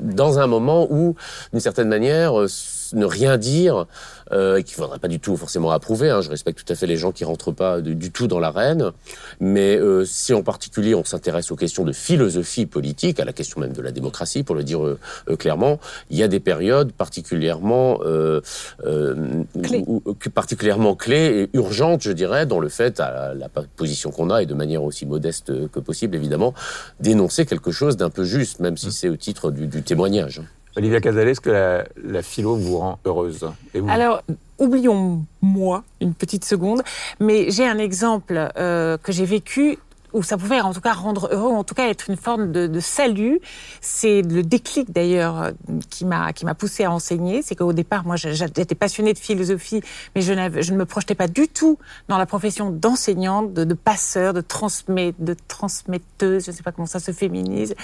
dans 0.00 0.38
un 0.38 0.46
moment 0.46 0.86
où 0.90 1.16
d'une 1.52 1.60
certaine 1.60 1.88
manière 1.88 2.38
euh, 2.38 2.46
ne 2.94 3.04
rien 3.04 3.36
dire 3.38 3.86
euh, 4.32 4.56
et 4.56 4.64
qu'il 4.64 4.78
ne 4.78 4.84
faudrait 4.84 4.98
pas 4.98 5.08
du 5.08 5.20
tout 5.20 5.36
forcément 5.36 5.70
approuver. 5.70 6.10
Hein. 6.10 6.20
Je 6.20 6.30
respecte 6.30 6.64
tout 6.64 6.72
à 6.72 6.76
fait 6.76 6.86
les 6.86 6.96
gens 6.96 7.12
qui 7.12 7.24
rentrent 7.24 7.52
pas 7.52 7.80
de- 7.80 7.92
du 7.92 8.10
tout 8.10 8.26
dans 8.26 8.38
l'arène, 8.38 8.92
mais 9.40 9.76
euh, 9.76 10.04
si 10.04 10.34
en 10.34 10.42
particulier 10.42 10.94
on 10.94 11.04
s'intéresse 11.04 11.50
aux 11.50 11.56
questions 11.56 11.84
de 11.84 11.92
philosophie 11.92 12.66
politique, 12.66 13.20
à 13.20 13.24
la 13.24 13.32
question 13.32 13.60
même 13.60 13.72
de 13.72 13.82
la 13.82 13.90
démocratie, 13.92 14.42
pour 14.42 14.54
le 14.54 14.64
dire 14.64 14.84
euh, 14.84 14.98
euh, 15.30 15.36
clairement, 15.36 15.78
il 16.10 16.16
y 16.18 16.22
a 16.22 16.28
des 16.28 16.40
périodes 16.40 16.92
particulièrement 16.92 18.00
euh, 18.04 18.40
euh, 18.84 19.42
Clés. 19.62 19.84
ou- 19.86 20.02
ou- 20.04 20.14
que- 20.14 20.28
particulièrement 20.28 20.94
clés 20.94 21.48
et 21.52 21.56
urgentes, 21.56 22.02
je 22.02 22.12
dirais, 22.12 22.46
dans 22.46 22.60
le 22.60 22.68
fait 22.68 23.00
à 23.00 23.10
la, 23.10 23.34
la 23.34 23.48
position 23.76 24.10
qu'on 24.10 24.30
a 24.30 24.42
et 24.42 24.46
de 24.46 24.54
manière 24.54 24.82
aussi 24.82 25.06
modeste 25.06 25.68
que 25.68 25.80
possible, 25.80 26.16
évidemment, 26.16 26.54
d'énoncer 27.00 27.46
quelque 27.46 27.70
chose 27.70 27.96
d'un 27.96 28.10
peu 28.10 28.24
juste, 28.24 28.60
même 28.60 28.76
si 28.76 28.92
c'est 28.92 29.08
au 29.08 29.16
titre 29.16 29.50
du, 29.50 29.66
du 29.66 29.82
témoignage. 29.82 30.40
Olivia 30.76 31.00
Casale, 31.00 31.28
est-ce 31.28 31.40
que 31.40 31.84
la, 32.04 32.22
philo 32.22 32.56
vous 32.56 32.78
rend 32.78 32.98
heureuse. 33.04 33.50
Alors, 33.88 34.22
oublions 34.58 35.24
moi 35.42 35.84
une 36.00 36.14
petite 36.14 36.44
seconde, 36.44 36.82
mais 37.20 37.50
j'ai 37.50 37.66
un 37.66 37.78
exemple 37.78 38.50
euh, 38.56 38.96
que 38.98 39.12
j'ai 39.12 39.24
vécu 39.24 39.78
où 40.18 40.22
ça 40.22 40.36
pouvait 40.36 40.60
en 40.60 40.74
tout 40.74 40.80
cas 40.80 40.92
rendre 40.92 41.28
heureux, 41.32 41.50
ou 41.52 41.56
en 41.56 41.64
tout 41.64 41.74
cas 41.74 41.88
être 41.88 42.10
une 42.10 42.16
forme 42.16 42.50
de, 42.50 42.80
salut. 42.80 43.40
C'est 43.80 44.22
le 44.22 44.42
déclic 44.42 44.92
d'ailleurs 44.92 45.40
euh, 45.40 45.50
qui 45.88 46.04
m'a 46.04 46.32
qui 46.32 46.44
m'a 46.44 46.54
poussé 46.54 46.84
à 46.84 46.90
enseigner. 46.90 47.42
C'est 47.42 47.54
qu'au 47.54 47.72
départ, 47.72 48.04
moi, 48.04 48.16
j'étais 48.16 48.74
passionnée 48.74 49.12
de 49.12 49.18
philosophie, 49.18 49.80
mais 50.14 50.22
je, 50.22 50.32
ne 50.32 50.76
me 50.76 50.84
projetais 50.84 51.14
pas 51.14 51.28
du 51.28 51.48
tout 51.48 51.78
dans 52.08 52.18
la 52.18 52.26
profession 52.26 52.70
d'enseignante, 52.70 53.54
de, 53.54 53.74
passeur, 53.74 54.34
de 54.34 54.40
transmet, 54.40 55.14
de 55.18 55.36
transmetteuse. 55.46 56.44
Je 56.44 56.50
ne 56.50 56.56
sais 56.56 56.62
pas 56.62 56.72
comment 56.72 56.86
ça 56.86 57.00
se 57.00 57.12
féminise. 57.12 57.74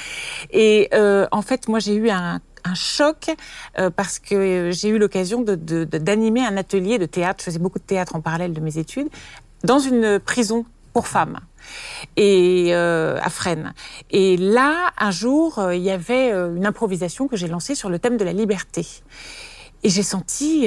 Et 0.51 0.89
euh, 0.93 1.27
en 1.31 1.43
fait, 1.43 1.69
moi, 1.69 1.79
j'ai 1.79 1.95
eu 1.95 2.11
un 2.11 2.41
choc 2.75 3.31
euh, 3.79 3.91
parce 3.91 4.19
que 4.19 4.71
j'ai 4.73 4.89
eu 4.89 4.99
l'occasion 4.99 5.43
d'animer 5.43 6.45
un 6.45 6.57
atelier 6.57 6.99
de 6.99 7.07
théâtre. 7.07 7.41
Je 7.41 7.45
faisais 7.45 7.59
beaucoup 7.59 7.79
de 7.79 7.85
théâtre 7.85 8.17
en 8.17 8.21
parallèle 8.21 8.53
de 8.53 8.61
mes 8.61 8.79
études 8.79 9.09
dans 9.65 9.79
une 9.79 10.21
prison 10.21 10.67
pour 10.95 11.09
femmes 11.09 11.41
et 12.17 12.69
euh, 12.71 13.19
à 13.21 13.29
Fresnes. 13.29 13.75
Et 14.11 14.37
là, 14.37 14.93
un 14.97 15.11
jour, 15.11 15.59
euh, 15.59 15.75
il 15.75 15.83
y 15.83 15.91
avait 15.91 16.33
euh, 16.33 16.55
une 16.55 16.67
improvisation 16.67 17.29
que 17.29 17.37
j'ai 17.37 17.49
lancée 17.49 17.75
sur 17.75 17.91
le 17.91 17.99
thème 17.99 18.17
de 18.17 18.25
la 18.25 18.33
liberté. 18.33 18.87
Et 19.83 19.91
j'ai 19.91 20.03
senti 20.03 20.67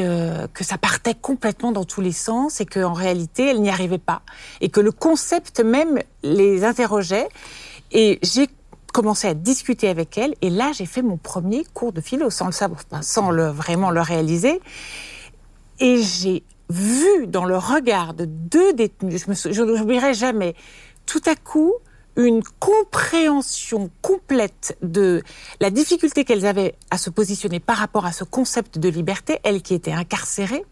que 0.54 0.64
ça 0.64 0.78
partait 0.78 1.16
complètement 1.16 1.72
dans 1.72 1.86
tous 1.86 2.02
les 2.02 2.12
sens 2.12 2.62
et 2.62 2.68
qu'en 2.68 2.94
réalité, 2.94 3.48
elles 3.48 3.62
n'y 3.62 3.72
arrivaient 3.72 3.98
pas. 3.98 4.22
Et 4.62 4.70
que 4.70 4.80
le 4.80 4.92
concept 4.92 5.60
même 5.60 5.98
les 6.22 6.64
interrogeait. 6.64 7.28
Et 7.92 8.20
j'ai 8.22 8.48
commencé 8.94 9.28
à 9.28 9.34
discuter 9.34 9.88
avec 9.88 10.20
elles. 10.20 10.36
Et 10.44 10.52
là, 10.52 10.72
j'ai 10.72 10.86
fait 10.86 11.02
mon 11.02 11.18
premier 11.18 11.64
cours 11.74 11.94
de 11.94 12.00
philo 12.00 12.30
sans 12.30 12.46
le 12.46 12.52
savoir, 12.52 12.82
sans 13.02 13.32
vraiment 13.54 13.90
le 13.90 14.02
réaliser. 14.02 14.62
Et 15.80 16.04
j'ai 16.04 16.44
vu 16.70 17.28
dans 17.28 17.46
le 17.46 17.58
regard 17.58 18.14
de 18.14 18.26
deux 18.26 18.74
détenus, 18.74 19.26
je 19.28 19.64
n'oublierai 19.64 20.14
jamais, 20.14 20.56
tout 21.06 21.22
à 21.26 21.36
coup, 21.36 21.74
une 22.18 22.42
compréhension 22.60 23.92
complète 24.02 24.76
de 24.82 25.22
la 25.62 25.70
difficulté 25.70 26.26
qu'elles 26.26 26.48
avaient 26.48 26.74
à 26.90 26.98
se 26.98 27.12
positionner 27.12 27.60
par 27.60 27.78
rapport 27.78 28.06
à 28.06 28.12
ce 28.12 28.24
concept 28.24 28.80
de 28.80 28.90
liberté, 28.90 29.40
elles 29.44 29.62
qui 29.62 29.76
étaient 29.76 29.92
incarcérées, 29.92 30.66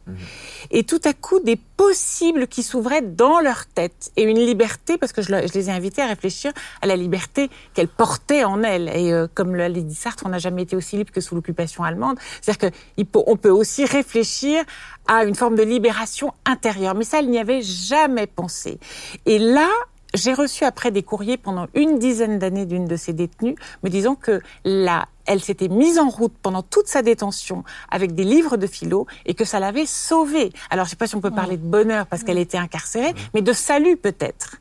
et 0.71 0.83
tout 0.83 0.99
à 1.05 1.13
coup 1.13 1.39
des 1.39 1.55
possibles 1.55 2.47
qui 2.47 2.63
s'ouvraient 2.63 3.03
dans 3.03 3.39
leur 3.39 3.67
tête, 3.67 4.11
et 4.17 4.23
une 4.23 4.39
liberté, 4.39 4.97
parce 4.97 5.13
que 5.13 5.21
je 5.21 5.31
les 5.31 5.69
ai 5.69 5.71
invitées 5.71 6.01
à 6.01 6.07
réfléchir 6.07 6.51
à 6.81 6.87
la 6.87 6.95
liberté 6.95 7.51
qu'elles 7.75 7.87
portaient 7.87 8.43
en 8.43 8.63
elles. 8.63 8.89
Et 8.95 9.13
euh, 9.13 9.27
comme 9.31 9.55
l'a 9.55 9.69
dit 9.69 9.93
Sartre, 9.93 10.23
on 10.25 10.29
n'a 10.29 10.39
jamais 10.39 10.63
été 10.63 10.75
aussi 10.75 10.97
libre 10.97 11.11
que 11.11 11.21
sous 11.21 11.35
l'occupation 11.35 11.83
allemande. 11.83 12.17
C'est-à-dire 12.41 12.71
qu'on 13.11 13.37
peut 13.37 13.49
aussi 13.49 13.85
réfléchir 13.85 14.63
à 15.07 15.23
une 15.23 15.35
forme 15.35 15.55
de 15.55 15.63
libération 15.63 16.33
intérieure. 16.45 16.95
Mais 16.95 17.03
ça, 17.05 17.19
elle 17.19 17.29
n'y 17.29 17.39
avait 17.39 17.61
jamais 17.61 18.27
pensé. 18.27 18.79
Et 19.25 19.39
là, 19.39 19.69
j'ai 20.15 20.33
reçu 20.33 20.63
après 20.63 20.91
des 20.91 21.03
courriers 21.03 21.37
pendant 21.37 21.67
une 21.73 21.99
dizaine 21.99 22.39
d'années 22.39 22.65
d'une 22.65 22.85
de 22.85 22.95
ces 22.95 23.13
détenues 23.13 23.55
me 23.83 23.89
disant 23.89 24.15
que 24.15 24.41
la, 24.63 25.07
elle 25.25 25.41
s'était 25.41 25.67
mise 25.67 25.99
en 25.99 26.09
route 26.09 26.33
pendant 26.41 26.61
toute 26.61 26.87
sa 26.87 27.01
détention 27.01 27.63
avec 27.89 28.15
des 28.15 28.23
livres 28.23 28.57
de 28.57 28.67
philo 28.67 29.07
et 29.25 29.33
que 29.33 29.45
ça 29.45 29.59
l'avait 29.59 29.85
sauvée. 29.85 30.51
Alors 30.69 30.85
je 30.85 30.91
sais 30.91 30.95
pas 30.95 31.07
si 31.07 31.15
on 31.15 31.21
peut 31.21 31.31
parler 31.31 31.57
de 31.57 31.65
bonheur 31.65 32.07
parce 32.07 32.23
qu'elle 32.23 32.37
était 32.37 32.57
incarcérée, 32.57 33.13
mais 33.33 33.41
de 33.41 33.53
salut 33.53 33.97
peut-être. 33.97 34.57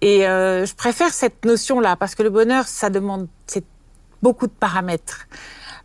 Et 0.00 0.26
euh, 0.26 0.66
je 0.66 0.74
préfère 0.74 1.12
cette 1.12 1.44
notion-là 1.44 1.96
parce 1.96 2.14
que 2.14 2.22
le 2.22 2.30
bonheur, 2.30 2.66
ça 2.66 2.90
demande 2.90 3.28
c'est 3.46 3.64
beaucoup 4.22 4.46
de 4.46 4.52
paramètres. 4.52 5.26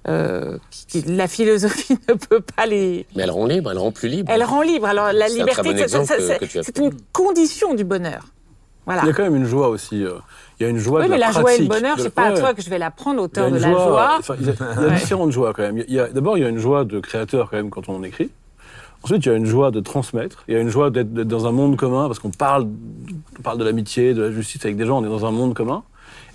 Euh, 0.07 0.57
qui- 0.69 0.85
qui- 1.03 1.11
la 1.11 1.27
philosophie 1.27 1.97
ne 2.09 2.13
peut 2.13 2.39
pas 2.41 2.65
les. 2.67 3.07
Mais 3.15 3.23
elle 3.23 3.31
rend 3.31 3.45
libre, 3.47 3.71
elle 3.71 3.79
rend 3.79 3.91
plus 3.91 4.07
libre. 4.07 4.31
Elle 4.31 4.43
rend 4.43 4.61
libre. 4.61 4.85
Alors 4.85 5.11
la 5.11 5.27
liberté, 5.27 5.73
bon 5.73 6.05
c'est- 6.05 6.77
une 6.77 6.91
condition 7.11 7.73
du 7.73 7.83
bonheur. 7.83 8.25
Voilà. 8.85 9.01
Il 9.03 9.07
y 9.07 9.09
a 9.09 9.13
quand 9.13 9.23
même 9.23 9.35
une 9.35 9.47
joie 9.47 9.69
aussi. 9.69 10.03
euh, 10.03 10.13
Il 10.59 10.63
y 10.63 10.65
a 10.67 10.69
une 10.69 10.77
joie 10.77 10.99
Oui, 10.99 11.07
de 11.07 11.11
mais 11.11 11.17
la 11.17 11.27
la 11.27 11.31
joie 11.33 11.53
et 11.55 11.57
le 11.57 11.65
bonheur, 11.67 11.97
de- 11.97 12.01
c'est 12.03 12.11
pas 12.13 12.27
à 12.27 12.33
toi 12.39 12.53
que 12.53 12.61
je 12.61 12.69
vais 12.69 12.77
l'apprendre, 12.77 13.21
auteur 13.21 13.49
de 13.49 13.57
la 13.57 13.71
joie. 13.71 14.15
enfin, 14.19 14.35
il 14.39 14.45
y 14.45 14.49
a, 14.49 14.53
il 14.53 14.81
y 14.81 14.85
a 14.85 14.87
Ouais. 14.89 14.95
différentes 14.95 15.31
joies 15.31 15.53
quand 15.53 15.63
même. 15.63 15.83
D'abord, 16.13 16.37
il 16.37 16.41
y 16.41 16.45
a 16.45 16.49
une 16.49 16.59
joie 16.59 16.85
de 16.85 16.99
créateur 16.99 17.49
quand 17.49 17.57
même 17.57 17.71
quand 17.71 17.89
on 17.89 18.03
écrit. 18.03 18.29
Ensuite, 19.03 19.25
il 19.25 19.29
y 19.29 19.31
a 19.31 19.35
une 19.35 19.45
joie 19.47 19.71
de 19.71 19.79
transmettre. 19.79 20.43
Il 20.47 20.53
y 20.53 20.57
a 20.57 20.59
une 20.61 20.69
joie 20.69 20.91
d'être 20.91 21.11
d'être 21.13 21.27
dans 21.27 21.47
un 21.47 21.51
monde 21.51 21.77
commun 21.77 22.05
parce 22.07 22.19
qu'on 22.19 22.29
parle, 22.31 22.67
on 23.39 23.41
parle 23.41 23.57
de 23.57 23.63
l'amitié, 23.63 24.13
de 24.13 24.21
la 24.21 24.31
justice 24.31 24.63
avec 24.65 24.77
des 24.77 24.85
gens. 24.85 24.99
On 24.99 25.03
est 25.05 25.09
dans 25.09 25.25
un 25.25 25.31
monde 25.31 25.53
commun. 25.55 25.83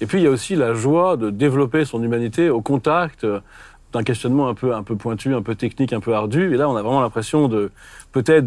Et 0.01 0.07
puis, 0.07 0.18
il 0.20 0.24
y 0.24 0.26
a 0.26 0.30
aussi 0.30 0.57
la 0.57 0.74
joie 0.74 1.16
de 1.16 1.30
développer 1.30 1.84
son 1.84 2.03
humanité 2.03 2.48
au 2.51 2.61
contact 2.62 3.24
euh, 3.24 3.40
d'un 3.92 4.03
questionnement 4.03 4.48
un 4.48 4.55
peu, 4.55 4.74
un 4.74 4.82
peu 4.82 4.96
pointu, 4.96 5.34
un 5.34 5.42
peu 5.42 5.55
technique, 5.55 5.92
un 5.92 6.01
peu 6.01 6.14
ardu. 6.14 6.55
Et 6.55 6.57
là, 6.57 6.68
on 6.68 6.76
a 6.76 6.82
vraiment 6.82 7.01
l'impression 7.01 7.48
de 7.48 7.70
peut-être 8.12 8.46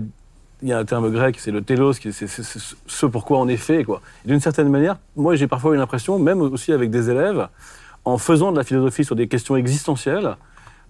il 0.62 0.70
y 0.70 0.74
a 0.74 0.78
un 0.80 0.86
terme 0.86 1.12
grec, 1.12 1.36
c'est 1.40 1.52
le 1.52 1.62
télos, 1.62 1.94
qui- 2.00 2.14
c'est 2.14 2.28
ce 2.28 3.06
pourquoi 3.06 3.40
on 3.40 3.50
est 3.50 3.58
fait. 3.58 3.84
quoi. 3.84 4.02
Et 4.24 4.30
D'une 4.30 4.40
certaine 4.40 4.70
manière, 4.70 4.96
moi 5.18 5.36
j'ai 5.36 5.46
parfois 5.48 5.74
eu 5.76 5.78
l'impression, 5.78 6.18
même 6.20 6.40
aussi 6.42 6.72
avec 6.72 6.90
des 6.90 7.10
élèves, 7.10 7.50
en 8.06 8.18
faisant 8.18 8.54
de 8.54 8.58
la 8.58 8.64
philosophie 8.64 9.04
sur 9.04 9.18
des 9.18 9.28
questions 9.28 9.58
existentielles, 9.58 10.38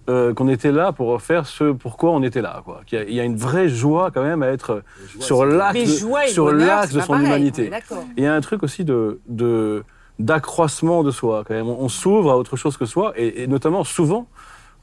euh, 0.08 0.32
qu'on 0.32 0.46
était 0.48 0.70
là 0.70 0.92
pour 0.92 1.20
faire 1.20 1.46
ce 1.46 1.72
pourquoi 1.72 2.12
on 2.12 2.22
était 2.22 2.40
là. 2.42 2.62
Quoi. 2.64 2.82
Qu'il 2.86 2.98
y 3.00 3.02
a- 3.02 3.04
Il 3.04 3.14
y 3.14 3.20
a 3.20 3.24
une 3.24 3.36
vraie 3.36 3.68
joie 3.68 4.12
quand 4.12 4.22
même 4.22 4.44
à 4.44 4.46
être 4.48 4.82
sur 5.24 5.38
l'axe 5.44 5.74
de, 5.74 6.28
sur 6.28 6.44
bonheur, 6.44 6.66
de 6.94 7.00
son 7.00 7.12
pareil, 7.14 7.26
humanité. 7.26 7.68
il 8.16 8.22
y 8.22 8.26
a 8.28 8.34
un 8.34 8.40
truc 8.40 8.62
aussi 8.62 8.84
de, 8.84 9.18
de 9.28 9.82
d'accroissement 10.18 11.02
de 11.02 11.10
soi 11.10 11.44
quand 11.46 11.54
même. 11.54 11.68
On, 11.68 11.88
s'ouvre 11.88 12.30
à 12.30 12.36
autre 12.36 12.56
chose 12.56 12.76
que 12.76 12.86
soi, 12.86 13.12
et 13.16 13.46
notamment 13.46 13.84
souvent 13.84 14.26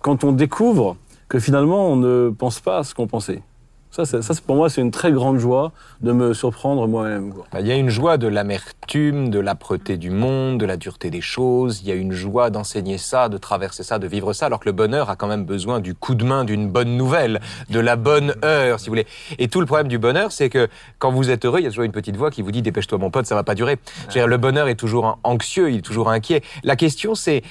quand 0.02 0.24
on 0.24 0.32
découvre 0.32 0.98
que 1.30 1.40
finalement 1.40 1.88
on 1.90 1.96
ne 1.96 2.30
pense 2.30 2.60
pas 2.60 2.80
à 2.80 2.84
ce 2.84 2.94
qu'on 2.94 3.08
pensait. 3.08 3.42
Ça, 3.92 4.06
ça 4.06 4.34
pour 4.48 4.56
moi, 4.56 4.70
c'est 4.70 4.80
une 4.80 4.92
très 4.92 5.12
grande 5.12 5.38
joie 5.38 5.74
de 6.00 6.14
me 6.14 6.34
surprendre 6.34 6.88
moi-même. 6.88 7.34
Bah, 7.52 7.60
Il 7.60 7.68
y 7.68 7.74
a 7.74 7.76
une 7.76 7.90
joie 7.90 8.18
de 8.18 8.28
l'amertume, 8.28 9.30
de 9.30 9.38
l'âpreté 9.38 9.98
du 9.98 10.12
monde, 10.12 10.60
de 10.60 10.66
la 10.66 10.78
dureté 10.78 11.10
des 11.10 11.20
choses. 11.20 11.82
Il 11.82 11.90
y 11.90 11.92
a 11.92 11.96
une 11.96 12.14
joie 12.14 12.50
d'enseigner 12.52 12.98
ça, 12.98 13.28
de 13.28 13.38
traverser 13.38 13.84
ça, 13.84 14.00
de 14.00 14.08
vivre 14.08 14.32
ça, 14.32 14.46
alors 14.46 14.62
que 14.62 14.70
le 14.70 14.72
bonheur 14.72 15.10
a 15.10 15.18
quand 15.18 15.28
même 15.28 15.44
besoin 15.44 15.82
du 15.82 15.94
coup 15.94 16.16
de 16.16 16.24
main 16.24 16.46
d'une 16.46 16.70
bonne 16.70 16.96
nouvelle, 16.96 17.42
de 17.70 17.82
la 17.82 17.98
bonne 17.98 18.34
heure, 18.46 18.80
si 18.80 18.86
vous 18.86 18.92
voulez. 18.92 19.08
Et 19.40 19.50
tout 19.50 19.60
le 19.60 19.66
problème 19.66 19.90
du 19.90 20.00
bonheur, 20.00 20.32
c'est 20.32 20.50
que 20.50 20.70
quand 20.98 21.12
vous 21.12 21.30
êtes 21.30 21.44
heureux, 21.44 21.60
il 21.60 21.64
y 21.64 21.68
a 21.68 21.70
toujours 21.70 21.84
une 21.84 21.92
petite 21.92 22.16
voix 22.16 22.32
qui 22.32 22.42
vous 22.42 22.52
dit 22.52 22.62
dépêche-toi 22.62 22.98
mon 22.98 23.12
pote, 23.12 23.26
ça 23.26 23.36
va 23.36 23.44
pas 23.44 23.56
durer. 23.56 23.78
Dire, 24.10 24.26
le 24.26 24.38
bonheur 24.38 24.70
est 24.70 24.76
toujours 24.76 25.20
anxieux, 25.26 25.70
il 25.70 25.80
est 25.80 25.82
toujours 25.82 26.10
inquiet. 26.10 26.44
La 26.64 26.78
question, 26.78 27.14
c'est 27.14 27.44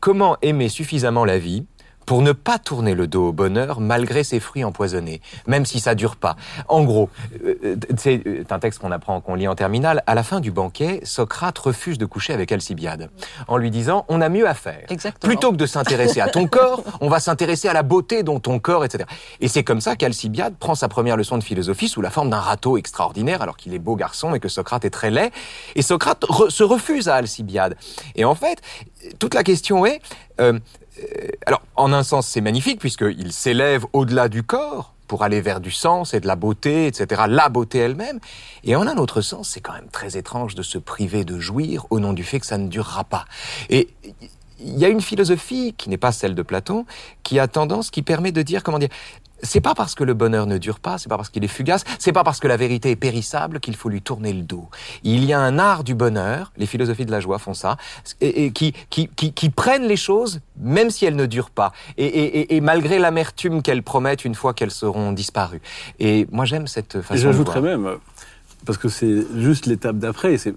comment 0.00 0.36
aimer 0.42 0.68
suffisamment 0.68 1.24
la 1.24 1.38
vie 1.38 1.64
pour 2.06 2.22
ne 2.22 2.32
pas 2.32 2.58
tourner 2.58 2.94
le 2.94 3.06
dos 3.06 3.28
au 3.28 3.32
bonheur 3.32 3.80
malgré 3.80 4.24
ses 4.24 4.40
fruits 4.40 4.64
empoisonnés, 4.64 5.20
même 5.46 5.66
si 5.66 5.80
ça 5.80 5.94
dure 5.94 6.16
pas. 6.16 6.36
En 6.68 6.84
gros, 6.84 7.10
euh, 7.44 7.76
c'est 7.98 8.22
euh, 8.26 8.44
un 8.48 8.58
texte 8.58 8.78
qu'on 8.80 8.92
apprend, 8.92 9.20
qu'on 9.20 9.34
lit 9.34 9.48
en 9.48 9.54
terminale. 9.56 10.02
À 10.06 10.14
la 10.14 10.22
fin 10.22 10.40
du 10.40 10.50
banquet, 10.52 11.00
Socrate 11.02 11.58
refuse 11.58 11.98
de 11.98 12.06
coucher 12.06 12.32
avec 12.32 12.52
Alcibiade, 12.52 13.10
en 13.48 13.56
lui 13.56 13.70
disant 13.70 14.04
on 14.08 14.20
a 14.20 14.28
mieux 14.28 14.48
à 14.48 14.54
faire. 14.54 14.84
Exactement. 14.88 15.28
Plutôt 15.28 15.50
que 15.50 15.56
de 15.56 15.66
s'intéresser 15.66 16.20
à 16.20 16.28
ton 16.28 16.46
corps, 16.46 16.82
on 17.00 17.08
va 17.08 17.20
s'intéresser 17.20 17.68
à 17.68 17.72
la 17.72 17.82
beauté 17.82 18.22
dont 18.22 18.38
ton 18.40 18.58
corps, 18.60 18.84
etc. 18.84 19.04
Et 19.40 19.48
c'est 19.48 19.64
comme 19.64 19.80
ça 19.80 19.96
qu'Alcibiade 19.96 20.56
prend 20.56 20.74
sa 20.76 20.88
première 20.88 21.16
leçon 21.16 21.38
de 21.38 21.44
philosophie 21.44 21.88
sous 21.88 22.00
la 22.02 22.10
forme 22.10 22.30
d'un 22.30 22.40
râteau 22.40 22.78
extraordinaire, 22.78 23.42
alors 23.42 23.56
qu'il 23.56 23.74
est 23.74 23.78
beau 23.80 23.96
garçon 23.96 24.34
et 24.34 24.40
que 24.40 24.48
Socrate 24.48 24.84
est 24.84 24.90
très 24.90 25.10
laid. 25.10 25.32
Et 25.74 25.82
Socrate 25.82 26.22
re- 26.22 26.50
se 26.50 26.62
refuse 26.62 27.08
à 27.08 27.16
Alcibiade. 27.16 27.76
Et 28.14 28.24
en 28.24 28.34
fait, 28.36 28.62
toute 29.18 29.34
la 29.34 29.42
question 29.42 29.84
est, 29.86 30.00
euh, 30.40 30.46
euh, 30.46 30.58
alors 31.46 31.62
en 31.76 31.92
un 31.92 32.02
sens 32.02 32.26
c'est 32.26 32.40
magnifique 32.40 32.80
puisqu'il 32.80 33.32
s'élève 33.32 33.84
au-delà 33.92 34.28
du 34.28 34.42
corps 34.42 34.94
pour 35.06 35.22
aller 35.22 35.40
vers 35.40 35.60
du 35.60 35.70
sens 35.70 36.14
et 36.14 36.20
de 36.20 36.26
la 36.26 36.36
beauté, 36.36 36.86
etc., 36.86 37.22
la 37.28 37.48
beauté 37.48 37.78
elle-même. 37.78 38.18
Et 38.64 38.76
en 38.76 38.86
un 38.86 38.96
autre 38.96 39.20
sens, 39.20 39.48
c'est 39.48 39.60
quand 39.60 39.72
même 39.72 39.88
très 39.90 40.16
étrange 40.16 40.54
de 40.54 40.62
se 40.62 40.78
priver 40.78 41.24
de 41.24 41.38
jouir 41.38 41.86
au 41.90 42.00
nom 42.00 42.12
du 42.12 42.24
fait 42.24 42.40
que 42.40 42.46
ça 42.46 42.58
ne 42.58 42.68
durera 42.68 43.04
pas. 43.04 43.24
Et 43.70 43.88
il 44.58 44.78
y 44.78 44.84
a 44.84 44.88
une 44.88 45.00
philosophie 45.00 45.74
qui 45.76 45.90
n'est 45.90 45.98
pas 45.98 46.12
celle 46.12 46.34
de 46.34 46.42
Platon, 46.42 46.86
qui 47.22 47.38
a 47.38 47.46
tendance, 47.46 47.90
qui 47.90 48.02
permet 48.02 48.32
de 48.32 48.42
dire, 48.42 48.62
comment 48.62 48.78
dire, 48.78 48.88
c'est 49.42 49.60
pas 49.60 49.74
parce 49.74 49.94
que 49.94 50.04
le 50.04 50.14
bonheur 50.14 50.46
ne 50.46 50.58
dure 50.58 50.80
pas, 50.80 50.98
c'est 50.98 51.08
pas 51.08 51.16
parce 51.16 51.28
qu'il 51.28 51.44
est 51.44 51.48
fugace, 51.48 51.84
c'est 51.98 52.12
pas 52.12 52.24
parce 52.24 52.40
que 52.40 52.48
la 52.48 52.56
vérité 52.56 52.90
est 52.90 52.96
périssable 52.96 53.60
qu'il 53.60 53.76
faut 53.76 53.88
lui 53.88 54.02
tourner 54.02 54.32
le 54.32 54.42
dos. 54.42 54.68
Il 55.02 55.24
y 55.24 55.32
a 55.32 55.38
un 55.40 55.58
art 55.58 55.84
du 55.84 55.94
bonheur, 55.94 56.52
les 56.56 56.66
philosophies 56.66 57.06
de 57.06 57.10
la 57.10 57.20
joie 57.20 57.38
font 57.38 57.54
ça, 57.54 57.76
et, 58.20 58.44
et 58.46 58.50
qui, 58.52 58.72
qui, 58.90 59.08
qui, 59.08 59.32
qui 59.32 59.50
prennent 59.50 59.86
les 59.86 59.96
choses 59.96 60.40
même 60.58 60.90
si 60.90 61.04
elles 61.04 61.16
ne 61.16 61.26
durent 61.26 61.50
pas, 61.50 61.72
et, 61.98 62.06
et, 62.06 62.56
et- 62.56 62.60
malgré 62.60 62.98
l'amertume 62.98 63.62
qu'elles 63.62 63.82
promettent 63.82 64.24
une 64.24 64.34
fois 64.34 64.54
qu'elles 64.54 64.70
seront 64.70 65.12
disparues. 65.12 65.60
Et 65.98 66.26
moi 66.32 66.44
j'aime 66.44 66.66
cette 66.66 66.96
Et 66.96 67.02
façon 67.02 67.14
de 67.14 67.18
j'ajouterais 67.18 67.60
même, 67.60 67.88
parce 68.64 68.78
que 68.78 68.88
c'est 68.88 69.26
juste 69.38 69.66
l'étape 69.66 69.98
d'après, 69.98 70.34
et 70.34 70.38
c'est- 70.38 70.54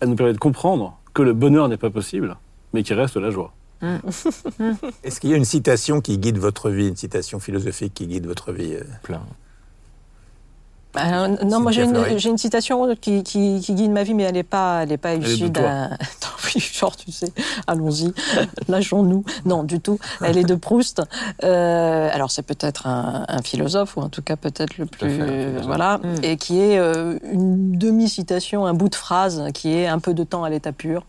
elle 0.00 0.08
nous 0.08 0.16
permet 0.16 0.32
de 0.32 0.38
comprendre 0.38 0.96
que 1.12 1.22
le 1.22 1.32
bonheur 1.32 1.68
n'est 1.68 1.76
pas 1.76 1.90
possible, 1.90 2.36
mais 2.72 2.82
qu'il 2.84 2.94
reste 2.98 3.16
la 3.16 3.30
joie. 3.30 3.52
Est-ce 3.82 5.20
qu'il 5.20 5.30
y 5.30 5.34
a 5.34 5.36
une 5.36 5.44
citation 5.44 6.00
qui 6.00 6.18
guide 6.18 6.38
votre 6.38 6.70
vie, 6.70 6.88
une 6.88 6.96
citation 6.96 7.40
philosophique 7.40 7.94
qui 7.94 8.06
guide 8.06 8.26
votre 8.26 8.52
vie 8.52 8.74
euh 8.74 8.84
Plein. 9.02 9.22
Euh, 10.96 11.36
non, 11.44 11.60
moi 11.60 11.70
j'ai 11.72 11.82
une, 11.82 12.38
citation 12.38 12.94
qui, 13.00 13.22
qui, 13.22 13.60
qui 13.60 13.74
guide 13.74 13.92
ma 13.92 14.02
vie, 14.02 14.14
mais 14.14 14.24
elle 14.24 14.34
n'est 14.34 14.42
pas, 14.42 14.82
elle 14.82 14.92
est 14.92 14.98
pas 14.98 15.14
issue 15.14 15.50
d'un. 15.50 15.90
Tant 16.20 16.28
pis, 16.46 16.60
genre, 16.60 16.96
tu 16.96 17.12
sais, 17.12 17.32
allons-y, 17.66 18.12
lâchons-nous. 18.68 19.24
Non, 19.44 19.62
du 19.62 19.80
tout. 19.80 19.98
Elle 20.22 20.38
est 20.38 20.44
de 20.44 20.54
Proust. 20.54 21.02
Euh, 21.44 22.10
alors 22.12 22.30
c'est 22.30 22.42
peut-être 22.42 22.86
un, 22.86 23.24
un 23.28 23.42
philosophe 23.42 23.96
ou 23.96 24.00
en 24.00 24.08
tout 24.08 24.22
cas 24.22 24.36
peut-être 24.36 24.78
le 24.78 24.86
plus, 24.86 25.10
fait, 25.10 25.60
voilà, 25.62 26.00
et 26.22 26.36
qui 26.36 26.60
est 26.60 26.78
euh, 26.78 27.18
une 27.30 27.78
demi-citation, 27.78 28.66
un 28.66 28.74
bout 28.74 28.88
de 28.88 28.94
phrase 28.94 29.44
qui 29.54 29.74
est 29.74 29.86
un 29.86 29.98
peu 29.98 30.14
de 30.14 30.24
temps 30.24 30.44
à 30.44 30.50
l'état 30.50 30.72
pur. 30.72 31.04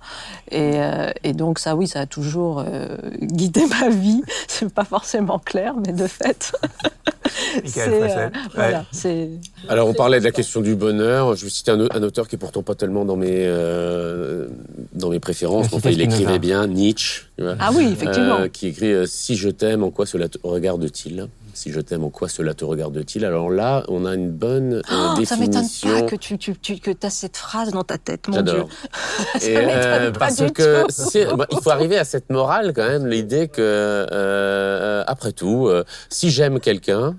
Et, 0.49 0.73
euh, 0.75 1.11
et 1.23 1.34
donc 1.34 1.59
ça, 1.59 1.75
oui, 1.75 1.88
ça 1.88 2.01
a 2.01 2.05
toujours 2.05 2.63
euh, 2.65 2.97
guidé 3.21 3.65
ma 3.67 3.89
vie. 3.89 4.21
C'est 4.47 4.71
pas 4.73 4.84
forcément 4.84 5.39
clair, 5.39 5.73
mais 5.75 5.93
de 5.93 6.07
fait. 6.07 6.53
C'est, 7.65 7.88
euh, 7.88 8.29
voilà, 8.55 8.86
c'est. 8.91 9.29
Alors, 9.72 9.88
on 9.88 9.93
parlait 9.93 10.19
de 10.19 10.26
la 10.26 10.32
question 10.32 10.59
du 10.61 10.76
bonheur. 10.76 11.36
Je 11.36 11.45
vais 11.45 11.49
citer 11.49 11.72
un, 11.72 11.80
au- 11.80 11.88
un 11.91 12.03
auteur 12.03 12.28
qui 12.28 12.36
est 12.36 12.38
pourtant 12.38 12.61
pas 12.61 12.76
tellement 12.76 13.05
dans 13.05 13.15
mes, 13.15 13.45
euh, 13.47 14.47
dans 14.93 15.09
mes 15.09 15.19
préférences. 15.19 15.67
Mais 15.72 15.78
Enfin, 15.78 15.89
il 15.91 16.01
écrivait 16.01 16.39
bien 16.39 16.67
Nietzsche. 16.67 17.24
Ah 17.59 17.72
oui, 17.74 17.88
effectivement. 17.91 18.41
Euh, 18.41 18.47
qui 18.49 18.67
écrit 18.67 18.91
euh, 18.91 19.05
Si 19.07 19.36
je 19.38 19.47
t'aime, 19.49 19.84
en 19.84 19.89
quoi 19.89 20.05
cela 20.05 20.28
te 20.28 20.38
regarde-t-il? 20.43 21.28
Si 21.53 21.72
je 21.72 21.80
t'aime, 21.80 22.03
en 22.03 22.09
quoi 22.09 22.28
cela 22.30 22.53
te 22.53 22.63
regarde-t-il? 22.65 23.24
Alors 23.26 23.49
là, 23.49 23.84
on 23.88 24.05
a 24.05 24.13
une 24.15 24.30
bonne 24.32 24.76
euh, 24.76 24.82
Oh, 24.91 25.26
ça 25.26 25.36
m'étonne 25.38 25.61
définition. 25.61 25.89
pas 25.89 26.01
que 26.03 26.15
tu, 26.15 26.38
tu, 26.38 26.55
tu 26.57 26.78
que 26.78 26.91
as 27.05 27.09
cette 27.09 27.38
phrase 27.38 27.72
dans 27.72 27.84
ta 27.84 27.97
tête, 27.97 28.28
mon 28.28 28.36
J'adore. 28.36 28.65
Dieu. 28.67 28.76
Ça 29.39 29.47
Et, 29.49 29.57
euh, 29.57 30.11
pas 30.11 30.19
parce 30.19 30.36
du 30.38 30.51
que 30.51 30.84
tout. 31.30 31.36
bah, 31.38 31.47
il 31.51 31.59
faut 31.61 31.69
arriver 31.72 31.97
à 31.97 32.03
cette 32.05 32.30
morale 32.30 32.74
quand 32.76 32.88
même, 32.88 33.07
l'idée 33.07 33.47
que 33.47 33.61
euh, 33.61 35.03
après 35.07 35.32
tout, 35.32 35.67
euh, 35.67 35.84
si 36.09 36.30
j'aime 36.30 36.59
quelqu'un, 36.59 37.15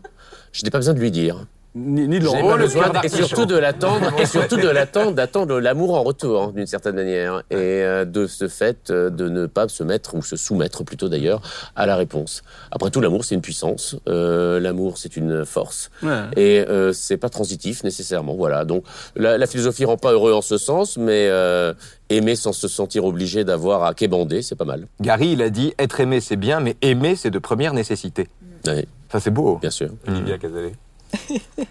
je 0.52 0.64
n'ai 0.64 0.70
pas 0.70 0.78
besoin 0.78 0.94
de 0.94 1.00
lui 1.00 1.10
dire. 1.10 1.44
Ni, 1.74 2.06
ni 2.06 2.18
de 2.18 2.26
Je 2.26 2.30
n'ai 2.32 2.42
l'en- 2.42 2.48
pas 2.48 2.56
le 2.58 2.64
besoin, 2.64 2.90
cœur 2.90 3.04
et 3.04 3.08
surtout 3.08 3.46
de 3.46 3.56
l'attendre, 3.56 4.12
et 4.20 4.26
surtout 4.26 4.58
de 4.58 4.68
l'attendre, 4.68 5.12
d'attendre 5.12 5.58
l'amour 5.58 5.94
en 5.94 6.02
retour, 6.02 6.42
hein, 6.42 6.52
d'une 6.54 6.66
certaine 6.66 6.96
manière, 6.96 7.38
et 7.50 7.54
euh, 7.56 8.04
de 8.04 8.26
ce 8.26 8.46
fait 8.46 8.90
euh, 8.90 9.08
de 9.08 9.30
ne 9.30 9.46
pas 9.46 9.66
se 9.68 9.82
mettre 9.82 10.14
ou 10.14 10.22
se 10.22 10.36
soumettre 10.36 10.84
plutôt 10.84 11.08
d'ailleurs 11.08 11.40
à 11.74 11.86
la 11.86 11.96
réponse. 11.96 12.42
Après 12.70 12.90
tout, 12.90 13.00
l'amour 13.00 13.24
c'est 13.24 13.34
une 13.36 13.40
puissance, 13.40 13.96
euh, 14.06 14.60
l'amour 14.60 14.98
c'est 14.98 15.16
une 15.16 15.46
force, 15.46 15.90
Ouais. 16.02 16.24
et 16.36 16.60
euh, 16.68 16.92
c'est 16.92 17.16
pas 17.16 17.30
transitif 17.30 17.84
nécessairement. 17.84 18.34
Voilà. 18.34 18.66
Donc 18.66 18.84
la, 19.16 19.38
la 19.38 19.46
philosophie 19.46 19.86
rend 19.86 19.96
pas 19.96 20.12
heureux 20.12 20.34
en 20.34 20.42
ce 20.42 20.58
sens, 20.58 20.98
mais 20.98 21.28
euh, 21.30 21.72
aimer 22.10 22.36
sans 22.36 22.52
se 22.52 22.68
sentir 22.68 23.06
obligé 23.06 23.44
d'avoir 23.44 23.84
à 23.84 23.94
québander, 23.94 24.42
c'est 24.42 24.56
pas 24.56 24.66
mal. 24.66 24.88
Gary, 25.00 25.32
il 25.32 25.40
a 25.40 25.48
dit 25.48 25.72
être 25.78 26.00
aimé 26.00 26.20
c'est 26.20 26.36
bien, 26.36 26.60
mais 26.60 26.76
aimer 26.82 27.16
c'est 27.16 27.30
de 27.30 27.38
première 27.38 27.72
nécessité. 27.72 28.28
Ouais, 28.66 28.84
Ça 29.10 29.20
c'est 29.20 29.30
beau. 29.30 29.56
bien 29.56 29.70
sûr. 29.70 29.88
Olivia 30.06 30.36
Casalet. 30.36 30.72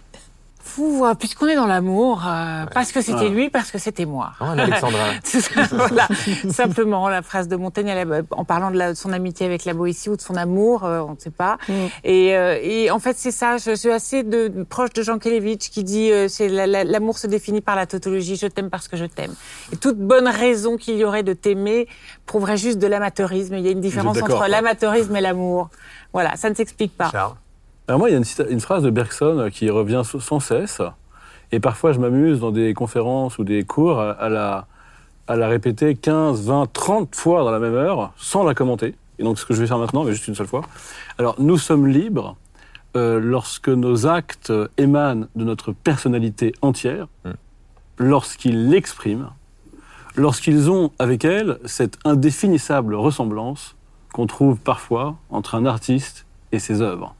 Fou, 0.64 1.04
euh, 1.06 1.16
puisqu'on 1.16 1.48
est 1.50 1.56
dans 1.56 1.66
l'amour, 1.66 2.24
euh, 2.26 2.66
parce 2.74 2.94
que 2.94 3.02
c'était 3.02 3.26
Ah. 3.26 3.30
lui, 3.30 3.50
parce 3.50 3.72
que 3.72 3.78
c'était 3.78 4.06
moi. 4.06 4.32
Oh, 4.40 4.46
Alexandrin. 4.46 5.16
Ça, 5.24 5.40
voilà. 5.72 6.08
Simplement, 6.50 7.10
la 7.10 7.22
phrase 7.22 7.50
de 7.50 7.58
Montaigne, 7.58 7.88
elle 7.90 8.24
en 8.32 8.46
parlant 8.46 8.72
de, 8.72 8.78
la- 8.78 8.92
de 8.92 8.98
son 8.98 9.12
amitié 9.12 9.46
avec 9.46 9.66
la 9.66 9.74
Boétie 9.74 10.08
ou 10.10 10.16
de 10.16 10.22
son 10.22 10.36
amour, 10.36 10.86
euh, 10.86 11.02
on 11.02 11.12
ne 11.16 11.18
sait 11.20 11.30
pas. 11.32 11.58
Et, 12.06 12.38
euh, 12.38 12.58
et 12.62 12.90
en 12.90 13.00
fait, 13.00 13.18
c'est 13.18 13.32
ça. 13.32 13.58
Je 13.58 13.76
suis 13.76 13.92
assez 13.92 14.24
de, 14.24 14.64
proche 14.64 14.92
de 14.94 15.02
Jean 15.04 15.18
Kelevitch 15.20 15.70
qui 15.72 15.84
dit 15.84 16.10
euh, 16.10 16.30
c'est 16.30 16.48
la- 16.48 16.68
la- 16.68 16.86
l'amour 16.86 17.18
se 17.18 17.28
définit 17.28 17.60
par 17.60 17.76
la 17.76 17.86
tautologie. 17.86 18.38
Je 18.38 18.48
t'aime 18.48 18.70
parce 18.70 18.88
que 18.88 18.96
je 18.96 19.06
t'aime. 19.06 19.34
Et 19.74 19.76
toute 19.76 19.98
bonne 19.98 20.28
raison 20.30 20.78
qu'il 20.78 20.96
y 20.96 21.04
aurait 21.04 21.24
de 21.24 21.34
t'aimer 21.34 21.90
prouverait 22.26 22.56
juste 22.56 22.78
de 22.80 22.88
l'amateurisme. 22.88 23.56
Il 23.56 23.66
y 23.66 23.68
a 23.68 23.72
une 23.72 23.82
différence 23.82 24.22
entre 24.22 24.48
l'amateurisme 24.48 25.14
et 25.18 25.22
l'amour. 25.22 25.70
Voilà, 26.14 26.38
ça 26.38 26.50
ne 26.50 26.56
s'explique 26.56 26.96
pas. 26.96 27.10
Charles 27.12 27.34
Alors 27.92 28.00
moi, 28.00 28.10
il 28.10 28.14
y 28.14 28.16
a 28.16 28.50
une, 28.50 28.62
phrase 28.62 28.84
de 28.84 28.90
Bergson 28.90 29.50
qui 29.52 29.70
revient 29.70 30.04
sans 30.06 30.40
cesse, 30.40 30.82
et 31.52 31.60
parfois 31.60 31.92
je 31.92 32.00
m'amuse 32.00 32.40
dans 32.40 32.52
des 32.52 32.74
conférences 32.74 33.38
ou 33.38 33.44
des 33.44 33.64
cours 33.64 34.00
à, 34.00 34.12
à 34.12 34.30
la, 34.30 34.66
à 35.28 35.36
la 35.36 35.50
répéter 35.50 35.96
15, 35.96 36.42
20, 36.46 36.72
30 36.72 37.14
fois 37.14 37.44
dans 37.44 37.52
la 37.52 37.60
même 37.60 37.74
heure, 37.74 38.14
sans 38.16 38.46
la 38.46 38.54
commenter. 38.54 38.96
Et 39.20 39.24
donc 39.24 39.38
ce 39.38 39.46
que 39.46 39.54
je 39.54 39.60
vais 39.60 39.68
faire 39.68 39.78
maintenant, 39.78 40.06
mais 40.06 40.14
juste 40.14 40.30
une 40.30 40.36
seule 40.36 40.48
fois. 40.48 40.62
Alors, 41.18 41.36
nous 41.38 41.58
sommes 41.58 41.86
libres 41.86 42.38
euh, 42.96 43.20
lorsque 43.20 43.68
nos 43.68 44.08
actes 44.08 44.54
émanent 44.78 45.28
de 45.36 45.44
notre 45.44 45.74
personnalité 45.74 46.54
entière, 46.62 47.08
lorsqu'ils 47.98 48.70
l'expriment, 48.70 49.34
lorsqu'ils 50.16 50.72
ont 50.72 50.92
avec 50.98 51.26
elle 51.26 51.60
cette 51.66 51.98
indéfinissable 52.06 52.96
ressemblance 52.96 53.76
qu'on 54.14 54.28
trouve 54.28 54.58
parfois 54.60 55.18
entre 55.30 55.56
un 55.56 55.66
artiste 55.66 56.26
et 56.54 56.60
ses 56.60 56.82
œuvres. 56.82 57.16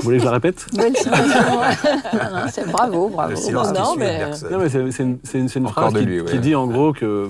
Vous 0.00 0.04
voulez 0.04 0.16
que 0.16 0.22
je 0.22 0.26
la 0.28 0.32
répète 0.32 0.66
Belle 0.74 0.96
citation. 0.96 1.40
Non, 2.12 2.30
non, 2.32 2.42
c'est 2.50 2.70
bravo, 2.70 3.08
bravo. 3.08 3.34
Non, 3.50 3.96
mais- 3.96 4.18
Bergson. 4.18 4.46
Non, 4.50 4.58
mais 4.58 4.68
c'est 4.68 5.02
une, 5.02 5.18
une- 5.34 5.68
phrase 5.68 5.92
qui, 5.94 6.00
lui, 6.04 6.20
ouais. 6.20 6.30
qui 6.30 6.38
dit 6.38 6.54
en 6.54 6.66
gros 6.66 6.92
que, 6.92 7.28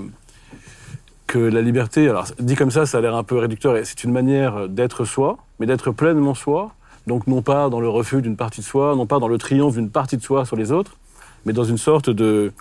que 1.27 1.37
la 1.39 1.61
liberté, 1.61 2.09
alors 2.09 2.25
dit 2.39 2.55
comme 2.55 2.71
ça, 2.71 2.85
ça 2.85 2.97
a 2.97 3.01
l'air 3.01 3.15
un 3.15 3.23
peu 3.23 3.37
réducteur, 3.37 3.77
et 3.77 3.85
c'est 3.85 4.03
une 4.03 4.11
manière 4.11 4.67
d'être 4.67 5.05
soi, 5.05 5.37
mais 5.59 5.65
d'être 5.65 5.91
pleinement 5.91 6.33
soi, 6.33 6.71
donc 7.07 7.27
non 7.27 7.41
pas 7.41 7.69
dans 7.69 7.79
le 7.79 7.89
refus 7.89 8.21
d'une 8.21 8.35
partie 8.37 8.61
de 8.61 8.65
soi, 8.65 8.95
non 8.95 9.05
pas 9.05 9.19
dans 9.19 9.27
le 9.27 9.37
triomphe 9.37 9.73
d'une 9.75 9.89
partie 9.89 10.17
de 10.17 10.23
soi 10.23 10.45
sur 10.45 10.55
les 10.55 10.71
autres, 10.71 10.97
mais 11.45 11.53
dans 11.53 11.63
une 11.63 11.77
sorte 11.77 12.09
de 12.09 12.51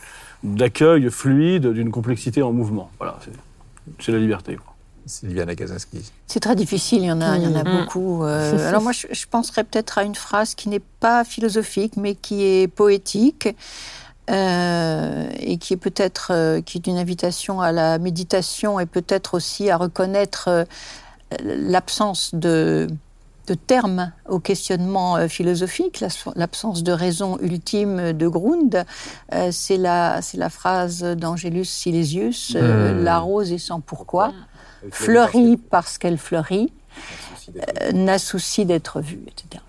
d'accueil 0.42 1.10
fluide 1.10 1.66
d'une 1.72 1.90
complexité 1.90 2.40
en 2.42 2.50
mouvement. 2.52 2.90
Voilà, 2.98 3.18
c'est- 3.22 3.30
c'est 3.98 4.12
la 4.12 4.18
liberté. 4.18 4.56
quoi. 4.56 4.69
Sylviane 5.06 5.48
Agazinski. 5.50 5.98
C'est 6.26 6.40
très 6.40 6.56
difficile, 6.56 7.02
il 7.02 7.06
y 7.06 7.12
en 7.12 7.20
a, 7.20 7.36
il 7.36 7.42
y 7.42 7.46
en 7.46 7.54
a 7.54 7.64
Mm. 7.64 7.80
beaucoup. 7.80 8.24
Euh, 8.24 8.68
alors 8.68 8.82
moi, 8.82 8.92
je, 8.92 9.06
je 9.10 9.26
penserais 9.26 9.64
peut-être 9.64 9.98
à 9.98 10.04
une 10.04 10.14
phrase 10.14 10.54
qui 10.54 10.68
n'est 10.68 10.82
pas 11.00 11.24
philosophique, 11.24 11.96
mais 11.96 12.14
qui 12.14 12.44
est 12.44 12.68
poétique 12.68 13.48
euh, 14.30 15.28
et 15.38 15.58
qui 15.58 15.72
est 15.74 15.76
peut-être 15.76 16.28
euh, 16.32 16.60
qui 16.60 16.78
est 16.78 16.86
une 16.86 16.98
invitation 16.98 17.60
à 17.60 17.72
la 17.72 17.98
méditation 17.98 18.78
et 18.78 18.86
peut-être 18.86 19.34
aussi 19.34 19.70
à 19.70 19.76
reconnaître 19.76 20.48
euh, 20.48 20.64
l'absence 21.42 22.30
de 22.34 22.86
de 23.46 23.54
termes 23.54 24.12
au 24.28 24.38
questionnement 24.38 25.16
euh, 25.16 25.28
philosophique, 25.28 26.02
l'absence 26.36 26.82
de 26.82 26.92
raison 26.92 27.38
ultime 27.40 28.12
de 28.12 28.28
Grund, 28.28 28.84
euh, 29.32 29.48
c'est 29.50 29.76
la, 29.76 30.22
c'est 30.22 30.38
la 30.38 30.50
phrase 30.50 31.02
d'Angelus 31.02 31.64
Silesius, 31.64 32.54
euh, 32.56 33.02
la 33.02 33.18
rose 33.18 33.52
est 33.52 33.58
sans 33.58 33.80
pourquoi, 33.80 34.32
fleurit 34.90 35.56
parce 35.56 35.98
qu'elle 35.98 36.18
fleurit, 36.18 36.72
n'a 37.92 38.18
souci 38.18 38.64
d'être 38.64 39.00
vue, 39.00 39.22
etc. 39.26 39.62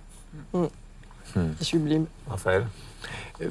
C'est 1.34 1.64
sublime. 1.64 2.06
Raphaël 2.30 2.68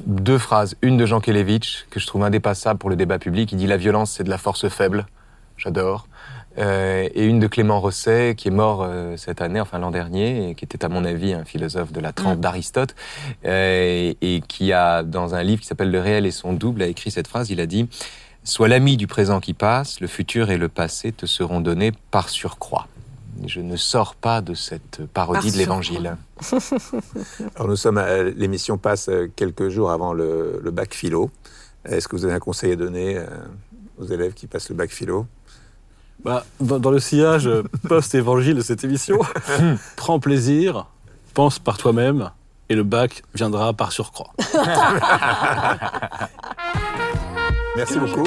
Deux 0.06 0.38
phrases. 0.38 0.76
Une 0.82 0.96
de 0.96 1.06
Jean 1.06 1.20
Kelevitch, 1.20 1.86
que 1.90 1.98
je 1.98 2.06
trouve 2.06 2.22
indépassable 2.22 2.78
pour 2.78 2.90
le 2.90 2.96
débat 2.96 3.18
public. 3.18 3.50
Il 3.52 3.56
dit 3.56 3.66
La 3.66 3.78
violence, 3.78 4.12
c'est 4.12 4.24
de 4.24 4.30
la 4.30 4.38
force 4.38 4.68
faible. 4.68 5.06
J'adore. 5.56 6.06
Euh, 6.58 7.08
et 7.14 7.24
une 7.24 7.38
de 7.38 7.46
Clément 7.46 7.80
Rosset, 7.80 8.34
qui 8.36 8.48
est 8.48 8.52
mort 8.52 8.82
euh, 8.82 9.16
cette 9.16 9.40
année, 9.40 9.60
enfin 9.60 9.78
l'an 9.78 9.90
dernier, 9.92 10.50
et 10.50 10.54
qui 10.56 10.64
était 10.64 10.84
à 10.84 10.88
mon 10.88 11.04
avis 11.04 11.32
un 11.32 11.44
philosophe 11.44 11.92
de 11.92 12.00
la 12.00 12.12
trempe 12.12 12.40
d'Aristote, 12.40 12.94
euh, 13.44 14.12
et 14.20 14.42
qui 14.48 14.72
a, 14.72 15.02
dans 15.04 15.34
un 15.36 15.42
livre 15.44 15.60
qui 15.60 15.68
s'appelle 15.68 15.90
Le 15.92 16.00
réel 16.00 16.26
et 16.26 16.32
son 16.32 16.52
double, 16.52 16.82
a 16.82 16.86
écrit 16.88 17.10
cette 17.12 17.28
phrase. 17.28 17.50
Il 17.50 17.60
a 17.60 17.66
dit 17.66 17.88
Sois 18.42 18.68
l'ami 18.68 18.96
du 18.96 19.06
présent 19.06 19.38
qui 19.38 19.54
passe, 19.54 20.00
le 20.00 20.06
futur 20.08 20.50
et 20.50 20.58
le 20.58 20.68
passé 20.68 21.12
te 21.12 21.24
seront 21.26 21.60
donnés 21.60 21.92
par 22.10 22.28
surcroît. 22.28 22.88
Je 23.46 23.60
ne 23.60 23.76
sors 23.76 24.16
pas 24.16 24.40
de 24.40 24.54
cette 24.54 25.06
parodie 25.06 25.40
Par 25.48 25.52
de 25.52 25.58
l'Évangile. 25.58 26.16
Alors 27.54 27.68
nous 27.68 27.76
sommes 27.76 27.98
à- 27.98 28.22
l'émission 28.24 28.76
passe 28.76 29.08
quelques 29.36 29.68
jours 29.68 29.90
avant 29.92 30.12
le, 30.12 30.60
le 30.62 30.70
bac 30.72 30.94
philo. 30.94 31.30
Est-ce 31.84 32.08
que 32.08 32.16
vous 32.16 32.24
avez 32.24 32.34
un 32.34 32.38
conseil 32.40 32.72
à 32.72 32.76
donner 32.76 33.18
aux 33.98 34.04
élèves 34.06 34.34
qui 34.34 34.46
passent 34.46 34.68
le 34.68 34.74
bac 34.74 34.90
philo? 34.90 35.26
Bah, 36.24 36.44
dans, 36.60 36.78
dans 36.78 36.90
le 36.90 37.00
sillage 37.00 37.48
post-évangile 37.88 38.56
de 38.56 38.62
cette 38.62 38.84
émission, 38.84 39.18
prends 39.96 40.20
plaisir, 40.20 40.86
pense 41.34 41.58
par 41.58 41.78
toi-même, 41.78 42.30
et 42.68 42.74
le 42.74 42.82
bac 42.82 43.22
viendra 43.34 43.72
par 43.72 43.92
surcroît. 43.92 44.32
Merci 47.76 47.98
beaucoup. 47.98 48.26